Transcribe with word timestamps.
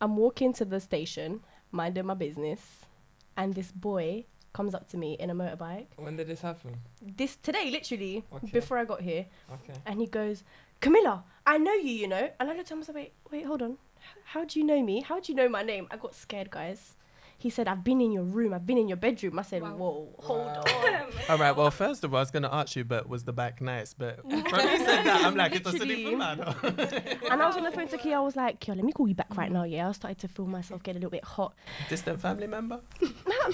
I'm 0.00 0.16
walking 0.16 0.52
to 0.54 0.64
the 0.64 0.80
station, 0.80 1.40
minding 1.70 2.06
my 2.06 2.14
business, 2.14 2.86
and 3.36 3.54
this 3.54 3.72
boy 3.72 4.24
comes 4.52 4.74
up 4.74 4.88
to 4.90 4.96
me 4.96 5.14
in 5.14 5.30
a 5.30 5.34
motorbike. 5.34 5.86
When 5.96 6.16
did 6.16 6.26
this 6.28 6.40
happen? 6.40 6.76
This 7.02 7.36
today, 7.36 7.70
literally, 7.70 8.24
Okay. 8.32 8.48
before 8.52 8.78
I 8.78 8.84
got 8.84 9.02
here, 9.02 9.26
Okay. 9.52 9.74
and 9.86 10.00
he 10.00 10.06
goes, 10.06 10.44
Camilla, 10.80 11.24
I 11.46 11.58
know 11.58 11.72
you, 11.74 11.92
you 11.92 12.08
know. 12.08 12.30
And 12.38 12.48
I 12.50 12.52
looked 12.54 12.60
at 12.66 12.70
him 12.70 12.78
and 12.78 12.86
said, 12.86 12.94
wait, 12.94 13.12
wait, 13.30 13.44
hold 13.46 13.62
on. 13.62 13.78
How 14.24 14.44
do 14.44 14.58
you 14.58 14.64
know 14.64 14.82
me? 14.82 15.00
How 15.02 15.20
do 15.20 15.32
you 15.32 15.36
know 15.36 15.48
my 15.48 15.62
name? 15.62 15.86
I 15.90 15.96
got 15.96 16.14
scared, 16.14 16.50
guys. 16.50 16.95
He 17.38 17.50
said, 17.50 17.68
I've 17.68 17.84
been 17.84 18.00
in 18.00 18.12
your 18.12 18.22
room. 18.24 18.54
I've 18.54 18.66
been 18.66 18.78
in 18.78 18.88
your 18.88 18.96
bedroom. 18.96 19.38
I 19.38 19.42
said, 19.42 19.62
Wow. 19.62 19.76
whoa, 19.76 20.08
hold 20.20 20.46
Wow. 20.46 20.62
on. 20.66 21.06
All 21.28 21.38
right. 21.38 21.54
Well, 21.54 21.70
first 21.70 22.02
of 22.02 22.14
all, 22.14 22.18
I 22.18 22.22
was 22.22 22.30
gonna 22.30 22.48
ask 22.50 22.74
you, 22.76 22.84
but 22.84 23.08
was 23.08 23.24
the 23.24 23.32
back 23.32 23.60
nice? 23.60 23.92
But 23.94 24.20
when 24.24 24.38
you 24.38 24.50
said 24.50 25.04
that, 25.04 25.22
I'm 25.24 25.36
like, 25.36 25.54
it's 25.54 25.66
a 25.68 25.72
silly 25.72 26.04
Literally. 26.04 26.16
fulano. 26.16 27.30
and 27.30 27.42
I 27.42 27.46
was 27.46 27.56
on 27.56 27.64
the 27.64 27.70
phone 27.72 27.88
to 27.88 27.98
Kia. 27.98 28.16
I 28.16 28.20
was 28.20 28.36
like, 28.36 28.60
Kia, 28.60 28.74
let 28.74 28.84
me 28.84 28.92
call 28.92 29.06
you 29.06 29.14
back 29.14 29.36
right 29.36 29.52
now. 29.52 29.64
Yeah, 29.64 29.88
I 29.88 29.92
started 29.92 30.18
to 30.20 30.28
feel 30.28 30.46
myself 30.46 30.82
get 30.82 30.92
a 30.92 30.98
little 30.98 31.10
bit 31.10 31.24
hot. 31.24 31.54
Distant 31.90 32.20
family 32.22 32.46
member. 32.46 32.80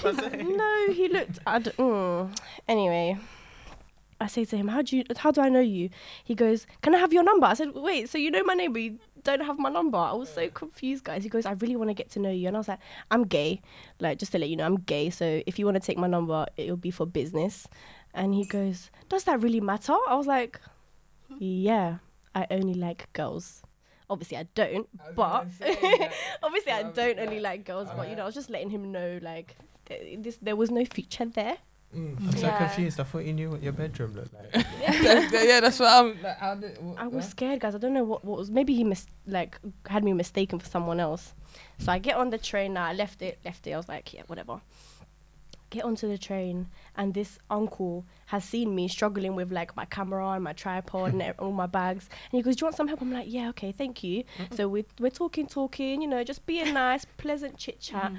no, 0.03 0.91
he 0.93 1.07
looked. 1.09 1.39
I 1.45 1.59
d- 1.59 1.71
mm. 1.71 2.37
Anyway, 2.67 3.17
I 4.19 4.27
say 4.27 4.45
to 4.45 4.55
him, 4.57 4.69
"How 4.69 4.81
do 4.81 4.97
you? 4.97 5.03
How 5.17 5.31
do 5.31 5.41
I 5.41 5.49
know 5.49 5.59
you?" 5.59 5.89
He 6.23 6.35
goes, 6.35 6.65
"Can 6.81 6.95
I 6.95 6.99
have 6.99 7.11
your 7.13 7.23
number?" 7.23 7.45
I 7.47 7.53
said, 7.53 7.73
"Wait, 7.75 8.09
so 8.09 8.17
you 8.17 8.31
know 8.31 8.43
my 8.43 8.53
name, 8.53 8.71
but 8.73 8.81
you 8.81 8.99
don't 9.23 9.41
have 9.41 9.57
my 9.59 9.69
number?" 9.69 9.97
I 9.97 10.13
was 10.13 10.29
so 10.29 10.49
confused, 10.49 11.03
guys. 11.03 11.23
He 11.23 11.29
goes, 11.29 11.45
"I 11.45 11.53
really 11.53 11.75
want 11.75 11.89
to 11.89 11.93
get 11.93 12.09
to 12.11 12.19
know 12.19 12.29
you," 12.29 12.47
and 12.47 12.55
I 12.55 12.59
was 12.59 12.67
like, 12.67 12.79
"I'm 13.11 13.23
gay, 13.23 13.61
like 13.99 14.19
just 14.19 14.31
to 14.33 14.39
let 14.39 14.49
you 14.49 14.55
know, 14.55 14.65
I'm 14.65 14.77
gay. 14.77 15.09
So 15.09 15.41
if 15.45 15.57
you 15.59 15.65
want 15.65 15.75
to 15.75 15.81
take 15.81 15.97
my 15.97 16.07
number, 16.07 16.45
it'll 16.57 16.77
be 16.77 16.91
for 16.91 17.05
business." 17.05 17.67
And 18.13 18.33
he 18.33 18.45
goes, 18.45 18.91
"Does 19.09 19.23
that 19.25 19.41
really 19.41 19.59
matter?" 19.61 19.95
I 20.07 20.15
was 20.15 20.27
like, 20.27 20.59
"Yeah, 21.39 21.97
I 22.35 22.47
only 22.51 22.73
like 22.73 23.11
girls." 23.13 23.63
Obviously, 24.09 24.37
I 24.37 24.43
don't, 24.53 24.87
but 25.15 25.47
obviously, 26.43 26.71
I 26.71 26.83
don't 26.93 27.17
only 27.19 27.39
like 27.39 27.65
girls. 27.65 27.87
But 27.95 28.09
you 28.09 28.15
know, 28.15 28.23
I 28.23 28.25
was 28.25 28.35
just 28.35 28.49
letting 28.49 28.69
him 28.69 28.91
know, 28.91 29.17
like, 29.21 29.55
th- 29.85 30.19
this 30.21 30.37
there 30.37 30.55
was 30.55 30.69
no 30.69 30.85
future 30.85 31.25
there. 31.25 31.57
Mm. 31.95 32.17
I'm 32.19 32.31
so 32.37 32.47
Yeah. 32.47 32.57
confused. 32.57 32.99
I 32.99 33.03
thought 33.03 33.25
you 33.25 33.33
knew 33.33 33.49
what 33.51 33.61
your 33.63 33.73
bedroom 33.73 34.13
looked 34.15 34.33
like. 34.33 34.51
That's- 34.79 35.31
yeah, 35.47 35.59
that's 35.59 35.79
what 35.79 35.89
I'm. 35.91 36.21
Like, 36.21 36.37
how 36.37 36.55
did, 36.55 36.77
what, 36.81 36.97
I 36.99 37.05
was 37.05 37.13
what? 37.15 37.23
scared, 37.25 37.59
guys. 37.59 37.75
I 37.75 37.77
don't 37.77 37.93
know 37.93 38.03
what, 38.03 38.25
what 38.25 38.37
was. 38.39 38.49
Maybe 38.51 38.73
he 38.73 38.83
mis- 38.83 39.07
like 39.27 39.59
had 39.87 40.03
me 40.03 40.13
mistaken 40.13 40.59
for 40.59 40.65
someone 40.69 40.99
else. 40.99 41.33
So 41.79 41.91
I 41.91 41.99
get 41.99 42.15
on 42.17 42.29
the 42.31 42.37
train 42.37 42.73
now. 42.73 42.85
I 42.85 42.93
left 42.93 43.21
it, 43.21 43.39
left 43.45 43.67
it. 43.67 43.71
I 43.73 43.77
was 43.77 43.87
like, 43.87 44.13
yeah, 44.13 44.23
whatever. 44.27 44.59
Get 45.73 45.85
onto 45.85 46.07
the 46.07 46.19
train, 46.19 46.67
and 46.95 47.15
this 47.15 47.39
uncle 47.49 48.05
has 48.27 48.43
seen 48.43 48.75
me 48.75 48.87
struggling 48.87 49.33
with 49.35 49.51
like 49.51 49.75
my 49.75 49.85
camera 49.85 50.29
and 50.35 50.43
my 50.43 50.53
tripod 50.53 51.13
and 51.13 51.33
all 51.39 51.51
my 51.51 51.65
bags. 51.65 52.07
And 52.31 52.37
he 52.37 52.43
goes, 52.43 52.55
"Do 52.57 52.61
you 52.61 52.65
want 52.67 52.75
some 52.75 52.87
help?" 52.87 53.01
I'm 53.01 53.11
like, 53.11 53.25
"Yeah, 53.27 53.49
okay, 53.49 53.71
thank 53.71 54.03
you." 54.03 54.23
So 54.55 54.67
we're 54.67 54.85
we're 54.99 55.09
talking, 55.09 55.47
talking, 55.47 56.03
you 56.03 56.07
know, 56.07 56.23
just 56.23 56.45
being 56.45 56.73
nice, 56.85 57.05
pleasant 57.17 57.57
chit 57.57 57.79
chat. 57.79 58.11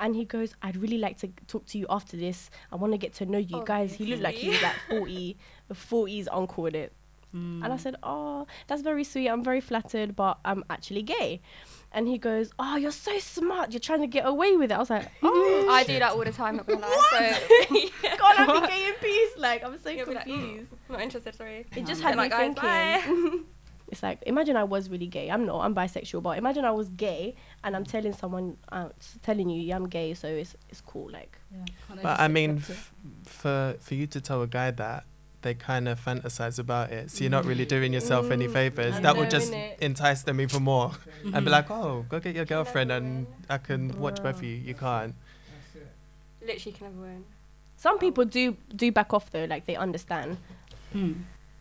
And 0.00 0.16
he 0.16 0.24
goes, 0.24 0.56
"I'd 0.62 0.76
really 0.76 0.98
like 0.98 1.16
to 1.18 1.28
talk 1.46 1.64
to 1.66 1.78
you 1.78 1.86
after 1.88 2.16
this. 2.16 2.50
I 2.72 2.74
want 2.74 2.92
to 2.92 2.98
get 2.98 3.14
to 3.14 3.26
know 3.26 3.38
you 3.38 3.62
guys." 3.64 3.94
He 3.94 4.06
looked 4.06 4.22
like 4.24 4.34
he 4.34 4.48
was 4.50 4.62
like 4.62 4.74
40, 4.88 5.36
a 5.70 5.74
40s 5.74 6.26
uncle 6.32 6.64
with 6.64 6.74
it. 6.74 6.92
And 7.62 7.72
I 7.72 7.76
said, 7.76 7.94
"Oh, 8.02 8.46
that's 8.66 8.82
very 8.82 9.04
sweet. 9.04 9.28
I'm 9.28 9.44
very 9.44 9.60
flattered, 9.60 10.16
but 10.16 10.38
I'm 10.44 10.64
actually 10.70 11.02
gay." 11.02 11.40
And 11.96 12.06
he 12.06 12.18
goes, 12.18 12.50
"Oh, 12.58 12.76
you're 12.76 12.92
so 13.08 13.18
smart. 13.18 13.72
You're 13.72 13.80
trying 13.80 14.02
to 14.02 14.06
get 14.06 14.26
away 14.26 14.56
with 14.56 14.70
it." 14.70 14.74
I 14.74 14.78
was 14.78 14.90
like, 14.90 15.08
"Oh, 15.22 15.66
I 15.70 15.82
do 15.82 15.98
that 15.98 16.12
all 16.12 16.22
the 16.24 16.30
time. 16.30 16.56
Not 16.58 16.66
gonna 16.66 16.80
lie. 16.80 17.32
So 17.40 17.74
God, 18.18 18.34
I'm 18.36 18.62
be 18.62 18.68
gay 18.68 18.86
in 18.88 18.94
peace." 19.00 19.32
Like 19.38 19.64
I'm 19.64 19.78
so 19.82 19.88
You'll 19.90 20.06
be 20.06 20.14
like, 20.14 20.24
confused. 20.26 20.70
not 20.90 21.00
interested. 21.00 21.34
Sorry. 21.34 21.64
It 21.74 21.86
just 21.86 22.02
Yeah, 22.02 22.08
had 22.08 22.16
me 22.16 22.22
like, 22.28 22.32
thinking. 22.32 22.62
bye. 22.62 23.38
It's 23.88 24.02
like 24.02 24.18
imagine 24.26 24.56
I 24.56 24.64
was 24.64 24.90
really 24.90 25.06
gay. 25.06 25.30
I'm 25.30 25.46
not. 25.46 25.60
I'm 25.64 25.72
bisexual, 25.72 26.20
but 26.20 26.36
imagine 26.38 26.64
I 26.64 26.72
was 26.72 26.88
gay 26.88 27.36
and 27.62 27.76
I'm 27.76 27.84
telling 27.84 28.12
someone, 28.14 28.56
uh, 28.72 28.88
s- 28.98 29.16
telling 29.22 29.48
you, 29.48 29.62
yeah, 29.62 29.76
I'm 29.76 29.88
gay, 29.88 30.12
so 30.14 30.26
it's 30.26 30.56
it's 30.68 30.80
cool. 30.80 31.08
Like, 31.08 31.38
But 32.02 32.18
I 32.18 32.26
mean, 32.26 32.56
f- 32.58 32.92
for 33.24 33.76
for 33.80 33.94
you 33.94 34.08
to 34.08 34.20
tell 34.20 34.42
a 34.42 34.48
guy 34.48 34.72
that, 34.72 35.04
they 35.46 35.54
kind 35.54 35.86
of 35.88 36.04
fantasize 36.04 36.58
about 36.58 36.90
it. 36.90 37.10
So 37.10 37.22
you're 37.22 37.30
not 37.30 37.44
really 37.44 37.64
doing 37.64 37.92
yourself 37.92 38.30
any 38.32 38.48
Mm, 38.48 38.52
favors. 38.52 38.94
I 38.96 39.00
That 39.00 39.14
know, 39.14 39.20
would 39.20 39.30
just 39.30 39.52
innit? 39.52 39.78
entice 39.80 40.22
them 40.22 40.40
even 40.40 40.62
more, 40.64 40.90
and 41.32 41.44
be 41.44 41.50
like, 41.50 41.70
"Oh, 41.70 42.04
go 42.08 42.18
get 42.18 42.34
your 42.34 42.44
girlfriend, 42.44 42.90
and 42.90 43.26
I 43.48 43.58
can 43.58 43.96
watch 44.00 44.20
both 44.22 44.36
of 44.38 44.42
you. 44.42 44.56
You 44.56 44.74
can't." 44.74 45.14
Literally 46.44 46.72
can 46.76 46.86
never 46.88 47.00
win. 47.00 47.24
some 47.76 47.98
people 47.98 48.24
do 48.24 48.56
do 48.74 48.90
back 48.90 49.12
off 49.14 49.30
though. 49.30 49.44
Like 49.44 49.66
they 49.66 49.76
understand. 49.76 50.38
Hmm. 50.92 51.12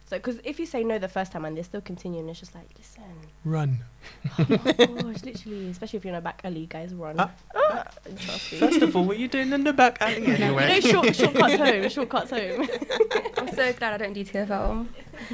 So, 0.08 0.18
because 0.18 0.40
if 0.44 0.60
you 0.60 0.68
say 0.68 0.84
no 0.84 1.00
the 1.00 1.08
first 1.08 1.32
time 1.32 1.46
and 1.46 1.58
they're 1.58 1.64
still 1.64 1.82
continuing, 1.82 2.30
it's 2.30 2.40
just 2.40 2.54
like, 2.54 2.70
listen, 2.78 3.02
Run. 3.44 3.80
oh 4.40 4.44
gosh, 4.46 5.24
literally, 5.24 5.70
especially 5.70 5.98
if 5.98 6.06
you're 6.06 6.14
in 6.14 6.18
a 6.20 6.22
back 6.22 6.42
alley, 6.44 6.68
guys, 6.68 6.94
run. 6.94 7.16
Trust 7.18 8.52
me. 8.52 8.60
First 8.60 8.84
of 8.84 8.96
all, 8.96 9.04
what 9.04 9.18
are 9.18 9.20
you 9.20 9.28
doing 9.28 9.52
in 9.52 9.64
the 9.64 9.74
back 9.74 9.98
alley 10.02 10.28
you 10.28 10.34
anyway? 10.34 10.68
know, 10.68 10.80
short, 10.80 11.16
shortcuts 11.16 11.56
home, 11.58 11.90
shortcuts 11.90 12.30
home. 12.30 12.68
I'm 13.38 13.48
so 13.56 13.74
glad 13.74 13.94
I 13.94 13.98
don't 13.98 14.14
do 14.14 14.24
TFL. 14.24 14.88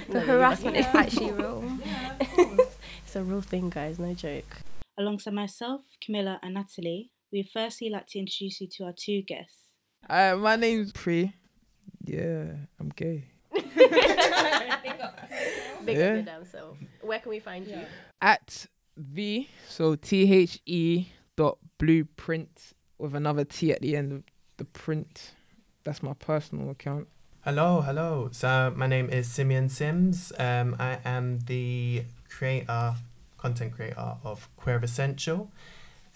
The 0.08 0.14
No, 0.14 0.20
you 0.22 0.26
harassment 0.26 0.78
is 0.78 0.86
actually 0.86 1.32
real. 1.34 1.66
Yeah, 1.86 2.16
it's 3.06 3.16
a 3.18 3.24
real 3.24 3.42
thing, 3.42 3.70
guys, 3.70 4.00
no 4.00 4.14
joke. 4.14 4.60
Alongside 4.98 5.34
myself, 5.34 5.82
Camilla, 6.02 6.40
and 6.42 6.54
Natalie, 6.54 7.12
we'd 7.34 7.50
firstly 7.52 7.90
like 7.90 8.08
to 8.08 8.20
introduce 8.20 8.62
you 8.62 8.68
to 8.78 8.86
our 8.86 8.94
two 8.98 9.22
guests. 9.22 9.58
Uh, 10.10 10.38
my 10.38 10.56
name's 10.56 10.94
Pre. 10.94 11.34
Yeah, 12.06 12.46
I'm 12.80 12.90
gay. 12.96 13.26
Big 15.86 15.98
Yeah. 15.98 16.04
up 16.10 16.14
your 16.16 16.22
damn 16.24 16.46
self. 16.46 16.78
Where 17.02 17.20
can 17.20 17.30
we 17.30 17.40
find 17.40 17.66
you? 17.68 17.80
At 18.22 18.66
V, 18.98 19.50
so 19.68 19.96
T 19.96 20.32
H 20.32 20.60
E 20.66 21.08
dot 21.38 21.58
blueprint 21.80 22.74
with 23.00 23.16
another 23.16 23.44
T 23.46 23.72
at 23.72 23.82
the 23.82 23.96
end 23.98 24.12
of 24.12 24.24
the 24.58 24.66
print. 24.66 25.32
That's 25.84 26.04
my 26.04 26.14
personal 26.14 26.70
account. 26.70 27.08
Hello, 27.44 27.82
hello. 27.82 28.30
So 28.32 28.72
my 28.76 28.86
name 28.86 29.10
is 29.10 29.28
Simeon 29.28 29.70
Sims. 29.70 30.32
Um, 30.38 30.76
I 30.80 31.00
am 31.04 31.40
the 31.48 32.04
creator, 32.30 32.94
content 33.40 33.74
creator 33.74 34.18
of 34.24 34.48
Queer 34.58 34.78
Essential, 34.84 35.52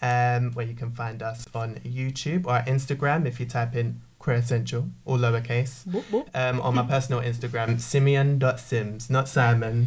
um, 0.00 0.52
where 0.52 0.64
you 0.66 0.74
can 0.74 0.92
find 0.92 1.24
us 1.24 1.44
on 1.52 1.76
YouTube 1.84 2.46
or 2.46 2.60
Instagram 2.70 3.26
if 3.26 3.40
you 3.40 3.46
type 3.46 3.74
in 3.74 4.02
Queer 4.26 4.38
Essential, 4.38 4.88
all 5.04 5.18
lowercase. 5.18 5.86
Um, 6.34 6.60
on 6.60 6.74
my 6.74 6.82
personal 6.82 7.20
Instagram, 7.20 7.80
Simeon.sims, 7.80 9.08
not 9.08 9.28
Simon, 9.28 9.86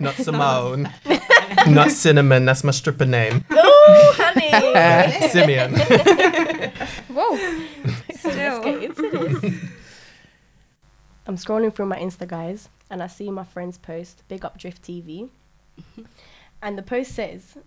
not 0.00 0.14
Simone, 0.14 0.88
not 1.68 1.90
Cinnamon, 1.90 2.46
that's 2.46 2.64
my 2.64 2.70
stripper 2.70 3.04
name. 3.04 3.44
Oh, 3.50 4.14
honey. 4.16 5.28
Simeon. 5.28 5.74
Whoa. 7.08 7.32
Let's 8.08 8.20
Still. 8.20 8.62
get 8.62 8.82
into 8.82 9.10
this. 9.10 9.54
I'm 11.26 11.36
scrolling 11.36 11.74
through 11.74 11.84
my 11.84 11.98
Insta, 11.98 12.26
guys, 12.26 12.70
and 12.88 13.02
I 13.02 13.08
see 13.08 13.30
my 13.30 13.44
friend's 13.44 13.76
post, 13.76 14.22
Big 14.26 14.42
Up 14.42 14.56
Drift 14.56 14.80
TV. 14.84 15.28
and 16.62 16.78
the 16.78 16.82
post 16.82 17.12
says, 17.12 17.58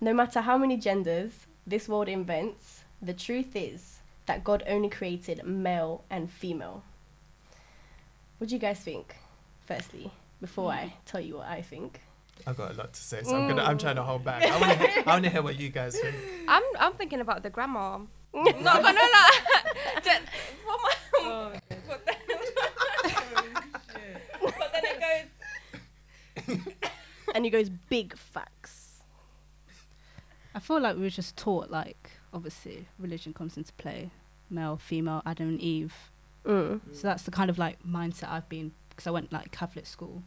No 0.00 0.12
matter 0.12 0.40
how 0.40 0.58
many 0.58 0.76
genders 0.76 1.46
this 1.64 1.88
world 1.88 2.08
invents, 2.08 2.82
the 3.00 3.14
truth 3.14 3.54
is 3.54 3.97
that 4.28 4.44
God 4.44 4.62
only 4.68 4.88
created 4.88 5.44
male 5.44 6.04
and 6.08 6.30
female. 6.30 6.84
What 8.36 8.50
do 8.50 8.54
you 8.54 8.60
guys 8.60 8.78
think, 8.78 9.16
firstly, 9.66 10.12
before 10.40 10.70
I 10.70 10.84
mm. 10.84 10.92
tell 11.06 11.20
you 11.20 11.38
what 11.38 11.48
I 11.48 11.62
think? 11.62 12.00
I've 12.46 12.56
got 12.56 12.70
a 12.70 12.74
lot 12.74 12.92
to 12.92 13.00
say, 13.00 13.22
so 13.24 13.34
I'm 13.34 13.48
gonna. 13.48 13.64
I'm 13.64 13.76
mm. 13.76 13.80
trying 13.80 13.96
to 13.96 14.02
hold 14.04 14.24
back. 14.24 14.44
I 14.44 14.60
want 14.60 14.78
to. 14.78 14.86
Hear, 14.86 15.02
I 15.06 15.10
want 15.10 15.24
to 15.24 15.30
hear 15.30 15.42
what 15.42 15.58
you 15.58 15.70
guys 15.70 15.98
think. 15.98 16.14
I'm 16.48 16.62
I'm 16.78 16.92
thinking 16.92 17.20
about 17.20 17.42
the 17.42 17.50
grammar. 17.50 18.02
Not 18.34 18.62
gonna 18.62 19.00
lie. 19.00 19.30
Just, 20.04 20.20
what 20.64 20.80
my, 20.82 20.92
oh, 21.20 21.52
what 21.86 22.06
the, 22.06 22.14
but 24.40 24.72
then 24.72 24.84
it 24.84 25.00
goes. 26.46 26.58
And 27.34 27.44
he 27.44 27.50
goes, 27.50 27.68
Big 27.70 28.16
facts. 28.16 29.02
I 30.54 30.60
feel 30.60 30.80
like 30.80 30.96
we 30.96 31.02
were 31.02 31.10
just 31.10 31.36
taught, 31.36 31.70
like, 31.70 32.17
obviously, 32.32 32.86
religion 32.98 33.32
comes 33.32 33.56
into 33.56 33.72
play 33.74 34.10
male, 34.50 34.76
female, 34.76 35.22
Adam 35.26 35.48
and 35.48 35.60
Eve. 35.60 35.94
Mm. 36.44 36.80
So 36.92 37.02
that's 37.02 37.24
the 37.24 37.30
kind 37.30 37.50
of 37.50 37.58
like 37.58 37.82
mindset 37.86 38.30
I've 38.30 38.48
been, 38.48 38.72
because 38.90 39.06
I 39.06 39.10
went 39.10 39.32
like 39.32 39.52
Catholic 39.52 39.86
school. 39.86 40.22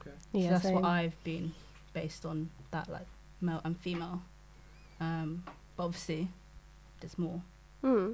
Okay. 0.00 0.10
Yeah, 0.32 0.44
so 0.44 0.50
that's 0.50 0.62
same. 0.64 0.74
what 0.74 0.84
I've 0.84 1.24
been 1.24 1.54
based 1.92 2.24
on 2.24 2.50
that, 2.70 2.88
like, 2.88 3.06
male 3.40 3.60
and 3.64 3.78
female. 3.78 4.22
Um, 5.00 5.44
but 5.76 5.84
obviously, 5.84 6.28
there's 7.00 7.18
more. 7.18 7.42
Hmm. 7.82 8.12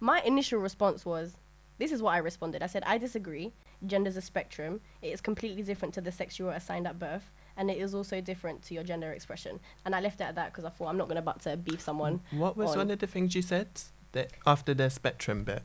My 0.00 0.20
initial 0.22 0.60
response 0.60 1.04
was, 1.04 1.36
this 1.78 1.92
is 1.92 2.02
what 2.02 2.14
I 2.14 2.18
responded. 2.18 2.62
I 2.62 2.66
said, 2.66 2.82
I 2.86 2.98
disagree. 2.98 3.52
Gender's 3.86 4.16
a 4.16 4.22
spectrum. 4.22 4.80
It 5.02 5.08
is 5.08 5.20
completely 5.20 5.62
different 5.62 5.94
to 5.94 6.00
the 6.00 6.12
sex 6.12 6.38
you 6.38 6.46
were 6.46 6.52
assigned 6.52 6.86
at 6.86 6.98
birth, 6.98 7.30
and 7.56 7.70
it 7.70 7.78
is 7.78 7.94
also 7.94 8.20
different 8.20 8.62
to 8.64 8.74
your 8.74 8.82
gender 8.84 9.12
expression. 9.12 9.60
And 9.84 9.94
I 9.94 10.00
left 10.00 10.20
it 10.20 10.24
at 10.24 10.34
that 10.34 10.52
because 10.52 10.64
I 10.64 10.70
thought 10.70 10.88
I'm 10.88 10.96
not 10.96 11.08
going 11.08 11.16
to 11.16 11.22
butt 11.22 11.40
to 11.42 11.56
beef 11.56 11.80
someone. 11.80 12.20
What 12.30 12.56
was 12.56 12.72
on- 12.72 12.78
one 12.78 12.90
of 12.90 12.98
the 12.98 13.06
things 13.06 13.34
you 13.34 13.42
said 13.42 13.68
that 14.12 14.32
after 14.46 14.74
the 14.74 14.90
spectrum 14.90 15.44
bit? 15.44 15.62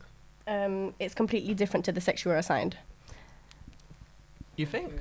Um, 0.48 0.94
it's 1.00 1.14
completely 1.14 1.54
different 1.54 1.86
to 1.86 1.92
the 1.92 2.02
sex 2.02 2.26
you 2.26 2.32
were 2.32 2.38
assigned. 2.38 2.78
You 4.56 4.66
think? 4.66 4.92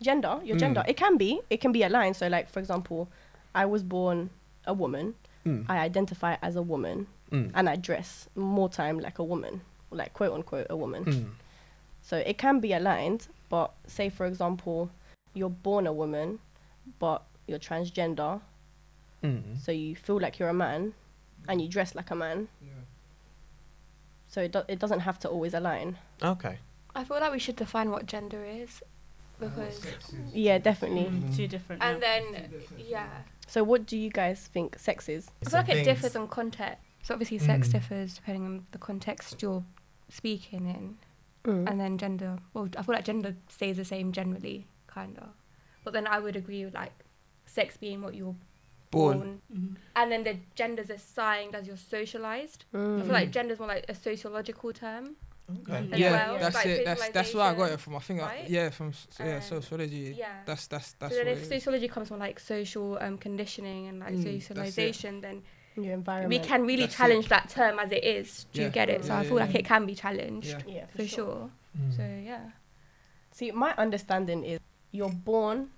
Gender, 0.00 0.40
your 0.44 0.56
Mm. 0.56 0.60
gender, 0.60 0.84
it 0.86 0.96
can 0.96 1.16
be. 1.16 1.40
It 1.50 1.60
can 1.60 1.72
be 1.72 1.82
aligned. 1.82 2.16
So, 2.16 2.28
like 2.28 2.48
for 2.48 2.60
example, 2.60 3.08
I 3.54 3.66
was 3.66 3.82
born 3.82 4.30
a 4.66 4.72
woman. 4.72 5.14
Mm. 5.44 5.66
I 5.68 5.78
identify 5.78 6.36
as 6.42 6.56
a 6.56 6.62
woman, 6.62 7.06
Mm. 7.30 7.50
and 7.54 7.68
I 7.68 7.76
dress 7.76 8.28
more 8.36 8.68
time 8.68 8.98
like 9.00 9.18
a 9.18 9.24
woman, 9.24 9.62
like 9.90 10.12
quote 10.14 10.32
unquote 10.32 10.66
a 10.70 10.76
woman. 10.76 11.04
Mm. 11.04 11.30
So 12.02 12.16
it 12.18 12.38
can 12.38 12.60
be 12.60 12.72
aligned, 12.72 13.28
but 13.48 13.72
say 13.86 14.08
for 14.08 14.26
example, 14.26 14.90
you're 15.34 15.50
born 15.50 15.86
a 15.86 15.92
woman, 15.92 16.38
but 16.98 17.22
you're 17.46 17.58
transgender, 17.58 18.40
Mm. 19.22 19.58
so 19.58 19.72
you 19.72 19.96
feel 19.96 20.20
like 20.20 20.38
you're 20.38 20.48
a 20.48 20.54
man, 20.54 20.94
and 21.48 21.60
you 21.60 21.68
dress 21.68 21.94
like 21.94 22.10
a 22.10 22.14
man. 22.14 22.48
Yeah. 22.62 22.72
So 24.28 24.42
it 24.42 24.52
do- 24.52 24.64
it 24.68 24.78
doesn't 24.78 25.00
have 25.00 25.18
to 25.20 25.28
always 25.28 25.54
align. 25.54 25.98
Okay. 26.22 26.58
I 26.94 27.04
feel 27.04 27.18
like 27.20 27.32
we 27.32 27.38
should 27.38 27.56
define 27.56 27.90
what 27.90 28.06
gender 28.06 28.44
is 28.44 28.82
because 29.40 29.86
Yeah, 30.32 30.58
definitely. 30.58 31.04
Mm. 31.06 31.36
Two 31.36 31.46
different. 31.48 31.82
and 31.82 32.00
yeah. 32.00 32.20
then 32.20 32.52
yeah, 32.76 33.08
So 33.46 33.64
what 33.64 33.86
do 33.86 33.96
you 33.96 34.10
guys 34.10 34.46
think 34.46 34.78
sex 34.78 35.08
is? 35.08 35.30
I 35.46 35.48
feel 35.50 35.60
like 35.60 35.68
it 35.70 35.84
differs 35.84 36.14
on 36.16 36.28
context. 36.28 36.82
So 37.02 37.14
obviously, 37.14 37.38
sex 37.38 37.68
Mm. 37.68 37.72
differs 37.72 38.14
depending 38.14 38.44
on 38.44 38.66
the 38.72 38.78
context 38.78 39.40
you're 39.40 39.64
speaking 40.10 40.66
in, 40.66 40.98
Mm. 41.44 41.70
and 41.70 41.80
then 41.80 41.96
gender. 41.98 42.38
Well, 42.52 42.68
I 42.76 42.82
feel 42.82 42.94
like 42.94 43.04
gender 43.04 43.36
stays 43.48 43.76
the 43.78 43.84
same 43.84 44.12
generally, 44.12 44.66
kinda. 44.92 45.30
But 45.84 45.92
then 45.92 46.06
I 46.06 46.18
would 46.18 46.36
agree 46.36 46.64
with 46.64 46.74
like 46.74 46.92
sex 47.46 47.76
being 47.76 48.02
what 48.02 48.14
you're 48.14 48.36
Born. 48.90 49.18
born, 49.18 49.42
Mhm. 49.52 49.76
and 49.96 50.10
then 50.12 50.24
the 50.24 50.38
gender's 50.54 50.88
assigned 50.90 51.54
as 51.54 51.66
you're 51.66 51.76
socialized. 51.76 52.64
I 52.72 52.76
Mm. 52.78 53.04
feel 53.04 53.12
like 53.12 53.30
gender's 53.30 53.58
more 53.58 53.68
like 53.68 53.84
a 53.88 53.94
sociological 53.94 54.72
term. 54.72 55.16
Okay. 55.50 55.88
as 55.92 55.98
Yeah, 56.00 56.10
well, 56.10 56.38
that's 56.38 56.56
like 56.56 56.66
it. 56.66 56.84
That's 56.84 57.08
that's 57.08 57.34
where 57.34 57.44
I 57.44 57.54
got 57.54 57.70
it 57.72 57.80
from. 57.80 57.96
I 57.96 58.00
think, 58.00 58.20
I, 58.20 58.44
yeah, 58.48 58.70
from 58.70 58.92
yeah, 59.20 59.36
Um, 59.36 59.42
sociology. 59.42 60.14
Yeah. 60.18 60.26
That's 60.44 60.66
that's 60.66 60.92
that's 60.92 61.14
so 61.16 61.24
then 61.24 61.36
if 61.36 61.44
sociology 61.44 61.88
comes 61.88 62.08
from 62.08 62.18
like 62.18 62.38
social 62.40 62.98
um, 63.00 63.16
conditioning 63.18 63.88
and 63.88 64.00
like 64.00 64.14
Mm, 64.14 64.22
socialization, 64.22 65.20
then 65.20 65.42
Your 65.76 65.94
environment. 65.94 66.42
we 66.42 66.46
can 66.46 66.62
really 66.66 66.82
That's 66.82 66.94
it. 66.94 66.96
challenge 66.96 67.28
that 67.28 67.48
term 67.48 67.78
as 67.78 67.92
it 67.92 68.04
is. 68.04 68.46
Do 68.52 68.62
you 68.62 68.68
get 68.70 68.88
it? 68.88 69.04
So 69.04 69.12
Yeah, 69.12 69.18
I 69.20 69.22
yeah, 69.22 69.28
feel 69.28 69.38
like 69.38 69.52
yeah. 69.54 69.60
it 69.60 69.64
can 69.64 69.86
be 69.86 69.94
challenged 69.94 70.48
Yeah. 70.66 70.74
Yeah, 70.74 70.86
for 70.86 71.06
sure. 71.06 71.50
Mm. 71.76 71.96
So 71.96 72.02
yeah. 72.02 72.50
See, 73.30 73.50
my 73.52 73.74
understanding 73.76 74.44
is 74.44 74.58
you're 74.90 75.10
born 75.10 75.68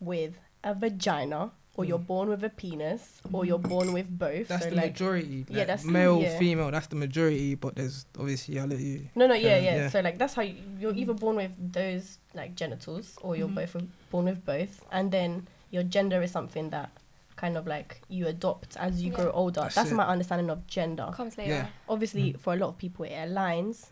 with 0.00 0.34
a 0.62 0.74
vagina, 0.74 1.50
or 1.76 1.84
you're 1.84 1.98
born 1.98 2.28
with 2.28 2.44
a 2.44 2.48
penis, 2.50 3.20
or 3.32 3.44
you're 3.44 3.58
born 3.58 3.92
with 3.92 4.08
both. 4.16 4.46
That's 4.48 4.64
so 4.64 4.70
the 4.70 4.76
like, 4.76 4.92
majority. 4.92 5.44
Yeah, 5.48 5.64
that's- 5.64 5.84
male, 5.84 6.20
yeah. 6.22 6.38
female. 6.38 6.70
That's 6.70 6.86
the 6.86 6.96
majority. 6.96 7.54
But 7.56 7.74
there's 7.74 8.06
obviously 8.18 8.58
I'll 8.60 8.66
let 8.68 8.78
you. 8.78 9.08
no, 9.16 9.26
no, 9.26 9.34
yeah, 9.34 9.56
Um, 9.56 9.64
yeah, 9.64 9.74
yeah. 9.76 9.88
So 9.88 10.00
like 10.00 10.18
that's 10.18 10.34
how 10.34 10.42
you, 10.42 10.56
you're 10.78 10.94
either 10.94 11.14
born 11.14 11.36
with 11.36 11.50
those 11.72 12.18
like 12.34 12.54
genitals, 12.54 13.18
or 13.22 13.34
you're 13.36 13.48
Mhm. 13.48 13.54
both 13.56 13.74
with, 13.74 13.90
born 14.10 14.24
with 14.26 14.44
both, 14.44 14.84
and 14.92 15.10
then 15.10 15.48
your 15.70 15.82
gender 15.82 16.22
is 16.22 16.30
something 16.30 16.70
that 16.70 16.90
kind 17.36 17.56
of 17.56 17.66
like 17.66 18.00
you 18.08 18.28
adopt 18.28 18.76
as 18.76 19.02
you 19.02 19.10
Yeah. 19.10 19.16
grow 19.16 19.30
older. 19.32 19.62
That's 19.62 19.74
That's, 19.74 19.90
my 19.90 20.06
understanding 20.06 20.50
of 20.50 20.64
gender. 20.68 21.10
Comes 21.12 21.36
later. 21.36 21.50
Yeah. 21.50 21.66
Obviously, 21.88 22.34
Mm. 22.34 22.38
for 22.40 22.52
a 22.54 22.56
lot 22.56 22.68
of 22.68 22.78
people, 22.78 23.04
it 23.04 23.10
aligns, 23.10 23.86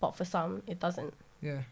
but 0.00 0.16
for 0.16 0.24
some, 0.24 0.62
it 0.66 0.80
doesn't. 0.80 1.12
Yeah. 1.42 1.62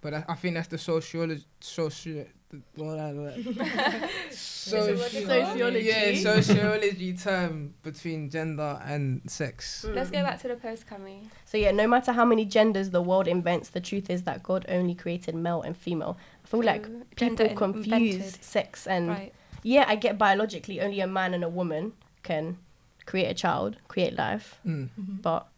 But 0.00 0.14
I, 0.14 0.24
I 0.28 0.34
think 0.36 0.54
that's 0.54 0.68
the 0.68 0.78
sociology, 0.78 1.44
socio, 1.60 2.24
the- 2.50 2.60
blah, 2.76 3.10
blah, 3.12 3.30
blah. 3.36 4.08
Sociology. 4.30 5.80
Yeah, 5.86 6.14
sociology 6.14 7.14
term 7.14 7.74
between 7.82 8.30
gender 8.30 8.80
and 8.84 9.20
sex. 9.30 9.84
Let's 9.88 10.10
go 10.10 10.22
back 10.22 10.40
to 10.42 10.48
the 10.48 10.56
post, 10.56 10.86
Cammy. 10.88 11.22
So 11.44 11.58
yeah, 11.58 11.70
no 11.72 11.86
matter 11.86 12.12
how 12.12 12.24
many 12.24 12.44
genders 12.44 12.90
the 12.90 13.02
world 13.02 13.28
invents, 13.28 13.70
the 13.70 13.80
truth 13.80 14.10
is 14.10 14.22
that 14.24 14.42
God 14.42 14.64
only 14.68 14.94
created 14.94 15.34
male 15.34 15.62
and 15.62 15.76
female. 15.76 16.16
I 16.44 16.48
feel 16.48 16.62
like 16.62 16.82
True. 16.84 17.04
people 17.30 17.46
in- 17.46 17.56
confuse 17.56 17.86
invented. 18.14 18.44
sex 18.44 18.86
and 18.86 19.08
Right. 19.08 19.32
yeah, 19.62 19.84
I 19.88 19.96
get 19.96 20.18
biologically 20.18 20.80
only 20.80 21.00
a 21.00 21.06
man 21.06 21.34
and 21.34 21.42
a 21.44 21.48
woman 21.48 21.92
can 22.22 22.58
create 23.06 23.26
a 23.30 23.34
child, 23.34 23.76
create 23.88 24.14
life, 24.16 24.60
Mm. 24.66 24.88
but 25.22 25.48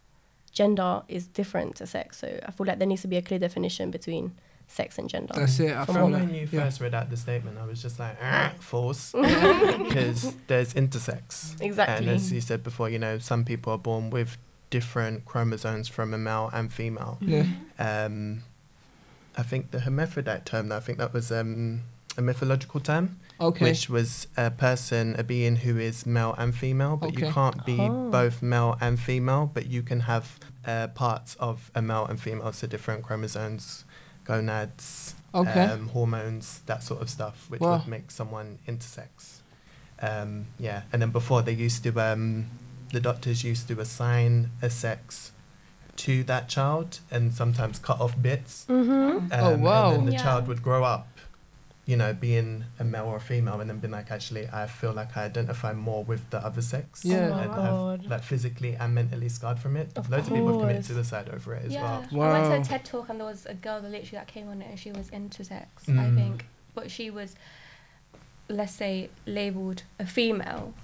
gender 0.53 1.03
is 1.09 1.27
different 1.27 1.77
to 1.77 1.87
sex. 1.87 2.19
So 2.19 2.41
I 2.47 2.51
feel 2.51 2.67
like 2.67 2.79
there 2.79 2.89
needs 2.89 3.03
to 3.03 3.09
be 3.09 3.17
a 3.17 3.23
clear 3.23 3.39
definition 3.39 3.91
between 3.91 4.33
sex 4.69 4.99
and 4.99 5.09
gender. 5.09 5.33
That's 5.35 5.59
it. 5.61 5.73
I 5.77 5.85
From 5.85 5.95
feel 5.95 6.05
what- 6.05 6.13
like, 6.13 6.23
when 6.23 6.35
you 6.35 6.49
yeah. 6.51 6.63
first 6.65 6.81
read 6.81 6.95
out 6.95 7.11
the 7.11 7.17
statement, 7.17 7.59
I 7.59 7.67
was 7.67 7.83
just 7.83 7.99
like, 7.99 8.17
ah, 8.23 8.53
false, 8.61 9.13
because 9.13 10.35
there's 10.47 10.75
intersex. 10.75 11.61
Exactly. 11.61 12.07
And 12.07 12.09
as 12.17 12.33
you 12.33 12.41
said 12.41 12.63
before, 12.63 12.89
you 12.89 12.99
know, 12.99 13.19
some 13.19 13.45
people 13.45 13.73
are 13.73 13.79
born 13.79 14.11
with 14.11 14.37
different 14.71 15.25
chromosomes 15.25 15.89
from 15.89 16.15
a 16.15 16.19
male 16.19 16.51
and 16.53 16.73
female. 16.73 17.19
Yeah. 17.21 17.47
Um, 17.79 18.43
I 19.37 19.43
think 19.43 19.71
the 19.73 19.81
hermaphrodite 19.81 20.45
term, 20.47 20.71
I 20.71 20.81
think 20.81 20.99
that 20.99 21.13
was 21.13 21.33
um, 21.33 21.81
a 22.17 22.23
mythological 22.23 22.79
term, 22.81 23.19
Okay. 23.41 23.65
which 23.65 23.89
was 23.89 24.27
a 24.37 24.51
person, 24.51 25.15
a 25.19 25.25
being 25.25 25.57
who 25.57 25.79
is 25.79 26.05
male 26.07 26.35
and 26.37 26.55
female, 26.55 26.97
but 26.97 27.15
you 27.15 27.27
can't 27.33 27.65
be 27.65 27.79
Oh. 27.89 28.11
both 28.11 28.43
male 28.43 28.77
and 28.81 28.99
female, 29.01 29.51
but 29.53 29.67
you 29.67 29.83
can 29.83 30.01
have 30.01 30.39
uh, 30.67 30.89
parts 30.89 31.37
of 31.37 31.71
a 31.75 31.81
male 31.81 32.05
and 32.07 32.21
female, 32.21 32.53
so 32.53 32.67
different 32.67 33.03
chromosomes, 33.03 33.85
gonads, 34.25 35.15
Okay. 35.35 35.65
um, 35.65 35.89
hormones, 35.89 36.61
that 36.67 36.83
sort 36.83 37.01
of 37.01 37.09
stuff, 37.09 37.47
which 37.49 37.61
Wow. 37.63 37.79
would 37.79 37.89
make 37.89 38.11
someone 38.11 38.59
intersex. 38.69 39.41
Um, 40.03 40.47
yeah, 40.59 40.83
and 40.93 41.01
then 41.01 41.11
before 41.11 41.43
they 41.43 41.53
used 41.53 41.83
to, 41.85 41.99
um, 42.01 42.47
the 42.93 43.01
doctors 43.01 43.45
used 43.45 43.69
to 43.69 43.81
assign 43.81 44.51
a 44.63 44.69
sex 44.71 45.33
to 45.97 46.25
that 46.25 46.49
child 46.49 47.01
and 47.11 47.33
sometimes 47.33 47.79
cut 47.79 48.01
off 48.01 48.21
bits. 48.21 48.67
Mm-hmm. 48.69 49.33
Um, 49.33 49.45
Oh, 49.45 49.57
wow. 49.59 49.91
And 49.91 49.93
then 50.01 50.07
the 50.07 50.13
Yeah. 50.13 50.23
child 50.23 50.47
would 50.49 50.63
grow 50.63 50.85
up, 50.85 51.09
you 51.91 51.97
know, 51.97 52.13
being 52.13 52.65
a 52.79 52.85
male 52.85 53.07
or 53.07 53.17
a 53.17 53.21
female, 53.21 53.61
and 53.61 53.69
then 53.69 53.79
being 53.81 53.91
like, 53.91 54.13
actually, 54.13 54.47
I 54.53 54.69
feel 54.69 54.93
like 54.93 55.17
I 55.17 55.25
identify 55.25 55.73
more 55.73 56.05
with 56.05 56.23
the 56.31 56.39
other 56.39 56.63
sex. 56.63 57.05
Yeah. 57.05 57.31
Oh 57.33 57.35
my 57.35 57.45
and 57.47 57.55
God. 57.55 58.01
have 58.03 58.11
like 58.13 58.23
physically 58.23 58.77
and 58.77 58.95
mentally 58.95 59.29
scarred 59.29 59.59
from 59.59 59.77
it. 59.77 59.91
Of 59.97 60.09
Loads 60.09 60.29
of 60.29 60.35
people 60.35 60.53
have 60.53 60.61
committed 60.61 60.85
suicide 60.85 61.29
over 61.35 61.55
it 61.55 61.65
as 61.67 61.73
yeah. 61.73 61.83
well. 61.83 62.23
I 62.25 62.29
went 62.33 62.47
to 62.47 62.57
a 62.61 62.63
TED 62.65 62.85
talk 62.85 63.09
and 63.09 63.19
there 63.19 63.27
was 63.27 63.45
a 63.47 63.55
girl 63.55 63.81
that 63.81 63.91
literally 63.91 64.19
that 64.19 64.29
came 64.29 64.49
on 64.49 64.63
it 64.63 64.69
and 64.71 64.79
she 64.79 64.93
was 64.93 65.09
intersex, 65.11 65.67
I 65.89 65.93
Mm. 66.11 66.15
think. 66.15 66.47
But 66.77 66.93
she 66.93 67.11
was, 67.11 67.35
let's 68.49 68.73
say, 68.73 69.11
labelled 69.27 69.83
a 69.99 70.07
female 70.07 70.75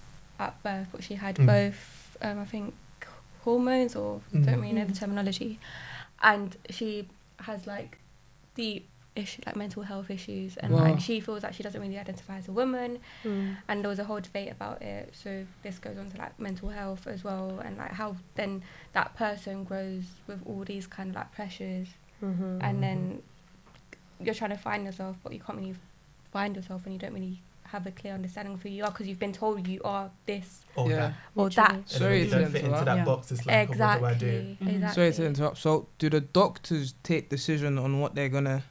at 0.41 0.61
birth, 0.65 0.89
but 0.91 1.05
she 1.05 1.15
had 1.15 1.37
Mm. 1.37 1.47
both, 1.47 2.17
um, 2.21 2.41
I 2.41 2.45
think, 2.47 2.75
hormones 3.45 3.95
or 3.95 4.23
Mhm. 4.35 4.45
don't 4.45 4.61
really 4.61 4.73
know 4.73 4.85
the 4.85 4.93
Mm. 4.93 4.99
terminology. 4.99 5.61
And 6.21 6.57
she 6.71 7.07
has 7.39 7.65
like 7.65 7.99
deep 8.57 8.89
issue, 9.17 9.43
like 9.47 9.57
mental 9.57 9.83
health 9.83 10.11
issues, 10.11 10.57
and 10.59 10.73
Wow. 10.75 10.83
like 10.83 11.01
she 11.01 11.21
feels 11.21 11.43
like 11.43 11.55
she 11.55 11.63
doesn't 11.63 11.81
really 11.81 11.99
identify 11.99 12.37
as 12.37 12.49
a 12.49 12.53
woman. 12.53 12.99
Mm. 13.25 13.57
and 13.69 13.83
there 13.83 13.89
was 13.89 13.99
a 13.99 14.05
whole 14.05 14.21
debate 14.21 14.51
about 14.51 14.83
it 14.83 15.13
so 15.13 15.45
this 15.63 15.79
goes 15.79 15.97
on 15.99 16.11
to 16.11 16.17
like 16.19 16.39
mental 16.39 16.69
health 16.69 17.07
as 17.07 17.25
well 17.25 17.61
and 17.65 17.77
like 17.79 17.93
how 17.93 18.15
then 18.35 18.63
that 18.93 19.15
person 19.17 19.65
grows 19.65 20.05
with 20.27 20.41
all 20.47 20.63
these 20.65 20.87
kind 20.87 21.11
of 21.11 21.17
like 21.17 21.33
pressures 21.33 21.89
Mm-hmm. 22.23 22.59
and 22.63 22.83
then 22.83 23.23
you're 24.21 24.35
trying 24.35 24.51
to 24.51 24.57
find 24.57 24.85
yourself 24.87 25.17
but 25.23 25.33
you 25.33 25.41
can't 25.41 25.59
really 25.59 25.75
find 26.33 26.57
yourself 26.57 26.85
and 26.87 26.95
you 26.95 26.99
don't 26.99 27.13
really 27.13 27.41
have 27.65 27.87
a 27.87 27.91
clear 27.91 28.15
understanding 28.15 28.55
of 28.55 28.63
who 28.63 28.69
you 28.69 28.85
are 28.85 28.91
because 28.91 29.07
you've 29.09 29.19
been 29.19 29.33
told 29.33 29.67
you 29.67 29.81
are 29.85 30.11
this 30.25 30.63
Or 30.77 30.89
Yeah. 30.89 30.97
that. 30.97 31.15
or 31.35 31.51
that 31.51 31.89
Sorry 31.89 32.11
when 32.11 32.19
you 32.21 32.25
to 32.27 32.31
don't 32.39 32.53
fit 32.53 32.61
into 32.61 32.67
interrupt. 32.69 32.85
that 32.87 32.97
Yeah. 32.97 33.05
box, 33.05 33.33
it's 33.33 33.45
like, 33.47 33.57
oh, 33.57 33.73
what 33.73 33.99
do 33.99 34.05
I 34.07 34.15
do? 34.15 34.27
exactly 34.27 34.59
Mhm. 34.67 34.75
exactly 34.77 34.95
Sorry 34.95 35.13
to 35.13 35.27
interrupt. 35.27 35.59
So, 35.59 35.89
do 35.99 36.09
the 36.11 36.21
doctors 36.21 36.95
take 37.03 37.29
decision 37.29 37.77
on 37.79 37.99
what 38.01 38.15
they're 38.15 38.29
gonna? 38.29 38.63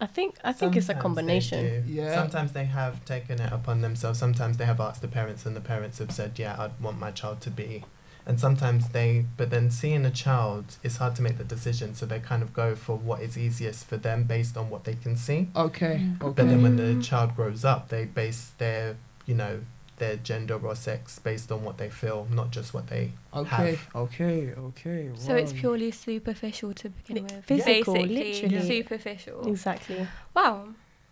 I 0.00 0.06
think 0.06 0.36
I 0.44 0.52
think 0.52 0.76
it's 0.76 0.88
a 0.88 0.94
combination. 0.94 1.84
Yeah. 1.86 2.14
Sometimes 2.14 2.52
they 2.52 2.66
have 2.66 3.04
taken 3.04 3.40
it 3.40 3.52
upon 3.52 3.80
themselves. 3.80 4.18
Sometimes 4.18 4.56
they 4.56 4.64
have 4.64 4.80
asked 4.80 5.02
the 5.02 5.08
parents, 5.08 5.44
and 5.46 5.56
the 5.56 5.60
parents 5.60 5.98
have 5.98 6.12
said, 6.12 6.38
"Yeah, 6.38 6.56
I'd 6.58 6.80
want 6.80 6.98
my 6.98 7.10
child 7.10 7.40
to 7.42 7.50
be." 7.50 7.84
And 8.28 8.38
sometimes 8.38 8.90
they, 8.90 9.24
but 9.38 9.48
then 9.48 9.70
seeing 9.70 10.04
a 10.04 10.10
child, 10.10 10.76
it's 10.82 10.98
hard 10.98 11.16
to 11.16 11.22
make 11.22 11.38
the 11.38 11.44
decision. 11.44 11.94
So 11.94 12.04
they 12.04 12.20
kind 12.20 12.42
of 12.42 12.52
go 12.52 12.74
for 12.74 12.94
what 12.94 13.22
is 13.22 13.38
easiest 13.38 13.86
for 13.86 13.96
them 13.96 14.24
based 14.24 14.54
on 14.58 14.68
what 14.68 14.84
they 14.84 14.94
can 14.94 15.16
see. 15.16 15.48
Okay. 15.56 16.02
Mm. 16.02 16.22
Okay. 16.22 16.32
But 16.36 16.48
then 16.48 16.62
when 16.62 16.76
the 16.76 17.02
child 17.02 17.34
grows 17.34 17.64
up, 17.64 17.88
they 17.88 18.04
base 18.04 18.52
their, 18.58 18.96
you 19.24 19.34
know, 19.34 19.60
their 19.98 20.16
gender 20.16 20.58
or 20.62 20.74
sex 20.74 21.18
based 21.18 21.50
on 21.52 21.64
what 21.64 21.78
they 21.78 21.90
feel, 21.90 22.26
not 22.30 22.50
just 22.50 22.72
what 22.74 22.86
they. 22.88 23.12
Okay. 23.34 23.48
have. 23.74 23.88
Okay. 23.94 24.52
Okay. 24.56 25.10
so 25.16 25.34
it's 25.34 25.52
purely 25.52 25.90
superficial 25.90 26.72
to 26.74 26.88
begin 26.90 27.16
Li- 27.16 27.22
with 27.22 27.44
physical, 27.44 27.94
basically 27.94 28.32
literally. 28.32 28.68
superficial 28.68 29.46
Exactly. 29.46 30.06
wow 30.34 30.68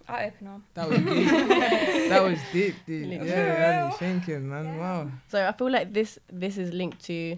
eye 0.09 0.27
opener 0.27 0.61
That 0.75 0.89
was 0.89 0.99
deep. 0.99 1.29
that 2.09 2.23
was 2.23 2.39
deep, 2.53 2.75
deep. 2.87 3.09
Literally. 3.09 3.29
Yeah, 3.31 3.47
yeah, 3.47 3.91
thinking, 3.91 4.49
man. 4.49 4.65
Yeah. 4.65 4.79
Wow. 4.79 5.11
So 5.29 5.47
I 5.47 5.53
feel 5.53 5.71
like 5.71 5.93
this 5.93 6.19
this 6.33 6.59
is 6.59 6.73
linked 6.73 7.05
to 7.07 7.37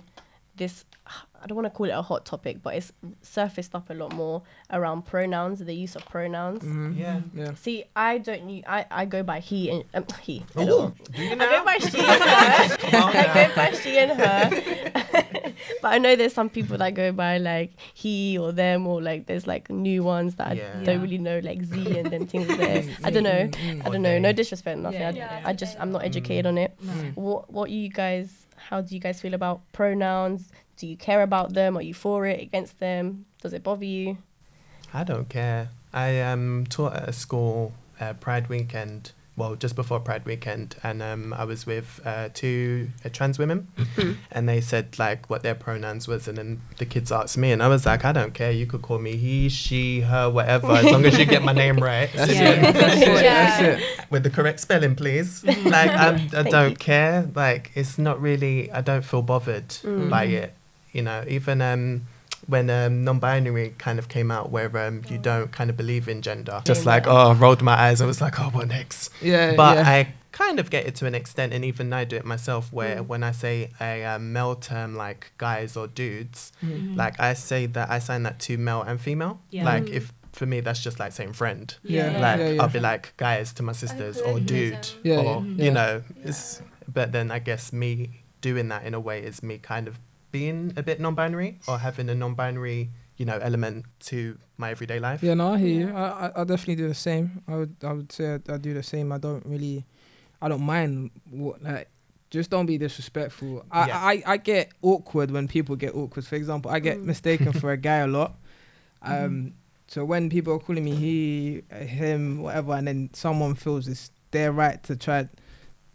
this. 0.57 0.85
I 1.43 1.47
don't 1.47 1.57
want 1.57 1.67
to 1.67 1.71
call 1.71 1.87
it 1.87 1.91
a 1.91 2.03
hot 2.03 2.25
topic, 2.27 2.63
but 2.63 2.75
it's 2.75 2.93
surfaced 3.23 3.75
up 3.75 3.91
a 3.91 3.95
lot 3.95 4.13
more 4.13 4.43
around 4.73 5.07
pronouns, 5.07 5.61
the 5.61 5.75
use 5.75 5.95
of 5.97 6.05
pronouns. 6.07 6.63
Mhm. 6.63 6.99
Yeah. 6.99 7.21
Yeah. 7.35 7.55
See, 7.55 7.85
I 7.95 8.19
don't. 8.19 8.63
I 8.67 8.87
I 8.91 9.05
go 9.05 9.23
by 9.23 9.41
he 9.41 9.71
and 9.71 9.85
um, 9.95 10.05
he. 10.23 10.43
Hello. 10.55 10.87
Ooh, 10.89 10.95
do 11.13 11.23
you 11.23 11.33
I 11.33 11.37
go 11.37 11.65
by 11.71 11.79
she 11.79 11.99
and 11.99 12.23
her. 12.23 13.09
I 13.19 13.47
go 13.49 13.55
by 13.55 13.71
she 13.73 13.99
and 13.99 14.13
her. 14.21 14.51
but 15.83 15.93
I 15.93 15.99
know 15.99 16.17
there's 16.17 16.33
some 16.33 16.49
people 16.51 16.77
that 16.79 16.95
go 16.95 17.13
by 17.13 17.39
like 17.39 17.73
he 17.95 18.39
or 18.39 18.53
them 18.53 18.87
or 18.87 19.01
like 19.03 19.27
there's 19.27 19.47
like 19.47 19.71
new 19.71 20.03
ones 20.03 20.35
that 20.37 20.57
Yeah. 20.57 20.79
I 20.81 20.85
don't 20.85 21.01
really 21.03 21.19
know 21.19 21.39
like 21.43 21.63
Z 21.65 21.99
and 21.99 22.11
then 22.11 22.27
things 22.27 22.49
there. 22.57 22.85
I 23.05 23.11
don't 23.11 23.23
know. 23.25 23.49
Mm, 23.49 23.87
I 23.87 23.91
don't 23.91 24.03
know. 24.03 24.19
No 24.19 24.33
disrespect, 24.33 24.79
nothing. 24.79 25.01
Yeah, 25.01 25.09
I, 25.09 25.13
yeah. 25.13 25.43
I 25.45 25.53
just 25.53 25.77
I'm 25.81 25.93
not 25.93 26.05
educated 26.05 26.47
on 26.47 26.59
it. 26.59 26.73
mm. 26.83 27.15
What 27.17 27.51
what 27.53 27.71
you 27.71 27.89
guys? 27.89 28.47
How 28.59 28.81
do 28.81 28.95
you 28.95 29.01
guys 29.01 29.21
feel 29.21 29.35
about 29.35 29.61
pronouns? 29.73 30.51
Do 30.77 30.87
you 30.87 30.97
care 30.97 31.23
about 31.23 31.55
them? 31.55 31.77
Are 31.77 31.83
you 31.83 31.95
for 31.95 32.27
it? 32.27 32.41
Against 32.41 32.79
them? 32.79 33.27
Does 33.43 33.53
it 33.53 33.63
bother 33.63 33.85
you? 33.85 34.19
I 34.93 35.05
don't 35.05 35.29
care. 35.29 35.71
I 35.93 36.21
um, 36.21 36.67
taught 36.69 36.95
at 36.95 37.09
a 37.09 37.13
school 37.13 37.73
uh, 38.01 38.15
Pride 38.15 38.49
Weekend. 38.49 39.13
Well, 39.39 39.55
just 39.55 39.77
before 39.77 40.01
Pride 40.01 40.25
Weekend, 40.27 40.75
and 40.83 41.01
um, 41.01 41.33
I 41.33 41.45
was 41.45 41.65
with 41.65 42.01
uh, 42.05 42.29
two 42.35 42.89
uh, 43.05 43.09
trans 43.11 43.39
women, 43.39 43.69
and 44.33 44.49
they 44.49 44.61
said 44.61 44.99
like 44.99 45.31
what 45.31 45.45
their 45.45 45.55
pronouns 45.55 46.09
was, 46.09 46.27
and 46.27 46.37
then 46.37 46.61
the 46.79 46.85
kids 46.85 47.13
asked 47.13 47.39
me, 47.39 47.53
and 47.53 47.63
I 47.63 47.69
was 47.69 47.87
like, 47.87 48.05
I 48.05 48.11
don't 48.13 48.35
care. 48.35 48.51
You 48.51 48.67
could 48.67 48.83
call 48.83 48.99
me 48.99 49.17
he, 49.17 49.49
she, 49.49 50.01
her, 50.01 50.29
whatever, 50.29 50.73
as 50.73 50.85
long 50.87 51.05
as 51.05 51.17
you 51.17 51.25
get 51.25 51.45
my 51.45 51.53
name 51.65 51.77
right. 51.77 52.11
That's 52.13 52.33
Yeah. 52.35 52.51
it. 52.51 52.73
That's 52.75 52.97
it. 53.01 53.09
Yeah. 53.23 53.61
That's 53.61 53.83
it. 53.83 54.11
with 54.11 54.25
the 54.25 54.31
correct 54.31 54.59
spelling, 54.59 54.97
please. 54.97 55.45
like 55.65 55.91
I'm, 55.91 56.17
I 56.37 56.43
don't 56.43 56.71
you. 56.71 56.77
care. 56.77 57.31
Like 57.35 57.71
it's 57.77 57.97
not 57.97 58.21
really. 58.21 58.71
I 58.73 58.81
don't 58.81 59.05
feel 59.05 59.23
bothered 59.23 59.69
Mm. 59.69 60.11
by 60.11 60.25
it. 60.25 60.53
You 60.93 61.03
know, 61.03 61.23
even 61.29 61.63
um, 61.63 62.03
when 62.49 62.69
um, 62.71 63.05
non-binary 63.05 63.75
kind 63.79 63.99
of 63.99 64.09
came 64.09 64.31
out, 64.31 64.51
where 64.51 64.75
um, 64.79 65.03
you 65.09 65.19
don't 65.19 65.53
kind 65.53 65.71
of 65.71 65.77
believe 65.77 66.09
in 66.09 66.23
gender, 66.23 66.61
just 66.65 66.85
Yeah. 66.85 66.93
like 66.93 67.07
oh, 67.07 67.31
I 67.31 67.33
rolled 67.35 67.63
my 67.63 67.75
eyes. 67.79 68.01
I 68.01 68.07
was 68.07 68.21
like, 68.21 68.41
oh, 68.41 68.51
what 68.51 68.69
next? 68.69 69.11
Yeah, 69.23 69.55
But 69.55 69.77
yeah. 69.77 69.89
I 69.89 70.15
kind 70.33 70.59
of 70.61 70.71
get 70.71 70.87
it 70.87 70.95
to 70.97 71.07
an 71.07 71.15
extent, 71.15 71.53
and 71.53 71.65
even 71.65 71.93
I 71.93 72.05
do 72.05 72.17
it 72.17 72.25
myself. 72.25 72.73
Where 72.73 72.97
Mm. 73.03 73.07
when 73.07 73.23
I 73.23 73.33
say 73.33 73.71
a 73.81 74.05
um, 74.05 74.33
male 74.33 74.55
term 74.57 74.97
like 74.97 75.33
guys 75.39 75.77
or 75.77 75.87
dudes, 75.89 76.53
Mm. 76.65 76.97
like 76.97 77.21
I 77.21 77.35
say 77.35 77.67
that 77.67 77.91
I 77.91 77.97
assign 77.97 78.23
that 78.25 78.39
to 78.41 78.57
male 78.57 78.83
and 78.83 79.01
female. 79.01 79.41
Yeah. 79.51 79.65
Like 79.65 79.85
Mm. 79.85 79.93
if 79.99 80.13
for 80.33 80.47
me 80.47 80.61
that's 80.61 80.81
just 80.81 81.01
like 81.01 81.11
saying 81.13 81.33
friend 81.33 81.75
Yeah, 81.83 82.13
Yeah. 82.13 82.19
like 82.21 82.39
yeah, 82.39 82.49
yeah. 82.51 82.63
I'll 82.63 82.69
be 82.69 82.79
like 82.79 83.13
guys 83.17 83.53
to 83.55 83.63
my 83.65 83.73
sisters 83.73 84.19
or 84.21 84.39
dude. 84.39 84.87
Yeah, 85.03 85.17
or 85.17 85.25
yeah, 85.25 85.55
yeah. 85.57 85.65
you 85.65 85.71
know 85.73 86.03
it's 86.25 86.63
but 86.87 87.11
then 87.13 87.31
I 87.33 87.41
guess 87.41 87.73
me 87.73 88.23
doing 88.41 88.69
that 88.69 88.85
in 88.85 88.95
a 88.95 89.01
way 89.01 89.19
is 89.21 89.43
me 89.43 89.59
kind 89.59 89.89
of 89.89 89.99
being 90.31 90.73
a 90.77 90.83
bit 90.83 91.01
non-binary 91.01 91.59
or 91.69 91.79
having 91.79 92.09
a 92.09 92.15
non-binary 92.15 92.91
you 93.17 93.25
know 93.25 93.39
element 93.39 93.85
to 94.01 94.39
my 94.57 94.71
everyday 94.71 94.99
life 95.01 95.23
Yeah, 95.23 95.35
no, 95.35 95.55
I 95.55 95.59
hear 95.59 95.69
you. 95.87 95.89
I, 95.95 96.03
I, 96.29 96.41
I 96.41 96.45
definitely 96.45 96.77
do 96.77 96.89
the 96.89 96.95
same. 96.95 97.43
I 97.49 97.57
would, 97.57 97.77
I 97.83 97.93
would 97.93 98.13
say 98.13 98.35
I, 98.35 98.55
I 98.55 98.57
do 98.59 98.75
the 98.75 98.83
same. 98.83 99.11
I 99.13 99.19
don't 99.19 99.45
really, 99.47 99.85
I 100.43 100.49
don't 100.49 100.63
mind 100.63 101.11
what 101.31 101.63
like. 101.63 101.89
Just 102.31 102.51
don't 102.51 102.67
be 102.67 102.77
disrespectful. 102.77 103.65
I, 103.73 103.87
Yeah. 103.87 103.97
I, 103.99 104.23
I 104.27 104.37
get 104.37 104.71
awkward 104.83 105.31
when 105.31 105.49
people 105.49 105.77
get 105.77 105.95
awkward. 105.95 106.27
For 106.27 106.37
example, 106.37 106.71
I 106.71 106.79
get 106.79 106.99
Mm. 106.99 107.05
mistaken 107.07 107.53
for 107.53 107.73
a 107.73 107.77
guy 107.91 107.99
a 107.99 108.07
lot. 108.07 108.35
Um, 109.03 109.13
Mm-hmm. 109.13 109.49
so 109.87 110.05
when 110.05 110.29
people 110.29 110.53
are 110.53 110.59
calling 110.59 110.85
me 110.85 110.95
he, 110.95 111.63
uh, 111.73 111.77
him, 111.77 112.43
whatever, 112.43 112.75
and 112.75 112.87
then 112.87 113.09
someone 113.15 113.55
feels 113.55 113.89
it's 113.89 114.11
their 114.31 114.53
right 114.53 114.83
to 114.85 114.95
try, 114.97 115.27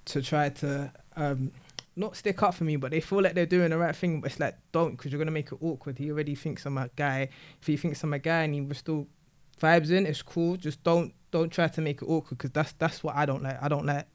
to 0.06 0.22
try 0.24 0.50
to 0.50 0.92
um, 1.16 1.52
not 1.96 2.16
stick 2.16 2.42
up 2.44 2.56
for 2.56 2.64
me, 2.64 2.76
but 2.76 2.92
they 2.92 3.00
feel 3.02 3.22
like 3.22 3.34
they're 3.36 3.46
doing 3.46 3.70
the 3.70 3.78
right 3.78 3.96
thing. 3.96 4.22
But 4.22 4.32
it's 4.32 4.40
like 4.40 4.58
don't, 4.72 4.92
because 4.98 5.12
you're 5.12 5.20
gonna 5.20 5.32
make 5.32 5.52
it 5.52 5.58
awkward. 5.62 5.98
He 5.98 6.10
already 6.12 6.36
thinks 6.36 6.66
I'm 6.66 6.78
a 6.78 6.90
guy. 6.96 7.30
If 7.62 7.68
he 7.68 7.78
thinks 7.78 8.04
I'm 8.04 8.14
a 8.14 8.20
guy 8.20 8.44
and 8.44 8.54
he 8.54 8.62
was 8.62 8.78
still 8.80 9.08
vibes 9.62 9.92
in, 9.92 10.06
it's 10.06 10.22
cool. 10.22 10.56
Just 10.58 10.84
don't 10.84 11.14
don't 11.32 11.50
try 11.52 11.68
to 11.68 11.82
make 11.82 12.02
it 12.02 12.06
awkward 12.06 12.38
because 12.38 12.52
that's 12.52 12.72
that's 12.74 13.04
what 13.04 13.16
I 13.16 13.26
don't 13.26 13.44
like. 13.44 13.62
I 13.62 13.68
don't 13.68 13.86
like 13.86 14.06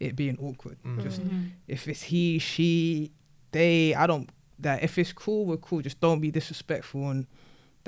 it 0.00 0.14
being 0.16 0.38
awkward. 0.40 0.78
Mm. 0.84 1.02
Just 1.02 1.20
Mhm. 1.22 1.50
if 1.66 1.88
it's 1.88 2.02
he, 2.02 2.38
she, 2.38 3.10
they, 3.52 3.94
I 3.94 4.06
don't 4.06 4.30
that 4.60 4.82
if 4.82 4.98
it's 4.98 5.12
cool, 5.12 5.44
we're 5.46 5.56
cool. 5.56 5.80
Just 5.82 6.00
don't 6.00 6.20
be 6.20 6.30
disrespectful 6.30 7.10
and 7.10 7.26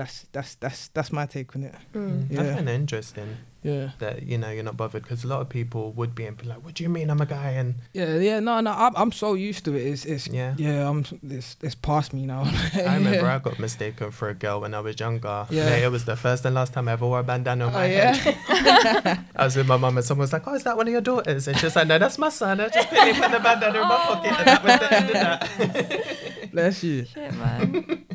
that's 0.01 0.17
that's 0.33 0.53
that's 0.63 0.89
that's 0.97 1.11
my 1.13 1.27
take 1.27 1.55
on 1.57 1.63
it. 1.69 1.75
Mm. 1.95 2.31
I 2.31 2.35
Yeah. 2.45 2.55
find 2.55 2.69
it 2.69 2.75
interesting 2.83 3.31
Yeah. 3.63 3.91
that 3.99 4.23
you 4.31 4.39
know 4.41 4.49
you're 4.55 4.65
not 4.71 4.79
bothered 4.83 5.03
because 5.03 5.21
a 5.25 5.29
lot 5.33 5.41
of 5.45 5.49
people 5.59 5.93
would 5.99 6.13
be 6.15 6.25
and 6.29 6.37
be 6.41 6.47
like 6.53 6.61
what 6.65 6.73
do 6.77 6.81
you 6.85 6.89
mean 6.89 7.11
I'm 7.13 7.21
a 7.21 7.27
guy 7.27 7.51
and 7.61 7.75
Yeah, 7.93 8.17
yeah, 8.29 8.41
no, 8.41 8.61
no, 8.61 8.73
I'm, 8.73 8.95
I'm 8.97 9.13
so 9.13 9.29
used 9.35 9.63
to 9.67 9.71
it. 9.79 9.85
It's, 9.93 10.05
it's, 10.07 10.27
yeah 10.29 10.55
yeah, 10.57 10.89
I'm, 10.89 11.05
it's, 11.39 11.57
it's 11.67 11.75
past 11.75 12.15
me 12.17 12.25
now. 12.25 12.43
I 12.75 12.95
remember 12.97 13.27
I 13.37 13.39
got 13.49 13.59
mistaken 13.59 14.11
for 14.19 14.31
a 14.31 14.35
girl 14.45 14.63
when 14.63 14.73
I 14.73 14.81
was 14.81 14.97
younger. 14.99 15.39
Yeah. 15.51 15.69
Yeah. 15.69 15.87
it 15.87 15.91
was 15.97 16.05
the 16.07 16.17
first 16.17 16.47
and 16.47 16.55
last 16.55 16.73
time 16.73 16.89
I 16.89 16.93
ever 16.97 17.05
wore 17.07 17.21
a 17.21 17.23
bandana 17.23 17.67
on 17.67 17.71
Oh 17.75 17.79
my 17.81 17.87
yeah, 17.93 18.15
head. 18.15 19.19
I 19.37 19.45
was 19.45 19.55
with 19.57 19.67
my 19.69 19.77
mum 19.77 19.99
and 19.99 20.07
someone 20.07 20.25
was 20.25 20.33
like, 20.33 20.47
"Oh, 20.49 20.55
is 20.55 20.65
that 20.65 20.77
one 20.81 20.87
of 20.89 20.93
your 20.97 21.03
daughters?" 21.13 21.47
And 21.49 21.55
she 21.59 21.67
was 21.67 21.77
like, 21.77 21.89
"No, 21.93 21.99
that's 21.99 22.17
my 22.17 22.31
son. 22.31 22.61
I 22.61 22.69
just 22.69 22.89
quickly 22.89 23.13
put 23.21 23.31
the 23.37 23.41
bandana 23.47 23.79
in 23.83 23.89
my 23.93 23.99
pocket, 24.09 24.33
and 24.39 24.47
that 24.49 24.63
was 24.65 24.79
the 24.81 24.89
end 24.99 25.09
of 25.13 25.17
that." 25.21 26.51
bless 26.57 26.83
you. 26.83 27.05
Shit, 27.05 27.33
man. 27.43 28.07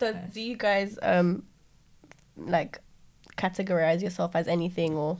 So 0.00 0.12
do 0.32 0.40
you 0.40 0.56
guys 0.56 0.98
um 1.02 1.44
like 2.36 2.80
categorize 3.36 4.02
yourself 4.02 4.34
as 4.36 4.48
anything 4.48 4.94
or 4.94 5.18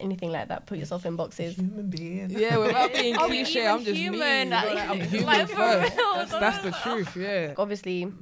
anything 0.00 0.30
like 0.30 0.48
that? 0.48 0.66
Put 0.66 0.78
yourself 0.78 1.04
in 1.06 1.16
boxes. 1.16 1.56
Human 1.56 1.88
being. 1.90 2.30
Yeah, 2.30 2.56
without 2.58 2.92
being 3.00 3.16
Are 3.16 3.28
we 3.28 3.42
cliche, 3.44 3.60
even 3.60 3.72
I'm 3.72 3.84
just 3.84 3.96
human? 3.96 4.48
me. 4.48 4.54
Like, 4.54 4.74
like, 4.74 4.88
I'm 4.90 4.98
like, 4.98 5.08
human 5.08 5.46
for 5.46 5.54
first. 5.56 5.96
real, 5.96 6.14
That's, 6.14 6.30
that's 6.32 6.58
the 6.64 6.70
truth. 6.82 7.16
Yeah. 7.16 7.54
Obviously, 7.58 8.12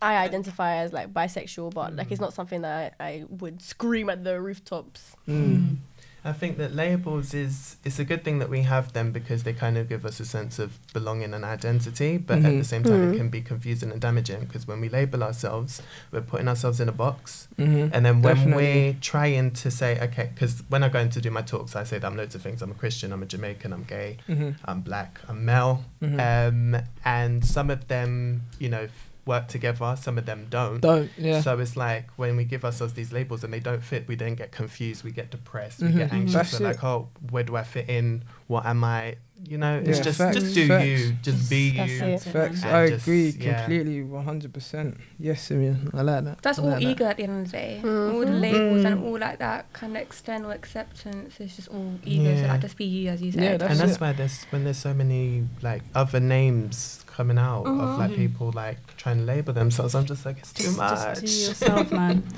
I 0.00 0.16
identify 0.16 0.76
as 0.76 0.92
like 0.92 1.12
bisexual, 1.12 1.74
but 1.74 1.94
like 1.94 2.10
it's 2.10 2.20
not 2.20 2.32
something 2.34 2.62
that 2.62 2.94
I, 3.00 3.04
I 3.04 3.24
would 3.28 3.62
scream 3.62 4.10
at 4.10 4.24
the 4.24 4.40
rooftops. 4.40 5.16
Mm. 5.28 5.76
I 6.24 6.32
think 6.32 6.56
that 6.58 6.72
labels 6.72 7.34
is 7.34 7.76
it's 7.84 7.98
a 7.98 8.04
good 8.04 8.22
thing 8.22 8.38
that 8.38 8.48
we 8.48 8.62
have 8.62 8.92
them 8.92 9.10
because 9.10 9.42
they 9.42 9.52
kind 9.52 9.76
of 9.76 9.88
give 9.88 10.06
us 10.06 10.20
a 10.20 10.24
sense 10.24 10.60
of 10.60 10.78
belonging 10.92 11.34
and 11.34 11.44
identity, 11.44 12.16
but 12.16 12.38
at 12.38 12.52
Mhm. 12.52 12.58
the 12.58 12.64
same 12.64 12.84
time 12.84 13.00
Mhm. 13.02 13.12
it 13.12 13.16
can 13.16 13.28
be 13.28 13.40
confusing 13.40 13.90
and 13.90 14.00
damaging 14.00 14.40
because 14.40 14.66
when 14.68 14.80
we 14.80 14.88
label 14.88 15.24
ourselves, 15.24 15.82
we're 16.12 16.20
putting 16.20 16.46
ourselves 16.46 16.78
in 16.78 16.88
a 16.88 16.92
box. 16.92 17.48
hmm 17.58 17.88
And 17.92 18.06
then 18.06 18.22
when 18.22 18.36
Definitely. 18.36 18.54
we're 18.54 18.92
trying 19.00 19.50
to 19.50 19.70
say, 19.70 19.98
okay, 20.00 20.30
because 20.32 20.62
when 20.68 20.84
I 20.84 20.88
go 20.88 21.00
in 21.00 21.10
to 21.10 21.20
do 21.20 21.30
my 21.32 21.42
talks, 21.42 21.74
I 21.74 21.82
say 21.82 21.98
that 21.98 22.06
I'm 22.06 22.16
loads 22.16 22.36
of 22.36 22.42
things. 22.42 22.62
I'm 22.62 22.70
a 22.70 22.74
Christian, 22.74 23.12
I'm 23.12 23.22
a 23.22 23.26
Jamaican, 23.26 23.72
I'm 23.72 23.82
gay, 23.82 24.18
hmm 24.28 24.50
I'm 24.64 24.80
black, 24.82 25.20
I'm 25.28 25.44
male. 25.44 25.84
hmm 26.00 26.20
Um, 26.20 26.76
and 27.04 27.44
some 27.44 27.68
of 27.68 27.88
them, 27.88 28.42
you 28.60 28.68
know, 28.68 28.86
work 29.24 29.46
together, 29.48 29.94
some 29.98 30.18
of 30.18 30.26
them 30.26 30.46
don't. 30.50 30.80
Don't. 30.80 31.10
Yeah. 31.16 31.40
So 31.40 31.58
it's 31.60 31.76
like 31.76 32.10
when 32.16 32.36
we 32.36 32.44
give 32.44 32.64
ourselves 32.64 32.94
these 32.94 33.12
labels 33.12 33.44
and 33.44 33.52
they 33.52 33.60
don't 33.60 33.82
fit, 33.82 34.08
we 34.08 34.16
then 34.16 34.34
get 34.34 34.50
confused, 34.52 35.04
we 35.04 35.12
get 35.12 35.30
depressed, 35.30 35.80
Mhm. 35.80 35.86
we 35.86 35.92
get 35.98 36.12
anxious. 36.12 36.34
That's 36.34 36.60
We're 36.60 36.66
it. 36.66 36.68
like, 36.70 36.84
oh, 36.84 37.08
where 37.30 37.44
do 37.44 37.54
I 37.56 37.62
fit 37.62 37.88
in? 37.88 38.24
What 38.48 38.66
am 38.66 38.82
I? 38.84 39.16
You 39.44 39.58
know, 39.58 39.78
it's 39.84 39.98
Yeah, 39.98 40.04
just 40.04 40.18
facts, 40.18 40.36
just 40.36 40.54
do 40.54 40.68
facts. 40.68 40.86
you, 40.86 41.12
just 41.22 41.50
be 41.50 41.76
That's 41.76 41.90
you. 41.92 42.04
it. 42.04 42.20
Facts. 42.22 42.62
And 42.62 42.76
I 42.76 42.88
just- 42.90 43.02
agree 43.06 43.30
yeah. 43.30 43.58
completely, 43.64 44.02
100. 44.02 44.52
percent 44.52 44.96
Yes, 45.18 45.42
Simeon. 45.42 45.90
I 45.92 46.02
like 46.02 46.24
that. 46.24 46.42
That's 46.42 46.58
I 46.58 46.62
all 46.62 46.68
like 46.70 46.80
that. 46.82 46.88
ego 46.88 47.04
at 47.06 47.16
the 47.16 47.22
end 47.24 47.46
of 47.46 47.50
the 47.50 47.52
day. 47.58 47.80
All 47.84 48.20
the 48.20 48.26
labels 48.26 48.84
and 48.84 49.00
Mm. 49.00 49.04
all 49.04 49.18
like 49.18 49.38
that 49.40 49.72
kind 49.72 49.96
of 49.96 50.02
external 50.02 50.50
acceptance 50.52 51.40
is 51.40 51.56
just 51.56 51.68
all 51.68 51.94
ego. 52.04 52.34
So 52.36 52.40
Yeah. 52.42 52.52
like 52.52 52.60
just 52.60 52.76
be 52.76 52.84
you, 52.84 53.10
as 53.10 53.20
you 53.20 53.32
said. 53.32 53.42
Yeah, 53.42 53.56
that's 53.56 53.70
and 53.72 53.80
that's 53.80 53.92
it. 53.96 54.00
why 54.00 54.12
there's 54.12 54.44
when 54.50 54.64
there's 54.64 54.78
so 54.78 54.94
many 54.94 55.44
like 55.60 55.82
other 55.94 56.20
names 56.20 57.04
coming 57.06 57.38
out 57.38 57.64
of 57.66 57.98
like 57.98 58.10
Mhm. 58.12 58.16
people 58.16 58.52
like 58.54 58.78
trying 58.96 59.18
to 59.18 59.24
label 59.24 59.52
themselves. 59.52 59.94
I'm 59.94 60.06
just 60.06 60.24
like 60.24 60.38
it's 60.38 60.52
too 60.52 60.70
much. 60.76 61.20
Just 61.20 61.20
do 61.20 61.48
yourself, 61.48 61.90
man. 61.92 62.22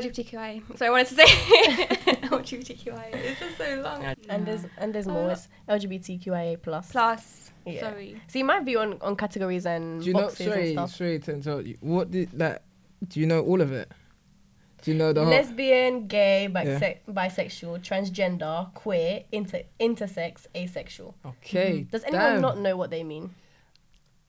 LGBTQI. 0.00 0.76
So 0.78 0.86
I 0.86 0.90
wanted 0.90 1.08
to 1.08 1.14
say 1.14 1.24
LGBTQI. 2.28 3.14
It's 3.14 3.40
just 3.40 3.58
so 3.58 3.80
long. 3.82 4.04
And 4.28 4.46
there's 4.46 4.64
and 4.78 4.94
there's 4.94 5.06
uh, 5.08 5.12
more. 5.12 5.30
It's 5.32 5.48
LGBTQIA 5.68 6.62
plus. 6.62 6.92
Plus. 6.92 7.50
Yeah. 7.64 7.80
Sorry. 7.80 8.20
So 8.28 8.38
you 8.38 8.44
might 8.44 8.64
be 8.64 8.76
on, 8.76 8.98
on 9.00 9.16
categories 9.16 9.66
and 9.66 10.00
Do 10.00 10.06
you 10.06 10.14
know? 10.14 10.22
boxes 10.22 10.46
and 10.46 10.68
stuff. 10.72 10.90
sorry 10.94 11.18
to 11.18 11.32
interrupt 11.32 11.66
you. 11.66 11.76
What 11.80 12.10
did 12.10 12.32
like? 12.38 12.62
Do 13.08 13.20
you 13.20 13.26
know 13.26 13.40
all 13.42 13.60
of 13.60 13.72
it? 13.72 13.90
Do 14.82 14.92
you 14.92 14.96
know 14.98 15.12
the 15.12 15.22
whole? 15.24 15.30
Lesbian, 15.32 16.06
gay, 16.06 16.46
bise- 16.46 16.98
bisexual, 17.10 17.80
transgender, 17.80 18.72
queer, 18.74 19.24
inter- 19.32 19.62
intersex, 19.80 20.46
asexual. 20.54 21.16
Okay. 21.26 21.80
Mm-hmm. 21.80 21.90
Does 21.90 22.04
anyone 22.04 22.32
damn. 22.34 22.40
not 22.40 22.58
know 22.58 22.76
what 22.76 22.90
they 22.90 23.02
mean? 23.02 23.34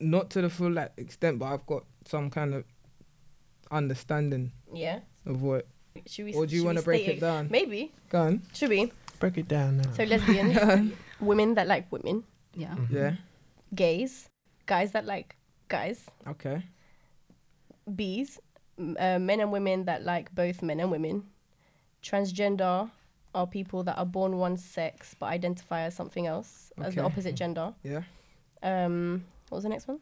Not 0.00 0.30
to 0.30 0.42
the 0.42 0.50
full 0.50 0.72
like 0.72 0.92
extent, 0.96 1.38
but 1.38 1.46
I've 1.46 1.66
got 1.66 1.84
some 2.06 2.28
kind 2.30 2.54
of 2.54 2.64
understanding 3.70 4.52
Yeah. 4.72 5.00
Of 5.28 5.42
what. 5.42 5.66
Should 6.06 6.24
we? 6.26 6.32
Or 6.34 6.46
do 6.46 6.56
you 6.56 6.64
want 6.64 6.78
to 6.78 6.84
break 6.84 7.06
it 7.08 7.20
down? 7.20 7.48
Maybe. 7.50 7.92
Go 8.08 8.20
on. 8.22 8.42
Should 8.54 8.70
we? 8.70 8.92
Break 9.20 9.36
it 9.38 9.48
down 9.48 9.78
now. 9.78 9.90
So 9.92 10.04
lesbians, 10.04 10.92
women 11.20 11.54
that 11.54 11.66
like 11.66 11.90
women, 11.92 12.24
Yeah. 12.54 12.74
Mhm. 12.74 12.90
Yeah. 12.90 13.12
gays, 13.74 14.28
guys 14.66 14.92
that 14.92 15.04
like 15.06 15.36
guys, 15.68 16.06
Okay. 16.26 16.62
bees, 17.94 18.38
m- 18.78 18.96
uh, 18.98 19.18
men 19.18 19.40
and 19.40 19.50
women 19.52 19.84
that 19.86 20.04
like 20.04 20.32
both 20.34 20.62
men 20.62 20.80
and 20.80 20.90
women. 20.90 21.24
Transgender 22.02 22.90
are 23.34 23.46
people 23.46 23.82
that 23.82 23.98
are 23.98 24.06
born 24.06 24.38
one 24.38 24.56
sex 24.56 25.14
but 25.18 25.26
identify 25.26 25.80
as 25.82 25.94
something 25.94 26.26
else, 26.26 26.70
as 26.78 26.94
the 26.94 27.02
opposite 27.02 27.34
gender. 27.34 27.74
Yeah. 27.82 28.02
Um, 28.62 29.24
what 29.48 29.56
was 29.56 29.64
the 29.64 29.68
next 29.70 29.88
one? 29.88 29.98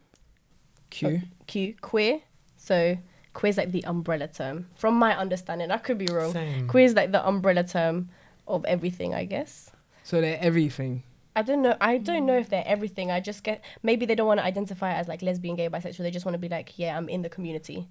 Q. 0.90 1.22
Q, 1.46 1.74
queer. 1.80 2.20
So 2.58 2.96
queer 3.36 3.50
is 3.50 3.58
like 3.58 3.70
the 3.72 3.84
umbrella 3.84 4.28
term, 4.28 4.56
from 4.76 4.94
my 5.04 5.12
understanding. 5.24 5.70
I 5.70 5.76
could 5.86 5.98
be 5.98 6.08
wrong. 6.10 6.32
Same. 6.32 6.66
Queer 6.68 6.84
is 6.84 6.94
like 6.94 7.12
the 7.12 7.22
umbrella 7.32 7.64
term 7.64 8.08
of 8.48 8.64
everything, 8.64 9.14
I 9.14 9.24
guess. 9.26 9.70
So 10.04 10.20
they're 10.22 10.38
everything. 10.40 11.02
I 11.38 11.42
don't 11.42 11.60
know. 11.60 11.76
I 11.80 11.98
don't 11.98 12.24
know 12.24 12.38
if 12.38 12.48
they're 12.48 12.64
everything. 12.66 13.10
I 13.10 13.20
just 13.20 13.42
get 13.44 13.62
maybe 13.82 14.06
they 14.06 14.14
don't 14.14 14.26
want 14.26 14.40
to 14.40 14.46
identify 14.52 14.92
as 14.94 15.06
like 15.06 15.20
lesbian, 15.20 15.54
gay, 15.56 15.68
bisexual. 15.68 15.98
They 16.06 16.10
just 16.10 16.24
want 16.24 16.34
to 16.34 16.38
be 16.38 16.48
like, 16.48 16.78
yeah, 16.78 16.96
I'm 16.96 17.08
in 17.10 17.20
the 17.22 17.28
community. 17.28 17.88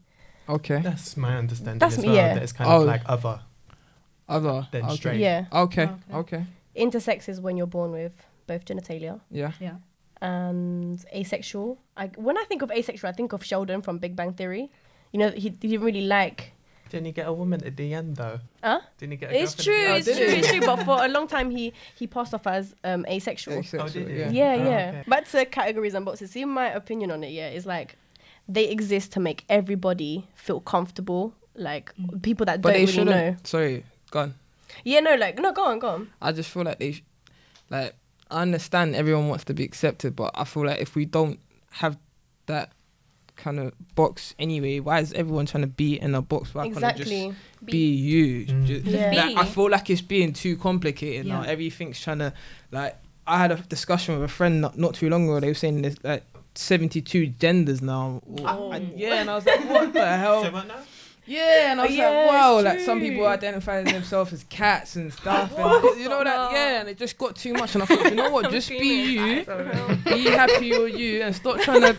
Okay. 0.50 0.80
That's 0.82 1.16
my 1.16 1.38
understanding 1.38 1.80
That's 1.80 1.98
as 2.00 2.06
well. 2.06 2.16
yeah. 2.16 2.34
That 2.34 2.44
it's 2.44 2.52
kind 2.54 2.70
Oh. 2.72 2.82
of 2.82 2.88
like 2.88 3.04
other. 3.06 3.40
Other. 4.28 4.68
Then 4.72 4.86
okay. 4.86 4.96
straight. 4.96 5.20
Yeah. 5.20 5.46
Okay. 5.54 5.84
Okay. 5.84 5.94
Okay. 6.22 6.46
Intersex 6.76 7.30
is 7.30 7.40
when 7.40 7.56
you're 7.58 7.68
born 7.78 7.92
with 7.92 8.16
both 8.48 8.66
genitalia. 8.66 9.20
Yeah. 9.30 9.52
Yeah. 9.60 9.76
And 10.22 11.04
asexual. 11.14 11.78
I 11.96 12.08
when 12.28 12.38
I 12.38 12.44
think 12.50 12.62
of 12.64 12.72
asexual, 12.72 13.10
I 13.10 13.14
think 13.14 13.34
of 13.34 13.44
Sheldon 13.44 13.82
from 13.84 14.00
Big 14.00 14.16
Bang 14.16 14.34
Theory. 14.34 14.72
You 15.12 15.20
know, 15.20 15.32
he, 15.32 15.40
he 15.42 15.50
didn't 15.50 15.82
really 15.86 16.02
like. 16.08 16.52
Didn't 16.90 17.06
he 17.08 17.12
get 17.14 17.28
a 17.28 17.34
woman 17.34 17.64
at 17.66 17.76
the 17.78 17.94
end 17.94 18.16
though? 18.18 18.40
Huh? 18.64 18.80
Didn't 18.98 19.12
he 19.14 19.18
get? 19.18 19.32
A 19.32 19.42
It's 19.42 19.56
true. 19.56 19.74
at 19.88 20.06
the 20.06 20.12
It's 20.12 20.20
end? 20.20 20.30
true. 20.30 20.38
It's 20.38 20.48
true. 20.52 20.60
But 20.62 20.84
for 20.84 21.04
a 21.06 21.08
long 21.08 21.28
time, 21.28 21.50
he 21.50 21.74
he 21.96 22.06
passed 22.08 22.34
off 22.34 22.46
as 22.48 22.76
um 22.84 23.06
asexual. 23.08 23.58
Asexual, 23.60 23.82
Oh, 23.84 23.90
did 23.90 24.08
he? 24.10 24.20
yeah. 24.20 24.30
Yeah, 24.32 24.54
Oh, 24.64 24.70
yeah. 24.70 24.90
okay. 24.90 25.04
Back 25.10 25.28
to 25.30 25.46
categories 25.46 25.94
and 25.96 26.06
boxes. 26.06 26.32
See, 26.32 26.46
my 26.46 26.68
opinion 26.68 27.12
on 27.12 27.24
it, 27.24 27.32
yeah, 27.32 27.50
is 27.50 27.66
like 27.66 27.98
they 28.48 28.66
exist 28.70 29.12
to 29.14 29.20
make 29.20 29.44
everybody 29.50 30.28
feel 30.36 30.60
comfortable. 30.60 31.34
Like 31.56 31.92
Mm. 32.00 32.22
people 32.22 32.46
that 32.46 32.62
But 32.62 32.74
don't 32.74 32.86
they 32.86 32.92
really 32.92 33.04
know. 33.12 33.36
Sorry, 33.44 33.84
gone. 34.12 34.36
Yeah, 34.84 35.00
no, 35.00 35.16
like 35.16 35.40
no, 35.40 35.52
go 35.54 35.66
on, 35.66 35.80
go 35.80 35.88
on. 35.90 36.10
I 36.22 36.32
just 36.34 36.50
feel 36.52 36.64
like 36.64 36.80
they, 36.80 36.92
sh- 36.94 37.04
like, 37.70 37.96
I 38.30 38.42
understand 38.42 38.94
everyone 38.96 39.30
wants 39.30 39.46
to 39.46 39.54
be 39.54 39.64
accepted, 39.64 40.16
but 40.18 40.32
I 40.36 40.44
feel 40.44 40.66
like 40.66 40.82
if 40.82 40.96
we 40.96 41.06
don't 41.06 41.40
have 41.72 41.98
that 42.48 42.72
kind 43.36 43.60
of 43.60 43.74
box 43.96 44.34
anyway, 44.40 44.80
why 44.80 45.00
is 45.00 45.14
everyone 45.14 45.46
trying 45.46 45.62
to 45.64 45.68
be 45.68 46.00
in 46.00 46.16
a 46.16 46.22
box? 46.22 46.54
Why 46.56 46.64
can't 46.64 46.76
exactly. 46.76 47.28
just 47.30 47.66
be 47.66 47.94
you? 47.94 48.46
Mm. 48.46 48.66
Ju- 48.66 48.82
Yeah. 48.86 49.10
be. 49.12 49.18
like, 49.18 49.38
I 49.38 49.46
feel 49.46 49.70
like 49.70 49.90
it's 49.90 50.02
being 50.02 50.34
too 50.34 50.58
complicated 50.58 51.26
now. 51.26 51.44
Yeah. 51.44 51.50
Everything's 51.50 52.00
trying 52.02 52.20
to 52.20 52.34
like. 52.72 52.98
I 53.28 53.40
had 53.40 53.52
a 53.52 53.56
discussion 53.56 54.14
with 54.20 54.24
a 54.30 54.34
friend 54.34 54.62
not, 54.62 54.78
not 54.78 54.94
too 54.94 55.10
long 55.10 55.26
ago. 55.26 55.40
They 55.40 55.48
were 55.48 55.54
saying 55.56 55.82
there's 55.82 56.04
like 56.04 56.24
72 56.54 57.28
genders 57.40 57.82
now. 57.82 58.22
Oh. 58.44 58.72
And, 58.72 58.98
yeah, 58.98 59.16
and 59.16 59.30
I 59.32 59.36
was 59.36 59.46
like, 59.48 59.68
what 59.68 59.94
the 59.94 60.06
hell? 60.18 60.44
So 60.44 60.52
what 60.52 60.68
now? 60.68 60.76
Yeah, 61.28 61.72
and 61.72 61.82
I 61.82 61.86
was 61.88 61.96
Yeah, 61.96 62.10
like, 62.10 62.30
wow, 62.30 62.62
like 62.62 62.80
some 62.82 63.00
true. 63.00 63.10
people 63.10 63.26
identify 63.26 63.82
themselves 63.82 64.32
as 64.32 64.44
cats 64.44 64.96
and 64.96 65.12
stuff, 65.22 65.58
and 65.58 66.00
you 66.00 66.08
know 66.08 66.24
that, 66.24 66.52
yeah, 66.52 66.80
and 66.82 66.88
it 66.88 67.00
just 67.00 67.18
got 67.18 67.36
too 67.36 67.54
much. 67.54 67.74
And 67.74 67.82
I 67.82 67.88
thought, 67.88 68.06
you 68.06 68.12
know 68.14 68.30
what, 68.30 68.52
just 68.60 68.70
be 68.70 69.06
you, 69.14 69.44
be 69.44 70.24
happy 70.30 70.78
with 70.78 70.96
you, 70.96 71.24
and 71.24 71.36
stop 71.36 71.60
trying 71.62 71.82
to 71.82 71.98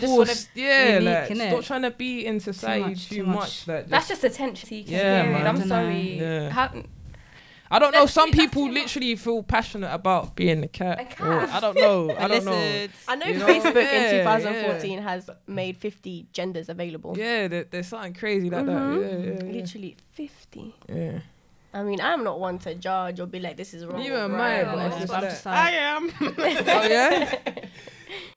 They 0.00 0.06
just 0.06 0.18
wanna 0.18 0.34
yeah, 0.54 0.98
unique, 0.98 1.04
like 1.08 1.28
innit? 1.30 1.48
stop 1.50 1.64
trying 1.64 1.82
to 1.82 1.90
be 1.90 2.26
in 2.26 2.40
society 2.40 2.84
much, 2.90 3.08
too, 3.08 3.14
too 3.16 3.24
much. 3.24 3.36
much. 3.36 3.68
Like, 3.68 3.88
That's 3.88 4.08
just, 4.08 4.22
just 4.22 4.34
attention 4.34 4.68
seeking. 4.68 4.92
Yeah, 4.94 5.22
man. 5.24 5.46
I'm 5.46 5.54
Dunno. 5.56 5.66
sorry. 5.68 6.18
Yeah. 6.20 6.50
How, 6.50 6.72
I 7.68 7.80
don't 7.80 7.90
know. 7.92 8.06
Some 8.06 8.30
people 8.30 8.66
too 8.66 8.72
much. 8.72 8.82
literally 8.84 9.16
feel 9.16 9.42
passionate 9.42 9.92
about 9.92 10.36
being 10.36 10.62
a 10.62 10.68
cat. 10.68 10.98
A 11.00 11.02
or- 11.02 11.40
cat. 11.40 11.48
I 11.50 11.58
don't 11.60 11.76
know. 11.76 12.14
I 12.16 12.28
don't 12.28 12.44
know. 12.44 12.86
I 13.08 13.16
know 13.16 13.26
You 13.26 13.38
know, 13.38 13.46
Facebook 13.46 13.74
yeah, 13.74 14.10
in 14.12 14.18
2014 14.24 15.02
has 15.02 15.28
made 15.48 15.76
50 15.76 16.28
genders 16.32 16.68
available. 16.68 17.16
Yeah, 17.18 17.48
there, 17.48 17.64
there's 17.64 17.88
something 17.88 18.14
crazy 18.14 18.50
like 18.50 18.64
Mhm. 18.64 18.66
that. 18.66 19.00
Yeah, 19.00 19.18
yeah, 19.32 19.44
yeah. 19.48 19.52
Literally 19.60 19.96
50. 20.12 20.74
yeah. 20.94 21.18
I 21.74 21.82
mean, 21.82 22.00
I'm 22.00 22.24
not 22.24 22.40
one 22.40 22.58
to 22.60 22.74
judge 22.74 23.20
or 23.20 23.26
be 23.26 23.38
like, 23.40 23.56
this 23.56 23.74
is 23.74 23.84
wrong. 23.84 24.00
You 24.02 24.14
or 24.14 24.24
and 24.24 24.34
right, 24.34 24.64
mine, 24.66 24.74
or 24.74 24.88
but 24.88 24.98
just 25.00 25.12
I'm 25.12 25.22
like, 25.22 25.46
I 25.46 25.70
am. 25.72 26.12
oh 26.20 26.88
yeah. 26.88 27.38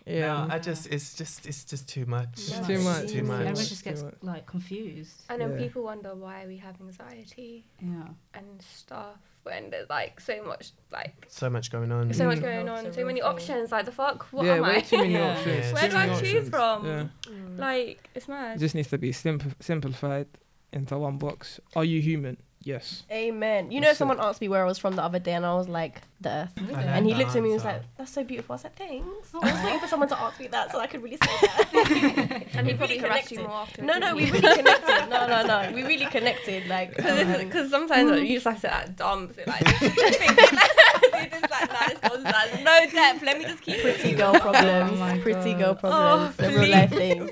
Yeah. 0.06 0.48
No, 0.48 0.56
I 0.56 0.58
just 0.60 0.88
it's 0.88 1.14
just 1.14 1.46
it's 1.46 1.64
just 1.64 1.88
too 1.88 2.06
much. 2.08 2.30
It's 2.34 2.66
too 2.66 2.80
much. 2.80 3.02
Too 3.02 3.20
Too 3.20 3.24
much. 3.24 3.28
much. 3.28 3.40
Everyone 3.48 3.66
just 3.66 3.84
gets 3.84 4.04
like 4.24 4.48
confused. 4.48 5.22
and 5.30 5.40
then 5.40 5.52
Yeah. 5.52 5.58
people 5.60 5.84
wonder 5.84 6.16
why 6.16 6.46
we 6.48 6.58
have 6.58 6.76
anxiety 6.82 7.66
Yeah. 7.80 8.08
and 8.34 8.60
stuff 8.62 9.20
when 9.44 9.70
there's 9.70 9.88
like 9.90 10.20
so 10.20 10.44
much 10.44 10.72
like 10.92 11.28
So 11.30 11.48
much 11.52 11.70
going 11.72 11.92
on. 11.92 12.12
so 12.14 12.26
much 12.26 12.40
Mm. 12.40 12.42
going 12.42 12.70
on, 12.70 12.86
so 12.92 12.98
real 12.98 13.06
many 13.08 13.22
options. 13.22 13.72
Like 13.72 13.86
the 13.86 13.92
fuck, 13.92 14.24
what 14.32 14.46
yeah, 14.46 14.56
am 14.56 14.64
way 14.64 14.78
I? 14.78 14.82
too 14.82 14.98
many 14.98 15.18
options. 15.32 15.46
Yeah, 15.56 15.68
too 15.70 15.74
Where 15.76 15.90
do 15.90 15.98
many 15.98 16.12
I 16.12 16.20
choose 16.20 16.34
options. 16.34 16.50
from? 16.50 16.86
Yeah. 16.88 17.08
Mm. 17.28 17.60
Like 17.60 18.10
it's 18.16 18.26
It 18.26 18.30
mad. 18.32 18.60
just 18.60 18.74
needs 18.74 18.88
to 18.90 18.98
be 18.98 19.12
simple, 19.12 19.52
simplified 19.60 20.28
into 20.74 20.98
one 20.98 21.18
box. 21.20 21.60
Are 21.76 21.86
you 21.86 22.02
human? 22.02 22.38
Yes. 22.62 23.04
Amen. 23.12 23.72
You 23.72 23.80
know, 23.80 23.88
That's 23.88 23.96
it. 23.96 24.00
someone 24.00 24.20
asked 24.20 24.42
me 24.42 24.50
where 24.50 24.64
I 24.64 24.68
was 24.68 24.78
from 24.78 24.96
the 24.96 25.04
other 25.04 25.20
day, 25.20 25.34
and 25.34 25.46
I 25.46 25.54
was 25.56 25.70
like, 25.70 26.02
the 26.22 26.30
earth. 26.30 26.54
And 26.58 27.06
he 27.06 27.14
looked 27.14 27.36
at 27.36 27.42
me 27.42 27.50
and 27.50 27.54
was 27.54 27.64
like, 27.64 27.82
that's 27.98 28.12
so 28.12 28.24
beautiful. 28.24 28.56
I 28.56 28.58
said, 28.58 28.76
thanks. 28.76 29.34
I 29.34 29.38
was 29.38 29.64
waiting 29.64 29.80
for 29.80 29.88
someone 29.88 30.10
to 30.10 30.20
ask 30.20 30.40
me 30.40 30.48
that 30.48 30.72
so 30.72 30.80
I 30.80 30.88
could 30.88 31.02
really 31.02 31.18
say 31.18 31.28
that. 31.42 32.44
and 32.54 32.68
he 32.68 32.74
probably 32.76 32.98
really 32.98 32.98
harassed 32.98 33.32
you 33.32 33.40
more 33.40 33.52
after. 33.52 33.82
No, 33.82 33.98
no, 33.98 34.16
we 34.16 34.30
really 34.32 34.56
connected. 34.56 34.90
No, 35.10 35.28
no, 35.28 35.44
no. 35.46 35.72
We 35.74 35.84
really 35.84 36.06
connected. 36.06 36.68
Like, 36.68 37.04
um, 37.04 37.38
Because 37.40 37.72
sometimes 37.72 38.12
like, 38.12 38.24
you 38.30 38.40
just 38.40 38.46
have 38.46 38.62
to 38.62 38.68
like, 38.68 38.96
dumb, 38.96 39.32
so, 39.34 39.42
like, 39.48 39.66
just 39.66 41.50
like, 41.50 41.70
nah, 41.70 41.88
this 41.88 42.24
like, 42.24 42.64
no 42.64 42.86
depth. 42.92 43.24
Let 43.24 43.38
me 43.38 43.46
just 43.46 43.62
keep 43.62 43.82
pretty 43.82 44.14
girl 44.14 44.34
problems. 44.34 45.00
Oh 45.00 45.20
pretty 45.22 45.54
God. 45.54 45.60
girl 45.60 45.76
problems. 45.76 46.36
Oh, 46.38 46.44
the 46.44 46.60
real 46.60 46.70
life 46.70 46.90
things. 46.92 47.32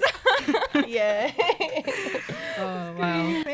yeah. 0.88 1.32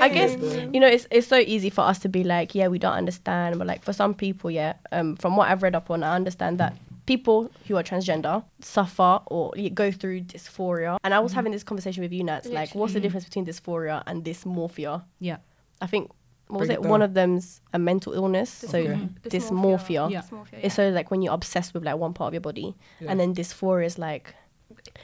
Wow. 0.03 0.11
I 0.11 0.13
guess 0.13 0.31
you 0.73 0.79
know 0.79 0.87
it's 0.87 1.07
it's 1.11 1.27
so 1.27 1.37
easy 1.37 1.69
for 1.69 1.81
us 1.81 1.99
to 1.99 2.09
be 2.09 2.23
like, 2.23 2.53
yeah, 2.55 2.67
we 2.67 2.79
don't 2.79 2.93
understand, 2.93 3.57
but 3.57 3.67
like 3.67 3.83
for 3.83 3.93
some 3.93 4.13
people, 4.13 4.51
yeah, 4.51 4.73
um, 4.91 5.15
from 5.15 5.35
what 5.37 5.49
I've 5.49 5.63
read 5.63 5.75
up 5.75 5.89
on, 5.91 6.03
I 6.03 6.15
understand 6.15 6.57
that 6.59 6.75
people 7.05 7.51
who 7.67 7.75
are 7.77 7.83
transgender 7.83 8.43
suffer 8.61 9.19
or 9.27 9.51
go 9.73 9.91
through 9.91 10.21
dysphoria. 10.21 10.97
And 11.03 11.13
I 11.13 11.19
was 11.19 11.33
having 11.33 11.51
this 11.51 11.63
conversation 11.63 12.01
with 12.01 12.13
you, 12.13 12.23
Nats, 12.23 12.47
like, 12.47 12.73
what's 12.75 12.93
the 12.93 12.99
difference 13.01 13.25
between 13.25 13.45
dysphoria 13.45 14.03
and 14.07 14.23
dysmorphia? 14.23 15.03
Yeah. 15.19 15.37
I 15.81 15.87
think 15.87 16.11
what 16.47 16.59
was 16.61 16.69
it? 16.69 16.73
it 16.73 16.81
One 16.83 17.01
of 17.01 17.13
them's 17.13 17.59
a 17.73 17.79
mental 17.79 18.13
illness, 18.13 18.49
so 18.49 18.77
Okay. 18.77 19.09
dysmorphia. 19.29 20.09
Yeah. 20.11 20.21
Dysmorphia, 20.21 20.59
It's 20.61 20.75
so 20.75 20.89
like 20.89 21.11
when 21.11 21.21
you're 21.21 21.33
obsessed 21.33 21.73
with 21.73 21.83
like 21.83 21.97
one 21.97 22.13
part 22.13 22.27
of 22.29 22.33
your 22.33 22.41
body, 22.41 22.75
Yeah. 22.99 23.11
and 23.11 23.19
then 23.19 23.33
dysphoria 23.35 23.85
is 23.85 23.97
like 23.97 24.33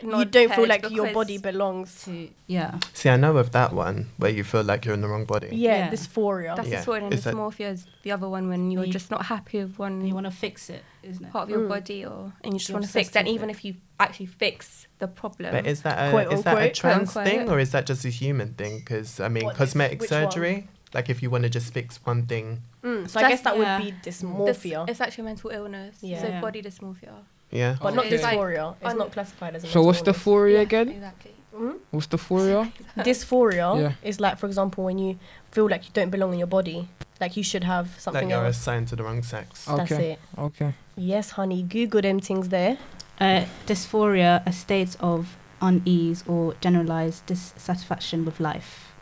you 0.01 0.25
don't 0.25 0.53
feel 0.53 0.67
like 0.67 0.89
your 0.89 1.11
body 1.13 1.37
belongs. 1.37 2.03
To, 2.05 2.29
yeah. 2.47 2.79
See, 2.93 3.09
I 3.09 3.17
know 3.17 3.35
of 3.37 3.51
that 3.51 3.73
one 3.73 4.09
where 4.17 4.31
you 4.31 4.43
feel 4.43 4.63
like 4.63 4.85
you're 4.85 4.93
in 4.93 5.01
the 5.01 5.07
wrong 5.07 5.25
body. 5.25 5.49
Yeah, 5.51 5.77
Yeah. 5.77 5.89
dysphoria. 5.91 6.55
That's 6.55 6.69
Yeah. 6.69 6.83
dysphoria 6.83 7.03
and 7.03 7.13
Is 7.13 7.25
dysmorphia 7.25 7.71
is 7.73 7.85
the 8.03 8.11
other 8.11 8.29
one 8.29 8.47
when 8.49 8.71
you're 8.71 8.85
You- 8.85 8.93
just 8.93 9.11
not 9.11 9.25
happy 9.25 9.59
with 9.59 9.77
one 9.77 10.05
you 10.05 10.13
want 10.13 10.25
to 10.25 10.31
fix 10.31 10.69
it, 10.69 10.83
isn't 11.03 11.25
it? 11.25 11.31
part 11.31 11.43
of 11.43 11.49
your 11.49 11.61
Mm. 11.61 11.69
body 11.69 12.05
or 12.05 12.33
and 12.43 12.53
you 12.53 12.59
just 12.59 12.71
want 12.71 12.85
to 12.85 12.91
fix 12.91 13.09
that. 13.09 13.19
And 13.19 13.27
even 13.27 13.49
if 13.49 13.65
you 13.65 13.75
actually 13.99 14.27
fix 14.27 14.87
the 14.99 15.07
problem, 15.07 15.51
But 15.51 15.65
is 15.65 15.81
that 15.81 15.97
a 16.07 16.11
Quote, 16.11 16.33
is 16.33 16.43
that 16.43 16.57
a 16.57 16.69
trans 16.71 17.11
Quote, 17.11 17.25
thing 17.27 17.49
or 17.49 17.59
is 17.59 17.71
that 17.71 17.85
just 17.85 18.05
a 18.05 18.09
human 18.09 18.53
thing? 18.53 18.79
Because 18.79 19.19
I 19.19 19.27
mean, 19.27 19.45
What, 19.45 19.55
cosmetic 19.55 19.99
which 20.01 20.09
surgery. 20.09 20.67
Like 20.93 21.07
if 21.09 21.21
you 21.21 21.29
want 21.29 21.43
to 21.43 21.49
just 21.49 21.71
fix 21.73 21.99
one 22.03 22.25
thing, 22.25 22.63
Mm, 22.83 23.07
so 23.09 23.19
I 23.19 23.29
guess 23.29 23.41
that 23.41 23.57
yeah. 23.57 23.77
would 23.77 23.85
be 23.85 23.91
Dys- 24.09 24.23
dysmorphia, 24.23 24.89
it's 24.89 24.99
actually 25.01 25.21
a 25.23 25.25
mental 25.25 25.49
illness. 25.51 25.97
Yeah. 26.01 26.21
So 26.21 26.27
Yeah. 26.29 26.41
body 26.41 26.61
dysmorphia. 26.63 27.13
Yeah. 27.51 27.77
but 27.81 27.93
not 27.95 28.05
Okay. 28.05 28.15
It's 28.15 28.23
like 28.23 28.37
dysphoria. 28.37 28.75
it's 28.81 28.91
un- 28.91 28.97
not 28.97 29.11
classified 29.11 29.55
as 29.55 29.63
a 29.63 29.67
So 29.67 29.79
mental 29.79 29.85
what's 29.85 30.01
the 30.01 30.13
phoria 30.13 30.53
Yeah, 30.53 30.59
again? 30.61 30.89
Exactly. 30.89 31.31
Mhm. 31.55 31.75
What's 31.91 32.07
the 32.07 32.17
phoria? 32.17 32.71
Dysphoria 32.97 33.81
Yeah. 33.81 33.91
is 34.03 34.19
like, 34.19 34.37
for 34.37 34.45
example, 34.47 34.83
when 34.85 34.97
you 34.97 35.17
feel 35.51 35.67
like 35.67 35.83
you 35.85 35.91
don't 35.93 36.09
belong 36.09 36.31
in 36.33 36.39
your 36.39 36.47
body, 36.47 36.87
like 37.19 37.35
you 37.35 37.43
should 37.43 37.63
have 37.65 37.87
something. 37.87 37.97
Like 37.97 38.03
something 38.03 38.29
you're 38.29 38.45
else. 38.45 38.57
assigned 38.57 38.87
to 38.89 38.95
the 38.95 39.03
wrong 39.03 39.23
sex. 39.23 39.65
Oh. 39.67 39.75
That's 39.77 39.91
Okay. 39.91 40.11
it. 40.13 40.19
Okay. 40.37 40.73
Yes, 40.95 41.31
honey. 41.31 41.63
Google 41.63 42.01
them 42.01 42.19
things 42.19 42.49
there. 42.49 42.77
Uh, 43.19 43.43
dysphoria, 43.67 44.41
a 44.45 44.53
state 44.53 44.95
of 45.01 45.35
unease 45.61 46.23
or 46.27 46.53
generalized 46.61 47.25
dissatisfaction 47.25 48.23
with 48.23 48.39
life. 48.39 48.93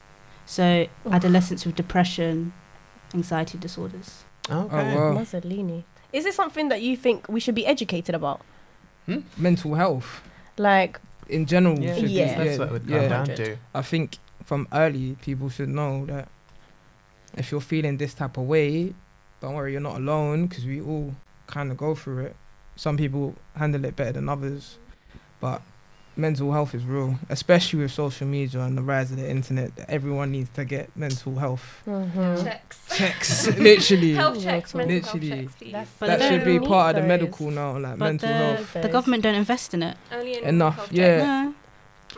So, 0.48 0.88
Oof. 1.06 1.14
adolescents 1.14 1.66
with 1.66 1.76
depression, 1.76 2.54
anxiety 3.14 3.58
disorders. 3.60 4.24
Okay. 4.50 4.96
wow. 4.96 5.12
Mussolini. 5.14 5.84
Is 6.14 6.24
this 6.24 6.36
something 6.36 6.70
that 6.70 6.82
you 6.82 6.96
think 6.98 7.28
we 7.30 7.40
should 7.40 7.56
be 7.56 7.66
educated 7.66 8.16
about? 8.16 8.42
Hmm? 9.06 9.20
Mental 9.38 9.76
health 9.76 10.22
Like, 10.58 11.00
in 11.30 11.46
general. 11.46 11.80
Yeah, 11.80 11.96
should 11.96 12.06
be- 12.06 12.12
Yeah. 12.12 12.44
that's 12.44 12.60
what 12.60 12.68
it 12.70 12.72
would 12.72 12.88
come 12.88 13.02
yeah. 13.02 13.08
down 13.08 13.26
to. 13.28 13.58
I 13.74 13.82
think 13.82 14.18
from 14.44 14.68
early 14.74 15.18
people 15.22 15.50
should 15.50 15.70
know 15.70 16.06
that 16.06 16.30
if 17.38 17.52
you're 17.52 17.62
feeling 17.62 17.98
this 17.98 18.14
type 18.14 18.38
of 18.38 18.46
way, 18.46 18.94
don't 19.42 19.54
worry, 19.54 19.74
you're 19.74 19.82
not 19.82 19.98
alone 19.98 20.48
because 20.48 20.66
we 20.66 20.82
all 20.82 21.14
kind 21.48 21.72
of 21.72 21.78
go 21.78 21.94
through 21.96 22.26
it. 22.26 22.36
Some 22.76 22.98
people 22.98 23.36
handle 23.56 23.84
it 23.86 23.96
better 23.96 24.14
than 24.14 24.30
others, 24.30 24.78
but 25.40 25.62
mental 26.18 26.52
health 26.52 26.74
is 26.74 26.84
real, 26.84 27.16
especially 27.30 27.80
with 27.80 27.92
social 27.92 28.28
media 28.28 28.62
and 28.62 28.78
the 28.78 28.82
rise 28.82 29.12
of 29.12 29.18
the 29.18 29.30
internet. 29.30 29.72
Everyone 29.88 30.32
needs 30.32 30.50
to 30.52 30.66
get 30.66 30.96
mental 30.96 31.36
health 31.36 31.82
mhm. 31.86 32.44
Checks. 32.44 32.80
checks, 32.96 33.48
literally. 33.58 34.14
Health 34.14 34.42
checks. 34.42 34.74
Mental 34.74 34.94
health 34.94 35.14
literally. 35.14 35.44
checks, 35.44 35.56
please. 35.56 35.88
That 36.00 36.22
should 36.22 36.46
be 36.46 36.58
don't 36.58 36.68
part 36.68 36.96
of 36.96 37.02
the 37.04 37.08
medical 37.08 37.52
now, 37.52 37.78
like 37.78 37.98
But 37.98 38.06
mental 38.06 38.30
the, 38.30 38.36
health. 38.36 38.74
the 38.74 38.90
government 38.90 39.24
don't 39.24 39.36
invest 39.36 39.74
in 39.74 39.84
it. 39.84 39.98
Only 40.12 40.38
in 40.38 40.44
Enough, 40.46 40.90
yeah. 40.92 41.18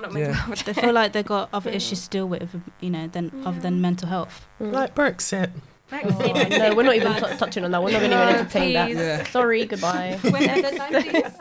No. 0.02 0.10
not 0.10 0.18
Yeah. 0.18 0.46
they 0.66 0.74
feel 0.74 0.94
like 0.94 1.12
they've 1.14 1.26
got 1.26 1.50
other 1.54 1.70
issues 1.70 2.04
to 2.04 2.10
deal 2.10 2.28
with, 2.28 2.62
you 2.80 2.90
know, 2.90 3.08
than 3.08 3.32
other 3.46 3.60
than 3.60 3.82
mental 3.82 4.08
health. 4.08 4.46
Mm. 4.62 4.72
Like 4.72 4.96
Brexit. 4.96 5.52
Oh, 5.91 6.47
no, 6.49 6.75
we're 6.75 6.84
not 6.84 6.95
even 6.95 7.13
t- 7.15 7.38
touching 7.38 7.65
on 7.65 7.71
that. 7.71 7.84
We're 7.84 7.91
not 7.91 7.99
going 7.99 8.12
to 8.12 8.23
even 8.23 8.36
entertain 8.36 8.73
that. 8.73 8.89
Yeah. 8.91 9.23
Sorry, 9.25 9.65
goodbye. 9.65 10.19
When 10.21 10.34
the 10.34 10.62
deadline, 10.62 11.04
please. 11.04 11.34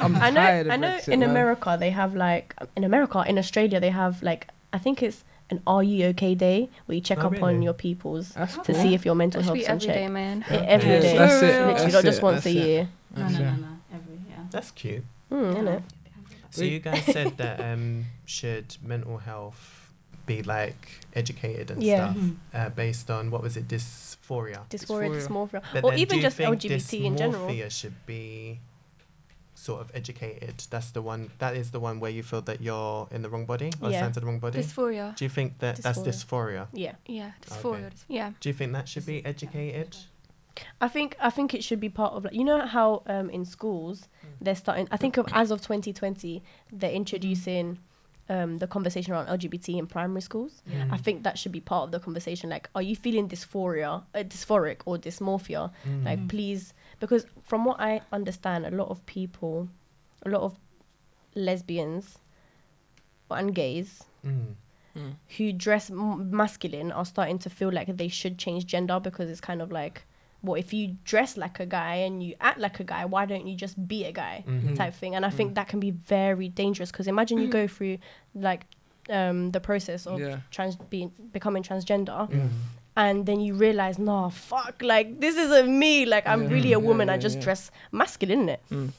I'm 0.00 0.16
I 0.16 0.30
know. 0.30 0.40
tired 0.40 0.66
of 0.66 0.72
I 0.72 0.76
know. 0.76 0.88
Brexit, 0.88 1.08
in 1.08 1.20
man. 1.20 1.30
America, 1.30 1.76
they 1.78 1.90
have 1.90 2.14
like 2.16 2.54
in 2.76 2.84
America, 2.84 3.24
in 3.26 3.38
Australia, 3.38 3.78
they 3.80 3.90
have 3.90 4.22
like 4.22 4.48
I 4.72 4.78
think 4.78 5.02
it's 5.02 5.24
an 5.50 5.60
Are 5.66 5.82
You 5.84 6.06
Okay 6.08 6.34
Day 6.34 6.68
where 6.86 6.96
you 6.96 7.00
check 7.00 7.18
Oh, 7.22 7.28
up 7.28 7.42
on 7.42 7.62
your 7.62 7.74
peoples 7.74 8.30
That's 8.30 8.56
to 8.58 8.72
cool. 8.72 8.74
see 8.74 8.94
if 8.94 9.04
your 9.04 9.14
mental 9.14 9.40
That 9.42 9.46
should 9.56 9.66
health's 9.66 9.84
be 9.86 9.92
in 9.92 9.94
every 9.94 10.00
check. 10.00 10.08
day, 10.08 10.08
man. 10.08 10.44
Yeah, 10.50 10.56
every 10.66 10.90
Yeah, 10.90 11.00
day. 11.00 11.18
that's 11.18 11.34
it, 11.34 11.46
Literally, 11.46 11.72
that's 11.74 11.92
not 11.94 12.02
just 12.04 12.18
it, 12.18 12.22
once 12.24 12.46
a 12.46 12.48
it. 12.50 12.54
year. 12.54 12.88
No, 13.16 13.22
no, 13.22 13.28
That's 13.28 13.38
no, 13.38 13.44
no. 13.44 13.66
Every 13.94 14.14
yeah. 14.28 14.36
That's 14.50 14.70
cute. 14.72 15.04
Mm, 15.30 15.54
innit? 15.56 15.82
So 16.50 16.62
you 16.64 16.78
guys 16.80 17.04
said 17.04 17.36
that 17.38 17.60
um, 17.60 18.04
should 18.26 18.76
mental 18.82 19.18
health 19.18 19.83
be 20.26 20.42
like 20.42 20.88
educated 21.14 21.70
and 21.70 21.82
Yeah. 21.82 22.12
stuff 22.12 22.16
Mhm. 22.16 22.36
uh, 22.54 22.68
based 22.70 23.10
on 23.10 23.30
what 23.30 23.42
was 23.42 23.56
it 23.56 23.68
dysphoria? 23.68 24.68
Dysphoria, 24.68 25.10
Dysphoria. 25.10 25.26
dysmorphia, 25.28 25.62
But 25.72 25.84
or 25.84 25.94
even 25.94 26.20
just 26.20 26.38
LGBT 26.40 27.04
in 27.04 27.16
general. 27.16 27.46
dysmorphia 27.48 27.70
should 27.70 27.94
be 28.06 28.60
sort 29.54 29.80
of 29.80 29.90
educated. 29.94 30.62
That's 30.70 30.90
the 30.90 31.00
one. 31.02 31.30
That 31.38 31.56
is 31.56 31.70
the 31.70 31.80
one 31.80 32.00
where 32.00 32.10
you 32.10 32.22
feel 32.22 32.42
that 32.42 32.60
you're 32.60 33.08
in 33.10 33.22
the 33.22 33.30
wrong 33.30 33.46
body 33.46 33.70
or 33.80 33.90
Yeah. 33.90 33.98
assigned 33.98 34.14
to 34.14 34.20
the 34.20 34.26
wrong 34.26 34.38
body. 34.40 34.58
Dysphoria. 34.60 35.14
do 35.16 35.24
you 35.24 35.28
think 35.28 35.58
that 35.60 35.76
that's 35.76 35.98
dysphoria? 36.00 36.68
Yeah, 36.72 36.94
Yeah, 37.06 37.32
dysphoria. 37.40 37.86
Okay. 37.86 37.96
Yeah. 38.08 38.32
Do 38.40 38.48
you 38.48 38.52
think 38.54 38.72
that 38.72 38.88
should 38.88 39.06
be 39.06 39.24
educated? 39.24 39.96
I 40.80 40.88
think 40.88 41.16
I 41.20 41.30
think 41.30 41.52
it 41.54 41.64
should 41.64 41.80
be 41.80 41.88
part 41.88 42.12
of 42.14 42.24
like 42.24 42.34
you 42.34 42.44
know 42.44 42.64
how 42.66 43.02
um 43.06 43.28
in 43.30 43.44
schools 43.44 44.08
they're 44.40 44.54
starting. 44.54 44.86
I 44.90 44.96
think 44.96 45.16
of, 45.16 45.26
as 45.32 45.50
of 45.50 45.60
2020 45.60 46.42
they're 46.70 46.92
introducing 46.92 47.78
um 48.28 48.58
the 48.58 48.66
conversation 48.66 49.12
around 49.12 49.26
LGBT 49.26 49.78
in 49.78 49.86
primary 49.86 50.22
schools. 50.22 50.62
Yeah. 50.66 50.88
I 50.90 50.96
think 50.96 51.22
that 51.24 51.38
should 51.38 51.52
be 51.52 51.60
part 51.60 51.84
of 51.84 51.90
the 51.92 52.00
conversation. 52.00 52.48
Like, 52.50 52.68
are 52.74 52.82
you 52.82 52.96
feeling 52.96 53.28
dysphoria, 53.28 54.02
uh, 54.14 54.18
dysphoric, 54.18 54.78
or 54.86 54.96
dysmorphia? 54.98 55.70
Mm. 55.86 56.04
Like, 56.04 56.28
please, 56.28 56.72
because 57.00 57.26
from 57.42 57.64
what 57.66 57.78
I 57.80 58.00
understand, 58.12 58.64
a 58.66 58.70
lot 58.70 58.88
of 58.88 59.04
people, 59.06 59.68
a 60.24 60.30
lot 60.30 60.42
of 60.42 60.56
lesbians 61.34 62.18
and 63.30 63.54
gays 63.54 64.04
Mm. 64.24 64.54
who 65.36 65.52
dress 65.52 65.90
m- 65.90 66.30
masculine 66.30 66.92
are 66.92 67.04
starting 67.04 67.38
to 67.40 67.50
feel 67.50 67.70
like 67.72 67.94
they 67.96 68.06
should 68.08 68.38
change 68.38 68.64
gender 68.64 69.00
because 69.00 69.28
it's 69.28 69.40
kind 69.40 69.60
of 69.60 69.72
like, 69.72 70.06
well, 70.44 70.54
if 70.64 70.72
you 70.74 70.84
dress 71.12 71.30
like 71.44 71.56
a 71.58 71.66
guy 71.66 71.94
and 72.06 72.22
you 72.22 72.34
act 72.48 72.58
like 72.66 72.78
a 72.78 72.84
guy, 72.84 73.02
why 73.14 73.24
don't 73.30 73.46
you 73.50 73.56
just 73.56 73.76
be 73.88 74.04
a 74.04 74.12
guy? 74.12 74.44
Mhm. 74.46 74.76
Type 74.76 74.94
thing. 74.94 75.14
And 75.16 75.24
I 75.24 75.30
think 75.30 75.54
that 75.54 75.66
can 75.68 75.80
be 75.80 75.90
very 75.90 76.48
dangerous 76.62 76.90
because 76.92 77.06
imagine 77.08 77.38
you 77.38 77.48
go 77.48 77.66
through 77.66 77.96
like 78.34 78.62
um, 79.10 79.50
the 79.50 79.60
process 79.60 80.06
of 80.06 80.18
Yeah. 80.20 80.38
trans 80.50 80.76
being 80.92 81.10
becoming 81.32 81.62
transgender 81.62 82.20
Mm. 82.30 82.48
and 82.96 83.26
then 83.26 83.38
you 83.46 83.52
realize 83.66 83.98
nah 83.98 84.30
fuck 84.30 84.76
like 84.80 85.20
this 85.20 85.36
isn't 85.36 85.68
me 85.84 86.06
like 86.06 86.26
i'm 86.26 86.42
Yeah. 86.44 86.54
really 86.54 86.72
a 86.72 86.78
Yeah, 86.80 86.86
woman 86.88 87.06
i 87.10 87.18
just 87.18 87.36
yeah. 87.36 87.44
dress 87.44 87.70
masculine 87.92 88.46
innit? 88.46 88.60
Mm. 88.70 88.92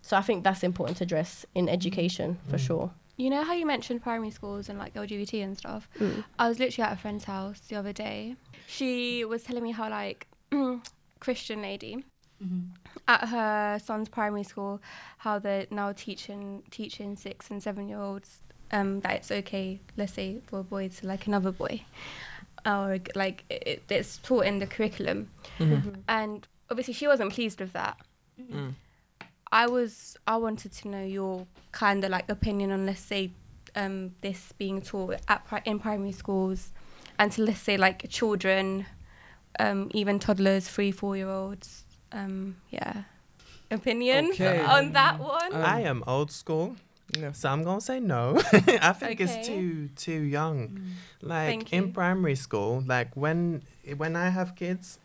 so 0.00 0.16
i 0.16 0.22
think 0.22 0.44
that's 0.44 0.62
important 0.62 0.96
to 0.98 1.04
dress 1.04 1.44
in 1.54 1.68
education 1.68 2.38
for 2.48 2.56
Mm. 2.56 2.66
sure 2.68 2.90
You 3.24 3.28
know 3.30 3.42
how 3.48 3.52
you 3.60 3.66
mentioned 3.66 4.00
primary 4.02 4.30
schools 4.30 4.68
and 4.70 4.78
like 4.78 4.92
LGBT 4.94 5.42
and 5.46 5.58
stuff? 5.58 5.82
Mm. 5.98 6.22
I 6.38 6.48
was 6.48 6.56
literally 6.62 6.86
at 6.88 6.92
a 6.96 7.00
friend's 7.02 7.24
house 7.24 7.58
the 7.68 7.74
other 7.80 7.92
day. 7.92 8.36
She 8.76 9.24
was 9.32 9.42
telling 9.42 9.64
me 9.68 9.72
how 9.72 9.86
like 9.90 10.20
Christian 11.20 11.62
lady 11.62 12.04
Mhm. 12.42 12.68
at 13.08 13.28
her 13.28 13.78
son's 13.84 14.08
primary 14.08 14.44
school, 14.44 14.80
how 15.18 15.38
they're 15.40 15.66
now 15.70 15.92
teaching 15.92 16.62
teaching 16.70 17.16
six 17.16 17.50
and 17.50 17.60
seven 17.62 17.88
year 17.88 18.00
olds 18.00 18.38
um, 18.70 19.00
that 19.00 19.14
it's 19.16 19.30
okay, 19.32 19.80
let's 19.96 20.12
say, 20.12 20.40
for 20.46 20.60
a 20.60 20.62
boy 20.62 20.88
to 20.88 21.06
like 21.06 21.26
another 21.26 21.50
boy, 21.50 21.82
or 22.66 22.98
like 23.14 23.44
it, 23.50 23.82
it's 23.88 24.18
taught 24.18 24.44
in 24.46 24.58
the 24.58 24.66
curriculum, 24.66 25.30
Mhm. 25.58 26.02
and 26.06 26.46
obviously 26.70 26.94
she 26.94 27.06
wasn't 27.08 27.32
pleased 27.32 27.58
with 27.60 27.72
that. 27.72 27.96
Mm. 28.40 28.74
I 29.50 29.66
was 29.66 30.16
I 30.26 30.36
wanted 30.36 30.72
to 30.72 30.88
know 30.88 31.02
your 31.04 31.46
kind 31.72 32.04
of 32.04 32.10
like 32.10 32.28
opinion 32.28 32.70
on 32.70 32.84
let's 32.86 33.00
say 33.00 33.30
um, 33.74 34.14
this 34.20 34.52
being 34.58 34.80
taught 34.82 35.20
at 35.28 35.44
pri- 35.46 35.62
in 35.64 35.78
primary 35.80 36.12
schools, 36.12 36.70
and 37.18 37.32
to 37.32 37.42
let's 37.42 37.60
say 37.60 37.76
like 37.78 38.08
children, 38.10 38.86
um, 39.58 39.90
even 39.94 40.18
toddlers, 40.18 40.68
three 40.68 40.92
four 40.92 41.16
year 41.16 41.28
olds. 41.28 41.84
Um, 42.12 42.56
yeah, 42.70 43.02
opinions 43.70 44.34
Okay. 44.34 44.60
on 44.64 44.92
that 44.92 45.20
one. 45.20 45.52
Um, 45.54 45.62
I 45.64 45.80
am 45.82 46.02
old 46.06 46.30
school, 46.30 46.76
Yeah. 47.18 47.32
so 47.32 47.50
I'm 47.50 47.64
gonna 47.64 47.80
say 47.80 48.00
no. 48.00 48.38
I 48.80 48.92
think 48.92 49.20
Okay. 49.20 49.24
it's 49.24 49.46
too 49.46 49.88
too 49.96 50.20
young. 50.22 50.68
Mm. 50.68 50.92
Like 51.22 51.46
Thank 51.50 51.72
in 51.72 51.92
primary 51.92 52.36
school, 52.36 52.82
like 52.86 53.14
when 53.16 53.62
when 53.96 54.16
I 54.16 54.28
have 54.30 54.54
kids, 54.54 54.98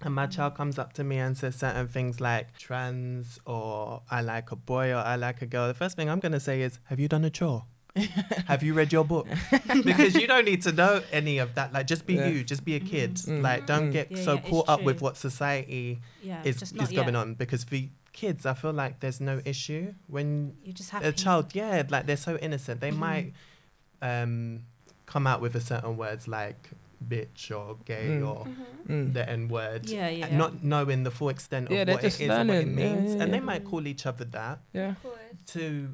and 0.00 0.14
my 0.14 0.26
child 0.26 0.54
comes 0.54 0.78
up 0.78 0.92
to 0.94 1.04
me 1.04 1.18
and 1.18 1.36
says 1.36 1.56
certain 1.56 1.88
things 1.88 2.20
like 2.20 2.56
trans 2.58 3.38
or 3.46 4.02
I 4.10 4.20
like 4.20 4.50
a 4.52 4.56
boy 4.56 4.92
or 4.92 4.98
I 4.98 5.16
like 5.16 5.42
a 5.42 5.46
girl, 5.46 5.66
the 5.68 5.74
first 5.74 5.96
thing 5.96 6.08
I'm 6.10 6.20
gonna 6.20 6.40
say 6.40 6.62
is, 6.62 6.78
"Have 6.84 7.00
you 7.00 7.08
done 7.08 7.24
a 7.24 7.30
chore? 7.30 7.64
have 8.46 8.62
you 8.62 8.74
read 8.74 8.92
your 8.92 9.04
book?" 9.04 9.26
because 9.84 10.14
you 10.14 10.26
don't 10.26 10.44
need 10.44 10.62
to 10.62 10.72
know 10.72 11.02
any 11.12 11.38
of 11.38 11.54
that. 11.56 11.72
Like, 11.72 11.86
just 11.86 12.06
be 12.06 12.14
Yeah. 12.14 12.28
you, 12.28 12.44
just 12.44 12.64
be 12.64 12.74
a 12.76 12.80
kid. 12.80 13.14
Mm. 13.16 13.42
Like, 13.42 13.66
don't 13.66 13.88
Mm. 13.90 13.92
get 13.92 14.10
Yeah, 14.10 14.22
so 14.24 14.34
yeah, 14.34 14.40
caught 14.40 14.68
up 14.68 14.82
with 14.82 15.00
what 15.02 15.16
society 15.16 16.00
Yeah, 16.22 16.42
is 16.44 16.62
is 16.62 16.72
going 16.72 16.92
yet. 16.92 17.16
on. 17.16 17.34
Because 17.34 17.64
for 17.64 17.78
kids, 18.12 18.44
I 18.46 18.54
feel 18.54 18.72
like 18.72 19.00
there's 19.00 19.20
no 19.20 19.40
issue 19.44 19.94
when 20.06 20.56
You 20.64 20.72
just 20.72 20.90
have 20.90 21.04
a 21.04 21.12
child, 21.12 21.54
yeah, 21.54 21.82
like 21.88 22.06
they're 22.06 22.16
so 22.16 22.36
innocent. 22.36 22.80
They 22.80 22.90
Mhm. 22.90 22.96
might 22.96 23.32
um, 24.02 24.64
come 25.06 25.26
out 25.28 25.40
with 25.40 25.54
a 25.54 25.60
certain 25.60 25.96
words 25.96 26.26
like 26.26 26.70
bitch 27.08 27.50
or 27.56 27.76
gay 27.84 28.08
Mm. 28.20 28.28
or 28.28 28.46
Mm. 28.88 29.12
the 29.12 29.28
N 29.28 29.48
word, 29.48 29.88
Yeah, 29.88 30.08
yeah. 30.08 30.26
and 30.26 30.38
not 30.38 30.64
knowing 30.64 31.02
the 31.04 31.10
full 31.10 31.28
extent 31.28 31.66
of 31.66 31.72
Yeah, 31.72 31.80
what 31.80 32.02
it 32.02 32.06
is 32.06 32.18
just 32.18 32.20
and 32.22 32.48
what 32.48 32.56
it 32.56 32.66
learning. 32.66 32.78
Yeah, 32.78 32.94
means. 32.94 33.14
yeah, 33.14 33.22
and 33.22 33.32
they 33.34 33.40
might 33.40 33.64
call 33.64 33.86
each 33.86 34.06
other 34.06 34.24
that 34.24 34.60
Yeah. 34.72 34.94
to 35.54 35.88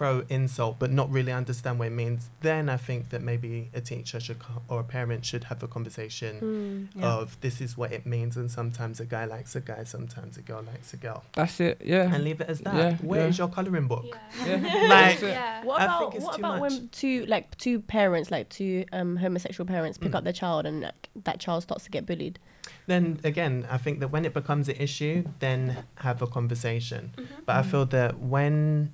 throw 0.00 0.24
insult, 0.30 0.78
but 0.78 0.90
not 0.90 1.10
really 1.10 1.30
understand 1.30 1.78
what 1.78 1.88
it 1.88 1.92
means. 2.04 2.30
Then 2.40 2.70
I 2.70 2.78
think 2.78 3.10
that 3.10 3.20
maybe 3.20 3.68
a 3.74 3.82
teacher 3.82 4.18
should 4.18 4.38
co- 4.38 4.62
or 4.66 4.80
a 4.80 4.84
parent 4.84 5.26
should 5.26 5.44
have 5.50 5.62
a 5.62 5.68
conversation 5.68 6.32
Mm. 6.40 7.00
Yeah. 7.02 7.12
of 7.20 7.38
this 7.42 7.60
is 7.60 7.76
what 7.76 7.92
it 7.92 8.06
means, 8.06 8.34
and 8.40 8.50
sometimes 8.50 8.98
a 9.00 9.04
guy 9.04 9.26
likes 9.26 9.54
a 9.56 9.60
guy, 9.60 9.84
sometimes 9.84 10.38
a 10.38 10.40
girl 10.40 10.62
likes 10.62 10.94
a 10.94 10.96
girl, 10.96 11.22
That's 11.34 11.60
it. 11.60 11.82
Yeah. 11.84 12.14
and 12.14 12.24
leave 12.24 12.40
it 12.40 12.48
as 12.48 12.60
that. 12.60 12.74
Yeah, 12.74 12.96
Where 13.10 13.26
is 13.28 13.36
yeah. 13.38 13.44
your 13.44 13.52
coloring 13.52 13.88
book? 13.88 14.06
Yeah. 14.46 14.88
Like, 14.88 15.20
yeah. 15.20 15.64
what 15.64 15.82
about 15.82 16.18
what 16.22 16.38
about 16.38 16.58
much. 16.60 16.72
when 16.72 16.88
two 17.00 17.26
like 17.26 17.46
two 17.58 17.76
parents 17.80 18.30
like 18.30 18.48
two 18.48 18.86
um 18.98 19.16
homosexual 19.16 19.66
parents 19.68 19.98
pick 19.98 20.12
Mm. 20.12 20.18
up 20.18 20.24
their 20.24 20.32
child 20.42 20.64
and 20.64 20.80
like, 20.80 21.10
that 21.28 21.40
child 21.40 21.62
starts 21.62 21.84
to 21.84 21.90
get 21.90 22.06
bullied 22.06 22.38
then 22.86 23.20
again, 23.24 23.66
I 23.70 23.78
think 23.78 24.00
that 24.00 24.08
when 24.14 24.24
it 24.24 24.32
becomes 24.34 24.68
an 24.68 24.76
issue, 24.76 25.24
then 25.38 25.84
have 25.96 26.22
a 26.22 26.26
conversation. 26.26 27.12
But 27.46 27.56
I 27.56 27.62
feel 27.62 27.84
that 27.86 28.18
when 28.18 28.92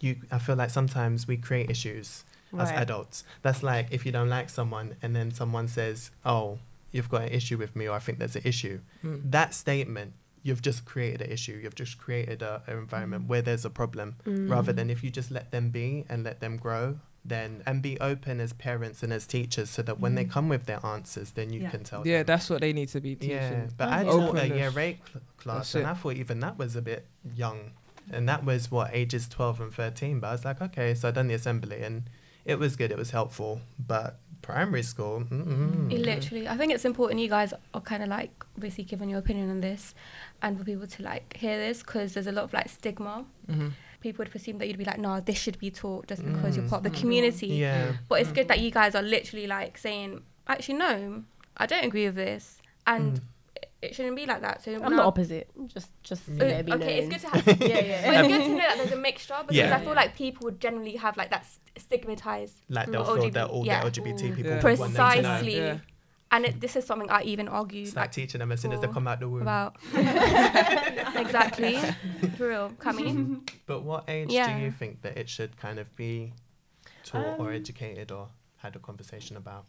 you, 0.00 0.16
I 0.30 0.38
feel 0.38 0.56
like 0.56 0.70
sometimes 0.70 1.26
we 1.26 1.36
create 1.36 1.70
issues 1.70 2.24
as 2.58 2.70
adults. 2.70 3.24
That's 3.42 3.62
like 3.62 3.88
if 3.90 4.06
you 4.06 4.12
don't 4.12 4.28
like 4.30 4.48
someone 4.48 4.96
and 5.02 5.14
then 5.14 5.30
someone 5.32 5.68
says, 5.68 6.10
"Oh, 6.24 6.58
you've 6.92 7.08
got 7.10 7.22
an 7.22 7.28
issue 7.28 7.58
with 7.58 7.76
me," 7.76 7.86
or 7.88 7.96
"I 7.96 7.98
think 7.98 8.18
there's 8.18 8.36
an 8.36 8.42
issue." 8.44 8.80
Mm. 9.04 9.30
That 9.30 9.52
statement, 9.54 10.12
you've 10.42 10.62
just 10.62 10.84
created 10.84 11.20
an 11.22 11.30
issue. 11.30 11.60
You've 11.62 11.74
just 11.74 11.98
created 11.98 12.40
a, 12.42 12.62
an 12.66 12.78
environment 12.78 13.28
where 13.28 13.42
there's 13.42 13.64
a 13.64 13.70
problem, 13.70 14.16
Mm. 14.24 14.50
rather 14.50 14.72
than 14.72 14.88
if 14.88 15.04
you 15.04 15.10
just 15.10 15.30
let 15.30 15.50
them 15.50 15.68
be 15.70 16.04
and 16.08 16.24
let 16.24 16.40
them 16.40 16.56
grow. 16.56 16.98
Then 17.24 17.62
and 17.66 17.82
be 17.82 18.00
open 18.00 18.40
as 18.40 18.54
parents 18.54 19.02
and 19.02 19.12
as 19.12 19.26
teachers, 19.26 19.68
so 19.68 19.82
that 19.82 20.00
when 20.00 20.14
they 20.14 20.24
Mhm. 20.24 20.30
come 20.30 20.48
with 20.48 20.64
their 20.64 20.80
answers, 20.86 21.32
then 21.32 21.52
you 21.52 21.60
Yeah. 21.62 21.70
can 21.70 21.84
tell. 21.84 22.06
Yeah, 22.06 22.18
them. 22.18 22.26
that's 22.26 22.48
what 22.48 22.60
they 22.62 22.72
need 22.72 22.88
to 22.90 23.00
be 23.00 23.16
teaching. 23.16 23.36
Yeah, 23.36 23.66
but 23.76 23.88
Oh, 23.88 23.92
I 23.92 24.04
taught 24.04 24.38
a 24.38 24.48
year 24.48 24.72
eight 24.78 25.00
cl- 25.06 25.22
class, 25.36 25.56
That's 25.56 25.74
and 25.74 25.84
it. 25.84 25.88
I 25.90 25.94
thought 25.94 26.14
even 26.16 26.40
that 26.40 26.56
was 26.56 26.76
a 26.76 26.80
bit 26.80 27.04
young, 27.34 27.72
and 28.12 28.28
that 28.28 28.44
was 28.44 28.70
what 28.70 28.90
ages 28.92 29.28
twelve 29.28 29.60
and 29.60 29.72
thirteen. 29.72 30.20
But 30.20 30.28
I 30.28 30.32
was 30.32 30.44
like, 30.44 30.60
okay, 30.62 30.94
so 30.94 31.08
I 31.08 31.10
done 31.10 31.28
the 31.28 31.34
assembly, 31.34 31.82
and 31.82 32.04
it 32.44 32.58
was 32.58 32.76
good, 32.76 32.90
it 32.90 32.98
was 32.98 33.10
helpful. 33.10 33.60
But 33.78 34.18
primary 34.42 34.82
school, 34.82 35.24
mm-mm. 35.30 35.90
Literally, 35.90 36.48
I 36.48 36.56
think 36.56 36.72
it's 36.72 36.84
important 36.84 37.20
you 37.20 37.28
guys 37.28 37.52
are 37.74 37.80
kind 37.80 38.02
of 38.02 38.08
like 38.08 38.30
obviously 38.56 38.84
giving 38.84 39.08
your 39.10 39.18
opinion 39.18 39.50
on 39.50 39.60
this, 39.60 39.94
and 40.42 40.58
for 40.58 40.64
people 40.64 40.86
to 40.86 41.02
like 41.02 41.36
hear 41.36 41.56
this 41.58 41.82
because 41.82 42.14
there's 42.14 42.26
a 42.26 42.32
lot 42.32 42.44
of 42.44 42.52
like 42.52 42.68
stigma. 42.68 43.24
Mhm. 43.50 43.72
People 44.00 44.22
would 44.22 44.30
presume 44.30 44.58
that 44.58 44.68
you'd 44.68 44.78
be 44.78 44.84
like, 44.84 44.98
no, 45.00 45.18
this 45.20 45.36
should 45.36 45.58
be 45.58 45.72
taught 45.72 46.06
just 46.06 46.24
because 46.24 46.56
you're 46.56 46.64
Mm. 46.64 46.70
part 46.70 46.86
of 46.86 46.92
the 46.92 46.98
community. 47.00 47.48
yeah, 47.48 47.94
But 48.08 48.20
it's 48.20 48.30
good 48.30 48.46
that 48.46 48.60
you 48.60 48.70
guys 48.70 48.94
are 48.94 49.02
literally 49.02 49.48
like 49.48 49.76
saying, 49.76 50.22
actually, 50.46 50.78
no, 50.78 51.24
I 51.56 51.66
don't 51.66 51.84
agree 51.84 52.06
with 52.06 52.14
this, 52.14 52.62
and 52.86 53.14
Mm. 53.14 53.20
It- 53.80 53.86
it 53.90 53.94
shouldn't 53.94 54.16
be 54.16 54.26
like 54.26 54.40
that. 54.42 54.62
So 54.64 54.72
i'm 54.82 54.96
the 54.96 55.02
opposite 55.02 55.48
just 55.68 55.90
just 56.02 56.28
Mm. 56.30 56.38
let 56.40 56.50
it 56.60 56.66
be 56.66 56.72
okay, 56.72 56.98
it's 56.98 57.08
good 57.12 57.20
to 57.20 57.28
have. 57.36 57.46
yeah 57.46 57.54
But 57.54 57.68
yeah 57.70 58.22
it's 58.24 58.28
good 58.28 58.42
to 58.44 58.48
know 58.48 58.56
that 58.58 58.76
there's 58.78 58.92
a 58.92 58.96
mixture 58.96 59.34
because 59.42 59.56
Yeah. 59.56 59.76
I 59.76 59.84
feel 59.84 59.94
like 59.94 60.16
people 60.16 60.44
would 60.46 60.60
generally 60.60 60.96
have 60.96 61.16
like 61.16 61.30
that 61.30 61.46
stigmatized, 61.76 62.56
like 62.68 62.90
they'll 62.90 63.04
Mm. 63.04 63.20
feel 63.22 63.30
that 63.30 63.48
all 63.50 63.64
Yeah. 63.64 63.80
the 63.84 63.90
LGBT 63.90 64.34
people 64.36 64.50
Yeah. 64.52 64.62
want 64.62 64.78
them 64.78 64.92
to 64.92 64.98
know. 64.98 65.12
Precisely. 65.22 65.56
Yeah. 65.56 65.78
and 66.30 66.44
it, 66.44 66.60
this 66.60 66.76
is 66.76 66.84
something 66.84 67.08
I 67.10 67.22
even 67.22 67.48
argue. 67.48 67.82
It's 67.84 67.96
like 67.96 68.02
like 68.06 68.12
teaching 68.12 68.40
them 68.40 68.52
as 68.52 68.60
soon 68.60 68.72
as 68.74 68.80
they 68.82 68.88
come 68.88 69.06
out 69.08 69.18
the 69.20 69.28
womb. 69.30 69.40
about. 69.42 69.76
exactly, 71.16 71.78
for 72.36 72.48
real, 72.48 72.70
coming. 72.78 73.48
But 73.66 73.82
what 73.82 74.04
age 74.08 74.28
do 74.30 74.34
you 74.64 74.70
think 74.70 75.02
that 75.02 75.16
it 75.16 75.28
should 75.28 75.56
kind 75.56 75.78
of 75.78 75.94
be 75.96 76.32
taught 77.04 77.38
or 77.38 77.48
Um, 77.48 77.54
educated 77.54 78.10
or 78.12 78.28
had 78.58 78.76
a 78.76 78.78
conversation 78.78 79.36
about? 79.36 79.64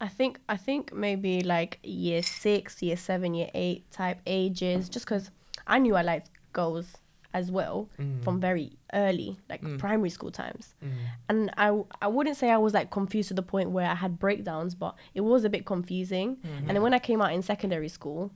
I 0.00 0.08
think 0.08 0.38
I 0.48 0.56
think 0.56 0.92
maybe 0.92 1.42
like 1.42 1.78
year 1.82 2.22
six, 2.22 2.82
year 2.82 2.96
seven, 2.96 3.34
year 3.34 3.50
eight 3.54 3.90
type 3.90 4.20
ages. 4.26 4.88
Just 4.88 5.06
because 5.06 5.30
I 5.66 5.78
knew 5.78 5.94
I 5.96 6.02
liked 6.02 6.30
girls 6.52 6.96
as 7.32 7.50
well 7.50 7.88
Mm. 7.98 8.22
from 8.22 8.40
very 8.40 8.76
early, 8.92 9.38
like 9.48 9.60
Mm. 9.62 9.78
primary 9.78 10.10
school 10.10 10.30
times. 10.30 10.74
Mm. 10.84 10.92
And 11.28 11.50
I 11.56 12.06
wouldn't 12.06 12.36
say 12.36 12.50
I 12.50 12.58
was 12.58 12.74
like 12.74 12.90
confused 12.90 13.28
to 13.28 13.34
the 13.34 13.42
point 13.42 13.70
where 13.70 13.88
I 13.90 13.94
had 13.94 14.18
breakdowns, 14.20 14.74
but 14.76 14.94
it 15.14 15.22
was 15.22 15.44
a 15.44 15.50
bit 15.50 15.64
confusing. 15.66 16.38
And 16.44 16.68
then 16.70 16.82
when 16.82 16.94
I 16.94 16.98
came 17.00 17.20
out 17.20 17.32
in 17.32 17.42
secondary 17.42 17.88
school, 17.88 18.30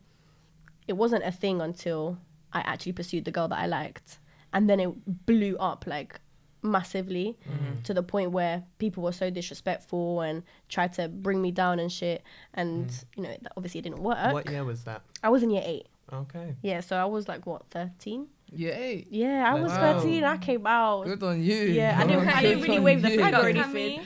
it 0.89 0.95
wasn't 0.95 1.23
a 1.25 1.31
thing 1.31 1.61
until 1.61 2.19
I 2.53 2.61
actually 2.61 2.93
pursued 2.93 3.25
the 3.25 3.31
girl 3.31 3.47
that 3.49 3.59
I 3.59 3.67
liked, 3.67 4.19
and 4.53 4.69
then 4.71 4.81
it 4.81 5.27
blew 5.27 5.57
up 5.59 5.87
like 5.87 6.21
massively 6.63 7.37
Mm-hmm. 7.49 7.83
to 7.85 7.95
the 7.95 8.03
point 8.03 8.31
where 8.33 8.63
people 8.79 9.03
were 9.03 9.13
so 9.13 9.31
disrespectful 9.31 10.21
and 10.21 10.43
tried 10.69 10.93
to 10.95 11.09
bring 11.09 11.41
me 11.43 11.51
down 11.51 11.79
and 11.79 11.91
shit. 11.91 12.23
And 12.55 12.91
you 13.17 13.23
know, 13.25 13.37
that 13.43 13.53
obviously 13.57 13.79
it 13.81 13.83
didn't 13.83 14.01
work. 14.01 14.19
Mm. 14.19 14.33
What 14.33 14.51
year 14.51 14.65
was 14.65 14.85
that? 14.85 15.03
I 15.23 15.29
was 15.31 15.43
in 15.43 15.51
year 15.51 15.63
eight. 15.65 15.87
Okay. 16.13 16.57
Yeah, 16.63 16.81
so 16.81 16.97
I 16.97 17.05
was 17.05 17.29
like 17.29 17.47
what 17.47 17.67
thirteen. 17.71 18.29
Yeah, 18.51 18.73
hey, 18.73 19.07
Yeah, 19.11 19.45
I 19.47 19.61
was 19.61 19.71
Wow. 19.73 19.99
thirteen. 20.01 20.25
I 20.25 20.39
came 20.39 20.67
out. 20.67 21.05
good 21.05 21.23
on 21.23 21.43
you. 21.43 21.55
Yeah, 21.55 21.99
I 22.01 22.07
didn't, 22.07 22.29
I 22.29 22.41
didn't 22.43 22.63
really 22.63 22.79
on 22.79 22.83
wave 22.85 23.03
the 23.03 23.11
flag 23.11 23.35
or 23.35 23.37
Cammy. 23.53 23.53
anything, 23.53 24.01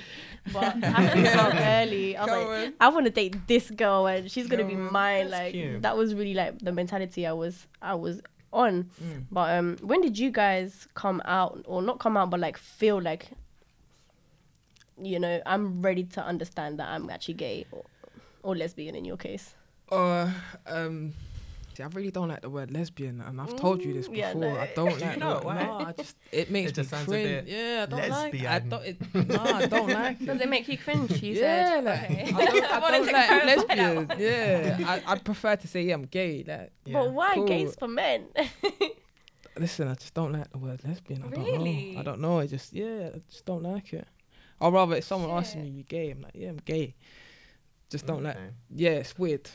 but 0.52 0.64
I 0.82 1.00
had 1.00 1.14
to 1.14 1.30
start 1.30 1.54
early. 1.56 2.16
I 2.16 2.22
was 2.24 2.30
Come 2.30 2.48
like, 2.48 2.66
on. 2.66 2.74
I 2.80 2.88
want 2.88 3.06
to 3.06 3.10
date 3.12 3.46
this 3.46 3.70
girl, 3.70 4.06
and 4.08 4.28
she's 4.28 4.48
gonna 4.48 4.64
be 4.64 4.74
mine. 4.74 5.30
Like 5.30 5.52
cute. 5.52 5.82
that 5.82 5.96
was 5.96 6.12
really 6.14 6.34
like 6.34 6.58
the 6.58 6.72
mentality 6.72 7.24
I 7.24 7.32
was 7.34 7.68
I 7.80 7.94
was 7.94 8.20
on. 8.52 8.90
Mm. 9.02 9.24
But 9.30 9.56
um, 9.56 9.76
when 9.82 10.00
did 10.00 10.18
you 10.18 10.30
guys 10.30 10.86
come 10.94 11.22
out, 11.24 11.64
or 11.66 11.82
not 11.82 11.98
come 11.98 12.16
out, 12.16 12.30
but 12.30 12.40
like 12.40 12.56
feel 12.56 13.00
like, 13.00 13.28
you 15.00 15.18
know, 15.18 15.40
I'm 15.46 15.82
ready 15.82 16.04
to 16.04 16.24
understand 16.24 16.78
that 16.78 16.88
I'm 16.88 17.08
actually 17.10 17.34
gay 17.34 17.66
or, 17.72 17.84
or 18.42 18.56
lesbian 18.56 18.94
in 18.94 19.04
your 19.04 19.16
case? 19.16 19.54
Uh, 19.90 20.30
um, 20.66 21.12
see, 21.74 21.82
I 21.82 21.86
really 21.88 22.10
don't 22.10 22.28
like 22.28 22.42
the 22.42 22.50
word 22.50 22.70
lesbian, 22.70 23.20
and 23.20 23.40
I've 23.40 23.56
told 23.56 23.82
you 23.82 23.92
this 23.92 24.08
Mm, 24.08 24.16
yeah, 24.16 24.32
before. 24.32 24.52
no. 24.54 24.58
I 24.60 24.70
don't 24.74 25.00
like 25.06 25.18
No, 25.18 25.38
the 25.40 25.46
why? 25.46 25.62
No, 25.62 25.72
I 25.78 25.92
just 25.92 26.16
it 26.30 26.50
makes 26.50 26.70
It 26.70 26.74
just 26.74 26.92
me 26.92 26.96
sounds 26.98 27.08
a 27.08 27.10
cringe. 27.10 27.44
bit 27.46 27.48
yeah, 27.48 27.82
I 27.82 27.86
don't 27.86 28.08
like. 28.10 28.34
it. 28.34 28.46
I 28.46 28.58
don't. 28.58 28.84
It, 28.84 29.14
no, 29.28 29.40
I 29.42 29.66
don't 29.66 29.88
like 29.90 30.18
Does 30.24 30.40
it. 30.40 30.42
it 30.42 30.48
make 30.48 30.68
you 30.68 30.78
cringe? 30.78 31.22
You 31.22 31.34
yeah, 31.34 31.68
said. 31.80 31.84
like, 31.84 32.10
Okay. 32.10 32.22
I 32.22 32.44
don't, 32.44 32.64
I 32.64 32.80
don't 32.90 33.06
like 33.06 33.08
clarify 33.10 33.44
that 33.46 33.46
lesbian. 33.46 34.12
Yeah, 34.18 34.78
I, 35.06 35.12
I 35.12 35.18
prefer 35.18 35.56
to 35.56 35.66
say 35.68 35.82
yeah, 35.82 35.94
I'm 35.94 36.04
gay. 36.06 36.44
Like, 36.46 36.72
Yeah. 36.84 36.92
But 36.94 37.12
why 37.12 37.34
cool. 37.34 37.46
gays 37.46 37.74
for 37.78 37.88
men? 37.88 38.26
listen, 39.58 39.88
I 39.88 39.94
just 39.94 40.14
don't 40.14 40.32
like 40.32 40.50
the 40.50 40.58
word 40.58 40.80
lesbian. 40.84 41.22
I 41.24 41.28
don't 41.30 41.44
Really? 41.44 41.92
know. 41.94 42.00
I 42.00 42.02
don't 42.02 42.20
know. 42.20 42.38
I 42.38 42.46
just 42.46 42.72
yeah, 42.72 43.10
I 43.14 43.20
just 43.30 43.44
don't 43.44 43.62
like 43.62 43.92
it. 43.92 44.06
Or 44.60 44.70
rather, 44.72 44.96
if 44.96 45.04
someone 45.04 45.30
asks 45.30 45.54
Shit. 45.54 45.62
me, 45.62 45.68
"You 45.68 45.82
gay?" 45.82 46.10
I'm 46.10 46.22
like, 46.22 46.32
"Yeah, 46.34 46.50
I'm 46.50 46.58
gay." 46.64 46.94
Just 47.90 48.06
don't 48.06 48.22
like. 48.22 48.36
Yeah, 48.74 48.90
it's 48.90 49.18
weird. 49.18 49.50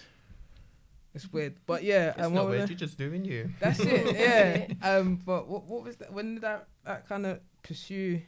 It's 1.17 1.33
weird, 1.33 1.55
but 1.65 1.83
yeah. 1.83 2.09
It's 2.09 2.17
and 2.19 2.33
not 2.35 2.43
what 2.43 2.49
was 2.51 2.57
weird. 2.59 2.69
You're 2.69 2.79
just 2.79 2.97
doing 2.97 3.25
you. 3.25 3.49
That's 3.59 3.79
it. 3.79 4.15
Yeah. 4.81 4.89
um. 4.95 5.19
But 5.25 5.47
what 5.47 5.63
what 5.65 5.83
was 5.83 5.97
that? 5.97 6.13
When 6.13 6.35
did 6.35 6.43
that, 6.43 6.67
that 6.85 7.07
kind 7.09 7.25
of 7.25 7.39
pursue 7.63 8.21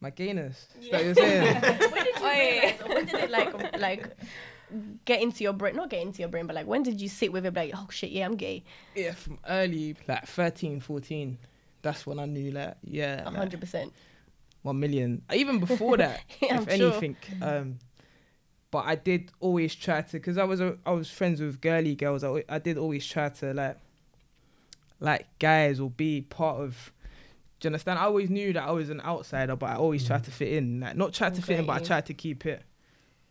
my 0.00 0.10
gayness? 0.10 0.68
Is 0.80 0.90
that 0.90 0.98
what 0.98 1.04
you're 1.04 1.14
saying? 1.14 1.54
when 1.92 2.04
did 2.04 2.16
you 2.16 2.24
Oi. 2.26 2.30
realize, 2.30 2.80
or 2.80 2.88
when 2.94 3.04
did 3.06 3.14
it 3.16 3.30
like 3.30 3.78
like 3.80 4.16
get 5.04 5.20
into 5.20 5.42
your 5.44 5.52
brain? 5.52 5.74
Not 5.76 5.90
get 5.90 6.02
into 6.02 6.20
your 6.20 6.28
brain, 6.28 6.46
but 6.46 6.54
like 6.54 6.66
when 6.66 6.82
did 6.82 7.00
you 7.00 7.08
sit 7.08 7.32
with 7.32 7.44
it? 7.46 7.54
Like, 7.54 7.72
oh 7.74 7.88
shit, 7.90 8.10
yeah, 8.10 8.24
I'm 8.26 8.36
gay. 8.36 8.62
yeah, 8.94 9.12
from 9.12 9.38
early 9.48 9.96
like 10.08 10.26
13, 10.26 10.80
14. 10.80 11.38
That's 11.82 12.06
when 12.06 12.18
I 12.18 12.26
knew 12.26 12.50
like 12.52 12.76
yeah, 12.84 13.22
A 13.22 13.26
like, 13.26 13.34
hundred 13.36 13.60
percent. 13.60 13.92
one 14.62 14.78
million. 14.80 15.22
Even 15.32 15.58
before 15.60 15.96
that, 15.98 16.20
Yeah, 16.40 16.60
if 16.60 16.68
I'm 16.68 16.78
sure. 16.78 16.92
anything. 16.92 17.16
Um. 17.42 17.78
But 18.76 18.84
I 18.86 18.94
did 18.94 19.30
always 19.40 19.74
try 19.74 20.02
to, 20.02 20.12
because 20.12 20.36
I 20.36 20.44
was 20.44 20.60
a, 20.60 20.76
I 20.84 20.90
was 20.90 21.10
friends 21.10 21.40
with 21.40 21.62
girly 21.62 21.94
girls. 21.94 22.22
I, 22.22 22.44
I 22.46 22.58
did 22.58 22.76
always 22.76 23.06
try 23.06 23.30
to 23.30 23.54
like, 23.54 23.78
like 25.00 25.26
guys 25.38 25.80
or 25.80 25.88
be 25.88 26.20
part 26.20 26.58
of. 26.60 26.92
Do 27.58 27.66
you 27.66 27.70
understand? 27.70 27.98
I 27.98 28.02
always 28.02 28.28
knew 28.28 28.52
that 28.52 28.62
I 28.62 28.70
was 28.72 28.90
an 28.90 29.00
outsider, 29.00 29.56
but 29.56 29.70
I 29.70 29.76
always 29.76 30.06
tried 30.06 30.24
to 30.24 30.30
fit 30.30 30.52
in. 30.52 30.80
Like 30.80 30.94
not 30.94 31.14
try 31.14 31.30
to 31.30 31.40
fit 31.40 31.58
in, 31.60 31.64
but 31.64 31.80
I 31.80 31.84
tried 31.84 32.04
to 32.06 32.14
keep 32.14 32.44
it 32.44 32.62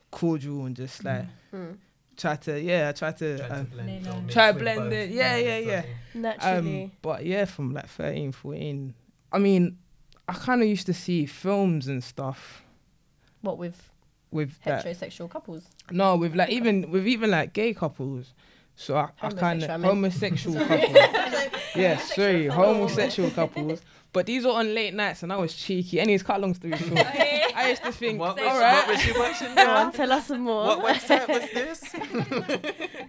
cordial 0.10 0.65
and 0.65 0.75
just 0.75 1.03
like 1.03 1.25
Mm. 1.53 1.77
try 2.17 2.36
to 2.38 2.60
yeah, 2.60 2.89
I 2.89 2.91
try 2.93 3.12
to. 3.12 3.38
Try 3.38 3.47
to 3.47 3.55
um, 3.55 3.65
blend 3.65 4.03
no, 4.03 4.10
or 4.10 4.13
no. 4.15 4.21
mix 4.21 4.34
Try 4.34 4.51
blend 4.51 4.93
it. 4.93 5.10
Yeah, 5.12 5.36
yeah, 5.38 5.58
yeah. 5.60 5.84
Naturally. 6.15 6.84
um, 6.86 6.91
but 7.03 7.23
yeah, 7.23 7.45
from 7.45 7.71
like 7.71 7.88
13, 7.88 8.31
14. 8.31 8.93
I 9.31 9.38
mean, 9.38 9.77
I 10.27 10.34
kind 10.34 10.63
of 10.63 10.67
used 10.67 10.88
to 10.88 10.93
see 10.93 11.27
films 11.27 11.88
and 11.88 12.03
stuff 12.03 12.63
what 13.41 13.60
with 13.60 13.91
with 14.31 14.61
that. 14.63 14.85
heterosexual 14.85 15.29
couples? 15.29 15.67
No, 15.91 16.15
with 16.15 16.35
like 16.35 16.49
even 16.49 16.89
with 16.91 17.07
even 17.07 17.31
like 17.31 17.53
gay 17.53 17.73
couples. 17.73 18.33
So 18.77 18.97
I, 18.97 19.09
I 19.21 19.29
kind 19.29 19.63
of 19.63 19.69
Homosexual, 19.81 20.57
I 20.57 20.67
meant. 20.67 20.89
homosexual 20.93 21.25
couples. 21.38 21.57
yeah, 21.75 21.97
sorry, 21.97 22.47
homosexual 22.61 23.29
couples. 23.31 23.81
But 24.11 24.25
these 24.25 24.45
were 24.45 24.51
on 24.51 24.73
late 24.73 24.93
nights, 24.93 25.23
and 25.23 25.31
I 25.31 25.38
was 25.38 25.53
cheeky. 25.53 25.99
Anyways, 26.01 26.23
cut 26.23 26.39
long 26.41 26.53
story 26.53 26.77
short, 26.77 26.97
I 27.55 27.67
used 27.69 27.83
to 27.83 27.91
think, 27.93 28.19
What 28.19 28.35
was, 28.35 28.45
all 28.45 28.59
what 28.59 28.88
was 28.89 29.05
you 29.05 29.13
watching 29.17 29.55
Go 29.55 29.61
on, 29.61 29.65
now? 29.88 29.89
tell 29.91 30.11
us 30.11 30.27
some 30.27 30.41
more. 30.41 30.65
What 30.65 30.79
website 30.95 31.27
was 31.27 31.41
this? 31.53 32.65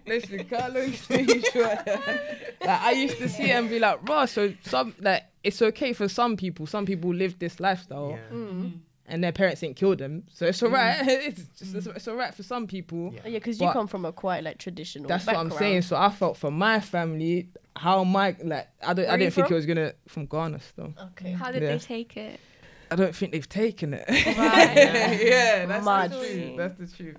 listen, 0.07 0.45
cut 0.45 0.73
long 0.75 0.93
story 0.93 1.43
short. 1.53 1.87
like 1.87 2.81
I 2.83 2.93
used 2.93 3.19
to 3.19 3.29
see 3.29 3.45
it 3.51 3.55
and 3.55 3.69
be 3.69 3.79
like, 3.79 4.09
raw. 4.09 4.25
So 4.27 4.53
some 4.65 4.95
like 5.01 5.25
it's 5.43 5.61
okay 5.63 5.93
for 5.93 6.09
some 6.09 6.37
people. 6.37 6.67
Some 6.67 6.87
people 6.87 7.13
live 7.15 7.39
this 7.39 7.61
lifestyle, 7.61 8.11
Yeah. 8.11 8.37
Mm. 8.37 8.73
And 9.09 9.23
their 9.23 9.33
parents 9.33 9.63
ain't 9.63 9.77
killed 9.77 9.99
them, 9.99 10.25
so 10.33 10.47
it's 10.47 10.63
alright. 10.63 10.97
it's 11.07 11.43
just 11.59 11.75
it's, 11.75 11.87
it's 11.87 12.09
alright 12.09 12.35
for 12.35 12.43
some 12.43 12.67
people. 12.67 13.13
Yeah. 13.15 13.21
Yeah, 13.25 13.39
because 13.39 13.61
you 13.61 13.71
come 13.71 13.87
from 13.87 14.05
a 14.05 14.13
quite 14.13 14.43
like 14.45 14.59
traditional. 14.59 15.09
That's 15.09 15.27
what 15.27 15.37
I'm 15.37 15.51
saying. 15.51 15.83
So 15.83 15.97
I 15.97 16.11
felt 16.11 16.37
for 16.37 16.51
my 16.51 16.81
family, 16.81 17.49
how 17.77 18.05
my 18.05 18.37
like 18.43 18.69
I 18.83 18.95
don't 18.95 19.05
Where 19.07 19.15
I 19.15 19.17
didn't 19.17 19.35
think 19.35 19.47
from? 19.49 19.55
it 19.55 19.57
was 19.57 19.67
gonna 19.67 19.93
from 20.09 20.27
Ghana 20.27 20.61
still. 20.61 20.95
Okay. 21.13 21.33
How 21.33 21.51
did 21.51 21.63
Yeah. 21.63 21.73
they 21.73 21.79
take 21.79 22.17
it? 22.17 22.41
I 22.91 22.95
don't 22.97 23.15
think 23.15 23.33
they've 23.33 23.49
taken 23.49 23.95
it. 23.95 24.05
Right. 24.09 24.27
yeah, 25.27 25.67
that's 25.67 25.85
Mad. 25.85 26.13
the 26.13 26.19
truth. 26.19 26.57
That's 26.57 26.79
the 26.79 26.87
truth. 26.97 27.17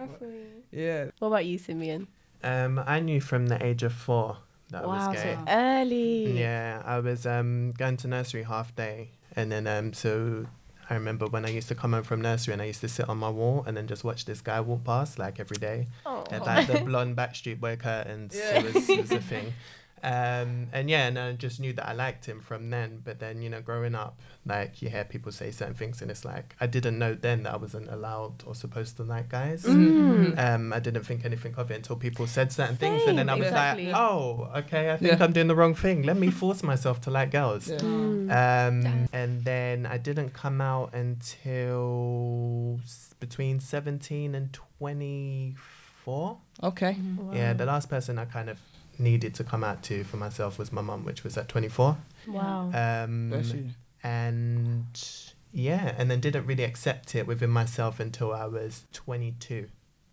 Yeah. 0.71 1.05
What 1.19 1.27
about 1.27 1.45
you, 1.45 1.57
Simeon? 1.57 2.07
Um, 2.43 2.79
I 2.85 2.99
knew 2.99 3.19
from 3.19 3.47
the 3.47 3.61
age 3.65 3.83
of 3.83 3.91
four 3.93 4.37
that 4.69 4.83
I 4.83 4.87
was 4.87 5.15
gay. 5.15 5.35
so 5.35 5.45
early. 5.51 6.39
Yeah, 6.39 6.81
I 6.85 6.99
was 6.99 7.25
um 7.25 7.71
going 7.71 7.97
to 7.97 8.07
nursery 8.07 8.43
half 8.43 8.75
day, 8.75 9.11
and 9.35 9.51
then 9.51 9.67
um 9.67 9.91
so 9.93 10.45
I 10.89 10.93
remember 10.93 11.27
when 11.27 11.45
I 11.45 11.49
used 11.49 11.67
to 11.67 11.75
come 11.75 11.93
home 11.93 12.03
from 12.03 12.21
nursery 12.21 12.53
and 12.53 12.61
I 12.61 12.65
used 12.65 12.81
to 12.81 12.87
sit 12.87 13.09
on 13.09 13.17
my 13.17 13.29
wall 13.29 13.63
and 13.67 13.75
then 13.75 13.87
just 13.87 14.03
watch 14.03 14.25
this 14.25 14.41
guy 14.41 14.61
walk 14.61 14.83
past 14.85 15.19
like 15.19 15.39
every 15.39 15.57
day. 15.57 15.87
Oh. 16.05 16.23
Had 16.29 16.45
like 16.45 16.67
the 16.67 16.79
blonde 16.85 17.17
Backstreet 17.17 17.59
Boy 17.59 17.75
curtains. 17.75 18.35
Yeah. 18.35 18.59
It 18.59 18.73
was 18.73 18.89
it 18.89 19.01
was 19.01 19.11
a 19.11 19.19
thing. 19.33 19.53
Um, 20.03 20.67
and 20.71 20.89
yeah, 20.89 21.07
and 21.07 21.17
I 21.17 21.33
just 21.33 21.59
knew 21.59 21.73
that 21.73 21.87
I 21.87 21.93
liked 21.93 22.25
him 22.25 22.39
from 22.39 22.69
then. 22.69 23.01
But 23.03 23.19
then, 23.19 23.41
you 23.41 23.49
know, 23.49 23.61
growing 23.61 23.95
up, 23.95 24.19
like 24.45 24.81
you 24.81 24.89
hear 24.89 25.03
people 25.03 25.31
say 25.31 25.51
certain 25.51 25.73
things, 25.73 26.01
and 26.01 26.11
it's 26.11 26.23
like 26.25 26.55
I 26.61 26.67
didn't 26.67 26.97
know 26.99 27.13
then 27.15 27.43
that 27.43 27.53
I 27.53 27.57
wasn't 27.57 27.89
allowed 27.89 28.43
or 28.45 28.53
supposed 28.55 28.97
to 28.97 29.03
like 29.03 29.29
guys. 29.29 29.63
Mm. 29.63 30.37
Um, 30.37 30.73
I 30.73 30.79
didn't 30.79 31.03
think 31.03 31.25
anything 31.25 31.55
of 31.55 31.71
it 31.71 31.75
until 31.75 31.95
people 31.95 32.27
said 32.27 32.51
certain 32.51 32.75
things, 32.77 33.03
and 33.07 33.17
then 33.17 33.29
I 33.29 33.35
was 33.35 33.47
exactly. 33.47 33.87
like, 33.87 33.95
"Oh, 33.99 34.49
okay, 34.57 34.91
I 34.91 34.97
think 34.97 35.17
Yeah. 35.17 35.23
I'm 35.23 35.33
doing 35.33 35.47
the 35.47 35.55
wrong 35.55 35.73
thing. 35.75 36.03
Let 36.03 36.17
me 36.17 36.29
force 36.41 36.61
myself 36.63 37.01
to 37.01 37.11
like 37.11 37.31
girls." 37.31 37.67
Yeah. 37.69 37.77
Mm. 37.77 38.27
Um, 38.27 39.07
and 39.13 39.43
then 39.43 39.85
I 39.85 39.97
didn't 39.97 40.29
come 40.33 40.61
out 40.61 40.93
until 40.93 42.79
s- 42.83 43.13
between 43.19 43.59
17 43.59 44.35
and 44.35 44.53
24. 44.53 46.37
Okay. 46.63 46.97
Yeah, 47.33 47.53
the 47.53 47.65
last 47.65 47.89
person 47.89 48.17
I 48.19 48.25
kind 48.25 48.49
of 48.49 48.59
needed 48.99 49.33
to 49.35 49.43
come 49.43 49.63
out 49.63 49.83
to 49.83 50.03
for 50.03 50.17
myself 50.17 50.57
was 50.59 50.71
my 50.71 50.81
mum, 50.81 51.03
which 51.05 51.23
was 51.23 51.37
at 51.37 51.47
24. 51.47 51.97
Wow. 52.27 52.71
Um, 52.73 53.33
and 54.03 54.85
yeah, 55.51 55.93
and 55.97 56.09
then 56.09 56.19
didn't 56.19 56.45
really 56.45 56.63
accept 56.63 57.15
it 57.15 57.27
within 57.27 57.49
myself 57.49 57.99
until 57.99 58.33
I 58.33 58.45
was 58.45 58.83
22. 58.93 59.67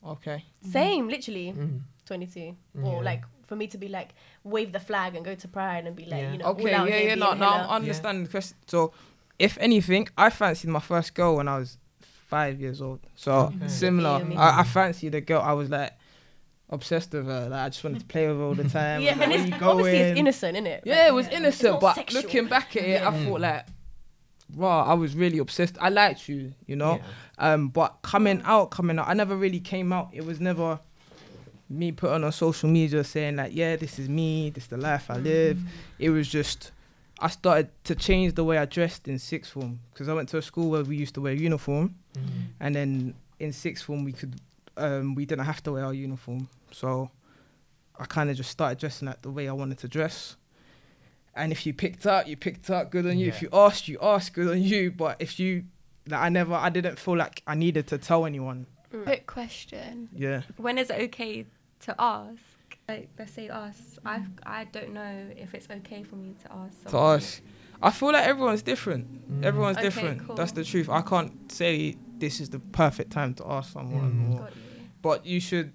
Okay. 0.06 0.44
Same, 0.62 1.08
literally. 1.08 1.52
Mm. 1.56 1.80
22. 2.06 2.40
Yeah. 2.74 2.82
Or 2.84 3.02
like 3.02 3.24
for 3.46 3.56
me 3.56 3.66
to 3.68 3.78
be 3.78 3.88
like 3.88 4.14
wave 4.42 4.72
the 4.72 4.80
flag 4.80 5.14
and 5.16 5.24
go 5.24 5.34
to 5.34 5.48
Pride 5.48 5.86
and 5.86 5.94
be 5.96 6.04
like, 6.04 6.20
Yeah. 6.22 6.32
you 6.32 6.38
know, 6.38 6.46
Okay. 6.46 6.72
all 6.74 6.88
Yeah. 6.88 6.96
Yeah. 6.96 7.06
being 7.06 7.18
No. 7.18 7.32
No. 7.34 7.44
hella- 7.50 7.66
I 7.68 7.76
understand 7.76 8.26
the 8.26 8.30
question. 8.30 8.56
So, 8.66 8.92
if 9.38 9.56
anything, 9.58 10.08
I 10.16 10.30
fancied 10.30 10.68
my 10.70 10.80
first 10.80 11.14
girl 11.14 11.36
when 11.36 11.48
I 11.48 11.58
was 11.58 11.78
five 12.00 12.60
years 12.60 12.80
old. 12.82 13.00
So 13.16 13.32
Okay. 13.32 13.68
similar. 13.68 14.24
I, 14.36 14.60
I 14.60 14.64
fancied 14.64 15.14
a 15.14 15.20
girl. 15.20 15.40
I 15.40 15.52
was 15.52 15.70
like 15.70 15.92
obsessed 16.70 17.12
with 17.12 17.26
her. 17.26 17.48
Like 17.48 17.60
I 17.60 17.68
just 17.68 17.84
wanted 17.84 18.00
to 18.00 18.06
play 18.06 18.26
with 18.28 18.36
her 18.36 18.42
all 18.42 18.54
the 18.54 18.68
time. 18.68 19.00
Yeah, 19.02 19.12
I 19.12 19.14
was 19.16 19.22
and 19.22 19.30
like, 19.32 19.40
it's, 19.40 19.50
"Where 19.50 19.60
you 19.60 19.66
obviously 19.66 19.98
it's 19.98 20.18
innocent, 20.18 20.56
isn't 20.56 20.66
it? 20.66 20.82
Yeah, 20.86 21.06
it 21.08 21.14
was 21.14 21.28
innocent, 21.28 21.72
not 21.72 21.80
but 21.80 21.94
sexual. 21.96 22.22
looking 22.22 22.46
back 22.48 22.76
at 22.76 22.82
it, 22.84 23.02
I 23.02 23.14
Yeah. 23.16 23.24
thought 23.26 23.40
like, 23.40 23.66
raw. 24.56 24.82
I 24.84 24.94
was 24.94 25.14
really 25.14 25.38
obsessed. 25.38 25.76
I 25.80 25.88
liked 25.88 26.28
you, 26.28 26.52
you 26.66 26.76
know. 26.76 26.96
Yeah. 27.38 27.52
Um, 27.52 27.68
but 27.68 27.98
coming 28.02 28.42
out, 28.44 28.70
coming 28.70 28.98
out, 28.98 29.08
I 29.08 29.14
never 29.14 29.36
really 29.36 29.60
came 29.60 29.92
out. 29.92 30.10
It 30.12 30.24
was 30.24 30.40
never 30.40 30.78
me 31.70 31.90
putting 31.92 32.22
on 32.24 32.30
social 32.32 32.68
media 32.68 33.02
saying 33.04 33.36
like, 33.36 33.54
yeah, 33.54 33.74
this 33.76 33.98
is 33.98 34.08
me, 34.08 34.50
this 34.50 34.64
is 34.64 34.68
the 34.70 34.76
life 34.76 35.10
I 35.10 35.16
live. 35.16 35.58
It 35.98 36.10
was 36.10 36.28
just 36.28 36.70
I 37.20 37.28
started 37.28 37.70
to 37.84 37.94
change 37.94 38.34
the 38.34 38.44
way 38.44 38.58
I 38.58 38.64
dressed 38.64 39.08
in 39.08 39.18
sixth 39.18 39.52
form 39.52 39.80
because 39.92 40.08
I 40.08 40.14
went 40.14 40.28
to 40.30 40.38
a 40.38 40.42
school 40.42 40.70
where 40.70 40.82
we 40.84 40.96
used 40.96 41.14
to 41.14 41.20
wear 41.20 41.32
uniform, 41.32 41.94
Mhm. 42.14 42.22
and 42.60 42.74
then 42.74 43.14
in 43.40 43.52
sixth 43.52 43.84
form 43.84 44.04
we 44.04 44.12
could 44.12 44.40
um, 44.76 45.14
we 45.14 45.24
didn't 45.26 45.44
have 45.44 45.62
to 45.64 45.72
wear 45.72 45.84
our 45.84 45.94
uniform, 45.94 46.48
so 46.70 47.10
I 47.98 48.04
kind 48.06 48.30
of 48.30 48.36
just 48.36 48.50
started 48.50 48.78
dressing 48.78 49.06
like 49.08 49.22
the 49.22 49.30
way 49.30 49.48
I 49.48 49.52
wanted 49.52 49.78
to 49.78 49.88
dress. 49.88 50.36
And 51.36 51.50
if 51.52 51.66
you 51.66 51.74
picked 51.74 52.06
up, 52.06 52.28
you 52.28 52.36
picked 52.36 52.70
up, 52.70 52.90
good 52.90 53.06
on 53.06 53.18
you. 53.18 53.26
If 53.28 53.42
you 53.42 53.48
asked, 53.52 53.88
you 53.88 53.98
asked, 54.00 54.34
good 54.34 54.48
on 54.48 54.62
you. 54.62 54.92
But 54.92 55.16
if 55.20 55.40
you, 55.40 55.64
like, 56.08 56.20
I 56.20 56.28
never, 56.28 56.54
I 56.54 56.68
didn't 56.70 56.96
feel 56.98 57.16
like 57.16 57.42
I 57.46 57.54
needed 57.56 57.88
to 57.88 57.98
tell 57.98 58.24
anyone. 58.24 58.66
Quick 59.02 59.26
question: 59.26 60.08
Yeah. 60.14 60.42
When 60.56 60.78
is 60.78 60.90
it 60.90 61.00
okay 61.02 61.46
to 61.80 61.94
ask? 61.98 62.38
Like 62.88 63.08
let's 63.18 63.32
say 63.32 63.48
us, 63.48 63.98
I 64.04 64.22
I 64.44 64.64
don't 64.64 64.92
know 64.92 65.26
if 65.36 65.54
it's 65.54 65.68
okay 65.70 66.02
for 66.04 66.16
me 66.16 66.34
to 66.44 66.52
ask. 66.52 66.84
To 66.90 66.98
ask, 66.98 67.40
I 67.82 67.90
feel 67.90 68.12
like 68.12 68.26
everyone's 68.28 68.62
different. 68.62 69.40
Mm. 69.40 69.44
Everyone's 69.44 69.78
Okay, 69.78 69.86
different. 69.86 70.26
cool. 70.26 70.36
That's 70.36 70.52
the 70.52 70.62
truth. 70.64 70.88
I 70.90 71.00
can't 71.00 71.50
say 71.50 71.96
this 72.18 72.40
is 72.40 72.50
the 72.50 72.58
perfect 72.60 73.10
time 73.10 73.34
to 73.34 73.46
ask 73.50 73.72
someone, 73.72 74.38
Mm. 74.38 74.48
Or- 75.04 75.16
Got 75.16 75.16
you. 75.16 75.20
but 75.22 75.26
you 75.26 75.40
should 75.40 75.72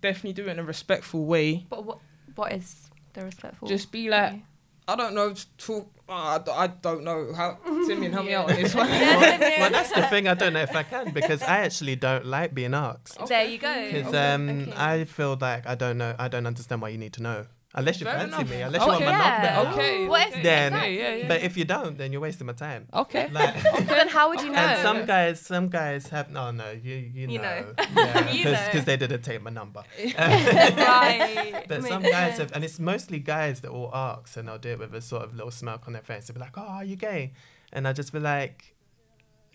definitely 0.00 0.32
do 0.34 0.46
it 0.48 0.52
in 0.52 0.58
a 0.58 0.64
respectful 0.64 1.24
way. 1.26 1.66
But 1.68 1.84
what 1.84 1.98
what 2.34 2.52
is 2.52 2.90
the 3.14 3.24
respectful? 3.24 3.66
Just 3.68 3.90
be 3.92 4.08
like, 4.10 4.32
way? 4.32 4.44
I 4.88 4.94
don't 4.96 5.14
know, 5.14 5.30
just 5.30 5.56
talk. 5.58 5.90
Uh, 6.08 6.12
I, 6.12 6.38
d- 6.38 6.50
I 6.52 6.66
don't 6.68 7.02
know 7.02 7.32
how. 7.34 7.58
Simeon, 7.86 8.12
help 8.12 8.26
me 8.26 8.34
out 8.34 8.48
on 8.48 8.54
this 8.54 8.72
one. 8.74 8.88
well, 8.88 9.70
that's 9.70 9.90
the 9.92 10.02
thing. 10.06 10.28
I 10.28 10.34
don't 10.34 10.52
know 10.52 10.62
if 10.62 10.76
I 10.76 10.84
can 10.84 11.10
because 11.12 11.42
I 11.42 11.58
actually 11.66 11.96
don't 11.96 12.24
like 12.26 12.54
being 12.54 12.74
asked. 12.74 13.18
There 13.26 13.44
you 13.44 13.58
go. 13.58 13.74
Because 13.90 14.06
Okay. 14.08 14.32
um, 14.32 14.48
Okay. 14.48 14.72
I 14.76 15.04
feel 15.04 15.36
like 15.40 15.66
I 15.66 15.74
don't 15.74 15.98
know. 15.98 16.14
I 16.18 16.28
don't 16.28 16.46
understand 16.46 16.80
why 16.82 16.90
you 16.90 16.98
need 16.98 17.14
to 17.14 17.22
know 17.22 17.46
unless 17.76 18.00
you 18.00 18.06
Fair 18.06 18.14
fancy 18.18 18.34
enough. 18.36 18.50
me. 18.50 18.60
Unless 18.62 18.80
you 18.82 18.86
oh, 18.86 18.90
want 18.90 19.04
my 19.04 19.10
yeah. 19.10 19.52
number. 19.54 19.72
Okay. 19.72 20.08
What 20.08 20.20
if- 20.22 20.32
okay. 20.32 20.42
Then- 20.42 20.72
exactly. 20.72 20.98
yeah, 20.98 21.14
yeah. 21.14 21.28
But 21.28 21.42
if 21.42 21.56
you 21.56 21.64
don't, 21.64 21.96
then 21.98 22.12
you're 22.12 22.20
wasting 22.20 22.46
my 22.46 22.52
time. 22.54 22.88
Okay. 22.92 23.28
Like, 23.30 23.62
But 23.72 23.86
then 23.88 24.08
how 24.08 24.28
would 24.30 24.40
you 24.40 24.50
know? 24.50 24.58
and 24.58 24.82
some 24.82 25.04
guys, 25.06 25.40
some 25.40 25.68
guys 25.68 26.08
have 26.08 26.30
no, 26.30 26.50
no. 26.50 26.70
You 26.70 26.94
you 26.94 27.26
know, 27.28 27.32
You 27.32 27.38
know. 27.38 27.74
yeah, 27.96 28.30
You 28.30 28.44
because 28.44 28.74
know. 28.74 28.80
they 28.82 28.96
didn't 28.96 29.22
take 29.22 29.42
my 29.42 29.50
number. 29.50 29.82
right. 30.18 31.64
But 31.68 31.82
Makes 31.82 31.88
some 31.88 32.02
guys 32.02 32.12
sense. 32.36 32.38
have, 32.38 32.52
and 32.54 32.64
it's 32.64 32.78
mostly 32.78 33.18
guys 33.18 33.60
that 33.60 33.72
will 33.72 33.90
ask, 33.94 34.36
and 34.36 34.48
they'll 34.48 34.58
do 34.58 34.70
it 34.70 34.78
with 34.78 34.94
a 34.94 35.00
sort 35.00 35.22
of 35.24 35.34
little 35.34 35.50
smirk 35.50 35.86
on 35.86 35.92
their 35.92 36.02
face. 36.02 36.26
They'll 36.26 36.34
be 36.34 36.40
like, 36.40 36.56
"Oh, 36.56 36.62
are 36.62 36.84
you 36.84 36.96
gay?" 36.96 37.32
And 37.72 37.86
I 37.88 37.92
just 37.92 38.12
be 38.12 38.20
like, 38.20 38.75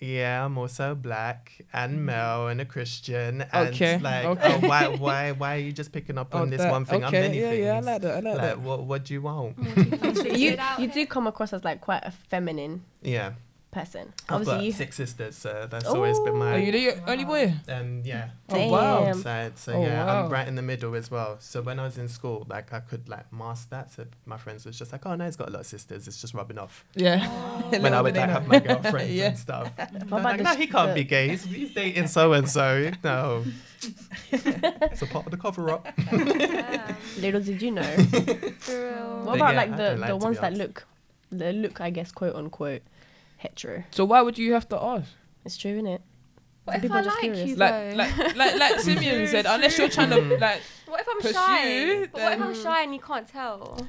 "Yeah, 0.01 0.43
I'm 0.45 0.57
also 0.57 0.95
black 0.95 1.63
and 1.71 1.99
mm. 1.99 2.01
male 2.03 2.47
and 2.47 2.59
a 2.59 2.65
Christian." 2.65 3.45
And 3.53 3.69
Okay, 3.69 3.97
like, 3.99 4.25
okay. 4.25 4.59
oh, 4.61 4.67
why, 4.67 4.87
why, 4.87 5.31
why 5.31 5.55
are 5.55 5.59
you 5.59 5.71
just 5.71 5.91
picking 5.91 6.17
up 6.17 6.29
oh, 6.33 6.39
on 6.39 6.47
Oh, 6.47 6.49
this 6.51 6.59
that- 6.61 6.71
one 6.71 6.85
thing? 6.85 7.03
Okay. 7.03 7.17
I'm 7.17 7.23
many 7.23 7.39
yeah, 7.39 7.49
things. 7.51 7.63
yeah, 7.65 7.77
I 7.77 7.79
like 7.79 8.01
that. 8.01 8.11
I 8.11 8.15
like, 8.19 8.25
like, 8.25 8.41
that. 8.41 8.59
what, 8.59 8.83
what 8.83 9.05
do 9.05 9.13
you 9.13 9.21
want? 9.21 9.55
you 10.35 10.57
you 10.79 10.87
do 10.91 11.05
come 11.05 11.27
across 11.27 11.53
as 11.53 11.63
like 11.63 11.79
quite 11.81 12.03
a 12.03 12.11
feminine 12.11 12.83
Yeah, 13.01 13.33
person. 13.71 14.13
I've 14.23 14.27
got 14.27 14.35
Obviously, 14.35 14.65
you. 14.67 14.71
six 14.73 14.95
sisters, 14.97 15.35
so 15.37 15.67
that's 15.69 15.85
oh. 15.85 15.95
always 15.95 16.19
been 16.19 16.37
my. 16.37 16.55
Are 16.55 16.59
you 16.59 16.71
the 16.71 17.09
only 17.09 17.25
boy? 17.25 17.53
and 17.67 18.05
yeah, 18.05 18.29
Oh, 18.49 18.67
wow. 18.69 19.03
Damn. 19.05 19.21
side. 19.21 19.57
So 19.57 19.73
Oh, 19.73 19.81
yeah, 19.83 20.05
wow. 20.05 20.25
I'm 20.25 20.31
right 20.31 20.47
in 20.47 20.55
the 20.55 20.61
middle 20.61 20.93
as 20.95 21.09
well. 21.09 21.37
So 21.39 21.61
when 21.61 21.79
I 21.79 21.83
was 21.85 21.97
in 21.97 22.07
school, 22.09 22.45
like 22.49 22.73
I 22.73 22.79
could 22.81 23.07
like 23.09 23.31
mask 23.31 23.69
that. 23.69 23.91
So 23.91 24.05
my 24.25 24.37
friends 24.37 24.65
was 24.65 24.77
just 24.77 24.91
like, 24.91 25.05
"Oh 25.05 25.15
no, 25.15 25.25
he's 25.25 25.35
got 25.37 25.47
a 25.49 25.51
lot 25.51 25.61
of 25.61 25.65
sisters. 25.67 26.07
It's 26.07 26.19
just 26.19 26.33
rubbing 26.33 26.59
off." 26.59 26.83
Yeah. 26.95 27.25
Oh. 27.27 27.69
when 27.79 27.93
I 27.93 28.01
would 28.01 28.15
like 28.15 28.29
have 28.29 28.47
my 28.47 28.59
girlfriends 28.59 29.11
Yeah. 29.13 29.27
and 29.29 29.37
stuff. 29.37 29.71
What 29.77 29.89
I'm 29.93 30.07
about 30.07 30.23
like, 30.23 30.37
the 30.37 30.43
no, 30.43 30.53
sh- 30.53 30.57
he 30.57 30.67
can't 30.67 30.89
the- 30.89 30.95
be 30.95 31.03
gay. 31.05 31.29
He's, 31.29 31.43
he's 31.45 31.73
dating 31.73 32.07
so 32.17 32.33
and 32.33 32.49
so. 32.49 32.91
No, 33.03 33.43
it's 34.31 35.01
a 35.01 35.05
part 35.07 35.25
of 35.25 35.31
the 35.31 35.37
cover 35.37 35.69
up. 35.71 35.87
Yeah. 36.11 36.95
Little 37.19 37.41
did 37.41 37.61
you 37.61 37.71
know. 37.71 37.83
For 38.59 38.91
real. 38.91 39.21
What 39.25 39.25
But 39.25 39.35
about 39.35 39.53
yeah, 39.53 39.57
like 39.61 39.71
I 39.71 39.77
the 39.77 39.83
don't 39.83 39.99
like 39.99 40.07
the 40.09 40.13
to 40.13 40.19
be 40.19 40.23
ones 40.25 40.39
that 40.39 40.51
asked. 40.51 40.57
look, 40.57 40.87
the 41.31 41.53
look 41.53 41.81
I 41.81 41.89
guess 41.89 42.11
quote 42.11 42.35
unquote 42.35 42.81
hetero. 43.41 43.83
So 43.91 44.05
why 44.05 44.21
would 44.21 44.37
you 44.37 44.53
have 44.53 44.67
to 44.69 44.81
ask? 44.81 45.09
It's 45.45 45.57
true, 45.57 45.71
isn't 45.71 45.87
it? 45.87 46.01
What 46.63 46.73
Some 46.73 46.75
if 46.75 46.81
people 46.83 46.97
I 46.97 46.99
are 46.99 47.03
just 47.03 47.15
like 47.15 47.23
curious. 47.23 47.49
you 47.49 47.55
Like, 47.55 47.73
though? 47.91 47.95
like, 47.95 48.35
like, 48.35 48.55
like 48.59 48.79
Simeon 48.85 49.27
said, 49.27 49.45
unless 49.47 49.77
you're 49.77 49.89
trying 49.89 50.11
to 50.11 50.21
like, 50.37 50.61
what 50.87 51.01
if 51.01 51.07
I'm 51.09 51.17
pursue, 51.21 51.33
shy? 51.33 52.07
But 52.11 52.21
what 52.21 52.33
if 52.33 52.41
I'm 52.41 52.53
then- 52.53 52.63
shy 52.63 52.83
and 52.83 52.93
you 52.93 52.99
can't 53.01 53.27
tell? 53.27 53.87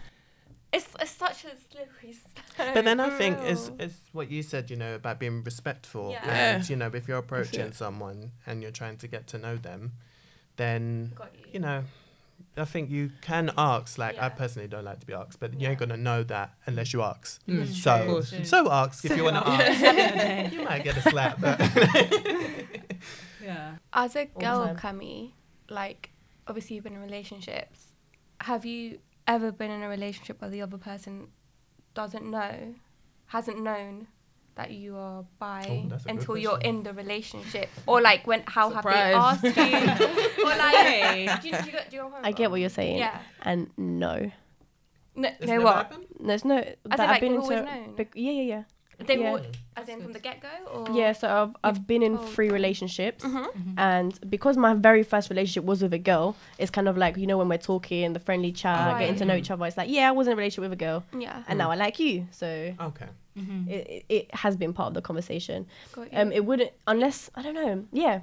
It's, 0.72 0.88
it's 0.98 1.10
such 1.10 1.44
a 1.44 1.50
slippery 1.70 2.14
slope. 2.14 2.72
But 2.74 2.84
then 2.86 2.98
I 2.98 3.10
think 3.10 3.36
it's, 3.42 3.68
real. 3.68 3.76
it's 3.80 3.94
what 4.12 4.30
you 4.30 4.42
said, 4.42 4.70
you 4.70 4.76
know, 4.76 4.94
about 4.94 5.18
being 5.20 5.44
respectful. 5.44 6.12
Yeah. 6.12 6.24
And, 6.56 6.66
you 6.70 6.76
know, 6.76 6.90
if 6.94 7.06
you're 7.06 7.18
approaching 7.18 7.60
it. 7.60 7.74
someone 7.74 8.32
and 8.46 8.62
you're 8.62 8.70
trying 8.70 8.96
to 8.96 9.06
get 9.06 9.26
to 9.28 9.38
know 9.38 9.56
them, 9.56 9.92
then, 10.56 11.12
Got 11.14 11.34
you. 11.38 11.44
you 11.52 11.60
know, 11.60 11.84
I 12.56 12.64
think 12.66 12.90
you 12.90 13.10
can 13.22 13.50
ask. 13.56 13.96
Like, 13.98 14.20
I 14.20 14.28
personally 14.28 14.68
don't 14.68 14.84
like 14.84 15.00
to 15.00 15.06
be 15.06 15.14
asked, 15.14 15.40
but 15.40 15.58
you 15.58 15.68
ain't 15.68 15.78
going 15.78 15.88
to 15.88 15.96
know 15.96 16.22
that 16.24 16.52
unless 16.66 16.92
you 16.92 17.00
ask. 17.02 17.40
mm, 17.46 17.62
Of 17.62 17.68
So, 17.74 18.06
course. 18.06 18.34
so 18.44 18.70
ask 18.70 19.04
if 19.04 19.16
you 19.16 19.24
want 19.24 19.36
to 19.36 19.48
ask. 19.48 20.52
you 20.52 20.62
might 20.64 20.84
get 20.84 20.96
a 20.96 21.02
slap. 21.02 21.40
But 21.40 21.58
Yeah. 23.42 23.76
As 23.92 24.14
a 24.16 24.26
girl, 24.26 24.74
time. 24.74 24.76
Cami, 24.76 25.32
like 25.68 26.10
obviously 26.46 26.76
you've 26.76 26.84
been 26.84 26.94
in 26.94 27.00
relationships. 27.02 27.88
Have 28.40 28.64
you 28.64 28.98
ever 29.26 29.50
been 29.52 29.70
in 29.70 29.82
a 29.82 29.88
relationship 29.88 30.40
where 30.40 30.50
the 30.50 30.62
other 30.62 30.78
person 30.78 31.28
doesn't 31.94 32.24
know, 32.30 32.74
hasn't 33.26 33.60
known 33.60 34.06
that 34.54 34.70
you 34.70 34.96
are 34.96 35.24
bi 35.38 35.64
Oh, 35.68 35.88
that's 35.88 36.04
a 36.04 36.08
good 36.08 36.18
until 36.18 36.36
you're 36.36 36.58
in 36.60 36.82
the 36.82 36.92
relationship, 36.92 37.68
or 37.86 38.00
like 38.00 38.26
when 38.26 38.42
how 38.46 38.70
Surprise. 38.70 39.14
have 39.14 39.42
they 39.42 39.48
asked 39.48 39.56
you, 39.56 40.44
or 40.44 40.56
like 40.56 41.42
do 41.42 41.48
you, 41.48 41.56
do 41.58 41.66
you, 41.66 41.72
get- 41.72 41.90
do 41.90 41.96
you 41.96 42.02
know 42.02 42.12
I 42.22 42.32
get 42.32 42.50
what 42.50 42.60
you're 42.60 42.68
saying. 42.68 42.98
Yeah. 42.98 43.18
And 43.42 43.70
no, 43.76 44.30
No, 45.14 45.28
It's 45.28 45.40
no 45.46 45.46
never 45.54 45.64
what? 45.64 45.74
happened? 45.76 46.06
there's 46.20 46.44
no. 46.44 46.56
that 46.56 46.78
As 46.90 47.00
in, 47.00 47.06
I've 47.06 47.20
been 47.20 47.32
into. 47.34 47.42
always 47.44 47.64
known? 47.64 47.94
yeah, 48.14 48.30
yeah, 48.30 48.42
yeah. 48.42 48.62
They 49.04 49.18
Yeah. 49.18 49.32
would, 49.32 49.56
as 49.76 49.88
in 49.88 50.00
from 50.00 50.12
the 50.12 50.20
get 50.20 50.40
go, 50.40 50.48
or 50.70 50.86
Yeah, 50.96 51.12
so 51.12 51.26
I've 51.28 51.56
I've 51.64 51.86
been 51.88 52.02
in 52.04 52.16
told 52.18 52.28
three 52.34 52.46
them. 52.48 52.54
relationships, 52.54 53.24
Mhm. 53.24 53.74
and 53.76 54.30
because 54.30 54.56
my 54.56 54.74
very 54.74 55.02
first 55.02 55.28
relationship 55.28 55.64
was 55.64 55.82
with 55.82 55.92
a 55.92 55.98
girl, 55.98 56.36
it's 56.58 56.70
kind 56.70 56.86
of 56.88 56.96
like 56.96 57.16
you 57.16 57.26
know 57.26 57.36
when 57.38 57.48
we're 57.48 57.58
talking, 57.58 58.12
the 58.12 58.20
friendly 58.20 58.52
chat, 58.52 58.98
getting 59.00 59.16
to 59.16 59.24
know 59.24 59.34
each 59.34 59.50
other. 59.50 59.66
It's 59.66 59.76
like 59.76 59.90
yeah, 59.90 60.08
I 60.08 60.12
was 60.12 60.26
in 60.28 60.34
a 60.34 60.36
relationship 60.36 60.62
with 60.70 60.74
a 60.80 60.84
girl, 60.86 61.02
Yeah, 61.18 61.42
and 61.48 61.58
now 61.58 61.70
I 61.72 61.74
like 61.74 61.98
you. 61.98 62.28
So 62.30 62.46
Okay. 62.80 63.08
Mm-hmm. 63.38 63.70
it, 63.70 63.86
it, 63.88 64.04
it 64.08 64.34
has 64.34 64.56
been 64.56 64.72
part 64.72 64.88
of 64.88 64.94
the 64.94 65.02
conversation. 65.02 65.66
Um, 66.12 66.32
it 66.32 66.44
wouldn't 66.44 66.70
unless 66.86 67.30
I 67.34 67.42
don't 67.42 67.54
know. 67.54 67.84
Yeah. 67.92 68.20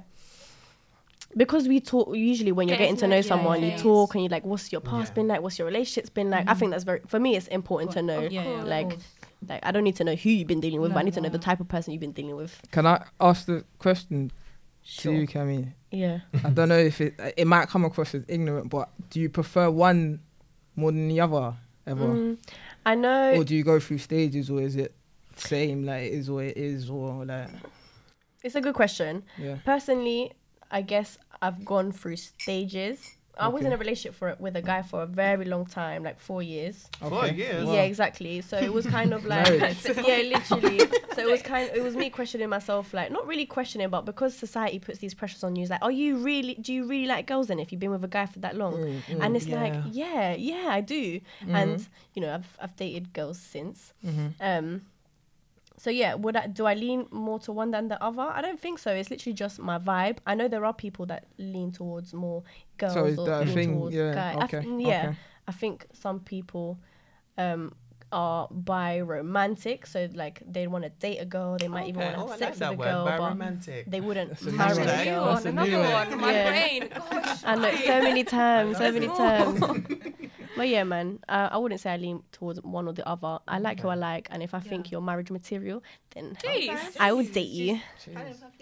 Because 1.36 1.68
we 1.68 1.78
talk 1.78 2.14
usually 2.16 2.50
when 2.50 2.66
you're 2.66 2.76
Getting 2.76 2.96
getting 2.96 2.96
to 2.96 3.00
to 3.02 3.08
know- 3.08 3.16
know 3.16 3.22
someone, 3.22 3.62
yeah. 3.62 3.76
you 3.76 3.78
talk 3.82 4.14
and 4.14 4.24
you're 4.24 4.30
like, 4.30 4.44
"What's 4.44 4.72
your 4.72 4.80
past 4.80 5.10
Yeah. 5.10 5.14
been 5.14 5.28
like? 5.28 5.42
What's 5.42 5.58
your 5.60 5.66
relationship's 5.66 6.10
been 6.10 6.28
like?" 6.28 6.48
I 6.48 6.54
think 6.54 6.72
that's 6.72 6.82
very 6.82 7.00
for 7.06 7.20
me. 7.20 7.36
It's 7.36 7.46
important 7.48 7.92
to 7.92 8.02
know. 8.02 8.20
Yeah, 8.22 8.42
yeah, 8.44 8.62
Like. 8.64 8.98
Like 9.48 9.64
I 9.64 9.70
don't 9.70 9.84
need 9.84 9.96
to 9.96 10.04
know 10.04 10.14
who 10.16 10.28
you've 10.28 10.48
been 10.48 10.60
dealing 10.60 10.82
with, 10.82 10.90
but 10.92 10.98
I 10.98 11.00
No, 11.00 11.06
need 11.06 11.14
to 11.14 11.20
know 11.22 11.30
the 11.30 11.38
type 11.38 11.60
of 11.60 11.68
person 11.68 11.92
you've 11.94 12.00
been 12.02 12.12
dealing 12.12 12.36
with. 12.36 12.60
Can 12.72 12.86
I 12.86 13.06
ask 13.18 13.46
the 13.46 13.64
question 13.78 14.32
Sure. 14.82 15.14
to 15.14 15.18
you, 15.20 15.26
Cammy? 15.26 15.72
Yeah. 15.90 16.18
I 16.44 16.50
don't 16.50 16.68
know 16.68 16.76
if 16.76 17.00
it 17.00 17.14
it 17.38 17.46
might 17.46 17.68
come 17.70 17.86
across 17.86 18.14
as 18.14 18.22
ignorant, 18.28 18.68
but 18.68 18.90
do 19.08 19.18
you 19.18 19.30
prefer 19.30 19.70
one 19.70 20.20
more 20.76 20.92
than 20.92 21.08
the 21.08 21.20
other 21.22 21.54
ever, 21.86 22.04
Mm, 22.06 22.38
I 22.84 22.94
know. 22.96 23.32
or 23.36 23.44
do 23.44 23.54
you 23.56 23.64
go 23.64 23.80
through 23.80 23.98
stages, 23.98 24.50
or 24.50 24.60
is 24.60 24.76
it 24.76 24.94
same 25.40 25.84
like 25.84 26.04
it 26.04 26.12
is 26.14 26.30
what 26.30 26.44
it 26.46 26.56
is, 26.56 26.88
or 26.90 27.24
like 27.24 27.48
It's 28.42 28.54
a 28.54 28.60
good 28.60 28.74
question. 28.74 29.22
yeah? 29.38 29.56
Personally, 29.64 30.32
I 30.70 30.82
guess 30.82 31.18
I've 31.42 31.64
gone 31.64 31.92
through 31.92 32.16
stages. 32.16 33.16
I 33.38 33.48
was 33.48 33.64
in 33.64 33.72
a 33.72 33.76
relationship 33.78 34.14
for 34.14 34.36
with 34.38 34.54
a 34.56 34.60
guy 34.60 34.82
for 34.82 35.02
a 35.02 35.06
very 35.06 35.46
long 35.46 35.64
time, 35.64 36.02
like 36.04 36.20
four 36.20 36.42
years. 36.42 36.90
Four 36.98 37.26
years? 37.26 37.66
Yeah, 37.70 37.84
exactly. 37.84 38.42
So 38.42 38.58
it 38.58 38.70
was 38.70 38.84
kind 38.86 39.14
of 39.14 39.24
like, 39.34 39.46
yeah, 40.06 40.20
literally. 40.34 40.80
So 41.14 41.22
it 41.22 41.30
was 41.30 41.40
kind, 41.40 41.70
Of, 41.70 41.76
it 41.76 41.82
was 41.82 41.96
me 41.96 42.10
questioning 42.10 42.50
myself, 42.50 42.92
like 42.92 43.10
not 43.10 43.26
really 43.26 43.46
questioning, 43.46 43.88
but 43.88 44.02
because 44.04 44.36
society 44.36 44.78
puts 44.78 44.98
these 44.98 45.14
pressures 45.14 45.42
on 45.42 45.56
you, 45.56 45.62
it's 45.62 45.70
like, 45.70 45.80
are 45.80 45.90
you 45.90 46.18
really? 46.18 46.54
Do 46.56 46.74
you 46.74 46.84
really 46.86 47.06
like 47.06 47.26
girls? 47.26 47.46
Then 47.46 47.60
if 47.60 47.72
you've 47.72 47.80
been 47.80 47.92
with 47.92 48.04
a 48.04 48.08
guy 48.08 48.26
for 48.26 48.40
that 48.40 48.56
long, 48.56 48.74
Mm, 48.74 49.02
mm, 49.08 49.24
and 49.24 49.34
it's 49.34 49.46
Yeah. 49.46 49.60
like, 49.62 49.74
yeah, 49.90 50.34
yeah, 50.34 50.66
I 50.68 50.82
do. 50.82 51.20
And 51.48 51.86
you 52.14 52.20
know, 52.20 52.34
I've 52.34 52.58
I've 52.60 52.76
dated 52.76 53.14
girls 53.14 53.38
since. 53.40 53.94
mhm. 54.04 54.34
Um, 54.38 54.82
so 55.80 55.88
yeah, 55.90 56.14
would 56.14 56.36
I 56.36 56.46
do 56.46 56.66
I 56.66 56.74
lean 56.74 57.06
more 57.10 57.38
to 57.40 57.52
one 57.52 57.70
than 57.70 57.88
the 57.88 58.02
other? 58.02 58.22
I 58.22 58.42
don't 58.42 58.60
think 58.60 58.78
so. 58.78 58.90
It's 58.92 59.10
literally 59.10 59.34
just 59.34 59.58
my 59.58 59.78
vibe. 59.78 60.18
I 60.26 60.34
know 60.34 60.46
there 60.46 60.64
are 60.66 60.74
people 60.74 61.06
that 61.06 61.24
lean 61.38 61.72
towards 61.72 62.12
more 62.12 62.42
girls 62.76 63.16
So 63.16 63.22
or 63.22 63.44
lean 63.44 63.54
thing? 63.54 63.72
towards 63.74 63.94
Yeah, 63.94 64.14
guy. 64.14 64.36
I 64.38 64.44
okay, 64.44 64.58
f- 64.58 64.66
yeah, 64.78 65.06
okay. 65.06 65.16
I 65.48 65.52
think 65.52 65.86
some 65.92 66.20
people 66.20 66.78
um 67.38 67.72
are 68.12 68.48
bi 68.50 69.00
romantic, 69.00 69.86
so 69.86 70.08
like 70.14 70.42
they 70.46 70.66
want 70.66 70.84
to 70.84 70.90
date 70.90 71.18
a 71.18 71.24
girl, 71.24 71.56
they 71.58 71.68
might 71.68 71.88
even 71.88 72.02
want 72.02 72.14
to 72.14 72.20
Oh, 72.20 72.26
have 72.28 72.30
like 72.30 72.38
sex 72.38 72.58
that 72.58 72.76
with 72.76 72.86
a 72.86 72.90
girl, 72.90 73.04
but 73.04 73.20
biromantic. 73.20 73.84
they 73.90 74.00
wouldn't 74.00 74.30
That's 74.30 74.42
a 74.42 74.50
new 74.50 74.56
marry 74.56 74.74
one. 74.74 74.82
a 74.82 74.86
That's 74.86 75.04
girl. 75.04 75.28
a 75.36 75.40
new 75.42 75.48
another 75.50 75.78
one. 75.80 76.10
one. 76.10 76.20
My 76.20 76.32
Yeah. 76.32 76.50
brain. 76.50 76.88
Gosh. 77.10 77.44
I 77.44 77.54
know 77.54 77.74
so 77.76 78.02
many 78.02 78.24
times, 78.24 78.76
so 78.78 78.92
many 78.92 79.06
more. 79.06 79.16
times. 79.16 79.60
but 80.56 80.68
yeah, 80.68 80.84
man, 80.84 81.20
uh, 81.28 81.48
I 81.52 81.58
wouldn't 81.58 81.80
say 81.80 81.90
I 81.92 81.96
lean 81.96 82.22
towards 82.32 82.60
one 82.62 82.86
or 82.88 82.92
the 82.92 83.06
other. 83.08 83.38
I 83.46 83.58
like 83.58 83.80
who 83.80 83.88
I 83.88 83.94
like, 83.94 84.28
and 84.30 84.42
if 84.42 84.54
I 84.54 84.60
think 84.60 84.90
you're 84.90 85.00
marriage 85.00 85.30
material, 85.30 85.82
then 86.14 86.36
Jeez. 86.42 86.96
I 86.98 87.12
would 87.12 87.32
date 87.32 87.48
you. 87.48 87.80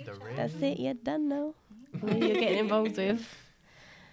The 0.04 0.12
ring. 0.14 0.36
That's 0.36 0.54
it. 0.62 0.78
You're 0.78 0.94
done 0.94 1.28
now. 1.28 1.54
Who 2.00 2.06
you're 2.08 2.36
getting 2.36 2.58
involved 2.58 2.96
with. 2.98 3.26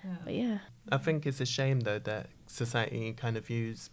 Yeah. 0.04 0.16
But 0.24 0.34
yeah, 0.34 0.58
I 0.92 0.98
think 0.98 1.26
it's 1.26 1.42
a 1.42 1.46
shame 1.46 1.80
though 1.82 1.98
that 2.00 2.30
society 2.48 3.12
kind 3.14 3.36
of 3.38 3.46
views 3.48 3.90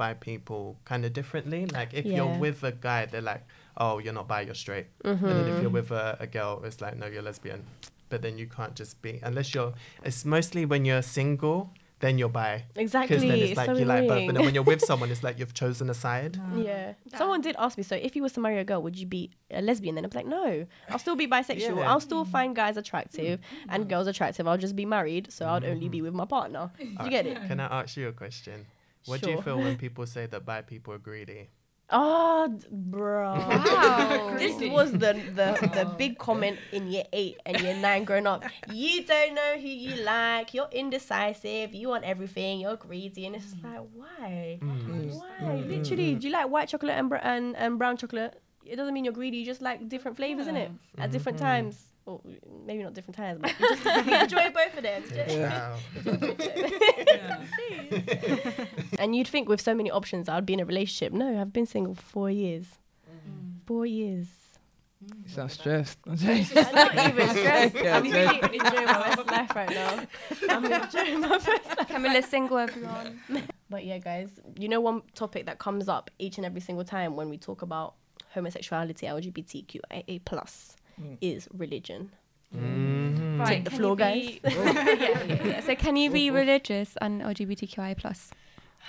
bi 0.00 0.14
people 0.14 0.62
kind 0.90 1.04
of 1.04 1.12
differently. 1.12 1.66
Like 1.66 1.90
if 2.00 2.06
you're 2.06 2.38
with 2.46 2.58
a 2.70 2.72
guy, 2.72 3.00
they're 3.10 3.28
like, 3.32 3.44
"Oh, 3.76 3.94
you're 4.02 4.16
not 4.20 4.26
bi, 4.32 4.40
you're 4.48 4.60
straight." 4.66 4.86
Mm-hmm. 5.04 5.26
And 5.26 5.34
then 5.38 5.46
if 5.52 5.56
you're 5.62 5.76
with 5.80 5.90
a, 6.04 6.16
a 6.26 6.26
girl, 6.36 6.62
it's 6.64 6.80
like, 6.84 6.96
"No, 7.02 7.06
you're 7.06 7.26
lesbian." 7.30 7.62
But 8.08 8.22
then 8.22 8.34
you 8.40 8.46
can't 8.56 8.74
just 8.74 8.94
be 9.02 9.20
unless 9.22 9.54
you're. 9.54 9.72
It's 10.08 10.24
mostly 10.24 10.64
when 10.72 10.84
you're 10.88 11.02
single 11.02 11.70
then 12.00 12.16
you're 12.16 12.30
bi. 12.30 12.64
Exactly. 12.76 13.16
Because 13.16 13.28
then 13.28 13.38
it's 13.38 13.50
it's 13.50 13.58
like 13.58 13.66
so 13.66 13.76
you 13.76 13.84
like 13.84 14.08
both. 14.08 14.26
But 14.26 14.34
then 14.34 14.44
when 14.46 14.54
you're 14.54 14.64
with 14.72 14.80
someone, 14.90 15.10
it's 15.10 15.22
like 15.22 15.38
you've 15.38 15.52
chosen 15.54 15.90
a 15.90 15.94
side. 15.94 16.40
Yeah. 16.56 16.94
Someone 17.16 17.42
did 17.42 17.56
ask 17.58 17.76
me, 17.76 17.84
so 17.84 17.94
if 17.94 18.16
you 18.16 18.22
were 18.22 18.30
to 18.30 18.40
marry 18.40 18.58
a 18.58 18.64
girl, 18.64 18.82
would 18.82 18.96
you 18.96 19.06
be 19.06 19.30
a 19.50 19.60
lesbian? 19.60 19.94
Then 19.94 20.04
I'm 20.06 20.10
like, 20.14 20.26
no, 20.26 20.66
I'll 20.88 20.98
still 20.98 21.16
be 21.16 21.26
bisexual. 21.26 21.76
Yeah. 21.76 21.90
I'll 21.90 22.00
still 22.00 22.24
find 22.24 22.56
guys 22.56 22.76
attractive 22.78 23.40
and 23.68 23.88
girls 23.88 24.06
attractive. 24.06 24.48
I'll 24.48 24.62
just 24.66 24.76
be 24.76 24.86
married, 24.86 25.30
so 25.30 25.46
I'd 25.46 25.64
only 25.64 25.88
be 25.88 26.00
with 26.00 26.14
my 26.14 26.24
partner. 26.24 26.70
Do 26.78 26.84
you 27.04 27.10
get 27.10 27.26
it? 27.26 27.36
Can 27.46 27.60
I 27.60 27.82
ask 27.82 27.96
you 27.96 28.08
a 28.08 28.12
question? 28.12 28.66
What 29.06 29.20
do 29.22 29.30
you 29.30 29.40
feel 29.42 29.58
when 29.58 29.76
people 29.76 30.06
say 30.06 30.26
that 30.26 30.44
bi 30.44 30.62
people 30.62 30.94
are 30.94 30.98
greedy? 30.98 31.48
Oh, 31.92 32.46
bro. 32.70 33.34
Wow. 33.34 34.36
this 34.38 34.54
was 34.70 34.92
the, 34.92 35.18
the 35.34 35.48
the 35.74 35.84
big 35.98 36.18
comment 36.18 36.58
in 36.70 36.86
year 36.86 37.02
eight 37.12 37.38
and 37.44 37.58
year 37.60 37.74
nine 37.76 38.04
growing 38.04 38.26
up. 38.28 38.44
You 38.70 39.02
don't 39.04 39.34
know 39.34 39.54
who 39.58 39.66
you 39.68 39.96
like. 40.04 40.54
You're 40.54 40.68
indecisive. 40.70 41.74
You 41.74 41.88
want 41.88 42.04
everything. 42.04 42.60
You're 42.60 42.76
greedy, 42.76 43.26
and 43.26 43.34
it's 43.34 43.50
just 43.50 43.64
like, 43.64 43.80
why? 43.94 44.60
Mm. 44.62 45.18
Why? 45.18 45.54
Literally, 45.66 46.14
do 46.14 46.28
you 46.28 46.32
like 46.32 46.48
white 46.48 46.68
chocolate 46.68 46.94
and, 46.94 47.08
br- 47.08 47.16
and 47.16 47.56
and 47.56 47.76
brown 47.78 47.96
chocolate? 47.96 48.40
It 48.64 48.76
doesn't 48.76 48.94
mean 48.94 49.04
you're 49.04 49.14
greedy. 49.14 49.38
You 49.38 49.46
just 49.46 49.62
like 49.62 49.88
different 49.88 50.16
flavors 50.16 50.46
in 50.46 50.56
it 50.56 50.70
at 50.96 51.10
different 51.10 51.38
Mhm. 51.38 51.42
times. 51.42 51.89
Or 52.10 52.20
maybe 52.66 52.82
not 52.82 52.94
different 52.94 53.16
times, 53.16 53.40
but 53.40 53.58
you 53.60 53.68
just 53.76 54.06
you 54.06 54.14
enjoy 54.16 54.50
both 54.50 54.76
of 54.76 54.82
them. 54.82 55.02
Wow. 55.40 55.76
and 58.98 59.14
you'd 59.14 59.28
think 59.28 59.48
with 59.48 59.60
so 59.60 59.74
many 59.74 59.90
options, 59.90 60.28
I'd 60.28 60.44
be 60.46 60.54
in 60.54 60.60
a 60.60 60.64
relationship. 60.64 61.12
No, 61.12 61.40
I've 61.40 61.52
been 61.52 61.66
single 61.66 61.94
for 61.94 62.02
four 62.02 62.30
years. 62.30 62.78
Mm. 63.08 63.66
Four 63.66 63.86
years. 63.86 64.26
You 65.00 65.28
sound 65.28 65.50
stressed. 65.52 65.98
I'm 66.06 66.16
not 66.74 67.08
even 67.08 67.28
stressed. 67.28 67.74
Yeah, 67.76 67.96
I'm 67.96 68.06
okay. 68.06 68.26
really 68.26 68.58
enjoying 68.58 68.86
my 68.86 69.14
best 69.14 69.26
life 69.26 69.56
right 69.56 69.70
now. 69.70 70.06
I'm 70.50 70.64
enjoying 70.64 71.20
my 71.20 71.38
best 71.38 71.48
life. 71.48 71.88
Camilla's 71.88 72.26
single, 72.26 72.58
everyone. 72.58 73.20
But 73.70 73.84
yeah, 73.86 73.98
guys, 73.98 74.28
you 74.58 74.68
know 74.68 74.80
one 74.80 75.02
topic 75.14 75.46
that 75.46 75.58
comes 75.58 75.88
up 75.88 76.10
each 76.18 76.36
and 76.36 76.44
every 76.44 76.60
single 76.60 76.84
time 76.84 77.16
when 77.16 77.30
we 77.30 77.38
talk 77.38 77.62
about 77.62 77.94
homosexuality, 78.34 79.06
LGBTQIA 79.06 80.24
plus, 80.24 80.76
Mm. 81.00 81.16
is 81.20 81.48
religion. 81.54 82.10
Mhm. 82.54 83.46
Take 83.46 83.64
the 83.64 83.70
floor, 83.70 83.90
you 83.92 83.96
be- 83.96 84.02
guys. 84.02 84.40
yeah, 84.56 84.94
yeah, 85.26 85.46
yeah. 85.46 85.60
So 85.60 85.74
can 85.76 85.96
you 85.96 86.10
be 86.10 86.30
religious 86.30 86.96
and 87.00 87.22
LGBTQI 87.22 87.96
plus? 87.96 88.30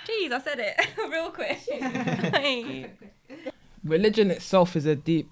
Jeez, 0.06 0.32
I 0.32 0.40
said 0.40 0.58
it 0.58 0.74
real 1.10 1.30
quick. 1.30 1.60
religion 3.84 4.30
itself 4.30 4.76
is 4.76 4.86
a 4.86 4.94
deep 4.96 5.28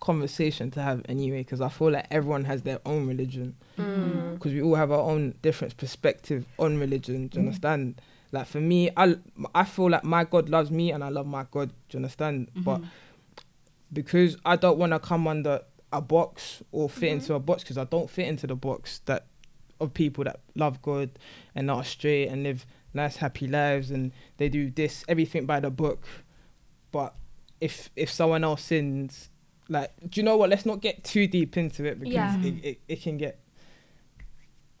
conversation 0.00 0.70
to 0.70 0.80
have 0.80 1.02
anyway 1.08 1.38
because 1.38 1.60
I 1.60 1.68
feel 1.68 1.90
like 1.90 2.06
everyone 2.10 2.44
has 2.44 2.62
their 2.62 2.78
own 2.86 3.06
religion 3.06 3.56
Mm. 3.76 4.34
because 4.34 4.52
we 4.52 4.60
all 4.62 4.74
have 4.74 4.90
our 4.90 5.00
own 5.00 5.34
different 5.42 5.76
perspective 5.76 6.44
on 6.58 6.78
religion. 6.80 7.28
Do 7.28 7.38
you 7.38 7.46
understand? 7.46 8.00
Like 8.32 8.46
for 8.46 8.60
me, 8.60 8.90
I 8.96 9.16
I 9.54 9.64
feel 9.64 9.90
like 9.90 10.04
my 10.04 10.24
God 10.24 10.48
loves 10.48 10.70
me 10.70 10.90
and 10.90 11.04
I 11.04 11.10
love 11.10 11.26
my 11.26 11.44
God. 11.50 11.68
Do 11.88 11.96
you 11.96 11.98
understand? 11.98 12.48
But 12.56 12.80
because 13.92 14.36
I 14.44 14.56
don't 14.56 14.78
want 14.78 14.92
to 14.92 14.98
come 14.98 15.28
under 15.28 15.60
a 15.92 16.00
box 16.00 16.62
or 16.72 16.88
fit 16.88 17.10
into 17.12 17.34
a 17.34 17.38
box 17.40 17.62
because 17.62 17.78
I 17.78 17.84
don't 17.84 18.10
fit 18.10 18.26
into 18.28 18.46
the 18.46 18.54
box 18.54 19.00
that 19.06 19.26
of 19.80 19.94
people 19.94 20.24
that 20.24 20.40
love 20.54 20.82
God 20.82 21.10
and 21.54 21.70
are 21.70 21.84
straight 21.84 22.26
and 22.28 22.42
live 22.42 22.66
nice 22.94 23.16
happy 23.16 23.46
lives 23.46 23.90
and 23.90 24.12
they 24.38 24.48
do 24.48 24.70
this 24.70 25.04
everything 25.08 25.46
by 25.46 25.60
the 25.60 25.70
book. 25.70 26.06
But 26.92 27.14
if 27.60 27.90
if 27.96 28.10
someone 28.10 28.44
else 28.44 28.62
sins, 28.64 29.30
like 29.68 29.92
do 30.08 30.20
you 30.20 30.24
know 30.24 30.36
what? 30.36 30.50
Let's 30.50 30.66
not 30.66 30.80
get 30.80 31.04
too 31.04 31.26
deep 31.26 31.56
into 31.56 31.84
it 31.84 31.98
because 32.00 32.14
Yeah. 32.14 32.36
it, 32.42 32.64
it, 32.64 32.80
it 32.88 33.02
can 33.02 33.16
get 33.18 33.38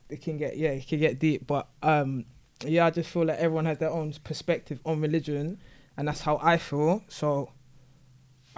it 0.08 0.22
can 0.22 0.36
get 0.38 0.56
yeah 0.56 0.70
it 0.70 0.86
can 0.88 0.98
get 0.98 1.18
deep. 1.18 1.46
But 1.46 1.68
um 1.82 2.24
yeah, 2.66 2.86
I 2.86 2.90
just 2.90 3.10
feel 3.10 3.24
like 3.24 3.38
everyone 3.38 3.66
has 3.66 3.78
their 3.78 3.90
own 3.90 4.12
perspective 4.24 4.80
on 4.84 5.00
religion 5.00 5.58
and 5.96 6.08
that's 6.08 6.22
how 6.22 6.38
I 6.42 6.56
feel. 6.58 7.02
So 7.08 7.50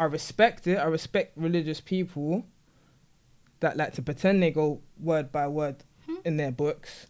I 0.00 0.04
respect 0.04 0.66
it. 0.66 0.76
I 0.78 0.84
respect 0.84 1.36
religious 1.36 1.80
people 1.80 2.46
that 3.60 3.76
like 3.76 3.92
to 3.94 4.02
pretend 4.02 4.42
they 4.42 4.50
go 4.50 4.80
word 4.98 5.30
by 5.30 5.46
word 5.46 5.76
in 6.24 6.38
their 6.38 6.50
books. 6.50 7.06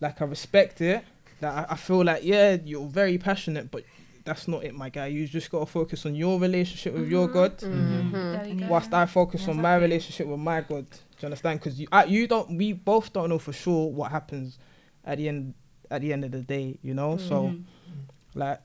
Like 0.00 0.20
I 0.20 0.26
respect 0.26 0.80
it. 0.82 1.02
That 1.40 1.54
I, 1.70 1.72
I 1.72 1.76
feel 1.76 2.04
like 2.04 2.22
yeah, 2.24 2.58
you're 2.62 2.86
very 2.86 3.16
passionate, 3.16 3.70
but 3.70 3.84
that's 4.24 4.46
not 4.48 4.64
it, 4.64 4.74
my 4.74 4.90
guy. 4.90 5.06
You 5.06 5.26
just 5.26 5.50
gotta 5.50 5.64
focus 5.66 6.04
on 6.04 6.14
your 6.14 6.38
relationship 6.38 6.92
with 6.94 7.08
your 7.08 7.26
God, 7.28 7.56
Mhm. 7.58 8.12
There 8.12 8.44
we 8.50 8.54
go. 8.60 8.66
whilst 8.68 8.92
I 8.92 9.06
focus 9.06 9.48
on 9.48 9.56
my 9.60 9.76
relationship 9.76 10.26
with 10.26 10.38
my 10.40 10.60
God. 10.60 10.86
Do 10.90 10.96
you 11.20 11.26
understand? 11.26 11.60
Because 11.60 11.80
you, 11.80 11.88
I, 11.90 12.04
you 12.04 12.26
don't, 12.26 12.56
we 12.58 12.74
both 12.74 13.12
don't 13.14 13.30
know 13.30 13.38
for 13.38 13.52
sure 13.54 13.90
what 13.90 14.10
happens 14.10 14.58
at 15.04 15.16
the 15.18 15.28
end, 15.28 15.54
at 15.90 16.02
the 16.02 16.12
end 16.12 16.24
of 16.24 16.32
the 16.32 16.42
day. 16.42 16.78
You 16.82 16.92
know, 16.92 17.16
so 17.16 17.34
Mhm. 17.54 17.64
like 18.34 18.60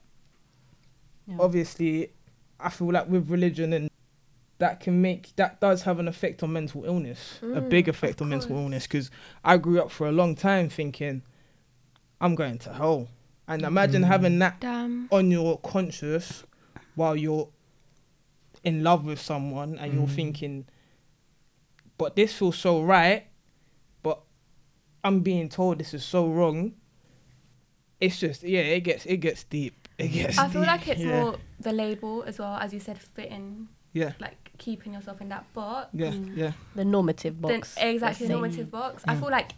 Yeah. 1.27 1.37
obviously 1.39 2.11
i 2.63 2.69
feel 2.69 2.91
like 2.91 3.07
with 3.09 3.29
religion 3.29 3.73
and 3.73 3.89
that 4.59 4.79
can 4.79 5.01
make 5.01 5.35
that 5.37 5.59
does 5.59 5.81
have 5.83 5.97
an 5.99 6.07
effect 6.07 6.43
on 6.43 6.53
mental 6.53 6.85
illness 6.85 7.39
a 7.41 7.45
Mm, 7.61 7.69
big 7.69 7.87
effect 7.87 8.21
of 8.21 8.25
on 8.25 8.29
mental 8.29 8.55
illness 8.57 8.85
because 8.87 9.09
i 9.43 9.57
grew 9.57 9.81
up 9.81 9.89
for 9.91 10.07
a 10.07 10.11
long 10.11 10.35
time 10.35 10.69
thinking 10.69 11.23
i'm 12.19 12.35
going 12.35 12.59
to 12.59 12.73
hell 12.73 13.07
and 13.47 13.63
imagine 13.63 14.03
Mm. 14.03 14.07
having 14.07 14.39
that 14.39 14.59
Damn. 14.59 15.07
on 15.11 15.31
your 15.31 15.57
conscious 15.59 16.43
while 16.95 17.15
you're 17.15 17.49
in 18.63 18.83
love 18.83 19.05
with 19.05 19.19
someone 19.19 19.77
and 19.79 19.93
you're 19.93 20.07
Mm. 20.07 20.15
thinking 20.15 20.65
but 21.97 22.15
this 22.15 22.33
feels 22.37 22.57
so 22.57 22.83
right 22.83 23.25
but 24.03 24.21
i'm 25.03 25.21
being 25.21 25.49
told 25.49 25.79
this 25.79 25.93
is 25.95 26.03
so 26.05 26.27
wrong 26.27 26.73
it's 27.99 28.19
just 28.19 28.43
yeah 28.43 28.59
it 28.59 28.81
gets 28.81 29.05
it 29.07 29.17
gets 29.17 29.43
deep 29.45 29.80
it 30.05 30.07
gets 30.09 30.37
I 30.37 30.47
feel 30.49 30.61
deep, 30.61 30.67
like 30.73 30.87
it's 30.87 31.01
yeah. 31.01 31.21
more 31.21 31.35
the 31.59 31.71
label 31.71 32.23
as 32.29 32.39
well, 32.39 32.55
as 32.57 32.73
you 32.73 32.79
said, 32.79 32.97
fitting, 32.97 33.67
yeah 33.93 34.13
like 34.19 34.37
keeping 34.57 34.93
yourself 34.93 35.21
in 35.21 35.29
that 35.29 35.45
box. 35.53 35.89
yeah 35.93 36.11
Mm. 36.11 36.37
yeah 36.37 36.51
The 36.75 36.85
normative 36.85 37.35
Then 37.41 37.59
box. 37.59 37.75
exactly 37.77 38.27
the 38.27 38.33
normative 38.33 38.69
box. 38.71 39.03
I 39.07 39.15
feel 39.15 39.29
like 39.39 39.51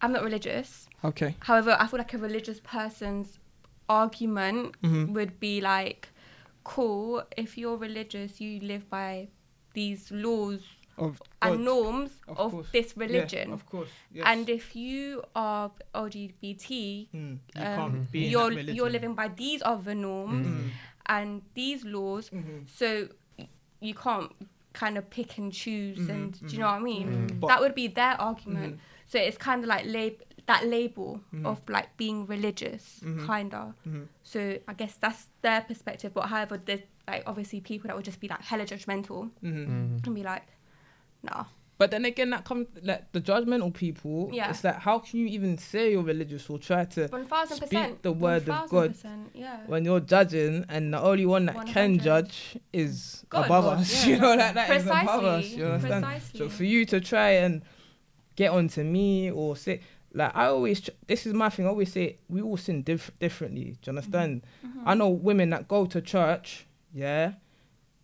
I'm 0.00 0.12
not 0.12 0.22
religious. 0.24 0.88
okay 1.04 1.34
However, 1.40 1.76
I 1.78 1.86
feel 1.88 1.98
like 1.98 2.14
a 2.14 2.18
religious 2.18 2.60
person's 2.60 3.38
argument 3.88 4.80
Mhm. 4.82 5.12
would 5.14 5.38
be 5.40 5.60
like, 5.60 6.08
cool, 6.64 7.22
if 7.36 7.58
you're 7.58 7.76
religious, 7.76 8.40
you 8.40 8.60
live 8.60 8.88
by 8.90 9.28
these 9.74 10.10
laws 10.10 10.60
of 10.98 11.20
and 11.42 11.56
God. 11.56 11.60
norms 11.60 12.10
Of 12.28 12.38
of, 12.38 12.50
course. 12.52 12.66
this 12.72 12.94
Yeah, 12.96 13.04
religion. 13.04 13.52
of 13.52 13.66
course 13.66 13.88
yes. 14.12 14.24
And 14.26 14.48
if 14.48 14.74
you 14.76 15.22
are 15.34 15.70
LGBT, 15.94 17.08
Mm, 17.14 17.38
you 17.54 17.62
um, 17.62 17.76
can't 17.76 18.12
be 18.12 18.24
in 18.26 18.30
you're 18.30 18.54
that 18.54 18.74
you're 18.74 18.90
living 18.90 19.14
by 19.14 19.28
these 19.28 19.60
other 19.64 19.94
norms 19.94 20.46
Mm. 20.46 20.70
and 21.06 21.42
these 21.54 21.84
laws, 21.84 22.30
Mhm. 22.30 22.68
so 22.68 23.08
you 23.80 23.94
can't 23.94 24.30
kind 24.72 24.98
of 24.98 25.08
pick 25.10 25.38
and 25.38 25.52
choose. 25.52 25.98
Mhm, 25.98 26.10
And 26.10 26.32
do 26.40 26.46
mhm. 26.46 26.52
you 26.52 26.58
know 26.58 26.66
what 26.66 26.74
I 26.74 26.78
mean? 26.80 27.08
Mm. 27.28 27.46
That 27.48 27.60
would 27.60 27.74
be 27.74 27.86
their 27.88 28.20
argument. 28.20 28.76
Mhm. 28.76 28.80
So 29.06 29.18
it's 29.18 29.36
kind 29.38 29.62
of 29.62 29.68
like 29.68 29.84
lab- 29.86 30.22
that 30.46 30.66
label 30.66 31.20
Mhm. 31.32 31.46
of 31.46 31.60
like 31.68 31.96
being 31.96 32.26
religious, 32.26 33.00
Mhm. 33.04 33.26
kinda. 33.26 33.74
Mhm. 33.86 34.08
So 34.22 34.58
I 34.66 34.72
guess 34.74 34.96
that's 34.96 35.28
their 35.42 35.60
perspective. 35.62 36.12
But 36.14 36.26
however, 36.28 36.56
there's 36.58 36.80
like 37.06 37.22
obviously 37.26 37.60
people 37.60 37.88
that 37.88 37.96
would 37.96 38.04
just 38.04 38.18
be 38.20 38.28
like 38.28 38.40
hella 38.42 38.64
judgmental 38.64 39.30
Mhm. 39.42 39.66
Mhm. 39.68 40.06
and 40.06 40.14
be 40.14 40.22
like, 40.22 40.42
nah. 41.24 41.44
But 41.76 41.90
then 41.90 42.04
again, 42.04 42.30
that 42.30 42.44
comes 42.44 42.68
like 42.82 43.10
the 43.12 43.20
judgmental 43.20 43.74
people. 43.74 44.30
Yeah. 44.32 44.50
It's 44.50 44.62
like 44.62 44.78
how 44.78 45.00
can 45.00 45.18
you 45.18 45.26
even 45.26 45.58
say 45.58 45.92
you're 45.92 46.02
religious 46.02 46.48
or 46.48 46.58
try 46.58 46.84
to 46.84 47.08
One 47.08 47.26
thousand 47.26 47.66
Speak 47.66 48.02
the 48.02 48.12
word 48.12 48.48
of 48.48 48.70
God. 48.70 48.94
Yeah. 49.34 49.58
when 49.66 49.84
you're 49.84 50.00
judging 50.00 50.64
and 50.68 50.94
the 50.94 51.00
only 51.00 51.26
one 51.26 51.46
that 51.46 51.66
can 51.66 51.98
judge 51.98 52.56
is 52.72 53.24
God. 53.28 53.46
above 53.46 53.64
God, 53.64 53.78
us. 53.80 54.06
yeah. 54.06 54.14
You 54.14 54.20
know, 54.20 54.34
like 54.34 54.54
that 54.54 54.70
is 54.70 54.86
above 54.86 55.24
us. 55.24 55.44
You 55.46 55.64
understand? 55.64 56.04
Precisely. 56.04 56.38
So 56.38 56.48
for 56.48 56.64
you 56.64 56.84
to 56.86 57.00
try 57.00 57.30
and 57.30 57.62
get 58.36 58.52
onto 58.52 58.84
me 58.84 59.30
or 59.30 59.56
say 59.56 59.80
like 60.14 60.34
I 60.34 60.46
always 60.46 60.80
tr- 60.80 60.90
this 61.08 61.26
is 61.26 61.34
my 61.34 61.48
thing. 61.48 61.66
I 61.66 61.70
always 61.70 61.92
say 61.92 62.18
we 62.28 62.40
all 62.40 62.56
sin 62.56 62.82
diff- 62.82 63.10
differently. 63.18 63.76
Do 63.82 63.90
you 63.90 63.98
understand? 63.98 64.42
Mm-hmm. 64.64 64.88
I 64.88 64.94
know 64.94 65.08
women 65.08 65.50
that 65.50 65.66
go 65.66 65.86
to 65.86 66.00
church, 66.00 66.66
yeah, 66.92 67.32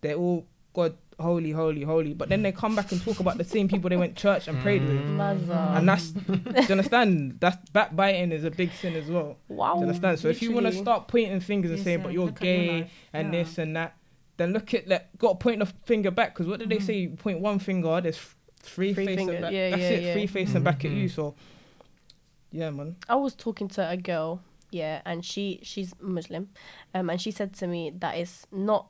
they 0.01 0.13
all 0.13 0.45
God 0.73 0.97
holy, 1.21 1.51
holy, 1.51 1.83
holy, 1.83 2.13
but 2.13 2.27
then 2.29 2.41
they 2.41 2.51
come 2.51 2.75
back 2.75 2.91
and 2.91 3.01
talk 3.01 3.19
about 3.19 3.37
the 3.37 3.43
same 3.43 3.67
people 3.67 3.89
they 3.89 3.97
went 3.97 4.15
church 4.15 4.47
and 4.47 4.59
prayed 4.59 4.81
with. 4.83 4.99
Mazza. 5.17 5.77
And 5.77 5.87
that's, 5.87 6.11
do 6.11 6.33
you 6.53 6.67
understand? 6.71 7.37
That's 7.39 7.57
backbiting 7.71 8.31
is 8.31 8.43
a 8.43 8.51
big 8.51 8.71
sin 8.73 8.95
as 8.95 9.09
well. 9.09 9.37
wow. 9.47 9.73
Do 9.75 9.79
you 9.81 9.87
understand? 9.87 10.19
So 10.19 10.27
if 10.27 10.41
you 10.41 10.51
want 10.51 10.65
to 10.65 10.71
start 10.73 11.07
pointing 11.07 11.39
fingers 11.39 11.71
and 11.71 11.77
Yes, 11.77 11.85
saying, 11.85 12.01
but 12.01 12.11
you're 12.13 12.25
look 12.25 12.35
at 12.41 12.43
your 12.47 12.53
gay 12.81 12.89
and 13.13 13.33
Yeah. 13.33 13.43
this 13.43 13.57
and 13.57 13.75
that, 13.75 13.95
then 14.37 14.53
look 14.53 14.73
at 14.73 14.87
that. 14.89 15.15
Got 15.17 15.39
to 15.39 15.43
point 15.43 15.59
the 15.59 15.65
finger 15.85 16.11
back 16.11 16.33
because 16.33 16.47
what 16.47 16.59
did 16.59 16.69
they 16.69 16.77
Mhm. 16.77 16.83
say? 16.83 16.93
You 16.97 17.09
point 17.11 17.39
one 17.39 17.59
finger, 17.59 18.01
there's 18.01 18.17
f- 18.17 18.35
three, 18.57 18.93
Three 18.93 19.05
facing 19.05 19.27
fingers, 19.27 19.41
back. 19.41 19.51
yeah, 19.53 19.69
That's 19.71 19.81
yeah, 19.83 19.89
it, 19.89 20.03
yeah. 20.03 20.13
three 20.13 20.27
facing 20.27 20.63
back 20.63 20.83
at 20.85 20.91
you. 20.91 21.07
Mhm. 21.07 21.11
So, 21.11 21.35
yeah, 22.51 22.69
man. 22.69 22.95
I 23.07 23.15
was 23.15 23.33
talking 23.35 23.67
to 23.69 23.87
a 23.89 23.97
girl, 23.97 24.41
yeah, 24.71 25.01
and 25.05 25.23
she 25.23 25.59
she's 25.63 25.93
Muslim, 26.01 26.49
um, 26.93 27.09
and 27.09 27.21
she 27.21 27.31
said 27.31 27.53
to 27.55 27.67
me 27.67 27.91
that 27.99 28.15
it's 28.17 28.45
not 28.51 28.87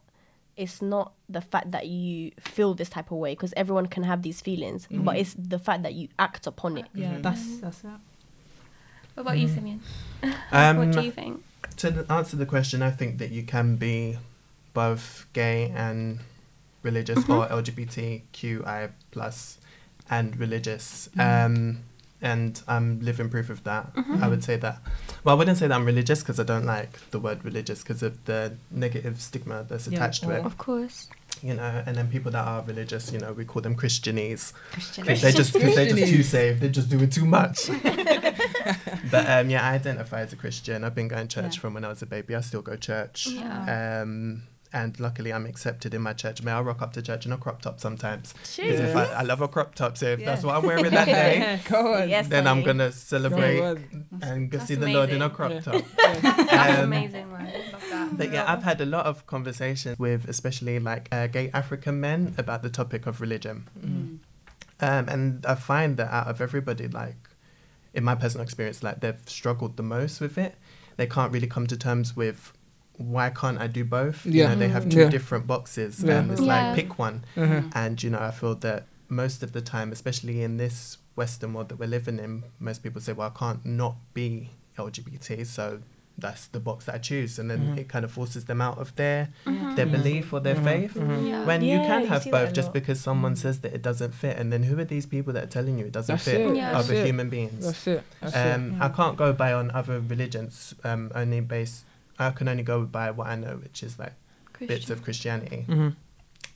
it's 0.57 0.81
not 0.81 1.13
the 1.29 1.41
fact 1.41 1.71
that 1.71 1.87
you 1.87 2.31
feel 2.39 2.73
this 2.73 2.89
type 2.89 3.11
of 3.11 3.17
way 3.17 3.31
because 3.33 3.53
everyone 3.57 3.87
can 3.87 4.03
have 4.03 4.21
these 4.21 4.41
feelings, 4.41 4.87
but 4.91 5.15
Mhm. 5.15 5.19
it's 5.19 5.33
the 5.37 5.57
fact 5.59 5.83
that 5.83 5.93
you 5.93 6.07
act 6.19 6.45
upon 6.47 6.77
it. 6.77 6.85
Yeah, 6.93 7.13
Mhm. 7.15 7.23
that's 7.23 7.59
that's 7.59 7.83
it. 7.83 7.87
What 9.15 9.21
about 9.23 9.37
you, 9.39 9.47
Mm. 9.47 9.53
Simeon? 9.55 9.81
Um, 10.51 10.77
what 10.77 10.91
do 10.91 11.01
you 11.01 11.11
think? 11.11 11.43
To 11.77 12.05
answer 12.09 12.37
the 12.37 12.45
question, 12.45 12.81
I 12.81 12.91
think 12.91 13.17
that 13.19 13.31
you 13.31 13.43
can 13.43 13.75
be 13.77 14.17
both 14.73 15.25
gay 15.33 15.71
and 15.75 16.19
religious, 16.83 17.19
Mm-hmm. 17.19 17.31
or 17.31 17.47
LGBTQI 17.49 18.89
plus 19.11 19.57
and 20.09 20.37
religious. 20.37 21.09
Mm. 21.15 21.45
Um, 21.45 21.77
and 22.21 22.61
I'm 22.67 22.99
living 22.99 23.29
proof 23.29 23.49
of 23.49 23.63
that. 23.63 23.93
Mm-hmm. 23.95 24.23
I 24.23 24.27
would 24.27 24.43
say 24.43 24.55
that. 24.57 24.79
Well, 25.23 25.35
I 25.35 25.37
wouldn't 25.37 25.57
say 25.57 25.67
that 25.67 25.75
I'm 25.75 25.85
religious 25.85 26.19
because 26.21 26.39
I 26.39 26.43
don't 26.43 26.65
like 26.65 27.09
the 27.11 27.19
word 27.19 27.43
religious 27.43 27.81
because 27.83 28.03
of 28.03 28.23
the 28.25 28.55
negative 28.69 29.19
stigma 29.21 29.65
that's 29.67 29.87
Yeah. 29.87 29.97
attached 29.97 30.23
to 30.23 30.31
it. 30.31 30.45
Of 30.45 30.57
course. 30.57 31.09
You 31.41 31.55
know, 31.55 31.83
and 31.85 31.95
then 31.95 32.07
people 32.09 32.29
that 32.31 32.45
are 32.45 32.61
religious, 32.63 33.11
you 33.11 33.17
know, 33.19 33.33
we 33.33 33.45
call 33.45 33.61
them 33.63 33.75
Christianese 33.75 34.53
Christian. 34.71 35.05
because 35.05 35.21
they're 35.21 35.31
just 35.31 35.53
because 35.53 35.75
they're 35.75 35.89
just 35.95 36.11
too 36.11 36.23
safe. 36.23 36.59
They're 36.59 36.69
just 36.69 36.89
doing 36.89 37.09
too 37.09 37.25
much. 37.25 37.67
but 39.11 39.29
um, 39.29 39.49
yeah, 39.49 39.67
I 39.67 39.73
identify 39.73 40.21
as 40.21 40.33
a 40.33 40.35
Christian. 40.35 40.83
I've 40.83 40.93
been 40.95 41.07
going 41.07 41.27
to 41.27 41.41
church 41.41 41.55
Yeah. 41.55 41.61
from 41.61 41.73
when 41.73 41.85
I 41.85 41.89
was 41.89 42.01
a 42.01 42.05
baby. 42.05 42.35
I 42.35 42.41
still 42.41 42.61
go 42.61 42.75
church. 42.75 43.27
Yeah. 43.27 44.01
Um, 44.03 44.43
and 44.73 44.97
luckily, 44.99 45.33
I'm 45.33 45.45
accepted 45.45 45.93
in 45.93 46.01
my 46.01 46.13
church. 46.13 46.41
May 46.43 46.51
I 46.51 46.61
rock 46.61 46.81
up 46.81 46.93
to 46.93 47.01
church 47.01 47.25
in 47.25 47.31
a 47.33 47.37
crop 47.37 47.61
top 47.61 47.79
sometimes? 47.79 48.33
'Cause 48.33 48.55
Cheers. 48.55 48.79
if 48.79 48.95
I, 48.95 49.03
I 49.05 49.21
love 49.23 49.41
a 49.41 49.47
crop 49.47 49.75
top, 49.75 49.97
so 49.97 50.05
if 50.07 50.23
that's 50.23 50.43
what 50.43 50.55
I'm 50.55 50.63
wearing 50.63 50.85
that 50.91 51.05
day, 51.19 51.59
Go 51.69 51.93
on. 51.95 52.09
Yes, 52.09 52.27
then 52.27 52.47
I'm 52.47 52.63
gonna 52.63 52.91
celebrate 52.91 53.57
Go 53.57 53.65
on. 53.71 54.05
and 54.21 54.49
go 54.49 54.57
That's 54.57 54.67
see 54.67 54.75
the 54.75 54.87
Lord 54.89 55.09
in 55.09 55.21
a 55.21 55.29
crop 55.29 55.51
Yeah. 55.51 55.59
top. 55.61 55.83
That's 55.97 56.79
Um, 56.79 56.85
amazing, 56.85 57.31
man. 57.31 57.53
Love 57.71 57.83
that. 57.89 58.17
But 58.17 58.31
yeah, 58.31 58.45
I've 58.51 58.63
had 58.63 58.79
a 58.81 58.85
lot 58.85 59.05
of 59.05 59.25
conversations 59.27 59.97
with 59.99 60.27
especially 60.29 60.79
like 60.79 61.07
uh, 61.11 61.27
gay 61.27 61.49
African 61.53 61.99
men 61.99 62.33
about 62.37 62.61
the 62.63 62.69
topic 62.69 63.05
of 63.07 63.19
religion. 63.21 63.67
Mm. 63.79 64.19
Um, 64.79 65.09
and 65.09 65.45
I 65.45 65.55
find 65.55 65.97
that 65.97 66.11
out 66.11 66.27
of 66.27 66.41
everybody, 66.41 66.87
like 66.87 67.29
in 67.93 68.03
my 68.03 68.15
personal 68.15 68.43
experience, 68.43 68.81
like 68.81 69.01
they've 69.01 69.19
struggled 69.27 69.77
the 69.77 69.83
most 69.83 70.19
with 70.21 70.37
it. 70.37 70.55
They 70.97 71.07
can't 71.07 71.31
really 71.31 71.47
come 71.47 71.67
to 71.67 71.77
terms 71.77 72.15
with 72.15 72.53
why 73.01 73.29
can't 73.29 73.59
I 73.59 73.67
do 73.67 73.83
both? 73.83 74.25
You 74.25 74.43
know, 74.47 74.55
they 74.55 74.69
have 74.69 74.87
two 74.89 74.99
Yeah. 75.01 75.09
different 75.09 75.47
boxes. 75.47 76.03
Yeah. 76.03 76.19
Um, 76.19 76.31
it's 76.31 76.41
Yeah. 76.41 76.47
like 76.67 76.75
pick 76.75 76.99
one. 76.99 77.23
Mhm. 77.35 77.71
And 77.75 78.01
you 78.03 78.09
know, 78.09 78.19
I 78.19 78.31
feel 78.31 78.55
that 78.55 78.85
most 79.09 79.43
of 79.43 79.51
the 79.51 79.61
time, 79.61 79.91
especially 79.91 80.41
in 80.43 80.57
this 80.57 80.97
Western 81.15 81.53
world 81.53 81.69
that 81.69 81.77
we're 81.79 81.87
living 81.87 82.19
in, 82.19 82.43
most 82.59 82.81
people 82.83 83.01
say, 83.01 83.11
"Well, 83.13 83.31
I 83.35 83.37
can't 83.37 83.65
not 83.65 83.95
be 84.13 84.51
LGBT," 84.77 85.43
so 85.45 85.79
that's 86.17 86.45
the 86.47 86.59
box 86.59 86.85
that 86.85 86.95
I 86.95 86.97
choose, 86.99 87.39
and 87.39 87.49
then 87.49 87.59
Mhm. 87.75 87.77
it 87.79 87.89
kind 87.89 88.05
of 88.05 88.11
forces 88.11 88.45
them 88.45 88.61
out 88.61 88.77
of 88.77 88.95
their 88.95 89.29
Mhm. 89.45 89.75
their 89.75 89.85
belief 89.85 90.31
or 90.33 90.39
their 90.39 90.55
Mhm. 90.55 90.63
faith. 90.63 90.93
Mhm. 90.93 91.27
Yeah. 91.27 91.45
When 91.45 91.61
you 91.63 91.79
can 91.79 92.05
have 92.07 92.23
see 92.23 92.31
that 92.31 92.45
both 92.45 92.53
just 92.53 92.71
because 92.73 92.99
someone 92.99 93.35
says 93.35 93.59
that 93.61 93.73
it 93.73 93.81
doesn't 93.81 94.13
fit, 94.13 94.37
and 94.37 94.51
then 94.53 94.63
who 94.63 94.77
are 94.79 94.85
these 94.85 95.05
people 95.05 95.33
that 95.33 95.43
are 95.45 95.53
telling 95.57 95.79
you 95.79 95.85
it 95.87 95.91
doesn't 95.91 96.13
That's 96.13 96.25
fit? 96.25 96.41
it. 96.41 96.55
Yeah. 96.55 96.69
Other 96.77 96.89
That's 96.89 96.99
it. 96.99 97.05
human 97.07 97.29
beings. 97.29 97.65
That's 97.65 97.87
it. 97.87 98.03
That's 98.21 98.35
Um, 98.35 98.75
it. 98.75 98.81
I 98.81 98.89
can't 98.89 99.17
go 99.17 99.33
by 99.33 99.51
on 99.53 99.71
other 99.71 99.99
religions. 99.99 100.73
Um, 100.83 101.11
only 101.15 101.39
based. 101.41 101.83
I 102.21 102.31
can 102.31 102.47
only 102.47 102.63
go 102.63 102.83
by 102.85 103.11
what 103.11 103.27
I 103.27 103.35
know, 103.35 103.57
which 103.57 103.83
is 103.83 103.97
like 103.99 104.13
bits 104.67 104.89
of 104.89 105.03
Christianity. 105.03 105.65
Mhm. 105.67 105.95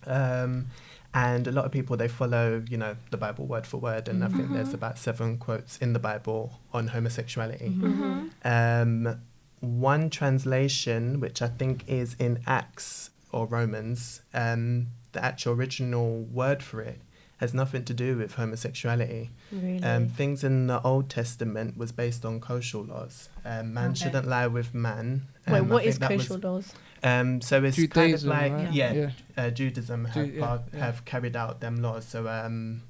Um, 0.05 0.68
and 1.13 1.47
a 1.47 1.51
lot 1.51 1.66
of 1.66 1.72
people 1.72 1.95
they 1.97 2.07
follow, 2.07 2.63
you 2.70 2.78
know, 2.78 2.95
the 3.09 3.18
Bible 3.18 3.45
word 3.47 3.66
for 3.66 3.78
word, 3.78 4.07
and 4.09 4.24
I 4.24 4.28
think 4.28 4.51
there's 4.51 4.70
Mhm. 4.70 4.74
about 4.82 4.97
seven 4.97 5.38
quotes 5.38 5.78
in 5.78 5.93
the 5.93 5.99
Bible 5.99 6.59
on 6.74 6.89
homosexuality. 6.89 7.70
Mhm. 7.70 8.30
Um, 8.43 9.20
one 9.61 10.09
translation, 10.09 11.20
which 11.20 11.41
I 11.41 11.47
think 11.47 11.86
is 11.88 12.16
in 12.20 12.39
Acts 12.45 13.09
or 13.32 13.47
Romans, 13.47 14.22
um, 14.34 14.88
the 15.13 15.24
actual 15.24 15.53
original 15.53 16.24
word 16.24 16.61
for 16.61 16.82
it 16.82 16.99
has 17.38 17.54
nothing 17.54 17.84
to 17.84 17.94
do 17.94 18.18
with 18.18 18.36
homosexuality. 18.36 19.30
Really? 19.52 19.84
Um, 19.84 20.08
things 20.08 20.44
in 20.44 20.68
the 20.68 20.82
Old 20.84 21.10
Testament 21.10 21.76
was 21.78 21.92
based 21.92 22.24
on 22.26 22.40
kosher 22.40 22.78
laws. 22.80 23.30
Um, 23.44 23.74
man 23.74 23.92
Okay. 23.92 24.00
shouldn't 24.06 24.28
lie 24.28 24.48
with 24.48 24.74
man. 24.74 25.28
Wait, 25.48 25.60
Um, 25.60 25.66
I 25.66 25.74
what 25.74 25.80
think 25.84 25.90
is 25.90 26.00
that 26.00 26.12
was- 26.12 26.28
kosher 26.28 26.40
laws? 26.40 26.74
Um, 27.04 27.42
so 27.42 27.64
it's 27.64 27.76
Judaism, 27.76 27.92
kind 28.02 28.14
of 28.16 28.24
like 28.24 28.52
right? 28.68 28.74
yeah, 28.74 28.94
Yeah. 28.94 29.10
Uh, 29.38 29.50
Judaism 29.52 30.06
have, 30.06 30.14
Ju- 30.26 30.32
yeah, 30.34 30.60
yeah. 30.74 30.80
have 30.80 31.06
carried 31.06 31.36
out 31.36 31.60
them 31.60 31.76
laws. 31.82 32.06
So 32.06 32.28
um, 32.28 32.82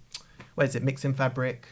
what 0.53 0.67
is 0.69 0.75
it? 0.75 0.83
Mixing 0.83 1.13
fabric, 1.15 1.67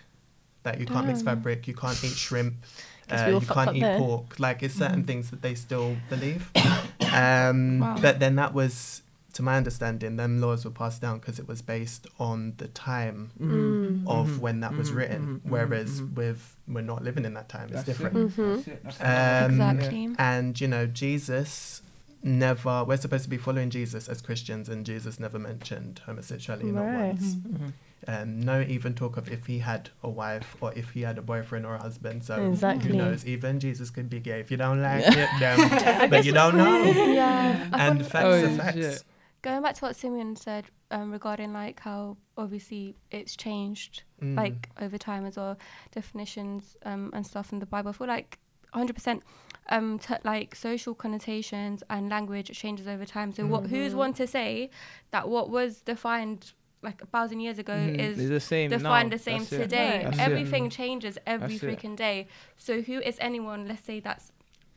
that 0.64 0.80
you 0.80 0.86
can't 0.86 1.06
mix 1.08 1.22
fabric, 1.22 1.68
you 1.68 1.74
can't 1.76 2.04
eat 2.04 2.10
shrimp, 2.12 2.56
uh, 3.12 3.28
you 3.32 3.40
can't 3.40 3.76
eat 3.78 3.82
there. 3.82 3.98
pork. 4.00 4.40
Like 4.40 4.64
it's 4.64 4.74
certain 4.76 5.04
things 5.04 5.30
that 5.30 5.42
they 5.44 5.54
still 5.56 5.96
believe. 6.10 6.50
um, 7.14 7.80
Wow. 7.80 7.98
But 8.02 8.20
then 8.20 8.36
that 8.38 8.54
was, 8.54 9.03
to 9.34 9.42
my 9.44 9.58
understanding, 9.58 10.16
them 10.18 10.40
laws 10.40 10.64
were 10.64 10.72
passed 10.72 11.02
down 11.02 11.20
because 11.20 11.40
it 11.40 11.48
was 11.48 11.62
based 11.62 12.06
on 12.20 12.54
the 12.58 12.68
time 12.68 13.32
Mm. 13.42 14.04
of 14.08 14.28
Mhm. 14.28 14.38
when 14.40 14.60
that 14.60 14.76
was 14.78 14.92
Mhm, 14.92 14.96
written. 14.96 15.22
mhm, 15.22 15.34
mhm, 15.42 15.50
Whereas 15.52 16.02
mhm. 16.02 16.14
with 16.14 16.56
we're 16.68 16.82
not 16.82 17.04
living 17.04 17.26
in 17.26 17.34
that 17.34 17.50
time, 17.50 17.70
it's 17.72 17.84
That's 17.84 17.90
it. 17.90 17.92
different. 18.04 18.36
That's 18.38 18.68
it. 18.68 18.84
That's 18.84 19.00
it. 19.00 19.04
Um, 19.04 19.52
Exactly. 19.52 20.10
And 20.20 20.60
you 20.62 20.68
know, 20.68 20.86
Jesus 20.86 21.82
never. 22.22 22.84
We're 22.86 22.98
supposed 22.98 23.24
to 23.26 23.30
be 23.30 23.38
following 23.38 23.70
Jesus 23.70 24.08
as 24.08 24.22
Christians, 24.22 24.70
and 24.70 24.86
Jesus 24.86 25.20
never 25.20 25.38
mentioned 25.40 26.02
homosexuality 26.06 26.72
not 26.72 26.86
Right. 26.86 27.08
once. 27.10 27.36
Mhm. 27.36 27.74
Um, 28.06 28.40
no, 28.42 28.62
even 28.62 28.94
talk 28.96 29.16
of 29.18 29.30
if 29.32 29.46
he 29.46 29.60
had 29.60 29.90
a 30.04 30.10
wife 30.10 30.56
or 30.62 30.74
if 30.76 30.92
he 30.92 31.02
had 31.02 31.18
a 31.18 31.22
boyfriend 31.22 31.66
or 31.66 31.76
a 31.76 31.82
husband. 31.82 32.24
So 32.24 32.36
Exactly. 32.52 32.90
who 32.92 32.98
knows? 32.98 33.26
Even 33.26 33.60
Jesus 33.62 33.90
could 33.90 34.10
be 34.10 34.20
gay. 34.20 34.40
If 34.42 34.52
you 34.52 34.58
don't 34.58 34.82
like 34.82 35.06
it, 35.08 35.30
then 35.40 36.10
but 36.10 36.24
you 36.26 36.34
don't 36.34 36.56
know. 36.58 36.84
yeah. 37.08 37.66
And 37.72 38.06
facts 38.06 38.26
Oh, 38.26 38.46
are 38.46 38.50
facts. 38.50 38.76
shit. 38.78 39.04
Going 39.44 39.62
back 39.62 39.76
to 39.76 39.82
what 39.86 39.96
Simeon 39.96 40.36
said 40.36 40.66
um, 40.90 41.12
regarding 41.12 41.54
like 41.54 41.80
how 41.80 42.18
obviously 42.38 42.96
it's 43.12 43.36
changed 43.36 44.04
Mm. 44.22 44.38
like 44.38 44.70
over 44.80 44.98
time 44.98 45.26
as 45.26 45.36
well 45.36 45.58
definitions 45.92 46.78
um, 46.86 47.10
and 47.14 47.26
stuff 47.28 47.52
in 47.52 47.60
the 47.60 47.66
bible 47.66 47.90
i 47.90 47.94
feel 47.94 48.08
like 48.08 48.40
100% 48.74 49.22
um, 49.70 50.00
t- 50.00 50.14
like 50.24 50.56
social 50.56 50.96
connotations 50.96 51.84
and 51.90 52.10
language 52.10 52.50
changes 52.58 52.88
over 52.88 53.06
time 53.06 53.32
so 53.34 53.46
what 53.46 53.66
who's 53.68 53.94
Mhm. 53.94 53.98
one 53.98 54.14
to 54.14 54.26
say 54.26 54.70
that 55.12 55.28
what 55.30 55.50
was 55.50 55.82
defined 55.82 56.54
like 56.82 57.02
a 57.02 57.06
thousand 57.06 57.40
years 57.42 57.60
ago 57.60 57.74
Mhm. 57.74 58.00
is 58.00 58.18
It's 58.20 58.30
the 58.30 58.40
same 58.40 58.70
defined 58.70 59.10
now. 59.10 59.18
the 59.18 59.24
same 59.24 59.40
That's 59.40 59.52
it. 59.54 59.58
today 59.64 60.06
it. 60.06 60.20
everything 60.20 60.70
changes 60.70 61.18
every 61.28 61.58
That's 61.58 61.64
it. 61.64 61.68
freaking 61.80 61.96
day 61.98 62.28
so 62.58 62.82
who 62.82 63.00
is 63.10 63.18
anyone 63.20 63.68
let's 63.68 63.84
say 63.84 64.00
that's 64.00 64.32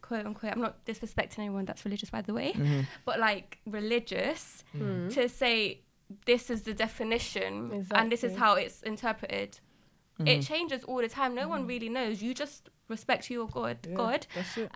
quote 0.07 0.25
unquote 0.27 0.53
i'm 0.53 0.61
not 0.61 0.85
disrespecting 0.85 1.39
anyone 1.41 1.65
that's 1.65 1.85
religious 1.85 2.11
by 2.11 2.23
the 2.29 2.33
way 2.39 2.53
Mhm. 2.53 2.87
but 3.05 3.17
like 3.19 3.59
religious 3.67 4.63
Mm. 4.75 5.13
to 5.15 5.29
say 5.29 5.81
this 6.25 6.51
is 6.51 6.63
the 6.63 6.75
definition 6.75 7.85
and 7.99 8.13
this 8.13 8.23
is 8.23 8.37
how 8.37 8.53
it's 8.55 8.81
interpreted. 8.83 9.59
It 10.21 10.39
Mhm. 10.41 10.47
changes 10.47 10.81
all 10.85 11.01
the 11.07 11.09
time. 11.09 11.35
No 11.35 11.47
one 11.55 11.67
really 11.67 11.89
knows. 11.91 12.23
You 12.23 12.33
just 12.33 12.71
respect 12.89 13.29
your 13.29 13.49
God, 13.49 13.79
Yeah, 13.87 13.95
God, 13.97 14.27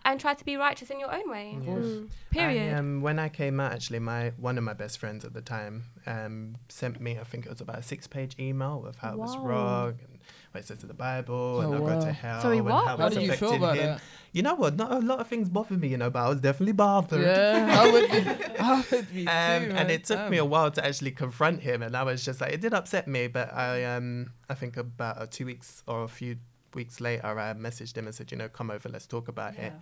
and 0.04 0.18
try 0.20 0.34
to 0.34 0.44
be 0.44 0.56
righteous 0.56 0.90
in 0.90 0.98
your 1.04 1.12
own 1.18 1.30
way. 1.30 1.46
Yeah. 1.52 1.74
Mm. 1.76 2.10
Period. 2.30 2.74
I, 2.74 2.78
um, 2.78 3.00
when 3.00 3.18
I 3.20 3.28
came 3.28 3.56
out, 3.60 3.72
actually, 3.72 4.00
my 4.00 4.30
one 4.48 4.58
of 4.58 4.64
my 4.64 4.74
best 4.74 4.98
friends 4.98 5.24
at 5.24 5.32
the 5.32 5.40
time 5.56 5.74
um, 6.14 6.56
sent 6.68 7.00
me, 7.00 7.12
I 7.18 7.24
think 7.30 7.46
it 7.46 7.50
was 7.54 7.60
about 7.60 7.78
a 7.78 7.82
six-page 7.92 8.34
email 8.40 8.84
of 8.90 8.96
how 8.96 9.12
it 9.12 9.18
was 9.18 9.36
wrong 9.38 9.94
and 10.04 10.09
what 10.52 10.60
it 10.62 10.66
says 10.66 10.82
in 10.82 10.88
the 10.88 10.94
Bible, 10.94 11.34
Oh, 11.34 11.60
and 11.60 11.74
I'll 11.74 11.80
go 11.86 12.00
to 12.00 12.12
hell. 12.12 12.40
Sorry, 12.42 12.58
and 12.58 12.66
what? 12.66 12.86
How, 12.86 12.96
How 12.96 13.06
it's 13.06 13.16
do 13.16 13.22
you 13.22 13.32
feel 13.32 13.54
about 13.54 13.76
him. 13.76 13.86
that? 13.86 14.00
You 14.32 14.42
know 14.42 14.54
what? 14.54 14.76
Not 14.76 14.92
a 14.92 14.98
lot 14.98 15.18
of 15.20 15.26
things 15.28 15.48
bother 15.48 15.74
me, 15.74 15.88
you 15.88 15.96
know, 15.96 16.10
but 16.10 16.20
I 16.24 16.28
was 16.28 16.40
definitely 16.40 16.72
bothered. 16.72 17.20
Yeah, 17.20 17.76
I 17.80 17.90
would 17.92 18.10
be. 18.10 18.18
I 18.58 18.84
would 18.90 19.12
be 19.12 19.24
too, 19.24 19.30
Um, 19.30 19.68
man. 19.68 19.70
and 19.76 19.90
it 19.90 20.04
took 20.04 20.28
me 20.30 20.38
a 20.38 20.44
while 20.44 20.70
to 20.70 20.84
actually 20.84 21.12
confront 21.12 21.60
him, 21.62 21.82
and 21.82 21.96
I 21.96 22.02
was 22.02 22.24
just 22.24 22.40
like, 22.40 22.52
it 22.52 22.60
did 22.60 22.74
upset 22.74 23.06
me. 23.08 23.26
But 23.28 23.52
I, 23.54 23.84
um, 23.84 24.32
I 24.48 24.54
think 24.54 24.76
about 24.76 25.18
uh, 25.18 25.26
two 25.30 25.46
weeks 25.46 25.82
or 25.86 26.02
a 26.04 26.08
few 26.08 26.36
weeks 26.74 27.00
later, 27.00 27.26
I 27.26 27.52
messaged 27.54 27.96
him 27.96 28.06
and 28.06 28.14
said, 28.14 28.30
you 28.30 28.38
know, 28.38 28.48
come 28.48 28.70
over, 28.70 28.88
let's 28.88 29.06
talk 29.06 29.26
about 29.28 29.56
it. 29.56 29.72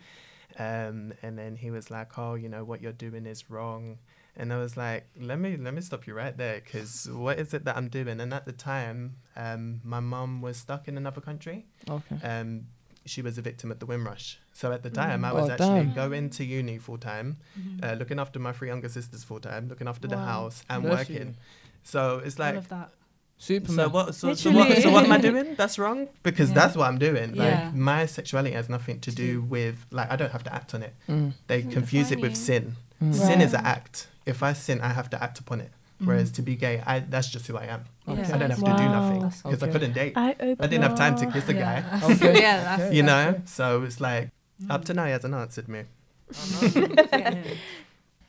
Um, 0.59 1.13
and 1.23 1.39
then 1.39 1.57
he 1.57 1.71
was 1.71 1.91
like, 1.91 2.19
"Oh, 2.19 2.35
you 2.35 2.49
know 2.49 2.65
what 2.65 2.81
you're 2.83 2.93
doing 2.93 3.27
is 3.27 3.51
wrong." 3.51 3.99
And 4.41 4.53
I 4.53 4.59
was 4.59 4.77
like, 4.77 5.03
"Let 5.21 5.39
me 5.41 5.57
let 5.57 5.75
me 5.75 5.81
stop 5.81 6.07
you 6.07 6.15
right 6.15 6.37
there, 6.37 6.61
because 6.65 7.09
what 7.11 7.39
is 7.41 7.53
it 7.55 7.65
that 7.65 7.77
I'm 7.77 7.89
doing?" 7.89 8.21
And 8.21 8.33
at 8.33 8.45
the 8.47 8.53
time, 8.53 9.17
um, 9.37 9.81
my 9.85 10.01
mum 10.01 10.41
was 10.41 10.57
stuck 10.57 10.87
in 10.89 10.97
another 10.97 11.21
country. 11.21 11.67
Okay. 11.91 12.17
Um, 12.23 12.67
she 13.05 13.21
was 13.23 13.39
a 13.39 13.43
victim 13.43 13.71
of 13.73 13.79
the 13.81 13.87
Windrush. 13.87 14.39
So 14.53 14.71
at 14.71 14.83
the 14.83 14.91
time, 14.91 15.25
I 15.25 15.31
Mm. 15.31 15.35
was 15.35 15.49
Oh, 15.49 15.53
actually 15.55 15.85
damn. 15.87 15.95
going 15.95 16.31
to 16.31 16.45
uni 16.45 16.79
full 16.79 16.99
time, 16.99 17.39
uh, 17.83 17.95
looking 17.99 18.19
after 18.21 18.39
my 18.39 18.53
three 18.53 18.69
younger 18.69 18.89
sisters 18.89 19.25
full 19.25 19.41
time, 19.41 19.67
looking 19.69 19.89
after 19.89 20.07
the 20.07 20.19
house 20.19 20.63
and 20.71 20.83
Bless 20.83 21.09
you. 21.09 21.15
working. 21.17 21.37
So 21.83 22.19
it's 22.25 22.39
All 22.39 22.47
like, 22.47 22.57
of 22.57 22.69
that. 22.69 22.91
Superman. 23.39 23.77
so 23.77 23.89
what? 23.89 24.15
So, 24.15 24.35
so 24.35 24.51
what? 24.51 24.83
So 24.83 24.91
what 24.91 25.05
am 25.05 25.13
I 25.13 25.19
doing? 25.19 25.55
That's 25.57 25.79
wrong 25.79 26.09
because 26.25 26.49
Yeah. 26.51 26.55
that's 26.57 26.77
what 26.77 26.87
I'm 26.89 26.99
doing. 26.99 27.35
Yeah. 27.35 27.45
Like 27.45 27.75
my 27.75 28.05
sexuality 28.07 28.53
has 28.55 28.69
nothing 28.69 28.99
to 29.01 29.11
do 29.13 29.43
with 29.43 29.87
like 29.91 30.11
I 30.13 30.17
don't 30.17 30.33
have 30.33 30.43
to 30.45 30.55
act 30.55 30.75
on 30.75 30.83
it. 30.83 30.95
Mm. 31.09 31.33
They 31.47 31.63
confuse 31.63 32.11
it 32.11 32.21
with 32.21 32.37
sin. 32.37 32.77
Mm. 33.03 33.15
Sin 33.15 33.41
is 33.41 33.55
an 33.55 33.65
act. 33.65 34.09
If 34.29 34.43
I 34.43 34.53
sin, 34.53 34.81
I 34.81 34.93
have 34.99 35.09
to 35.11 35.23
act 35.23 35.39
upon 35.39 35.61
it. 35.61 35.73
Whereas 36.05 36.31
to 36.33 36.43
be 36.43 36.55
gay, 36.55 36.81
I 36.87 37.01
that's 37.01 37.29
just 37.29 37.47
who 37.49 37.57
I 37.57 37.65
am. 37.65 37.83
Okay. 38.07 38.23
Yeah. 38.23 38.35
I 38.35 38.39
don't 38.39 38.51
have 38.51 38.59
to 38.61 38.65
do 38.65 38.89
nothing 38.99 39.21
because 39.43 39.63
I 39.65 39.69
couldn't 39.69 39.95
date. 39.95 40.13
I, 40.17 40.29
I 40.61 40.67
didn't 40.71 40.83
have 40.83 40.97
time 40.97 41.17
to 41.17 41.27
kiss 41.33 41.49
a 41.49 41.55
guy. 41.55 41.83
Okay. 42.05 42.41
yeah, 42.41 42.63
that's, 42.77 42.95
You 42.95 43.03
that's 43.03 43.37
know, 43.37 43.43
so 43.47 43.83
it's 43.83 44.01
like 44.01 44.31
up 44.71 44.85
to 44.87 44.95
now 44.95 45.07
he 45.07 45.11
hasn't 45.11 45.35
answered 45.35 45.69
me. 45.69 45.83
yeah. 46.73 47.43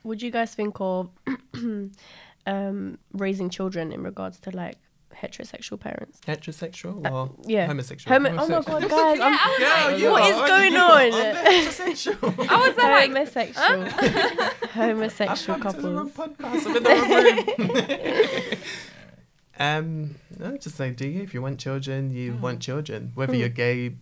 Would 0.04 0.22
you 0.22 0.32
guys 0.32 0.56
think 0.56 0.78
of 0.80 1.10
um, 2.48 2.98
raising 3.14 3.50
children 3.52 3.92
in 3.92 4.02
regards 4.02 4.40
to 4.40 4.50
like 4.52 4.78
heterosexual 5.22 5.80
parents. 5.80 6.20
Heterosexual 6.28 7.06
Uh, 7.06 7.12
or 7.14 7.32
yeah. 7.46 7.68
homosexual? 7.68 8.14
Homo- 8.14 8.30
oh 8.42 8.48
my 8.48 8.62
god, 8.62 8.82
guys! 8.90 9.18
Yeah, 9.20 9.26
I'm, 9.26 9.34
I 9.34 9.58
Yeah, 9.60 9.86
like, 9.92 10.00
you 10.02 10.10
What 10.12 10.22
are, 10.24 10.44
is 10.44 10.50
going 10.50 10.74
you? 10.74 10.80
on? 10.80 11.14
I'm 11.14 11.36
heterosexual. 11.46 12.50
I 12.50 12.68
was 12.68 12.76
there 12.76 12.92
like, 12.92 13.10
homosexual, 13.10 13.86
homosexual 14.72 15.56
I've 15.58 15.62
come 15.64 15.74
to 15.74 15.82
the 15.82 15.92
wrong 15.92 16.10
couples. 16.12 16.38
podcast. 16.38 16.66
I'm 16.68 16.76
in 16.78 16.84
the 16.84 16.90
wrong 17.60 18.50
room. 18.50 18.60
um, 19.60 20.16
no, 20.40 20.58
just 20.58 20.80
like, 20.80 20.96
do 20.96 21.08
you? 21.08 21.22
If 21.22 21.34
you 21.34 21.42
want 21.42 21.60
children, 21.60 22.12
you 22.12 22.34
Hmm. 22.34 22.42
want 22.42 22.60
children. 22.62 23.12
Whether 23.16 23.36
you're 23.36 23.50
gay, 23.50 23.96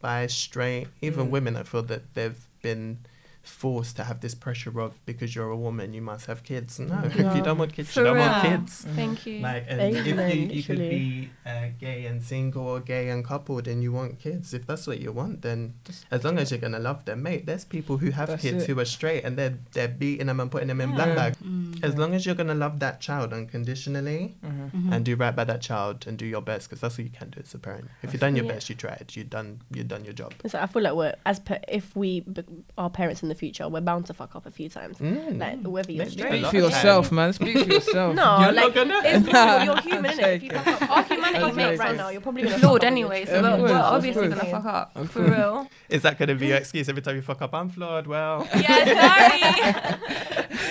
bi, 0.00 0.26
straight, 0.26 0.88
even 1.02 1.26
Mm. 1.26 1.30
women, 1.30 1.56
I 1.56 1.62
feel 1.64 1.82
that 1.84 2.14
they've 2.14 2.48
been 2.62 2.98
forced 3.46 3.96
to 3.96 4.04
have 4.04 4.20
this 4.20 4.34
pressure 4.34 4.80
of 4.80 4.98
because 5.06 5.34
you're 5.34 5.50
a 5.50 5.56
woman, 5.56 5.92
you 5.94 6.02
must 6.02 6.26
have 6.26 6.42
kids. 6.42 6.78
No, 6.78 7.00
if 7.04 7.16
you 7.36 7.42
don't 7.42 7.58
want 7.58 7.72
kids, 7.72 7.90
For 7.92 8.00
you 8.00 8.06
don't 8.06 8.18
want 8.18 8.42
real. 8.42 8.52
kids. 8.58 8.84
thank 8.94 9.26
you. 9.26 9.40
Like, 9.40 9.64
and 9.68 9.80
Amen, 9.80 10.18
if 10.30 10.34
you, 10.36 10.42
you 10.48 10.62
could 10.62 10.78
be 10.78 11.30
uh, 11.46 11.68
gay 11.78 12.06
and 12.06 12.22
single 12.22 12.66
or 12.66 12.80
gay 12.80 13.08
and 13.10 13.24
coupled 13.24 13.68
and 13.68 13.82
you 13.82 13.92
want 13.92 14.18
kids, 14.18 14.52
if 14.52 14.66
that's 14.66 14.86
what 14.86 14.98
you 15.00 15.12
want, 15.12 15.42
then 15.42 15.74
as 16.10 16.24
long 16.24 16.38
as 16.38 16.50
you're 16.50 16.60
gonna 16.60 16.78
love 16.78 17.04
them, 17.04 17.22
mate. 17.22 17.46
There's 17.46 17.64
people 17.64 17.98
who 17.98 18.10
have 18.10 18.28
That's 18.28 18.42
kids 18.42 18.64
it. 18.64 18.66
who 18.68 18.78
are 18.80 18.84
straight 18.84 19.22
and 19.24 19.36
they're 19.38 19.58
they're 19.72 19.88
beating 19.88 20.26
them 20.26 20.40
and 20.40 20.50
putting 20.50 20.68
them 20.68 20.80
in 20.80 20.90
Yeah. 20.90 20.96
black 20.96 21.16
bag. 21.16 21.36
Mm. 21.44 21.82
As 21.84 21.96
long 21.96 22.14
as 22.14 22.26
you're 22.26 22.34
gonna 22.34 22.54
love 22.54 22.80
that 22.80 23.00
child 23.00 23.32
unconditionally 23.32 24.36
Mhm. 24.44 24.70
Mhm. 24.72 24.92
and 24.94 25.04
do 25.04 25.16
right 25.16 25.34
by 25.34 25.44
that 25.44 25.60
child 25.60 26.06
and 26.06 26.18
do 26.18 26.26
your 26.26 26.42
best, 26.42 26.68
because 26.68 26.80
that's 26.80 26.98
what 26.98 27.04
you 27.04 27.10
can 27.10 27.30
do 27.30 27.40
as 27.40 27.54
a 27.54 27.58
parent. 27.58 27.88
If 28.02 28.12
you've 28.12 28.20
done 28.20 28.36
your 28.36 28.44
Yeah. 28.46 28.52
best, 28.52 28.68
you 28.68 28.74
tried. 28.74 29.12
You 29.14 29.24
done 29.24 29.60
you've 29.70 29.88
done 29.88 30.04
your 30.04 30.12
job. 30.14 30.34
So 30.46 30.58
I 30.60 30.66
feel 30.66 30.82
like 30.82 30.94
we're 30.94 31.14
as 31.24 31.38
per, 31.40 31.58
if 31.68 31.94
we 31.96 32.20
be, 32.20 32.42
are 32.78 32.90
parents 32.90 33.22
in 33.22 33.28
the 33.28 33.34
future, 33.36 33.68
we're 33.68 33.80
bound 33.80 34.06
to 34.06 34.14
fuck 34.14 34.34
up 34.34 34.46
a 34.46 34.50
few 34.50 34.68
times. 34.68 34.98
Mm. 34.98 35.38
Like 35.38 35.62
whether 35.62 35.92
you're 35.92 36.04
Maybe 36.06 36.16
straight, 36.18 36.40
Speak 36.40 36.46
for 36.50 36.56
yourself, 36.56 37.08
time. 37.10 37.16
man. 37.16 37.32
Speak 37.32 37.58
for 37.58 37.64
yourself. 37.74 38.14
No, 38.16 38.38
You're 38.40 38.52
like 38.52 38.74
not 38.74 38.74
gonna. 38.74 39.00
it's. 39.04 39.26
You're 39.64 39.74
I'm 39.76 39.82
human, 39.82 40.10
innit? 40.18 40.34
If 40.36 40.42
you 40.42 40.48
joking. 40.50 40.64
fuck 40.64 40.82
up, 40.82 40.90
Our 40.90 41.02
humanity 41.04 41.52
mate, 41.56 41.78
right 41.78 41.96
now, 41.96 42.08
you're 42.08 42.20
probably 42.20 42.42
gonna 42.42 42.58
flawed 42.58 42.82
anyway, 42.84 43.24
so 43.26 43.40
we're, 43.42 43.62
we're 43.62 43.74
obviously 43.74 44.28
gonna 44.28 44.44
fuck 44.50 44.64
up 44.64 45.08
for 45.08 45.22
real. 45.22 45.68
Is 45.88 46.02
that 46.02 46.18
gonna 46.18 46.34
be 46.34 46.48
your 46.48 46.56
excuse 46.56 46.88
every 46.88 47.02
time 47.02 47.14
you 47.16 47.22
fuck 47.22 47.40
up? 47.42 47.54
I'm 47.54 47.68
flawed. 47.68 48.06
Well, 48.06 48.48
Yeah, 48.56 49.98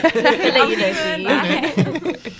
Just 0.01 0.13
to 0.13 0.21
let 0.21 0.69
you 0.69 0.77
know, 0.77 0.93
sorry. 0.93 2.13
see. 2.13 2.31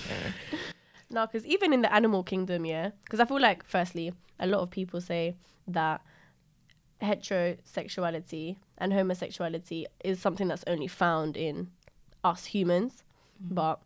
No, 1.10 1.26
because 1.26 1.46
even 1.46 1.72
in 1.72 1.82
the 1.82 1.92
animal 1.94 2.22
kingdom, 2.22 2.66
yeah, 2.66 2.90
because 3.04 3.20
I 3.20 3.24
feel 3.24 3.40
like, 3.40 3.64
firstly, 3.64 4.12
a 4.38 4.46
lot 4.46 4.60
of 4.60 4.70
people 4.70 5.00
say 5.00 5.36
that 5.68 6.00
heterosexuality 7.02 8.56
and 8.78 8.92
homosexuality 8.92 9.86
is 10.04 10.20
something 10.20 10.48
that's 10.48 10.64
only 10.66 10.86
found 10.88 11.36
in 11.36 11.68
us 12.24 12.46
humans. 12.46 13.02
But, 13.40 13.80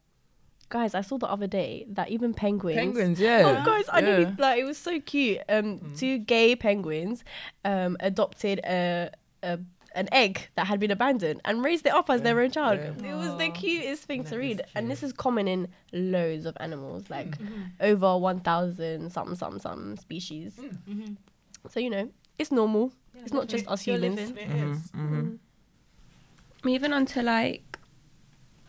guys, 0.69 0.95
I 0.95 1.01
saw 1.01 1.19
the 1.19 1.29
other 1.29 1.47
day 1.47 1.87
that 1.91 2.09
even 2.11 2.35
penguins. 2.35 2.77
Penguins, 2.77 3.21
yeah. 3.29 3.43
Oh, 3.45 3.65
guys, 3.67 3.85
I 3.89 4.01
yeah. 4.01 4.07
nearly 4.07 4.35
like 4.39 4.61
it 4.61 4.65
was 4.65 4.79
so 4.79 5.01
cute. 5.01 5.39
Um, 5.49 5.93
two 5.97 6.19
gay 6.19 6.55
penguins, 6.57 7.25
um, 7.65 7.97
adopted 8.01 8.61
a, 8.65 9.11
a 9.43 9.59
an 9.97 10.09
egg 10.13 10.47
that 10.55 10.69
had 10.69 10.79
been 10.79 10.93
abandoned 10.93 11.41
and 11.45 11.65
raised 11.65 11.85
it 11.85 11.93
up 11.93 12.09
as 12.11 12.23
their 12.23 12.41
own 12.41 12.53
child. 12.53 12.79
yeah. 13.03 13.13
It 13.13 13.17
was 13.17 13.37
the 13.39 13.49
cutest 13.51 14.05
thing 14.05 14.23
That 14.23 14.31
to 14.31 14.39
read, 14.39 14.63
and 14.77 14.89
this 14.89 15.03
is 15.03 15.13
common 15.13 15.49
in 15.49 15.67
loads 15.93 16.47
of 16.47 16.57
animals, 16.61 17.11
like 17.11 17.37
Mm-hmm. 17.39 17.63
over 17.81 18.17
one 18.17 18.39
thousand 18.39 19.11
something 19.11 19.35
something 19.35 19.59
something 19.61 19.97
species. 19.97 20.55
Mhm. 20.89 21.17
So 21.69 21.81
you 21.81 21.91
know, 21.91 22.09
it's 22.39 22.53
normal. 22.53 22.93
It's 23.23 23.33
not 23.33 23.49
just 23.49 23.67
us 23.69 23.87
You're 23.87 23.99
humans. 23.99 24.31
living, 24.31 24.51
it 24.51 24.69
is. 24.71 24.79
Mhm. 24.93 25.39
Moving 26.65 26.93
on 26.93 27.07
to 27.07 27.23
like 27.23 27.79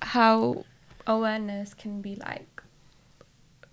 how 0.02 0.66
awareness 1.08 1.74
can 1.74 2.02
be 2.02 2.16
like 2.16 2.62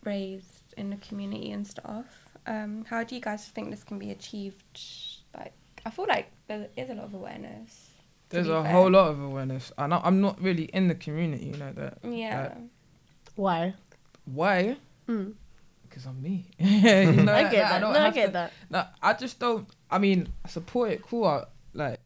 raised 0.04 0.74
in 0.76 0.90
the 0.90 0.96
community 0.96 1.50
and 1.52 1.66
stuff. 1.66 2.06
Um, 2.46 2.84
how 2.88 3.04
do 3.04 3.14
you 3.14 3.20
guys 3.20 3.46
think 3.48 3.70
this 3.70 3.84
can 3.84 3.98
be 3.98 4.10
achieved? 4.10 4.80
Like, 5.36 5.52
I 5.84 5.90
feel 5.90 6.06
like 6.08 6.30
there 6.46 6.68
is 6.76 6.88
a 6.90 6.94
lot 6.94 7.04
of 7.04 7.14
awareness. 7.14 7.90
There's 8.30 8.48
a 8.48 8.62
fair. 8.62 8.72
whole 8.72 8.90
lot 8.90 9.08
of 9.10 9.20
awareness. 9.20 9.72
And 9.78 9.92
I- 9.94 10.00
I'm 10.04 10.20
not 10.20 10.40
really 10.40 10.64
in 10.64 10.88
the 10.88 10.94
community, 10.94 11.46
you 11.46 11.56
know 11.56 11.72
that. 11.72 11.98
Yeah. 12.04 12.54
Why? 13.36 13.74
Why? 14.24 14.76
Mm. 15.08 15.34
Because 15.88 16.06
I'm 16.06 16.20
me. 16.22 16.46
you 16.58 17.12
know, 17.22 17.32
I 17.32 17.42
like, 17.42 17.50
get 17.50 17.68
that. 17.68 17.80
don't 17.80 17.92
No, 17.94 18.00
I 18.00 18.10
get 18.10 18.26
to- 18.26 18.32
that. 18.32 18.52
No, 18.70 18.84
I 19.02 19.12
just 19.14 19.38
don't. 19.38 19.68
I 19.90 19.98
mean, 19.98 20.28
I 20.44 20.48
support 20.48 20.90
it. 20.92 21.02
Cool. 21.02 21.24
I, 21.24 21.44
like, 21.74 22.00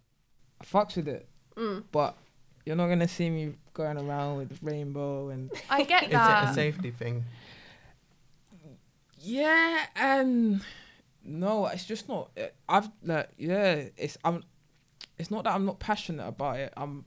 I 0.60 0.64
fucks 0.64 0.96
with 0.96 1.08
it. 1.08 1.28
Mm. 1.56 1.84
But 1.92 2.16
you're 2.64 2.76
not 2.76 2.88
gonna 2.88 3.08
see 3.08 3.28
me 3.28 3.54
going 3.74 3.98
around 3.98 4.36
with 4.38 4.58
rainbow 4.62 5.28
and 5.30 5.50
I 5.70 5.82
get 5.84 6.04
Is 6.04 6.08
it 6.10 6.14
a 6.14 6.52
safety 6.54 6.90
thing? 6.90 7.24
yeah, 9.18 9.86
and 9.96 10.60
no, 11.24 11.66
it's 11.66 11.84
just 11.84 12.08
not. 12.08 12.30
uh, 12.36 12.46
I've 12.68 12.90
like 13.04 13.28
yeah, 13.36 13.84
it's 13.96 14.18
I'm. 14.24 14.42
It's 15.18 15.30
not 15.30 15.44
that 15.44 15.54
I'm 15.54 15.64
not 15.66 15.78
passionate 15.78 16.26
about 16.26 16.56
it. 16.58 16.72
I'm 16.76 17.04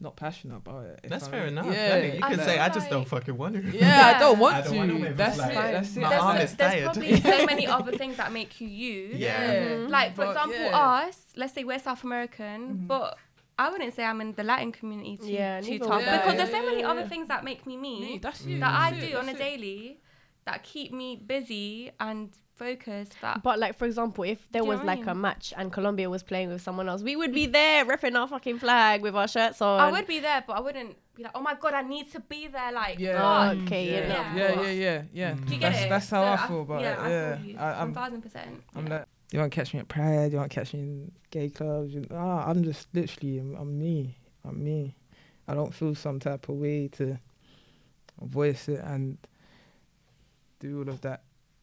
not 0.00 0.16
passionate 0.16 0.56
about 0.56 0.84
it. 0.86 1.00
if 1.04 1.10
That's 1.10 1.24
I'm- 1.24 1.32
fair 1.32 1.46
enough. 1.46 1.66
Yeah, 1.66 1.96
Yeah, 1.96 2.04
you 2.14 2.20
I 2.22 2.28
can 2.28 2.36
feel 2.38 2.46
say 2.46 2.58
I 2.58 2.68
just 2.70 2.88
don't 2.90 3.06
fucking 3.06 3.36
want 3.36 3.54
to. 3.54 3.60
Yeah, 3.76 4.12
I 4.16 4.18
don't 4.18 4.38
want 4.38 4.56
I 4.56 4.60
don't 4.62 4.76
wanna 4.78 5.12
That's 5.12 5.38
like 5.38 5.50
it. 5.50 5.54
That's 5.54 5.96
it. 5.96 6.00
My 6.00 6.08
there's, 6.08 6.22
arm 6.22 6.32
so, 6.32 6.38
there's 6.38 6.54
tired. 6.56 6.84
probably 6.84 7.20
so 7.20 7.46
many 7.46 7.66
other 7.78 7.92
things 7.92 8.16
that 8.16 8.32
make 8.32 8.60
you 8.60 8.68
you. 8.68 9.10
Yeah. 9.14 9.54
Mhm. 9.54 9.88
Like 9.90 10.14
for 10.16 10.24
But, 10.24 10.30
example, 10.30 10.58
yeah. 10.58 10.78
us. 10.78 11.16
Let's 11.36 11.52
say 11.52 11.64
we're 11.64 11.78
South 11.78 12.02
American, 12.04 12.60
Mhm. 12.74 12.86
but 12.86 13.18
I 13.58 13.68
wouldn't 13.70 13.94
say 13.94 14.04
I'm 14.04 14.20
in 14.22 14.32
the 14.32 14.42
Latin 14.42 14.72
community 14.72 15.18
too, 15.18 15.26
Yeah, 15.26 15.60
too 15.60 15.72
neither 15.72 15.84
tough 15.84 15.96
would 16.00 16.08
I. 16.08 16.16
because 16.18 16.36
there's 16.38 16.50
so 16.50 16.62
many 16.64 16.80
yeah, 16.80 16.90
other 16.90 17.00
yeah. 17.00 17.08
things 17.08 17.28
that 17.28 17.44
make 17.44 17.66
me 17.66 17.76
me, 17.76 18.00
Me, 18.00 18.18
that's 18.18 18.40
Mm. 18.42 18.56
it. 18.56 18.60
that 18.60 18.72
I 18.72 18.90
that's 18.92 19.02
it, 19.04 19.10
do 19.10 19.16
on 19.18 19.22
a 19.24 19.26
that's 19.26 19.38
it. 19.38 19.42
daily 19.42 20.00
that 20.46 20.62
keep 20.62 20.92
me 20.92 21.16
busy 21.16 21.90
and 22.00 22.30
focused. 22.60 23.16
That 23.22 23.42
But 23.42 23.58
like 23.58 23.74
for 23.78 23.86
example, 23.86 24.24
if 24.24 24.40
there 24.52 24.64
was 24.64 24.78
know 24.80 24.84
what 24.86 24.92
I 24.92 24.94
like 24.96 25.06
a 25.06 25.14
match 25.14 25.46
and 25.56 25.72
Colombia 25.72 26.08
was 26.10 26.22
playing 26.22 26.48
with 26.52 26.62
someone 26.62 26.88
else, 26.88 27.02
we 27.02 27.16
would 27.16 27.32
be 27.32 27.46
there 27.46 27.84
repping 27.84 28.14
our 28.20 28.28
fucking 28.28 28.58
flag 28.58 29.02
with 29.02 29.14
our 29.16 29.28
shirts 29.28 29.60
on. 29.62 29.80
I 29.80 29.90
would 29.90 30.06
be 30.06 30.20
there, 30.20 30.44
but 30.46 30.54
I 30.58 30.60
wouldn't 30.60 30.96
be 31.16 31.22
like, 31.24 31.32
oh 31.34 31.40
my 31.40 31.54
god, 31.54 31.74
I 31.74 31.82
need 31.82 32.10
to 32.12 32.20
be 32.20 32.48
there. 32.48 32.72
Like, 32.72 32.98
Yeah. 32.98 33.18
Oh, 33.54 33.62
okay, 33.62 33.84
yeah, 33.90 33.98
yeah, 34.00 34.08
yeah. 34.08 34.36
yeah, 34.36 34.62
yeah, 34.62 34.70
yeah, 34.70 35.02
yeah. 35.12 35.32
Mm. 35.32 35.46
Do 35.46 35.54
you 35.54 35.60
get 35.60 35.72
that's 35.72 35.84
it? 35.84 35.88
that's 35.88 36.10
how 36.10 36.22
So 36.36 36.42
I 36.44 36.46
feel 36.48 36.62
about 36.62 36.80
yeah, 36.82 36.92
it. 36.92 36.98
I 36.98 37.10
Yeah, 37.10 37.36
feel 37.36 37.46
you. 37.46 37.58
I, 37.58 37.70
One 37.70 37.80
I'm, 37.80 37.94
thousand 37.94 38.22
percent. 38.22 38.62
I'm 38.76 38.86
yeah. 38.86 38.92
like, 38.98 39.04
you 39.32 39.38
won't 39.38 39.52
catch 39.52 39.74
me 39.74 39.80
at 39.80 39.88
Pride. 39.88 40.32
You 40.32 40.38
won't 40.38 40.50
catch 40.50 40.74
me 40.74 40.80
in 40.80 41.12
gay 41.30 41.48
clubs. 41.48 41.94
You, 41.94 42.06
ah, 42.12 42.48
I'm 42.48 42.62
just 42.64 42.88
literally, 42.92 43.38
I'm, 43.38 43.54
I'm 43.56 43.78
me. 43.78 44.16
I'm 44.44 44.62
me. 44.62 44.96
I 45.48 45.54
don't 45.54 45.74
feel 45.74 45.94
some 45.94 46.20
type 46.20 46.48
of 46.48 46.56
way 46.56 46.88
to 46.98 47.18
voice 48.20 48.68
it 48.68 48.80
and 48.84 49.18
do 50.60 50.78
all 50.80 50.88
of 50.88 51.00
that 51.00 51.22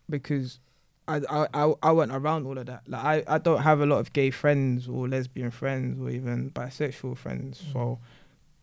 because 0.09 0.59
I, 1.07 1.21
I, 1.29 1.47
I, 1.53 1.73
I 1.83 1.91
went 1.91 2.11
around 2.11 2.45
all 2.47 2.57
of 2.57 2.65
that. 2.65 2.83
Like 2.87 3.03
I, 3.03 3.35
I 3.35 3.37
don't 3.37 3.61
have 3.61 3.79
a 3.81 3.85
lot 3.85 3.99
of 3.99 4.11
gay 4.13 4.29
friends 4.31 4.87
or 4.87 5.07
lesbian 5.07 5.51
friends 5.51 5.99
or 6.01 6.09
even 6.09 6.51
bisexual 6.51 7.17
friends. 7.17 7.63
So, 7.71 7.99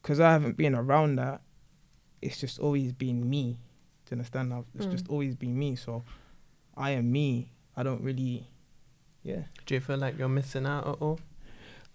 because 0.02 0.20
I 0.20 0.30
haven't 0.32 0.56
been 0.56 0.74
around 0.74 1.16
that, 1.16 1.40
it's 2.20 2.38
just 2.38 2.58
always 2.58 2.92
been 2.92 3.28
me. 3.28 3.58
Do 4.06 4.14
you 4.14 4.18
understand? 4.18 4.52
I've, 4.52 4.64
it's 4.74 4.86
Mm. 4.86 4.90
just 4.92 5.08
always 5.08 5.34
been 5.34 5.58
me. 5.58 5.76
So, 5.76 6.04
I 6.76 6.90
am 6.90 7.10
me. 7.10 7.50
I 7.76 7.82
don't 7.82 8.02
really, 8.02 8.46
yeah. 9.22 9.44
Do 9.66 9.74
you 9.74 9.80
feel 9.80 9.96
like 9.96 10.18
you're 10.18 10.28
missing 10.28 10.66
out 10.66 10.86
at 10.86 10.96
all? 11.00 11.18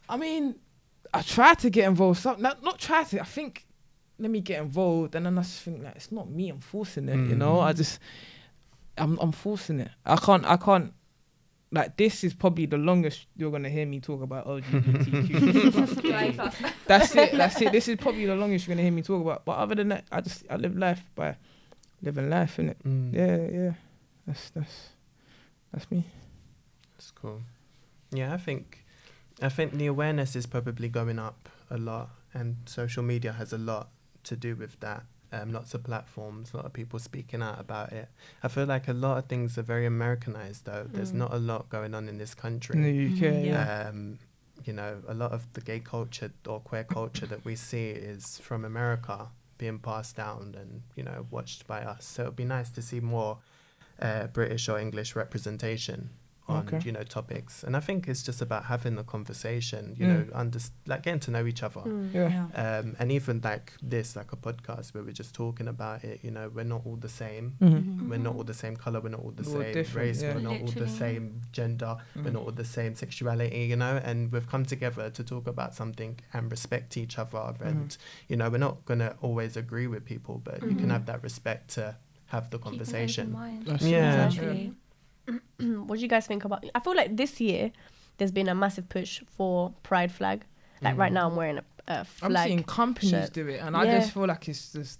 I 0.09 0.17
mean, 0.17 0.55
I 1.13 1.21
try 1.21 1.53
to 1.53 1.69
get 1.69 1.85
involved. 1.87 2.19
Some, 2.19 2.41
not, 2.41 2.63
not 2.63 2.79
try 2.79 3.03
to. 3.03 3.21
I 3.21 3.25
think 3.25 3.65
let 4.17 4.31
me 4.31 4.41
get 4.41 4.61
involved, 4.61 5.13
and 5.15 5.25
then 5.25 5.37
I 5.37 5.41
just 5.43 5.61
think 5.61 5.83
like 5.83 5.95
it's 5.95 6.11
not 6.11 6.29
me. 6.29 6.49
I'm 6.49 6.59
forcing 6.59 7.07
it. 7.07 7.15
You 7.29 7.35
know, 7.35 7.57
Mm. 7.57 7.63
I 7.63 7.73
just 7.73 7.99
I'm 8.99 9.17
I'm 9.19 9.31
forcing 9.31 9.79
it. 9.79 9.89
I 10.05 10.15
can't. 10.17 10.45
I 10.45 10.57
can't. 10.57 10.93
Like 11.71 11.97
this 11.97 12.23
is 12.23 12.33
probably 12.33 12.65
the 12.65 12.77
longest 12.79 13.27
you're 13.35 13.51
gonna 13.51 13.69
hear 13.69 13.85
me 13.85 13.99
talk 13.99 14.21
about 14.23 14.47
LGBTQ. 14.47 15.71
plus 15.71 15.95
Like, 16.03 16.03
gay. 16.03 16.31
plus. 16.33 16.55
that's 16.87 17.15
it. 17.15 17.31
That's 17.33 17.61
it. 17.61 17.71
This 17.71 17.87
is 17.87 17.97
probably 17.97 18.25
the 18.25 18.35
longest 18.35 18.65
you're 18.67 18.75
gonna 18.75 18.83
hear 18.83 18.91
me 18.91 19.01
talk 19.03 19.21
about. 19.21 19.45
But 19.45 19.57
other 19.57 19.75
than 19.75 19.89
that, 19.89 20.05
I 20.11 20.21
just 20.21 20.43
I 20.49 20.55
live 20.55 20.75
life 20.75 21.03
by 21.15 21.35
living 22.01 22.29
life, 22.29 22.57
innit? 22.57 22.75
Mm. 22.85 23.13
Yeah, 23.13 23.59
yeah. 23.65 23.73
That's 24.25 24.49
that's 24.49 24.89
that's 25.71 25.89
me. 25.91 26.05
That's 26.95 27.11
cool. 27.11 27.41
Yeah, 28.11 28.33
I 28.33 28.37
think 28.37 28.83
I 29.41 29.49
think 29.49 29.73
the 29.73 29.85
awareness 29.85 30.35
is 30.35 30.47
probably 30.47 30.89
going 30.89 31.19
up 31.19 31.49
a 31.69 31.77
lot, 31.77 32.09
and 32.33 32.57
social 32.65 33.03
media 33.03 33.33
has 33.33 33.53
a 33.53 33.57
lot 33.59 33.89
to 34.23 34.35
do 34.35 34.55
with 34.55 34.79
that. 34.79 35.03
Um, 35.31 35.53
lots 35.53 35.75
of 35.75 35.83
platforms, 35.83 36.53
a 36.53 36.57
lot 36.57 36.65
of 36.65 36.73
people 36.73 36.97
speaking 36.97 37.43
out 37.43 37.59
about 37.59 37.91
it. 37.93 38.09
I 38.41 38.47
feel 38.47 38.65
like 38.65 38.87
a 38.87 38.93
lot 38.93 39.19
of 39.19 39.25
things 39.27 39.57
are 39.59 39.61
very 39.61 39.85
Americanized, 39.85 40.65
though. 40.65 40.87
There's 40.91 41.11
Mm. 41.11 41.15
not 41.23 41.33
a 41.33 41.37
lot 41.37 41.69
going 41.69 41.93
on 41.93 42.09
in 42.09 42.17
this 42.17 42.33
country. 42.33 42.75
In 42.75 42.81
country. 42.83 43.09
the 43.09 43.27
UK, 43.27 43.43
Mhm. 43.43 43.45
yeah. 43.45 43.87
Um, 43.89 44.19
you 44.65 44.73
know, 44.73 45.01
a 45.07 45.13
lot 45.13 45.31
of 45.31 45.51
the 45.53 45.61
gay 45.61 45.79
culture 45.81 46.31
or 46.47 46.59
queer 46.59 46.83
culture 46.83 47.27
that 47.27 47.45
we 47.45 47.55
see 47.55 47.89
is 47.91 48.39
from 48.39 48.65
America 48.65 49.29
being 49.59 49.77
passed 49.77 50.15
down 50.15 50.55
and, 50.57 50.81
you 50.95 51.03
know, 51.03 51.27
watched 51.29 51.67
by 51.67 51.81
us. 51.83 52.05
So 52.05 52.23
it'd 52.23 52.35
be 52.35 52.45
nice 52.45 52.69
to 52.71 52.81
see 52.81 52.99
more 52.99 53.37
uh, 54.01 54.27
British 54.27 54.67
or 54.69 54.79
English 54.79 55.15
representation 55.15 56.09
on 56.49 56.65
Okay. 56.67 56.79
you 56.85 56.91
know 56.91 57.03
topics, 57.03 57.63
and 57.63 57.75
I 57.77 57.79
think 57.79 58.07
it's 58.07 58.23
just 58.23 58.41
about 58.41 58.65
having 58.65 58.95
the 58.95 59.03
conversation. 59.03 59.95
You 59.97 60.05
Mm. 60.05 60.09
know, 60.09 60.25
under 60.33 60.59
like 60.87 61.03
getting 61.03 61.19
to 61.21 61.31
know 61.31 61.45
each 61.45 61.61
other. 61.63 61.81
Mm. 61.81 62.13
Yeah. 62.13 62.47
Um, 62.63 62.95
and 62.99 63.11
even 63.11 63.39
like 63.43 63.73
this, 63.81 64.15
like 64.15 64.31
a 64.33 64.35
podcast 64.37 64.93
where 64.93 65.03
we're 65.03 65.11
just 65.23 65.33
talking 65.35 65.67
about 65.67 66.03
it, 66.03 66.19
you 66.23 66.31
know, 66.31 66.49
we're 66.49 66.63
not 66.75 66.81
all 66.85 66.95
the 66.95 67.09
same. 67.09 67.55
Mhm. 67.61 68.09
We're 68.09 68.17
not 68.27 68.35
all 68.35 68.43
the 68.43 68.53
same 68.53 68.75
color. 68.75 68.99
We're 68.99 69.09
not 69.17 69.21
all 69.21 69.31
the 69.31 69.43
We're 69.49 69.73
same 69.85 69.95
race. 69.95 70.21
yeah. 70.21 70.33
We're 70.35 70.41
not 70.41 70.61
all 70.61 70.67
the 70.85 70.87
same 70.87 71.41
gender. 71.51 71.97
We're 72.15 72.23
Mm. 72.23 72.33
not 72.33 72.43
all 72.43 72.51
the 72.51 72.65
same 72.65 72.95
sexuality. 72.95 73.65
You 73.71 73.75
know, 73.75 73.95
and 74.03 74.31
we've 74.31 74.47
come 74.49 74.65
together 74.65 75.09
to 75.11 75.23
talk 75.23 75.45
about 75.47 75.75
something 75.75 76.19
and 76.33 76.49
respect 76.51 76.97
each 76.97 77.17
other. 77.19 77.37
Mm-hmm. 77.37 77.67
And 77.67 77.97
you 78.27 78.35
know, 78.37 78.49
we're 78.49 78.57
not 78.69 78.85
gonna 78.85 79.15
always 79.21 79.55
agree 79.55 79.87
with 79.87 80.03
people, 80.05 80.41
but 80.43 80.61
you 80.63 80.75
can 80.75 80.87
Mhm. 80.87 80.91
have 80.91 81.05
that 81.05 81.21
respect 81.23 81.69
to 81.75 81.95
have 82.27 82.49
the 82.49 82.57
Keep 82.57 82.63
conversation. 82.63 83.31
mind. 83.31 83.67
Yeah. 83.81 84.25
Exactly. 84.27 84.73
what 85.87 85.95
do 85.97 86.01
you 86.01 86.07
guys 86.07 86.25
think 86.27 86.45
about? 86.45 86.65
I 86.73 86.79
feel 86.79 86.95
like 86.95 87.15
this 87.17 87.39
year 87.41 87.71
there's 88.17 88.31
been 88.31 88.49
a 88.49 88.55
massive 88.55 88.89
push 88.89 89.21
for 89.37 89.73
pride 89.83 90.11
flag. 90.11 90.45
Like 90.81 90.97
right 90.97 91.11
Mhm. 91.11 91.15
now, 91.15 91.29
I'm 91.29 91.35
wearing 91.35 91.57
a, 91.59 91.63
a 91.87 92.05
flag. 92.05 92.35
I'm 92.37 92.47
seeing 92.47 92.63
companies 92.63 93.11
shirt. 93.11 93.33
do 93.33 93.47
it, 93.47 93.59
and 93.61 93.75
I 93.75 93.85
just 93.85 94.11
feel 94.13 94.25
like 94.27 94.47
it's 94.47 94.71
just 94.73 94.99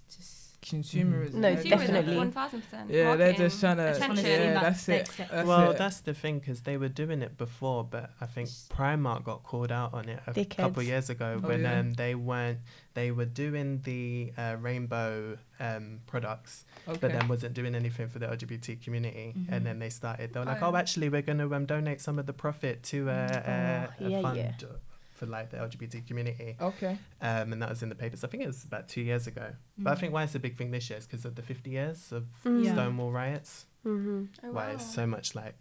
consumerism. 0.62 1.34
No, 1.34 1.54
They're 1.54 1.64
definitely. 1.64 2.14
1000%. 2.16 2.62
Yeah, 2.88 3.16
they're 3.16 3.32
just 3.32 3.60
trying 3.60 3.78
to. 3.78 3.92
Attention. 3.96 4.24
Yeah, 4.26 4.60
that's 4.60 4.88
it. 4.88 5.10
That's 5.30 5.46
well, 5.46 5.70
it. 5.70 5.78
that's 5.78 6.00
the 6.00 6.14
thing 6.14 6.38
because 6.38 6.62
they 6.62 6.76
were 6.76 6.88
doing 6.88 7.22
it 7.22 7.36
before, 7.38 7.84
but 7.84 8.10
I 8.20 8.26
think 8.26 8.48
Primark 8.48 9.24
got 9.24 9.42
called 9.42 9.72
out 9.72 9.94
on 9.94 10.08
it 10.08 10.20
a 10.26 10.32
Dickheads. 10.32 10.56
couple 10.56 10.82
years 10.82 11.10
ago 11.10 11.40
Oh, 11.42 11.48
when 11.48 11.62
yeah? 11.62 11.78
um, 11.80 11.92
they 11.94 12.14
weren't. 12.14 12.58
They 12.94 13.10
were 13.12 13.24
doing 13.24 13.80
the 13.84 14.32
uh, 14.36 14.56
rainbow 14.60 15.38
um, 15.60 16.00
products, 16.06 16.64
but 16.86 17.00
then 17.00 17.28
wasn't 17.28 17.54
doing 17.54 17.74
anything 17.74 18.08
for 18.08 18.18
the 18.18 18.26
LGBT 18.26 18.82
community. 18.82 19.32
Mhm. 19.38 19.46
And 19.52 19.64
then 19.66 19.78
they 19.78 19.90
started. 19.90 20.32
They 20.32 20.40
were 20.40 20.46
like, 20.46 20.62
Oh. 20.62 20.70
"Oh, 20.72 20.76
actually, 20.76 21.08
we're 21.08 21.22
going 21.22 21.38
to 21.38 21.54
um, 21.54 21.66
donate 21.66 22.00
some 22.00 22.18
of 22.18 22.26
the 22.26 22.32
profit 22.32 22.82
to 22.84 23.08
uh, 23.08 23.12
uh, 23.12 23.86
Oh, 24.00 24.06
a 24.06 24.08
yeah, 24.10 24.20
fund 24.22 24.36
yeah. 24.36 24.52
For 25.20 25.26
like 25.26 25.50
the 25.50 25.58
LGBT 25.58 26.06
community." 26.08 26.56
Okay. 26.60 26.94
Um, 27.20 27.52
and 27.52 27.60
that 27.62 27.68
was 27.74 27.82
in 27.84 27.88
the 27.90 27.94
papers. 28.04 28.24
I 28.24 28.28
think 28.28 28.42
it 28.42 28.46
was 28.46 28.64
about 28.64 28.88
two 28.88 29.02
years 29.10 29.26
ago. 29.26 29.46
But 29.78 29.90
I 29.90 29.94
Mm. 29.94 30.00
think 30.00 30.12
why 30.14 30.22
it's 30.24 30.34
a 30.34 30.38
big 30.46 30.56
thing 30.58 30.70
this 30.72 30.88
year 30.90 30.98
is 30.98 31.06
because 31.06 31.24
of 31.24 31.34
the 31.36 31.42
50 31.42 31.70
years 31.70 32.12
of 32.12 32.24
Mm. 32.44 32.64
Yeah. 32.64 32.72
Stonewall 32.74 33.12
riots 33.12 33.66
hmm 33.82 34.24
Oh, 34.44 34.52
why 34.52 34.66
wow. 34.66 34.72
it's 34.74 34.84
so 34.98 35.06
much 35.06 35.34
like 35.34 35.56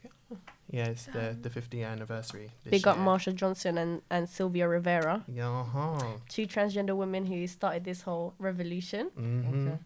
yeah 0.77 0.87
it's 0.93 1.05
the 1.05 1.25
the 1.41 1.49
50 1.49 1.83
anniversary 1.83 2.49
this 2.63 2.71
Big 2.71 2.85
up 2.87 2.97
year. 2.97 3.05
Marsha 3.05 3.33
Johnson 3.33 3.77
and, 3.77 4.01
and 4.09 4.27
Sylvia 4.27 4.67
Rivera, 4.67 5.23
yeah 5.39 5.49
uh-huh. 5.61 6.17
two 6.27 6.45
transgender 6.55 6.95
women 7.03 7.25
who 7.31 7.47
started 7.47 7.83
this 7.85 8.01
whole 8.07 8.33
revolution. 8.39 9.03
hmm 9.15 9.47
Okay. 9.67 9.77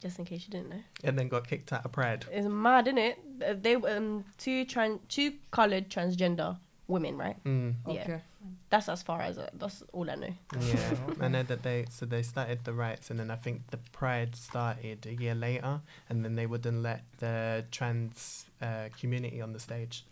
Just 0.00 0.18
in 0.18 0.24
case 0.26 0.44
you 0.46 0.52
didn't 0.52 0.68
know, 0.70 0.82
and 1.02 1.18
then 1.18 1.28
got 1.28 1.48
kicked 1.48 1.72
out 1.72 1.84
of 1.86 1.90
pride 1.92 2.26
it's 2.30 2.46
mad, 2.46 2.86
isn't 2.88 2.98
it? 2.98 3.16
They 3.62 3.74
um 3.74 4.24
two 4.38 4.64
trans 4.66 5.00
two 5.08 5.32
colored 5.50 5.88
transgender 5.88 6.58
women, 6.86 7.16
right? 7.16 7.42
mm. 7.44 7.74
Yeah. 7.88 8.18
Okay. 8.44 8.52
That's 8.70 8.88
as 8.88 9.02
far 9.02 9.20
as 9.22 9.38
uh, 9.38 9.48
that's 9.54 9.82
all 9.92 10.10
I 10.10 10.16
know. 10.16 10.34
yeah 10.60 10.94
i 11.20 11.28
know 11.28 11.42
that 11.44 11.62
they 11.62 11.86
so 11.90 12.04
they 12.06 12.22
started 12.22 12.58
the 12.64 12.72
riots 12.72 13.10
and 13.10 13.18
then 13.18 13.30
i 13.30 13.36
think 13.36 13.62
the 13.70 13.78
pride 13.92 14.36
started 14.36 15.06
a 15.06 15.14
year 15.14 15.34
later 15.34 15.80
and 16.10 16.24
then 16.24 16.34
they 16.34 16.46
wouldn't 16.46 16.82
let 16.82 17.02
the 17.20 17.64
trans 17.70 18.44
uh, 18.60 18.88
community 19.00 19.40
on 19.40 19.52
the 19.52 19.60
stage 19.60 20.04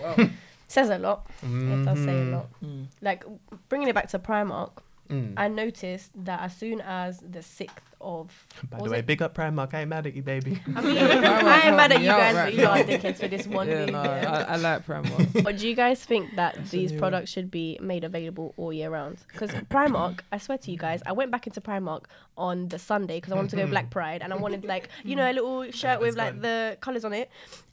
Wow. 0.00 0.16
Says 0.68 0.88
a 0.90 0.98
lot. 0.98 1.28
It 1.42 1.84
does 1.84 1.98
say 2.04 2.20
a 2.20 2.24
Mhm. 2.24 2.32
lot. 2.32 2.48
Mm. 2.64 2.86
Like 3.02 3.24
bringing 3.68 3.88
it 3.88 3.94
back 3.94 4.08
to 4.10 4.18
Primark, 4.18 4.70
Mm. 5.10 5.34
I 5.36 5.48
noticed 5.48 6.10
that 6.24 6.40
as 6.40 6.56
soon 6.56 6.80
as 6.80 7.18
the 7.20 7.42
sixth 7.42 7.84
of 8.00 8.46
by 8.70 8.78
the 8.78 8.88
way 8.90 8.98
it? 9.00 9.06
big 9.06 9.20
up 9.20 9.34
primark 9.34 9.74
i 9.74 9.80
ain't 9.80 9.90
mad 9.90 10.06
at 10.06 10.14
you 10.14 10.22
baby 10.22 10.58
I 10.74 10.80
mean, 10.80 10.96
Primark 10.96 11.42
I 11.44 11.60
am 11.68 11.76
mad 11.76 11.92
at 11.92 12.00
you 12.00 12.06
guys, 12.06 12.34
right 12.34 12.44
but 12.46 12.54
you 12.54 12.66
are 12.66 12.78
now. 12.78 12.82
dickheads 12.84 13.18
for 13.18 13.28
this 13.28 13.46
one 13.46 13.68
Yeah, 13.68 13.84
thing. 13.84 13.92
no, 13.92 14.00
I, 14.00 14.42
I 14.54 14.56
like 14.56 14.86
Primark. 14.86 15.42
But 15.44 15.58
do 15.58 15.68
you 15.68 15.74
guys 15.74 16.02
think 16.02 16.34
that 16.36 16.54
That's 16.54 16.70
these 16.70 16.92
new 16.92 16.96
one. 16.96 17.10
products 17.10 17.30
should 17.30 17.50
be 17.50 17.78
made 17.82 18.04
available 18.04 18.54
all 18.56 18.72
year 18.72 18.88
round? 18.88 19.18
Because 19.30 19.50
Primark, 19.50 20.20
I 20.32 20.38
swear 20.38 20.56
to 20.58 20.70
you 20.70 20.78
guys, 20.78 21.02
I 21.04 21.12
went 21.12 21.30
back 21.30 21.46
into 21.46 21.60
Primark 21.60 22.04
on 22.38 22.68
the 22.68 22.78
Sunday 22.78 23.18
because 23.18 23.32
I 23.32 23.36
wanted 23.36 23.50
to 23.50 23.56
go 23.56 23.66
Black 23.76 23.90
Pride 23.90 24.22
and 24.22 24.32
I 24.32 24.36
wanted 24.36 24.64
like 24.64 24.88
you 25.04 25.14
know 25.16 25.30
a 25.30 25.34
little 25.34 25.70
shirt 25.72 26.00
with 26.00 26.16
like 26.16 26.40
the 26.40 26.78
colours 26.80 27.04
on 27.04 27.12
it. 27.12 27.28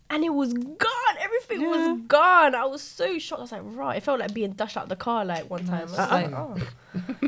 And 0.10 0.24
it 0.24 0.34
was 0.34 0.54
gone. 0.54 1.16
Everything 1.20 1.62
Yeah. 1.62 1.68
was 1.68 2.02
gone. 2.08 2.56
I 2.56 2.66
was 2.66 2.82
so 2.82 3.20
shocked. 3.20 3.40
I 3.40 3.42
was 3.42 3.52
like, 3.52 3.62
right. 3.66 3.98
It 3.98 4.04
felt 4.04 4.20
like 4.20 4.34
being 4.34 4.52
dashed 4.52 4.78
out 4.78 4.84
of 4.84 4.90
the 4.90 4.96
car 4.96 5.26
like 5.26 5.50
one 5.50 5.66
time. 5.66 5.80
I 5.80 5.84
was 5.84 5.98
Nice. 5.98 6.10
like, 6.12 6.34
oh, 6.34 6.56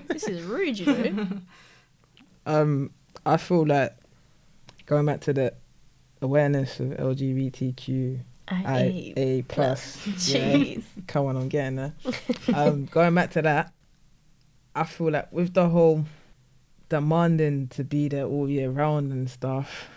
this 0.07 0.27
is 0.27 0.41
rude, 0.43 0.80
you 0.80 0.86
know. 1.13 1.27
um, 2.45 2.91
I 3.25 3.38
feel 3.38 3.65
like 3.65 3.95
going 4.86 5.05
back 5.05 5.19
to 5.21 5.34
the 5.34 5.53
awareness 6.21 6.80
of 6.80 6.88
LGBTQ 6.91 8.19
I, 8.51 9.13
A 9.15 9.41
plus. 9.43 10.07
yeah, 10.27 10.53
Jeez. 10.53 10.84
come 11.07 11.25
on, 11.27 11.36
I'm 11.38 11.49
getting 11.49 11.75
there. 11.75 11.93
um, 12.55 12.86
going 12.91 13.13
back 13.13 13.32
to 13.32 13.41
that, 13.43 13.73
I 14.73 14.86
feel 14.86 15.11
like 15.11 15.32
with 15.32 15.53
the 15.53 15.67
whole 15.69 16.05
demanding 16.88 17.67
to 17.69 17.84
be 17.84 18.07
there 18.07 18.25
all 18.25 18.49
year 18.49 18.69
round 18.71 19.11
and 19.11 19.30
stuff, 19.30 19.89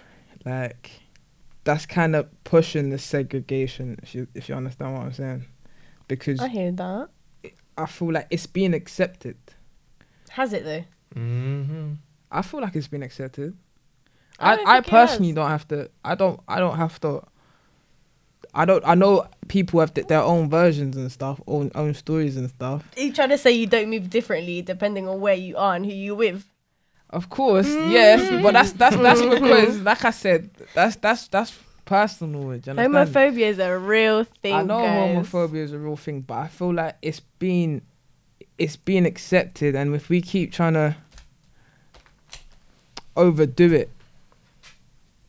like 0.44 0.90
that's 1.64 1.86
kind 1.86 2.16
of 2.16 2.28
pushing 2.44 2.90
the 2.90 2.98
segregation. 2.98 3.98
If 4.02 4.14
you 4.14 4.26
if 4.34 4.48
you 4.48 4.54
understand 4.54 4.94
what 4.94 5.02
I'm 5.02 5.12
saying, 5.12 5.46
because 6.08 6.40
I 6.40 6.48
hear 6.48 6.72
that. 6.72 7.08
I 7.76 7.86
feel 7.86 8.12
like 8.12 8.26
it's 8.30 8.46
being 8.46 8.74
accepted. 8.74 9.36
Has 10.30 10.52
it 10.52 10.64
though? 10.64 10.84
mm-hmm. 11.14 11.92
I 12.30 12.42
feel 12.42 12.60
like 12.60 12.74
it's 12.74 12.88
been 12.88 13.02
accepted. 13.02 13.56
I 14.38 14.56
I, 14.56 14.76
I, 14.76 14.80
personally 14.80 15.32
don't 15.32 15.48
have 15.48 15.68
to. 15.68 15.90
I 16.04 16.14
don't. 16.14 16.40
I 16.48 16.58
don't 16.58 16.76
have 16.76 17.00
to. 17.00 17.22
I 18.54 18.64
don't. 18.64 18.82
I 18.86 18.94
know 18.94 19.26
people 19.48 19.80
have 19.80 19.94
th- 19.94 20.08
their 20.08 20.22
own 20.22 20.50
versions 20.50 20.96
and 20.96 21.10
stuff, 21.12 21.40
own 21.46 21.70
own 21.74 21.94
stories 21.94 22.36
and 22.36 22.48
stuff. 22.48 22.84
Are 22.96 23.02
you 23.02 23.12
trying 23.12 23.28
to 23.30 23.38
say 23.38 23.52
you 23.52 23.66
don't 23.66 23.88
move 23.88 24.10
differently 24.10 24.62
depending 24.62 25.08
on 25.08 25.20
where 25.20 25.34
you 25.34 25.56
are 25.56 25.74
and 25.74 25.84
who 25.84 25.92
you're 25.92 26.14
with? 26.14 26.44
Of 27.12 27.28
course, 27.28 27.66
Mm. 27.68 27.90
yes, 27.92 28.42
but 28.42 28.52
that's 28.52 28.72
that's 28.72 28.96
that's 28.96 29.20
because, 29.34 29.80
like 29.82 30.04
I 30.04 30.10
said, 30.10 30.50
that's 30.74 30.96
that's 30.96 31.28
that's 31.28 31.52
personal. 31.84 32.40
Do 32.40 32.46
you 32.48 32.78
understand? 32.78 32.94
Homophobia 32.94 33.46
is 33.48 33.58
a 33.58 33.78
real 33.78 34.24
thing. 34.24 34.54
I 34.54 34.62
know 34.62 34.80
guys. 34.80 35.16
homophobia 35.26 35.56
is 35.62 35.72
a 35.72 35.78
real 35.78 35.96
thing, 35.96 36.22
but 36.22 36.34
I 36.38 36.48
feel 36.48 36.72
like 36.72 36.96
it's 37.02 37.20
been 37.20 37.82
it's 38.58 38.76
being 38.76 39.04
accepted, 39.04 39.74
and 39.74 39.94
if 39.94 40.08
we 40.08 40.22
keep 40.22 40.52
trying 40.52 40.72
to 40.74 40.96
overdo 43.16 43.72
it, 43.74 43.90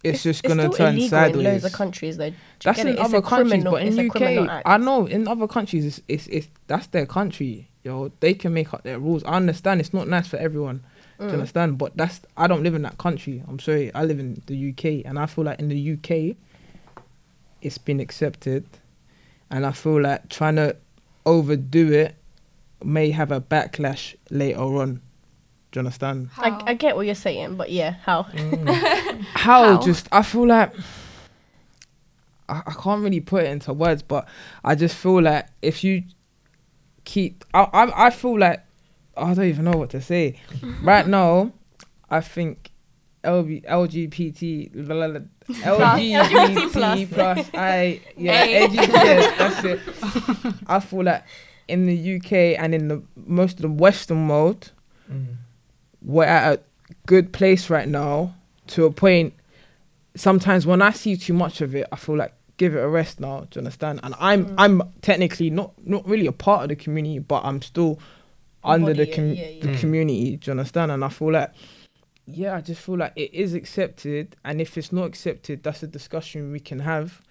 it's, 0.03 0.23
just 0.23 0.43
gonna 0.43 0.63
still 0.63 0.73
turn 0.73 0.93
illegal 0.93 1.09
sideways. 1.09 1.45
in 1.45 1.51
loads 1.51 1.65
of 1.65 1.73
countries, 1.73 2.17
though. 2.17 2.29
Do 2.29 2.35
That's 2.63 2.79
in 2.79 2.87
it? 2.89 2.99
Other 2.99 3.21
countries, 3.21 3.51
criminal- 3.51 3.73
but 3.73 3.81
in 3.83 3.99
it's 3.99 4.15
UK. 4.15 4.61
I 4.65 4.77
know 4.77 5.05
in 5.05 5.27
other 5.27 5.47
countries, 5.47 5.85
it's, 5.85 6.01
it's 6.07 6.27
it's 6.27 6.47
that's 6.67 6.87
their 6.87 7.05
country. 7.05 7.69
Yo, 7.83 8.09
they 8.21 8.33
can 8.33 8.53
make 8.53 8.73
up 8.73 8.83
their 8.83 8.99
rules. 8.99 9.23
I 9.25 9.33
understand 9.33 9.81
it's 9.81 9.93
not 9.93 10.07
nice 10.07 10.27
for 10.27 10.37
everyone. 10.37 10.83
Do 11.23 11.27
you 11.29 11.31
Mm. 11.35 11.39
understand? 11.39 11.77
But 11.77 11.95
that's 11.95 12.19
I 12.35 12.47
don't 12.47 12.63
live 12.63 12.75
in 12.75 12.81
that 12.81 12.97
country. 12.97 13.43
I'm 13.47 13.57
sorry, 13.59 13.93
I 13.95 14.03
live 14.03 14.19
in 14.19 14.41
the 14.47 14.55
UK, 14.71 15.05
and 15.05 15.17
I 15.17 15.25
feel 15.25 15.45
like 15.45 15.59
in 15.59 15.69
the 15.69 15.77
UK, 15.93 16.35
it's 17.61 17.77
been 17.77 17.99
accepted, 18.01 18.65
and 19.49 19.65
I 19.65 19.71
feel 19.71 20.01
like 20.01 20.27
trying 20.29 20.57
to 20.57 20.75
overdo 21.25 21.91
it 21.93 22.15
may 22.83 23.11
have 23.11 23.31
a 23.31 23.39
backlash 23.39 24.15
later 24.29 24.59
on. 24.59 24.95
Do 25.71 25.79
you 25.79 25.85
understand? 25.85 26.29
I, 26.37 26.61
I 26.67 26.73
get 26.73 26.95
what 26.97 27.05
you're 27.05 27.15
saying, 27.15 27.55
but 27.55 27.71
yeah, 27.71 27.91
how? 28.03 28.23
How, 29.33 29.63
How? 29.63 29.81
just 29.81 30.07
I 30.11 30.21
feel 30.23 30.45
like 30.47 30.73
I, 32.49 32.61
I 32.67 32.73
can't 32.73 33.01
really 33.01 33.21
put 33.21 33.43
it 33.43 33.51
into 33.51 33.71
words, 33.73 34.01
but 34.03 34.27
I 34.63 34.75
just 34.75 34.95
feel 34.95 35.21
like 35.21 35.47
if 35.61 35.83
you 35.83 36.03
keep, 37.05 37.45
I 37.53 37.61
I, 37.71 38.07
I 38.07 38.09
feel 38.09 38.37
like 38.37 38.63
I 39.15 39.33
don't 39.33 39.45
even 39.45 39.65
know 39.65 39.77
what 39.77 39.89
to 39.91 40.01
say. 40.01 40.39
right 40.81 41.07
now, 41.07 41.51
I 42.09 42.21
think 42.21 42.71
LB, 43.23 43.63
LGBT 43.65 44.73
blah, 44.85 45.07
blah, 45.07 45.07
blah, 45.47 45.97
LGBT 45.97 46.71
plus, 46.71 47.09
plus 47.09 47.49
I 47.53 48.01
yeah 48.17 48.43
A. 48.43 48.67
LGBT, 48.67 49.37
that's 49.37 49.63
it. 49.65 49.79
I 50.67 50.79
feel 50.79 51.03
like 51.03 51.23
in 51.67 51.85
the 51.85 52.15
UK 52.17 52.59
and 52.61 52.75
in 52.75 52.87
the 52.89 53.01
most 53.15 53.55
of 53.57 53.61
the 53.61 53.69
Western 53.69 54.27
world, 54.27 54.71
Mm. 55.11 55.35
we're 56.01 56.23
at 56.23 56.53
a 56.53 56.61
good 57.07 57.33
place 57.33 57.69
right 57.69 57.87
now 57.89 58.33
to 58.67 58.85
a 58.85 58.91
point 58.91 59.33
sometimes 60.15 60.65
when 60.65 60.81
i 60.81 60.91
see 60.91 61.17
too 61.17 61.33
much 61.33 61.59
of 61.59 61.75
it 61.75 61.85
i 61.91 61.97
feel 61.97 62.15
like 62.15 62.33
give 62.55 62.73
it 62.73 62.79
a 62.79 62.87
rest 62.87 63.19
now 63.19 63.41
do 63.41 63.47
you 63.55 63.59
understand 63.59 63.99
and 64.03 64.15
i'm 64.17 64.45
Mm. 64.45 64.55
i'm 64.57 64.81
technically 65.01 65.49
not 65.49 65.73
not 65.85 66.07
really 66.07 66.25
a 66.25 66.31
part 66.31 66.63
of 66.63 66.69
the 66.69 66.75
community 66.77 67.19
but 67.19 67.43
i'm 67.43 67.61
still 67.61 67.99
under 68.65 68.93
the, 68.93 69.05
com- 69.07 69.33
yeah, 69.33 69.47
the 69.61 69.77
community 69.77 70.37
do 70.37 70.49
you 70.49 70.51
understand 70.51 70.91
and 70.91 71.03
i 71.03 71.09
feel 71.09 71.31
like 71.31 71.51
yeah 72.25 72.55
i 72.55 72.61
just 72.61 72.81
feel 72.81 72.97
like 72.97 73.11
it 73.15 73.33
is 73.33 73.53
accepted 73.53 74.35
and 74.45 74.61
if 74.61 74.77
it's 74.77 74.91
not 74.91 75.03
accepted 75.05 75.61
that's 75.63 75.83
a 75.83 75.87
discussion 75.87 76.51
we 76.51 76.59
can 76.59 76.79
have 76.79 77.21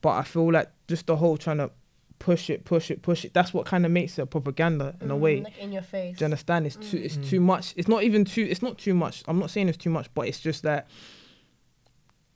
but 0.00 0.10
i 0.10 0.22
feel 0.22 0.50
like 0.50 0.68
just 0.88 1.06
the 1.06 1.16
whole 1.16 1.36
trying 1.36 1.58
to 1.58 1.70
push 2.18 2.48
it 2.48 2.64
push 2.64 2.90
it 2.90 3.02
push 3.02 3.24
it 3.24 3.34
that's 3.34 3.52
what 3.52 3.66
kind 3.66 3.84
of 3.84 3.90
makes 3.90 4.18
it 4.18 4.22
a 4.22 4.26
propaganda 4.26 4.94
in 5.00 5.10
a 5.10 5.14
Mm, 5.14 5.20
way 5.20 5.40
like 5.42 5.58
in 5.58 5.72
your 5.72 5.82
face. 5.82 6.16
do 6.16 6.22
you 6.22 6.26
understand? 6.26 6.66
It's 6.66 6.76
too. 6.76 6.98
It's 6.98 7.16
Mm. 7.16 7.28
too 7.28 7.40
much. 7.40 7.74
It's 7.76 7.88
not 7.88 8.04
even 8.04 8.24
too. 8.24 8.46
It's 8.48 8.62
not 8.62 8.78
too 8.78 8.94
much. 8.94 9.24
I'm 9.26 9.40
not 9.40 9.50
saying 9.50 9.68
it's 9.68 9.76
too 9.76 9.90
much, 9.90 10.08
but 10.14 10.28
it's 10.28 10.38
just 10.38 10.62
that 10.62 10.86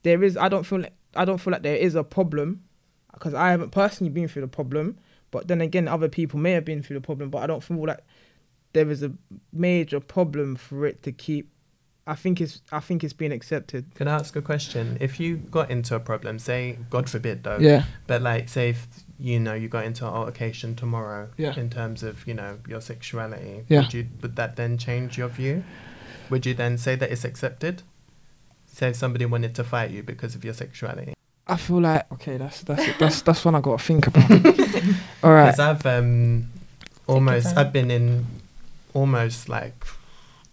there 0.03 0.23
is. 0.23 0.37
I 0.37 0.49
don't 0.49 0.65
feel 0.65 0.81
like 0.81 0.93
I 1.15 1.25
don't 1.25 1.37
feel 1.37 1.51
like 1.51 1.63
there 1.63 1.75
is 1.75 1.95
a 1.95 2.03
problem 2.03 2.63
because 3.13 3.33
I 3.33 3.49
haven't 3.51 3.71
personally 3.71 4.11
been 4.11 4.27
through 4.27 4.41
the 4.43 4.47
problem. 4.47 4.97
But 5.31 5.47
then 5.47 5.61
again, 5.61 5.87
other 5.87 6.09
people 6.09 6.39
may 6.39 6.51
have 6.51 6.65
been 6.65 6.81
through 6.83 6.95
the 6.95 7.01
problem, 7.01 7.29
but 7.29 7.39
I 7.39 7.47
don't 7.47 7.63
feel 7.63 7.77
like 7.85 7.99
there 8.77 8.91
is 8.91 9.01
a 9.01 9.11
major 9.51 9.99
problem 9.99 10.55
for 10.55 10.85
it 10.85 11.01
to 11.03 11.11
keep. 11.11 11.49
I 12.05 12.15
think 12.15 12.39
it's 12.39 12.61
I 12.71 12.79
think 12.79 13.03
it's 13.03 13.11
being 13.21 13.31
accepted. 13.39 13.83
Can 13.95 14.07
I 14.07 14.13
ask 14.21 14.35
a 14.35 14.41
question? 14.41 14.97
If 15.01 15.19
you 15.19 15.37
got 15.37 15.71
into 15.71 15.95
a 15.95 15.99
problem, 15.99 16.37
say, 16.39 16.77
God 16.91 17.09
forbid 17.09 17.43
though, 17.43 17.57
Yeah. 17.59 17.83
but 18.05 18.21
like, 18.21 18.49
say, 18.49 18.69
if 18.69 18.87
you 19.19 19.39
know 19.39 19.55
you 19.55 19.67
got 19.67 19.83
into 19.83 20.05
an 20.07 20.13
altercation 20.13 20.75
tomorrow, 20.75 21.29
Yeah. 21.37 21.59
in 21.59 21.69
terms 21.69 22.03
of 22.03 22.25
you 22.27 22.35
know 22.35 22.59
your 22.67 22.81
sexuality, 22.81 23.65
Yeah. 23.67 23.79
would 23.81 23.93
you 23.95 24.03
would 24.21 24.35
that 24.35 24.55
then 24.55 24.77
change 24.77 25.17
your 25.17 25.27
view? 25.27 25.63
Would 26.29 26.45
you 26.45 26.53
then 26.53 26.77
say 26.77 26.95
that 26.95 27.11
it's 27.11 27.25
accepted? 27.25 27.81
Say 28.67 28.89
if 28.89 28.95
somebody 28.95 29.25
wanted 29.25 29.53
to 29.55 29.63
fight 29.63 29.89
you 29.91 30.03
because 30.03 30.35
of 30.35 30.45
your 30.45 30.53
sexuality. 30.53 31.13
I 31.47 31.57
feel 31.57 31.81
like 31.81 32.05
okay, 32.13 32.37
that's 32.37 32.61
that's 32.61 32.87
that's 32.99 33.21
that's 33.23 33.43
one 33.43 33.55
I 33.55 33.61
got 33.61 33.79
to 33.79 33.83
think 33.85 34.07
about. 34.07 34.29
All 35.23 35.33
right. 35.33 35.51
Because 35.51 35.59
I've 35.59 35.85
um, 35.85 36.49
almost. 37.07 37.57
I've 37.57 37.73
been 37.73 37.89
in 37.91 38.25
almost 39.01 39.47
like, 39.49 39.85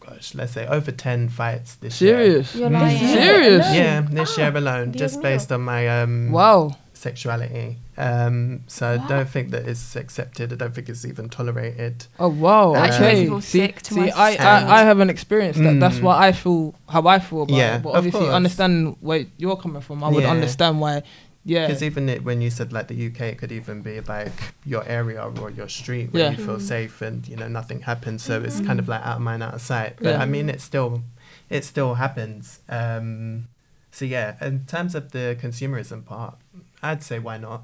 gosh, 0.00 0.34
let's 0.34 0.52
say 0.52 0.66
over 0.66 0.92
10 0.92 1.28
fights 1.30 1.76
this 1.76 2.00
year. 2.00 2.16
Serious. 2.16 2.54
You're 2.54 2.70
Mm. 2.70 2.80
lying. 2.80 2.98
Serious? 2.98 3.66
Yeah, 3.74 4.00
this 4.10 4.38
Ah, 4.38 4.40
year 4.42 4.56
alone, 4.56 4.92
just 4.92 5.22
based 5.22 5.50
on 5.52 5.62
my 5.62 5.82
um, 6.00 6.30
Wow. 6.30 6.76
sexuality. 6.92 7.76
Um, 7.96 8.60
so 8.66 8.82
I 8.94 8.96
don't 9.08 9.28
think 9.28 9.50
that 9.52 9.68
it's 9.68 9.94
accepted. 9.94 10.52
I 10.52 10.56
don't 10.56 10.74
think 10.74 10.88
it's 10.88 11.04
even 11.04 11.28
tolerated. 11.28 12.06
Oh 12.18 12.28
wow. 12.28 12.72
That 12.74 12.90
actually 12.90 13.06
Okay. 13.06 13.26
feel 13.26 13.40
See, 13.40 13.58
sick 13.60 13.82
to 13.82 13.94
see, 13.94 14.00
my 14.00 14.10
I. 14.16 14.30
I 14.34 14.80
I 14.80 14.82
haven't 14.90 15.10
experienced 15.10 15.60
that. 15.62 15.78
That's 15.78 15.98
Mm. 16.00 16.06
what 16.08 16.16
I 16.18 16.32
feel. 16.32 16.74
How 16.88 17.06
I 17.06 17.18
feel 17.20 17.42
about 17.42 17.56
Yeah, 17.56 17.76
it. 17.76 17.82
But 17.84 17.92
obviously, 17.98 18.20
course. 18.26 18.34
understand 18.40 18.96
where 19.00 19.26
you're 19.36 19.56
coming 19.64 19.80
from. 19.86 20.02
I 20.02 20.08
would 20.08 20.24
Yeah. 20.24 20.30
understand 20.36 20.80
why. 20.80 21.02
Yeah. 21.44 21.66
Because 21.66 21.82
even 21.82 22.08
it, 22.08 22.24
when 22.24 22.40
you 22.40 22.50
said 22.50 22.72
like 22.72 22.88
the 22.88 23.06
UK, 23.08 23.20
it 23.32 23.38
could 23.38 23.52
even 23.52 23.82
be 23.82 24.00
like 24.00 24.32
your 24.64 24.82
area 24.88 25.22
or 25.22 25.50
your 25.50 25.68
street 25.68 26.12
where 26.12 26.24
Yeah. 26.24 26.30
you 26.30 26.44
feel 26.44 26.56
Mm. 26.56 26.62
safe 26.62 27.02
and 27.02 27.28
you 27.28 27.36
know 27.36 27.48
nothing 27.48 27.82
happens. 27.82 28.22
So 28.22 28.40
it's 28.42 28.60
kind 28.60 28.78
of 28.80 28.88
like 28.88 29.02
out 29.02 29.16
of 29.16 29.22
mind, 29.22 29.42
out 29.42 29.54
of 29.54 29.60
sight. 29.60 29.96
But 30.00 30.10
Yeah. 30.14 30.22
I 30.22 30.26
mean, 30.26 30.48
it 30.48 30.60
still, 30.62 31.02
it 31.50 31.64
still 31.64 31.94
happens. 31.94 32.60
Um, 32.68 33.48
so 33.90 34.04
yeah, 34.06 34.36
in 34.40 34.64
terms 34.66 34.94
of 34.94 35.12
the 35.12 35.36
consumerism 35.40 36.04
part, 36.04 36.36
I'd 36.82 37.02
say 37.02 37.18
why 37.18 37.36
not. 37.38 37.62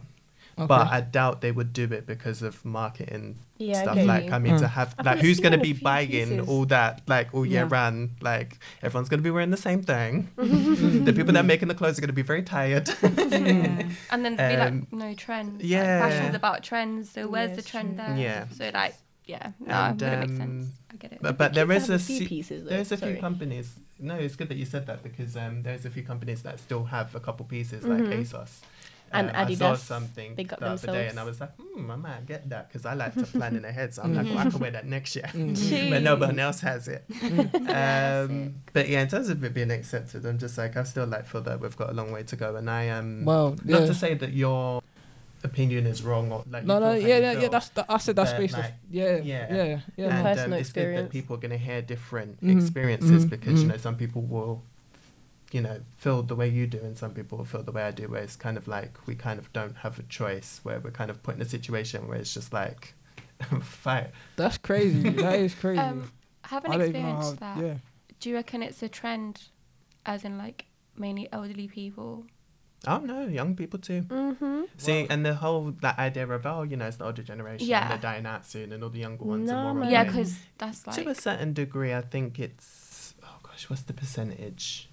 Okay. 0.58 0.66
But 0.66 0.88
I 0.88 1.00
doubt 1.00 1.40
they 1.40 1.50
would 1.52 1.72
do 1.72 1.84
it 1.84 2.06
because 2.06 2.42
of 2.42 2.62
marketing 2.64 3.36
Yeah, 3.60 3.82
stuff. 3.82 3.92
I 3.92 4.00
get 4.00 4.06
Like. 4.06 4.32
I 4.32 4.38
mean, 4.38 4.56
to 4.56 4.64
Mm. 4.64 4.70
have 4.70 4.94
like 5.04 5.18
who's 5.18 5.38
gonna 5.38 5.58
be 5.58 5.70
a 5.72 5.74
buying 5.74 6.08
pieces. 6.10 6.48
all 6.48 6.64
that 6.66 7.02
like 7.06 7.28
all 7.34 7.44
year 7.44 7.62
Yeah. 7.64 7.68
round? 7.70 8.10
Like 8.22 8.58
everyone's 8.82 9.08
gonna 9.10 9.22
be 9.22 9.30
wearing 9.30 9.50
the 9.50 9.56
same 9.68 9.82
thing. 9.82 10.28
the 10.36 11.12
people 11.14 11.32
that 11.34 11.40
are 11.44 11.52
making 11.54 11.68
the 11.68 11.74
clothes 11.74 11.98
are 11.98 12.00
gonna 12.00 12.12
be 12.12 12.22
very 12.22 12.42
tired. 12.42 12.88
Yeah. 13.30 13.88
And 14.10 14.24
then 14.24 14.36
be 14.36 14.42
Um, 14.42 14.58
like, 14.90 14.92
no 14.92 15.14
trends. 15.14 15.62
yeah. 15.62 16.00
Like, 16.00 16.12
fashion's 16.12 16.34
about 16.34 16.62
trends. 16.62 17.10
So 17.10 17.28
where's 17.28 17.50
Yeah, 17.50 17.56
the 17.56 17.62
trend 17.62 17.96
true. 17.96 18.06
there? 18.06 18.16
Yeah. 18.16 18.44
So 18.56 18.70
like, 18.72 18.94
yeah, 19.26 19.52
no, 19.60 19.72
And, 19.74 20.02
it 20.02 20.18
makes 20.20 20.30
um, 20.32 20.36
sense. 20.38 20.68
I 20.92 20.96
get 20.96 21.12
it. 21.12 21.18
But, 21.22 21.38
but 21.38 21.54
there 21.54 21.66
Kids 21.66 21.84
is 21.84 21.90
have 21.90 22.00
a 22.00 22.04
few 22.04 22.18
se- 22.20 22.26
pieces. 22.26 22.64
Though. 22.64 22.70
there's 22.70 22.90
a 22.92 22.96
Sorry. 22.96 23.12
few 23.12 23.20
companies. 23.20 23.74
No, 23.98 24.14
it's 24.16 24.34
good 24.34 24.48
that 24.48 24.56
you 24.56 24.64
said 24.64 24.86
that 24.86 25.02
because 25.02 25.36
um, 25.36 25.62
there's 25.62 25.84
a 25.84 25.90
few 25.90 26.02
companies 26.02 26.42
that 26.42 26.58
still 26.58 26.84
have 26.84 27.14
a 27.14 27.20
couple 27.20 27.44
pieces 27.46 27.84
like 27.84 28.00
Mhm. 28.02 28.20
ASOS. 28.22 28.60
And 29.12 29.30
Um, 29.30 29.36
I 29.36 29.54
saw 29.54 29.74
something 29.74 30.36
they 30.36 30.44
got 30.44 30.60
the 30.60 30.66
other 30.66 30.86
day, 30.86 31.08
and 31.08 31.18
I 31.18 31.24
was 31.24 31.40
like, 31.40 31.50
hmm, 31.56 31.90
I 31.90 31.96
might 31.96 32.26
get 32.26 32.48
that 32.50 32.68
because 32.68 32.86
I 32.86 32.94
like 32.94 33.14
to 33.14 33.26
plan 33.26 33.56
in 33.56 33.64
ahead. 33.64 33.92
So 33.92 34.02
I'm 34.02 34.14
like, 34.14 34.28
well, 34.28 34.38
I 34.38 34.48
can 34.50 34.60
wear 34.60 34.70
that 34.70 34.86
next 34.86 35.16
year, 35.16 35.26
Mm. 35.34 35.90
but 35.90 36.02
no 36.02 36.14
one 36.16 36.38
else 36.38 36.60
has 36.60 36.86
it. 36.86 37.04
Um, 37.68 38.54
but 38.72 38.88
yeah, 38.88 39.02
in 39.02 39.08
terms 39.08 39.28
of 39.28 39.42
it 39.42 39.52
being 39.54 39.70
accepted, 39.70 40.24
I'm 40.24 40.38
just 40.38 40.56
like 40.58 40.76
I 40.76 40.84
still 40.84 41.06
like 41.06 41.26
feel 41.26 41.40
that 41.42 41.60
we've 41.60 41.76
got 41.76 41.90
a 41.90 41.92
long 41.92 42.12
way 42.12 42.22
to 42.22 42.36
go, 42.36 42.56
and 42.56 42.70
I 42.70 42.84
am 42.84 43.24
Wow. 43.24 43.56
not 43.64 43.80
Yeah. 43.80 43.86
to 43.86 43.94
say 43.94 44.14
that 44.14 44.32
your 44.32 44.80
opinion 45.42 45.86
is 45.86 46.02
wrong 46.04 46.30
or 46.30 46.44
like 46.48 46.64
No, 46.64 46.78
no, 46.78 46.92
feel 46.92 47.02
how 47.02 47.08
yeah, 47.08 47.16
you 47.16 47.22
yeah, 47.22 47.32
yeah. 47.42 47.48
That's 47.48 47.68
the, 47.70 47.84
I 47.90 47.98
said 47.98 48.14
that's 48.16 48.34
based 48.34 48.56
like, 48.58 48.74
Yeah, 48.90 49.16
yeah. 49.16 49.46
yeah, 49.50 49.64
yeah, 49.64 49.80
yeah. 49.96 50.06
And 50.08 50.26
personal 50.26 50.52
um, 50.54 50.60
it's 50.60 50.72
good 50.72 50.96
that 50.96 51.10
people 51.10 51.36
are 51.36 51.38
going 51.40 51.50
to 51.50 51.58
hear 51.58 51.82
different 51.82 52.40
Mhm, 52.42 52.50
experiences 52.56 53.24
mhm, 53.24 53.30
because 53.30 53.62
you 53.62 53.66
mhm. 53.66 53.72
know 53.72 53.76
some 53.78 53.96
people 53.96 54.22
will 54.22 54.62
you 55.52 55.60
know 55.60 55.80
feel 55.96 56.22
the 56.22 56.34
way 56.36 56.48
you 56.48 56.66
do 56.66 56.78
and 56.78 56.96
some 56.96 57.12
people 57.12 57.44
feel 57.44 57.62
the 57.62 57.72
way 57.72 57.82
i 57.82 57.90
do 57.90 58.06
where 58.08 58.22
it's 58.22 58.36
kind 58.36 58.56
of 58.56 58.68
like 58.68 58.98
we 59.06 59.14
kind 59.14 59.38
of 59.38 59.52
don't 59.52 59.76
have 59.78 59.98
a 59.98 60.02
choice 60.04 60.60
where 60.62 60.78
we're 60.80 60.90
kind 60.90 61.10
of 61.10 61.22
put 61.22 61.34
in 61.34 61.42
a 61.42 61.44
situation 61.44 62.06
where 62.08 62.18
it's 62.18 62.32
just 62.34 62.52
like 62.52 62.94
fight 63.62 64.10
That's 64.36 64.58
crazy. 64.58 65.08
that 65.24 65.38
is 65.40 65.54
crazy. 65.54 65.80
Um, 65.80 66.10
I 66.44 66.48
haven't 66.48 66.72
I 66.72 66.76
don't 66.78 66.88
even 66.88 67.02
know 67.02 67.08
experienced 67.18 67.40
how. 67.40 67.54
that. 67.54 67.64
Yeah. 67.66 67.74
Do 68.20 68.28
you 68.28 68.34
reckon 68.36 68.62
it's 68.62 68.82
a 68.82 68.88
trend, 68.88 69.42
as 70.04 70.24
in 70.24 70.36
like 70.36 70.66
mainly 70.96 71.26
elderly 71.32 71.66
people? 71.68 72.24
oh 72.86 72.98
no 72.98 73.26
young 73.26 73.54
people 73.56 73.78
too 73.78 74.02
Mm-hmm. 74.08 74.62
see 74.78 75.06
and 75.10 75.24
the 75.24 75.34
whole 75.34 75.72
that 75.82 75.98
idea 75.98 76.26
of 76.26 76.46
oh 76.46 76.62
you 76.62 76.76
know 76.78 76.86
it's 76.86 76.96
the 76.96 77.04
older 77.04 77.22
generation 77.22 77.66
Yeah. 77.68 77.82
and 77.82 77.90
they're 77.90 77.98
dying 78.12 78.24
out 78.26 78.46
soon 78.46 78.72
and 78.72 78.82
all 78.82 78.88
the 78.90 79.00
younger 79.00 79.24
ones 79.24 79.50
No, 79.50 79.56
are 79.56 79.74
more. 79.74 79.84
Yeah, 79.84 80.04
because 80.04 80.34
that's 80.58 80.86
like 80.86 80.96
to 80.96 81.08
a 81.10 81.14
certain 81.14 81.52
degree 81.52 81.92
i 81.92 82.00
think 82.00 82.38
it's 82.38 83.14
oh 83.22 83.36
gosh 83.42 83.68
what's 83.68 83.82
the 83.82 83.92
percentage 83.92 84.88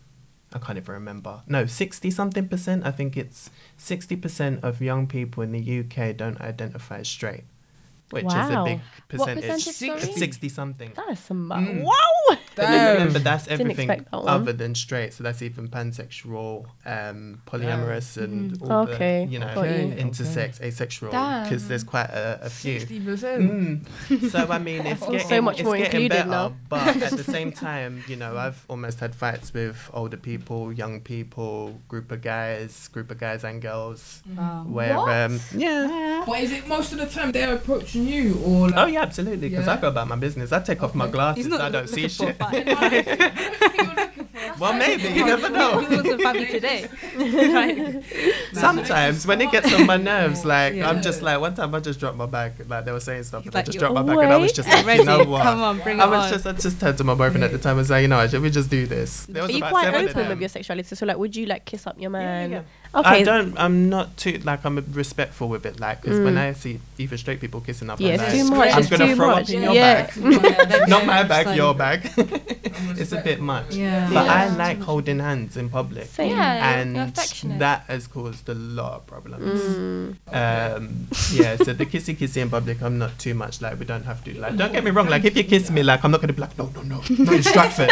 i 0.54 0.60
can't 0.60 0.78
even 0.78 0.94
remember 0.94 1.42
no 1.48 1.66
60 1.66 2.10
something 2.12 2.48
percent 2.48 2.86
i 2.86 2.92
think 2.92 3.18
it's 3.18 3.50
60 3.78 4.16
percent 4.16 4.64
of 4.64 4.82
young 4.82 5.08
people 5.08 5.44
in 5.44 5.52
the 5.52 5.80
uk 5.80 6.16
don't 6.18 6.40
identify 6.42 7.00
as 7.00 7.08
straight 7.08 7.44
which 8.12 8.26
is 8.26 8.32
a 8.32 8.54
Wow. 8.54 8.64
big 8.66 8.80
What 8.80 9.10
percentage 9.10 9.42
percentage, 9.44 9.76
sorry? 9.76 10.02
it's 10.12 10.20
60 10.20 10.50
something 10.50 10.92
That's 10.96 11.20
some 11.22 11.50
Mm. 11.50 11.84
wow. 11.84 12.38
But 12.58 12.66
Damn. 12.72 12.98
remember 12.98 13.20
that's 13.20 13.48
everything 13.48 13.88
that 13.88 14.08
other 14.12 14.52
than 14.54 14.74
straight 14.76 15.14
so 15.14 15.24
that's 15.24 15.42
even 15.42 15.68
pansexual 15.70 16.66
um 16.86 17.42
polyamorous 17.46 18.18
and 18.18 18.60
all 18.62 18.68
Mm. 18.88 18.94
Okay, 18.94 19.26
the 19.26 19.32
you 19.32 19.40
know 19.40 19.54
got 19.56 19.64
you. 19.64 19.70
Okay. 19.94 20.04
intersex 20.04 20.62
asexual 20.62 21.12
because 21.44 21.68
there's 21.68 21.84
quite 21.84 22.10
a, 22.10 22.40
a 22.44 22.50
few 22.50 22.80
Sixty 22.80 23.00
percent. 23.00 23.52
Mm. 24.10 24.30
So 24.32 24.48
I 24.50 24.58
mean, 24.60 24.86
it's 24.86 25.00
So 25.06 25.12
getting, 25.12 25.44
much 25.44 25.60
it's 25.60 25.66
more 25.66 25.78
getting 25.78 26.02
included 26.04 26.10
better, 26.10 26.30
now. 26.30 26.54
but 26.70 26.88
at 27.02 27.12
the 27.14 27.24
same 27.24 27.52
time, 27.68 28.04
you 28.08 28.16
know, 28.16 28.38
I've 28.38 28.64
almost 28.68 29.00
had 29.00 29.14
fights 29.16 29.54
with 29.54 29.90
older 29.94 30.18
people, 30.18 30.72
young 30.74 31.02
people, 31.02 31.80
group 31.88 32.12
of 32.12 32.22
guys, 32.22 32.88
group 32.90 33.12
of 33.12 33.18
guys 33.20 33.44
and 33.44 33.62
girls, 33.62 34.22
Wow. 34.36 34.66
where 34.68 34.96
What? 34.98 35.10
um, 35.10 35.40
yeah, 35.56 36.24
But 36.26 36.40
is 36.42 36.52
it 36.52 36.68
most 36.68 36.92
of 36.94 36.98
the 37.00 37.06
time 37.08 37.32
they're 37.32 37.56
approaching 37.56 38.08
you 38.08 38.40
or? 38.46 38.70
Like, 38.70 38.78
oh 38.78 38.86
yeah, 38.88 39.02
absolutely, 39.02 39.50
because 39.50 39.68
I 39.68 39.78
go 39.80 39.88
about 39.90 40.08
my 40.08 40.16
business. 40.16 40.52
I 40.52 40.60
take 40.62 40.82
off 40.84 40.94
my 40.96 41.06
Okay. 41.06 41.14
glasses, 41.14 41.52
I 41.54 41.70
don't 41.70 41.88
see 41.90 42.08
shit. 42.08 42.38
well, 44.60 44.74
maybe 44.74 45.04
you 45.10 45.26
never 45.26 45.50
know. 45.50 45.80
He 45.80 45.96
wasn't 45.96 46.22
funny 46.22 46.46
today. 46.46 46.88
Sometimes 48.54 49.26
when 49.28 49.42
it 49.42 49.52
gets 49.52 49.74
on 49.74 49.86
my 49.86 49.98
nerves, 49.98 50.46
like 50.46 50.74
Yeah. 50.76 50.90
I'm 50.90 51.02
just 51.02 51.22
like 51.22 51.40
one 51.40 51.56
time 51.56 51.74
I 51.76 51.80
just 51.80 52.00
dropped 52.00 52.18
my 52.18 52.26
bag, 52.26 52.54
like 52.68 52.86
they 52.86 52.92
were 52.92 53.00
saying 53.00 53.24
stuff, 53.24 53.44
He's 53.44 53.50
and 53.54 53.58
I 53.58 53.62
just 53.64 53.80
dropped 53.80 53.96
my 53.96 54.04
bag, 54.04 54.18
and 54.18 54.34
I 54.34 54.38
was 54.38 54.52
just 54.54 54.70
like, 54.70 54.86
Ready? 54.86 55.00
you 55.00 55.06
know 55.06 55.24
what? 55.24 55.44
Come 55.44 55.62
on, 55.62 55.80
bring 55.80 55.98
it 55.98 56.02
I 56.02 56.06
was 56.06 56.26
on. 56.26 56.32
just, 56.32 56.48
I 56.48 56.52
just 56.54 56.80
turned 56.80 56.98
to 56.98 57.04
my 57.04 57.14
boyfriend 57.16 57.44
at 57.44 57.52
the 57.52 57.58
time 57.58 57.72
and 57.72 57.80
was 57.80 57.90
like, 57.90 58.02
you 58.02 58.08
know, 58.08 58.18
what, 58.18 58.30
should 58.32 58.42
we 58.42 58.50
just 58.50 58.70
do 58.70 58.86
this? 58.88 59.26
There 59.26 59.44
Are 59.44 59.52
you 59.52 59.58
about 59.58 59.72
quite 59.72 59.86
seven 59.86 60.10
open 60.10 60.30
with 60.30 60.40
your 60.40 60.50
sexuality? 60.50 60.96
So 60.96 61.06
like, 61.06 61.18
would 61.18 61.36
you 61.36 61.46
like 61.46 61.66
kiss 61.66 61.88
up 61.88 62.00
your 62.00 62.10
man? 62.10 62.52
Yeah, 62.52 62.62
Okay. 62.96 63.10
I 63.10 63.24
don't. 63.24 63.58
I'm 63.60 63.90
not 63.90 64.18
too 64.18 64.40
like. 64.44 64.66
I'm 64.66 64.84
respectful 64.94 65.50
with 65.50 65.66
it. 65.66 65.80
Like, 65.80 66.02
because 66.02 66.20
when 66.20 66.36
Mm. 66.36 66.50
I 66.50 66.54
see 66.54 66.80
even 66.98 67.18
straight 67.18 67.40
people 67.40 67.62
kissing 67.62 67.90
up, 67.90 68.00
Yeah, 68.00 68.14
I'm 68.22 68.50
like. 68.50 68.74
I'm 68.74 68.80
it's 68.80 68.90
gonna 68.90 69.16
throw 69.16 69.28
much. 69.28 69.50
up 69.50 69.56
in 69.56 69.64
your 69.64 69.74
yeah. 69.74 70.08
bag. 70.16 70.88
Not 70.90 71.06
my 71.06 71.24
bag, 71.24 71.46
Like- 71.48 71.58
your 71.58 71.74
bag. 71.76 72.10
it's 72.98 73.12
a 73.12 73.22
bit 73.22 73.40
much. 73.40 73.76
Yeah. 73.76 74.10
But 74.12 74.28
I 74.30 74.48
like 74.56 74.80
holding 74.82 75.20
hands 75.20 75.58
in 75.58 75.70
public, 75.70 76.06
Same. 76.08 76.32
Yeah, 76.32 76.80
and 76.80 76.96
that 77.60 77.84
has 77.88 78.08
caused 78.08 78.48
a 78.50 78.54
lot 78.56 78.94
of 78.94 79.08
problems. 79.08 79.62
Mm. 79.62 80.16
Um, 80.34 81.08
yeah, 81.34 81.56
so 81.58 81.74
the 81.74 81.86
kissy 81.86 82.16
kissy 82.18 82.42
in 82.42 82.50
public, 82.50 82.82
I'm 82.82 82.98
not 82.98 83.18
too 83.20 83.34
much 83.34 83.62
like 83.62 83.78
we 83.80 83.86
don't 83.86 84.06
have 84.06 84.24
to 84.26 84.34
like. 84.40 84.56
Don't 84.58 84.72
get 84.72 84.84
me 84.84 84.92
wrong, 84.92 85.08
like 85.08 85.26
if 85.26 85.36
you 85.38 85.44
kiss 85.44 85.70
me, 85.70 85.84
like 85.84 86.04
I'm 86.04 86.12
not 86.12 86.22
gonna 86.22 86.34
be 86.34 86.42
like 86.42 86.58
no 86.58 86.72
no 86.76 86.82
no 86.84 86.98
not 87.20 87.34
in 87.36 87.44
Stratford. 87.44 87.90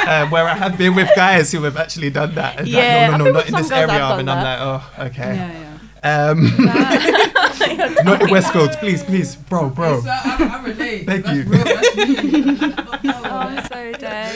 Uh, 0.00 0.26
where 0.28 0.44
I 0.46 0.54
have 0.54 0.76
been 0.78 0.94
with 0.94 1.10
guys 1.16 1.50
who 1.52 1.62
have 1.64 1.76
actually 1.76 2.10
done 2.10 2.34
that. 2.34 2.58
And 2.60 2.68
Yeah, 2.68 3.08
like, 3.10 3.14
I 3.14 3.16
no 3.18 3.24
no 3.24 3.24
no 3.24 3.30
not 3.38 3.46
in 3.48 3.54
this 3.54 3.70
area, 3.70 3.92
I've 3.92 3.98
done 3.98 4.20
and 4.20 4.30
I'm 4.30 4.42
that. 4.42 4.60
like 4.60 4.82
oh 4.98 5.04
okay. 5.06 5.34
Yeah, 5.36 5.52
yeah. 5.52 5.70
Um, 6.04 6.42
not 8.04 8.20
in 8.20 8.28
Westfields, 8.28 8.78
please 8.78 9.02
please, 9.02 9.36
bro 9.36 9.70
bro. 9.70 10.02
Yes, 10.04 10.26
I, 10.26 10.44
I, 10.44 10.58
I 10.58 10.62
relate. 10.64 11.06
Thank 11.06 11.24
That's 11.24 11.36
you. 11.38 11.44
Real, 11.44 11.64
that's. 11.64 12.80
Oh, 13.26 13.38
I'm 13.38 13.66
so 13.66 13.92
dead. 13.92 14.34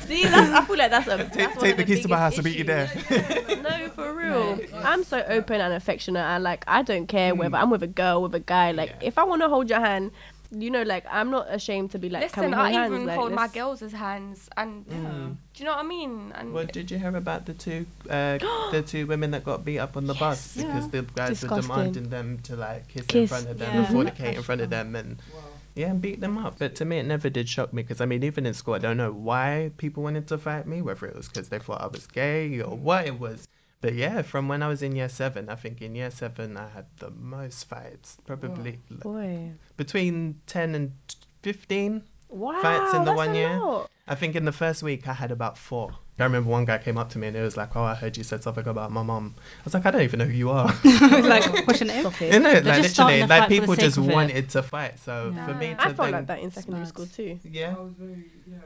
See, 0.00 0.24
that's, 0.24 0.50
I 0.50 0.64
feel 0.64 0.76
like 0.76 0.90
that's 0.90 1.06
a 1.06 1.18
Take, 1.18 1.32
that's 1.34 1.56
one 1.56 1.64
take 1.64 1.70
of 1.72 1.76
the 1.78 1.84
keys 1.84 2.02
to 2.02 2.08
my 2.08 2.18
house 2.18 2.34
and 2.36 2.44
biggest 2.44 2.58
meet 2.58 2.58
you 2.58 2.64
there. 2.64 3.62
no, 3.62 3.88
for 3.90 4.12
real. 4.12 4.58
I'm 4.74 5.04
so 5.04 5.22
open 5.28 5.60
and 5.60 5.72
affectionate, 5.72 6.20
and 6.20 6.42
like 6.42 6.64
I 6.66 6.82
don't 6.82 7.06
care 7.06 7.34
whether 7.34 7.56
I'm 7.56 7.70
with 7.70 7.82
a 7.84 7.86
girl, 7.88 8.22
with 8.22 8.34
a 8.34 8.40
guy. 8.40 8.72
Like 8.72 8.90
Yeah. 8.90 9.08
if 9.08 9.18
I 9.18 9.24
want 9.24 9.42
to 9.42 9.48
hold 9.48 9.70
your 9.70 9.78
hand, 9.80 10.10
you 10.50 10.70
know, 10.70 10.82
like 10.82 11.04
I'm 11.10 11.30
not 11.30 11.46
ashamed 11.50 11.92
to 11.92 11.98
be 11.98 12.08
like, 12.08 12.32
can 12.32 12.42
we 12.44 12.46
Listen, 12.48 12.52
hold 12.58 12.66
I 12.66 12.70
hands? 12.72 12.92
even 12.94 13.06
Like, 13.06 13.18
hold 13.18 13.32
my 13.32 13.42
let's- 13.42 13.54
girls' 13.54 13.92
hands, 13.92 14.48
and 14.56 14.86
Mm. 14.86 15.36
do 15.54 15.58
you 15.62 15.64
know 15.64 15.72
what 15.72 15.84
I 15.84 15.88
mean? 15.88 16.32
And 16.34 16.52
Well, 16.52 16.66
did 16.66 16.90
you 16.90 16.98
hear 16.98 17.14
about 17.16 17.46
the 17.46 17.54
two 17.54 17.86
uh, 18.08 18.38
the 18.72 18.82
two 18.86 19.06
women 19.06 19.30
that 19.30 19.44
got 19.44 19.64
beat 19.64 19.78
up 19.78 19.96
on 19.96 20.06
the 20.06 20.14
bus 20.14 20.56
Yes. 20.56 20.66
because 20.66 20.88
the 20.90 21.02
guys 21.14 21.40
Disgusting. 21.40 21.68
were 21.68 21.76
demanding 21.76 22.08
them 22.10 22.38
to 22.44 22.56
like 22.56 22.88
kiss, 22.88 23.06
in 23.14 23.26
front 23.28 23.48
of 23.48 23.58
them 23.58 23.72
Yeah. 23.74 23.86
and 23.86 23.96
fornicate 23.96 24.34
in 24.34 24.42
front 24.42 24.60
of 24.60 24.70
them 24.70 24.94
and 24.96 25.20
Yeah, 25.76 25.90
and 25.92 26.02
beat 26.02 26.20
them 26.20 26.36
up. 26.36 26.58
But 26.58 26.74
to 26.76 26.84
me, 26.84 26.98
it 26.98 27.06
never 27.06 27.30
did 27.30 27.48
shock 27.48 27.72
me 27.72 27.82
because 27.82 28.00
I 28.00 28.04
mean, 28.06 28.24
even 28.24 28.44
in 28.44 28.54
school, 28.54 28.74
I 28.74 28.78
don't 28.78 28.96
know 28.96 29.12
why 29.12 29.70
people 29.76 30.02
wanted 30.02 30.26
to 30.26 30.36
fight 30.36 30.66
me, 30.66 30.82
whether 30.82 31.06
it 31.06 31.14
was 31.14 31.28
because 31.28 31.48
they 31.48 31.60
thought 31.60 31.80
I 31.80 31.86
was 31.86 32.08
gay 32.08 32.60
or 32.60 32.76
what 32.76 33.06
it 33.06 33.20
was. 33.20 33.46
But 33.82 33.94
yeah, 33.94 34.22
from 34.22 34.46
when 34.48 34.62
I 34.62 34.68
was 34.68 34.82
in 34.82 34.94
year 34.94 35.08
seven, 35.08 35.48
I 35.48 35.54
think 35.54 35.80
in 35.80 35.94
year 35.94 36.10
seven 36.10 36.56
I 36.56 36.68
had 36.68 36.86
the 36.98 37.10
most 37.10 37.64
fights, 37.64 38.18
probably 38.26 38.80
l- 38.90 38.98
Boy. 38.98 39.52
between 39.76 40.40
ten 40.46 40.74
and 40.74 40.92
fifteen. 41.42 42.02
Wow. 42.28 42.60
Fights 42.62 42.94
in 42.94 43.04
the 43.04 43.12
one 43.14 43.34
year? 43.34 43.58
lot. 43.58 43.90
I 44.06 44.14
think 44.14 44.36
in 44.36 44.44
the 44.44 44.52
first 44.52 44.82
week 44.82 45.08
I 45.08 45.14
had 45.14 45.30
about 45.32 45.56
four. 45.58 45.92
I 46.18 46.24
remember 46.24 46.50
one 46.50 46.66
guy 46.66 46.76
came 46.76 46.98
up 46.98 47.08
to 47.10 47.18
me 47.18 47.28
and 47.28 47.36
it 47.36 47.40
was 47.42 47.56
like, 47.56 47.74
"Oh, 47.74 47.82
I 47.82 47.94
heard 47.94 48.18
you 48.18 48.22
said 48.24 48.42
something 48.42 48.66
about 48.68 48.92
my 48.92 49.02
mom." 49.02 49.34
I 49.38 49.62
was 49.64 49.72
like, 49.72 49.86
"I 49.86 49.90
don't 49.90 50.02
even 50.02 50.18
know 50.18 50.26
who 50.26 50.32
you 50.36 50.50
are." 50.50 50.66
like, 51.22 51.66
what's 51.66 51.80
your 51.80 51.88
name? 51.88 52.02
Stop 52.02 52.20
you 52.20 52.26
it. 52.26 52.38
know, 52.40 52.52
They're 52.52 52.62
like 52.62 52.82
just 52.82 52.94
starting 52.94 53.20
literally, 53.20 53.22
a 53.22 53.26
like 53.26 53.44
for 53.44 53.48
the 53.48 53.60
people 53.60 53.74
sake 53.74 53.84
just 53.86 53.96
of 53.96 54.08
it. 54.08 54.12
wanted 54.12 54.48
to 54.50 54.62
fight. 54.62 54.98
So 54.98 55.34
for 55.46 55.54
me 55.54 55.68
to 55.74 55.80
I 55.82 55.92
felt 55.94 56.12
like 56.12 56.26
that 56.26 56.40
in 56.40 56.50
secondary 56.50 56.80
mad. 56.82 56.88
school 56.88 57.06
too. 57.06 57.38
yeah. 57.44 57.74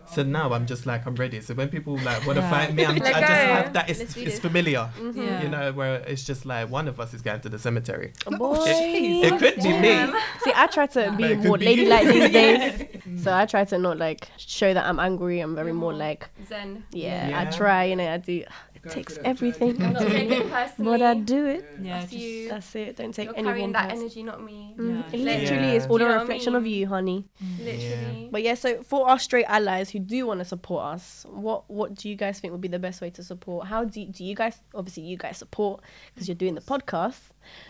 So 0.07 0.23
now 0.23 0.53
I'm 0.53 0.67
just 0.67 0.87
like 0.87 1.07
I'm 1.07 1.15
ready. 1.15 1.41
So 1.41 1.55
when 1.55 1.69
people 1.69 1.97
like 1.99 2.27
want 2.27 2.37
to 2.37 2.43
Yeah. 2.43 2.51
fight 2.51 2.75
me, 2.75 2.85
I'm, 2.89 2.97
Let 2.97 3.15
I 3.17 3.21
just 3.21 3.33
have 3.33 3.73
that. 3.73 3.91
It's, 3.91 3.99
Let's 4.01 4.17
it's 4.17 4.25
this. 4.33 4.39
familiar, 4.41 4.91
Mhm. 4.99 5.17
Yeah. 5.17 5.43
you 5.43 5.49
know, 5.49 5.73
where 5.73 5.97
it's 6.07 6.25
just 6.25 6.45
like 6.47 6.71
one 6.71 6.89
of 6.89 7.01
us 7.01 7.15
is 7.15 7.23
going 7.23 7.41
to 7.41 7.49
the 7.49 7.59
cemetery. 7.59 8.13
Boy. 8.27 8.55
It, 8.67 9.33
it 9.33 9.39
could 9.39 9.57
be 9.63 9.73
me. 9.79 10.13
See, 10.45 10.53
I 10.55 10.67
try 10.69 10.87
to 10.89 11.11
But 11.11 11.17
be 11.19 11.35
more 11.37 11.59
be 11.59 11.71
you. 11.73 11.89
ladylike 11.89 12.07
these 12.15 12.31
days. 12.31 12.87
so 13.25 13.33
I 13.35 13.47
try 13.47 13.65
to 13.65 13.79
not 13.79 13.99
like 13.99 14.29
show 14.37 14.73
that 14.75 14.85
I'm 14.87 15.01
angry. 15.01 15.41
I'm 15.41 15.55
very 15.55 15.73
more 15.73 15.93
Mhm. 15.93 15.99
like, 15.99 16.29
Zen. 16.49 16.85
yeah, 16.93 17.29
Yeah. 17.29 17.41
I 17.41 17.45
try, 17.47 17.85
you 17.85 17.97
know, 17.97 18.09
I 18.13 18.19
do. 18.19 18.45
It 18.85 18.91
takes 18.91 19.19
everything. 19.25 19.79
Not 19.79 19.99
take 20.03 20.31
it 20.31 20.51
personally. 20.51 20.91
but 20.99 21.03
I 21.03 21.15
do 21.15 21.47
it. 21.47 21.65
Yeah, 21.81 22.01
That's 22.01 22.13
just, 22.13 22.23
you. 22.25 22.49
That's 22.49 22.75
it. 22.77 22.97
Don't 22.97 23.13
take 23.15 23.27
You're 23.27 23.37
anyone 23.37 23.55
carrying 23.55 23.73
that 23.73 23.91
pers- 23.91 23.99
energy, 24.01 24.23
not 24.23 24.43
me. 24.43 24.75
Mm, 24.79 25.05
Yeah. 25.11 25.15
It 25.17 25.21
literally 25.25 25.67
Yeah. 25.69 25.73
is 25.75 25.87
all 25.87 25.99
Do 25.99 26.05
a 26.05 26.07
you 26.07 26.09
know 26.09 26.15
what 26.15 26.19
I 26.19 26.23
reflection 26.23 26.55
of 26.55 26.67
you, 26.67 26.87
honey. 26.87 27.25
Literally. 27.61 28.29
But 28.31 28.43
yeah, 28.43 28.55
so 28.55 28.83
for 28.83 29.09
our 29.09 29.19
straight 29.19 29.47
allies 29.47 29.91
who 29.91 29.99
do 30.01 30.27
want 30.27 30.41
to 30.41 30.45
support 30.45 30.85
us, 30.85 31.25
what 31.31 31.69
what 31.71 31.95
do 31.95 32.09
you 32.09 32.17
guys 32.17 32.41
think 32.41 32.53
would 32.53 32.61
be 32.61 32.69
the 32.69 32.79
best 32.79 33.01
way 33.01 33.11
to 33.11 33.23
support? 33.23 33.67
How 33.67 33.85
do 33.85 34.05
do 34.07 34.25
you 34.25 34.35
guys 34.35 34.59
obviously 34.75 35.05
you 35.05 35.17
guys 35.17 35.39
support 35.39 35.81
because 36.15 36.29
you're 36.29 36.35
doing 36.35 36.55
the 36.55 36.61
podcast? 36.61 37.21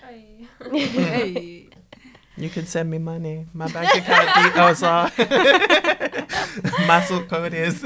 Aye. 0.04 0.46
hey. 0.72 1.68
You 2.36 2.50
can 2.50 2.66
send 2.66 2.90
me 2.90 2.98
money. 2.98 3.46
My 3.54 3.68
bank 3.68 3.94
account 3.94 4.34
details 4.44 4.82
are. 4.82 5.08
My 6.88 7.00
sort 7.06 7.28
code 7.28 7.54
is. 7.54 7.84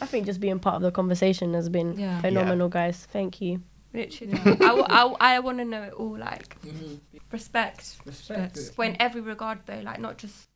I 0.00 0.06
think 0.06 0.26
just 0.26 0.40
being 0.40 0.58
part 0.58 0.76
of 0.76 0.82
the 0.82 0.90
conversation 0.90 1.54
has 1.54 1.68
been 1.68 1.98
Yeah. 1.98 2.20
phenomenal, 2.20 2.68
guys. 2.68 3.06
Thank 3.10 3.40
you. 3.40 3.62
Literally. 3.94 4.34
I, 4.34 4.54
w- 4.76 4.84
I, 4.88 4.98
w- 4.98 5.16
I 5.20 5.38
want 5.40 5.58
to 5.58 5.64
know 5.64 5.82
it 5.84 5.92
all. 5.94 6.18
Like, 6.18 6.60
Mm-hmm. 6.62 6.94
respect. 7.32 7.96
Respect 8.04 8.56
it. 8.58 8.72
But 8.76 8.86
in 8.88 8.96
every 9.00 9.22
regard, 9.22 9.60
though, 9.66 9.80
like, 9.82 9.98
not 10.00 10.18
just 10.18 10.48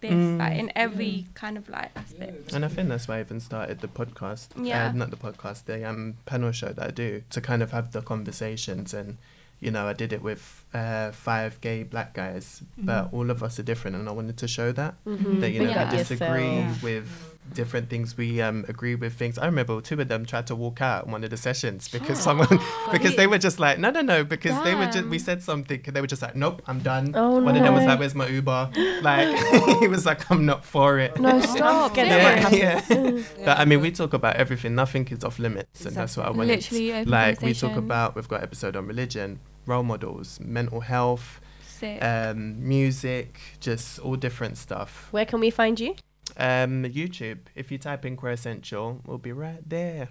this, 0.00 0.10
Mm. 0.12 0.38
like, 0.38 0.58
in 0.58 0.72
every 0.74 1.26
kind 1.34 1.58
of, 1.58 1.68
like, 1.68 1.90
aspect. 1.94 2.54
And 2.54 2.64
I 2.64 2.68
think 2.68 2.88
that's 2.88 3.06
why 3.06 3.18
I 3.18 3.20
even 3.20 3.38
started 3.40 3.80
the 3.80 3.88
podcast. 3.88 4.48
Yeah. 4.56 4.86
Uh, 4.88 4.92
not 4.92 5.10
the 5.10 5.18
podcast, 5.18 5.66
the 5.66 5.86
um, 5.86 6.14
panel 6.24 6.52
show 6.52 6.72
that 6.72 6.86
I 6.86 6.90
do 6.90 7.22
to 7.30 7.40
kind 7.42 7.62
of 7.62 7.72
have 7.72 7.92
the 7.92 8.00
conversations. 8.00 8.94
And, 8.94 9.18
you 9.60 9.70
know, 9.70 9.86
I 9.86 9.92
did 9.92 10.14
it 10.14 10.22
with 10.22 10.64
uh, 10.72 11.10
five 11.10 11.60
gay 11.60 11.82
black 11.82 12.14
guys, 12.14 12.62
but 12.78 13.12
all 13.12 13.30
of 13.30 13.42
us 13.42 13.58
are 13.58 13.62
different. 13.62 13.94
And 13.96 14.08
I 14.08 14.12
wanted 14.12 14.38
to 14.38 14.48
show 14.48 14.72
that. 14.72 14.94
Mm-hmm. 15.04 15.40
That, 15.40 15.50
you 15.50 15.64
know, 15.64 15.68
Yeah. 15.68 15.84
that 15.84 15.98
disagree 15.98 16.44
Yeah. 16.44 16.74
with 16.82 17.29
different 17.54 17.90
things. 17.90 18.16
We 18.16 18.40
um, 18.40 18.64
agree 18.68 18.94
with 18.94 19.14
things. 19.14 19.38
I 19.38 19.46
remember 19.46 19.80
two 19.80 20.00
of 20.00 20.08
them 20.08 20.24
tried 20.24 20.46
to 20.48 20.54
walk 20.54 20.80
out 20.80 21.06
one 21.06 21.24
of 21.24 21.30
the 21.30 21.36
sessions 21.36 21.88
because 21.88 22.18
someone, 22.18 22.48
because 22.92 23.16
they 23.16 23.26
were 23.26 23.38
just 23.38 23.58
like, 23.58 23.78
no, 23.78 23.90
no, 23.90 24.00
no, 24.00 24.24
because 24.24 24.62
they 24.62 24.74
were 24.74 24.86
just, 24.86 25.06
we 25.06 25.18
said 25.18 25.42
something 25.42 25.80
and 25.84 25.96
they 25.96 26.00
were 26.00 26.06
just 26.06 26.22
like, 26.22 26.36
nope, 26.36 26.62
I'm 26.66 26.80
done. 26.80 27.12
Oh, 27.14 27.40
One 27.40 27.56
of 27.56 27.62
them 27.62 27.74
was 27.74 27.84
like, 27.84 27.98
where's 27.98 28.14
my 28.14 28.28
Uber? 28.28 28.70
Like, 29.02 29.78
he 29.80 29.88
was 29.88 30.06
like, 30.06 30.30
I'm 30.30 30.46
not 30.46 30.64
for 30.64 30.98
it. 30.98 31.18
No, 31.20 31.40
stop. 31.40 31.92
scared 31.92 32.08
Get 32.08 32.50
that. 32.50 32.52
Yeah, 32.52 32.82
yeah. 33.38 33.44
But 33.44 33.58
I 33.58 33.64
mean, 33.64 33.80
we 33.80 33.90
talk 33.90 34.12
about 34.12 34.36
everything. 34.36 34.74
Nothing 34.74 35.06
is 35.08 35.24
off 35.24 35.38
limits, 35.38 35.84
and 35.86 35.94
that's 35.94 36.16
what 36.16 36.26
I 36.26 36.30
wanted. 36.30 36.48
Literally, 36.48 36.92
open 36.92 37.10
like 37.10 37.42
we 37.42 37.54
talk 37.54 37.76
about, 37.76 38.16
we've 38.16 38.28
got 38.28 38.42
episode 38.42 38.76
on 38.76 38.86
religion, 38.86 39.40
role 39.66 39.82
models, 39.82 40.38
mental 40.40 40.80
health, 40.80 41.40
Sick. 41.62 42.02
um, 42.02 42.66
music, 42.66 43.40
just 43.60 43.98
all 44.00 44.16
different 44.16 44.58
stuff. 44.58 45.08
Where 45.10 45.24
can 45.24 45.40
we 45.40 45.50
find 45.50 45.78
you? 45.80 45.94
Um, 46.36 46.84
YouTube. 46.84 47.38
If 47.54 47.70
you 47.70 47.78
type 47.78 48.04
in 48.04 48.16
Queer 48.16 48.32
Essential, 48.32 49.00
we'll 49.06 49.18
be 49.18 49.32
right 49.32 49.60
there. 49.68 50.08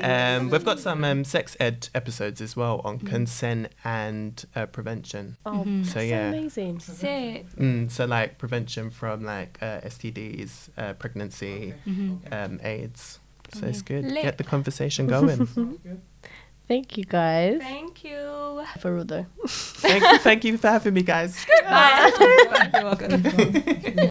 Um, 0.00 0.50
we've 0.50 0.64
got 0.64 0.78
some 0.80 1.02
um, 1.04 1.24
sex 1.24 1.56
ed 1.60 1.88
episodes 1.94 2.40
as 2.40 2.56
well 2.56 2.80
on 2.84 2.98
consent 2.98 3.68
and 3.84 4.44
uh, 4.54 4.66
prevention. 4.66 5.36
Oh, 5.46 5.64
Mhm. 5.66 5.82
that's 5.84 5.94
So, 5.94 6.00
yeah. 6.00 6.28
amazing. 6.28 6.80
Sick. 6.80 7.46
Mm, 7.56 7.90
so 7.90 8.04
like 8.04 8.38
prevention 8.38 8.90
from 8.90 9.24
like 9.24 9.58
uh, 9.62 9.80
STDs, 9.82 10.68
uh, 10.76 10.92
pregnancy, 10.94 11.74
Mm-hmm. 11.86 12.32
um, 12.32 12.60
AIDS. 12.62 13.18
So 13.54 13.66
it's 13.66 13.82
Mhm. 13.82 13.86
good. 13.86 14.04
Lit. 14.06 14.22
Get 14.22 14.38
the 14.38 14.44
conversation 14.44 15.06
going. 15.06 15.78
Thank 16.68 16.96
you 16.96 17.04
guys 17.04 17.58
Thank 17.60 18.02
you. 18.04 18.64
for 18.78 18.94
real 18.94 19.04
though. 19.04 19.26
thank 19.46 20.02
you, 20.02 20.18
thank 20.18 20.44
you 20.44 20.56
for 20.56 20.68
having 20.68 20.94
me, 20.94 21.02
guys. 21.02 21.44
Bye. 21.68 22.12
You're 22.72 22.84
welcome. 22.84 23.22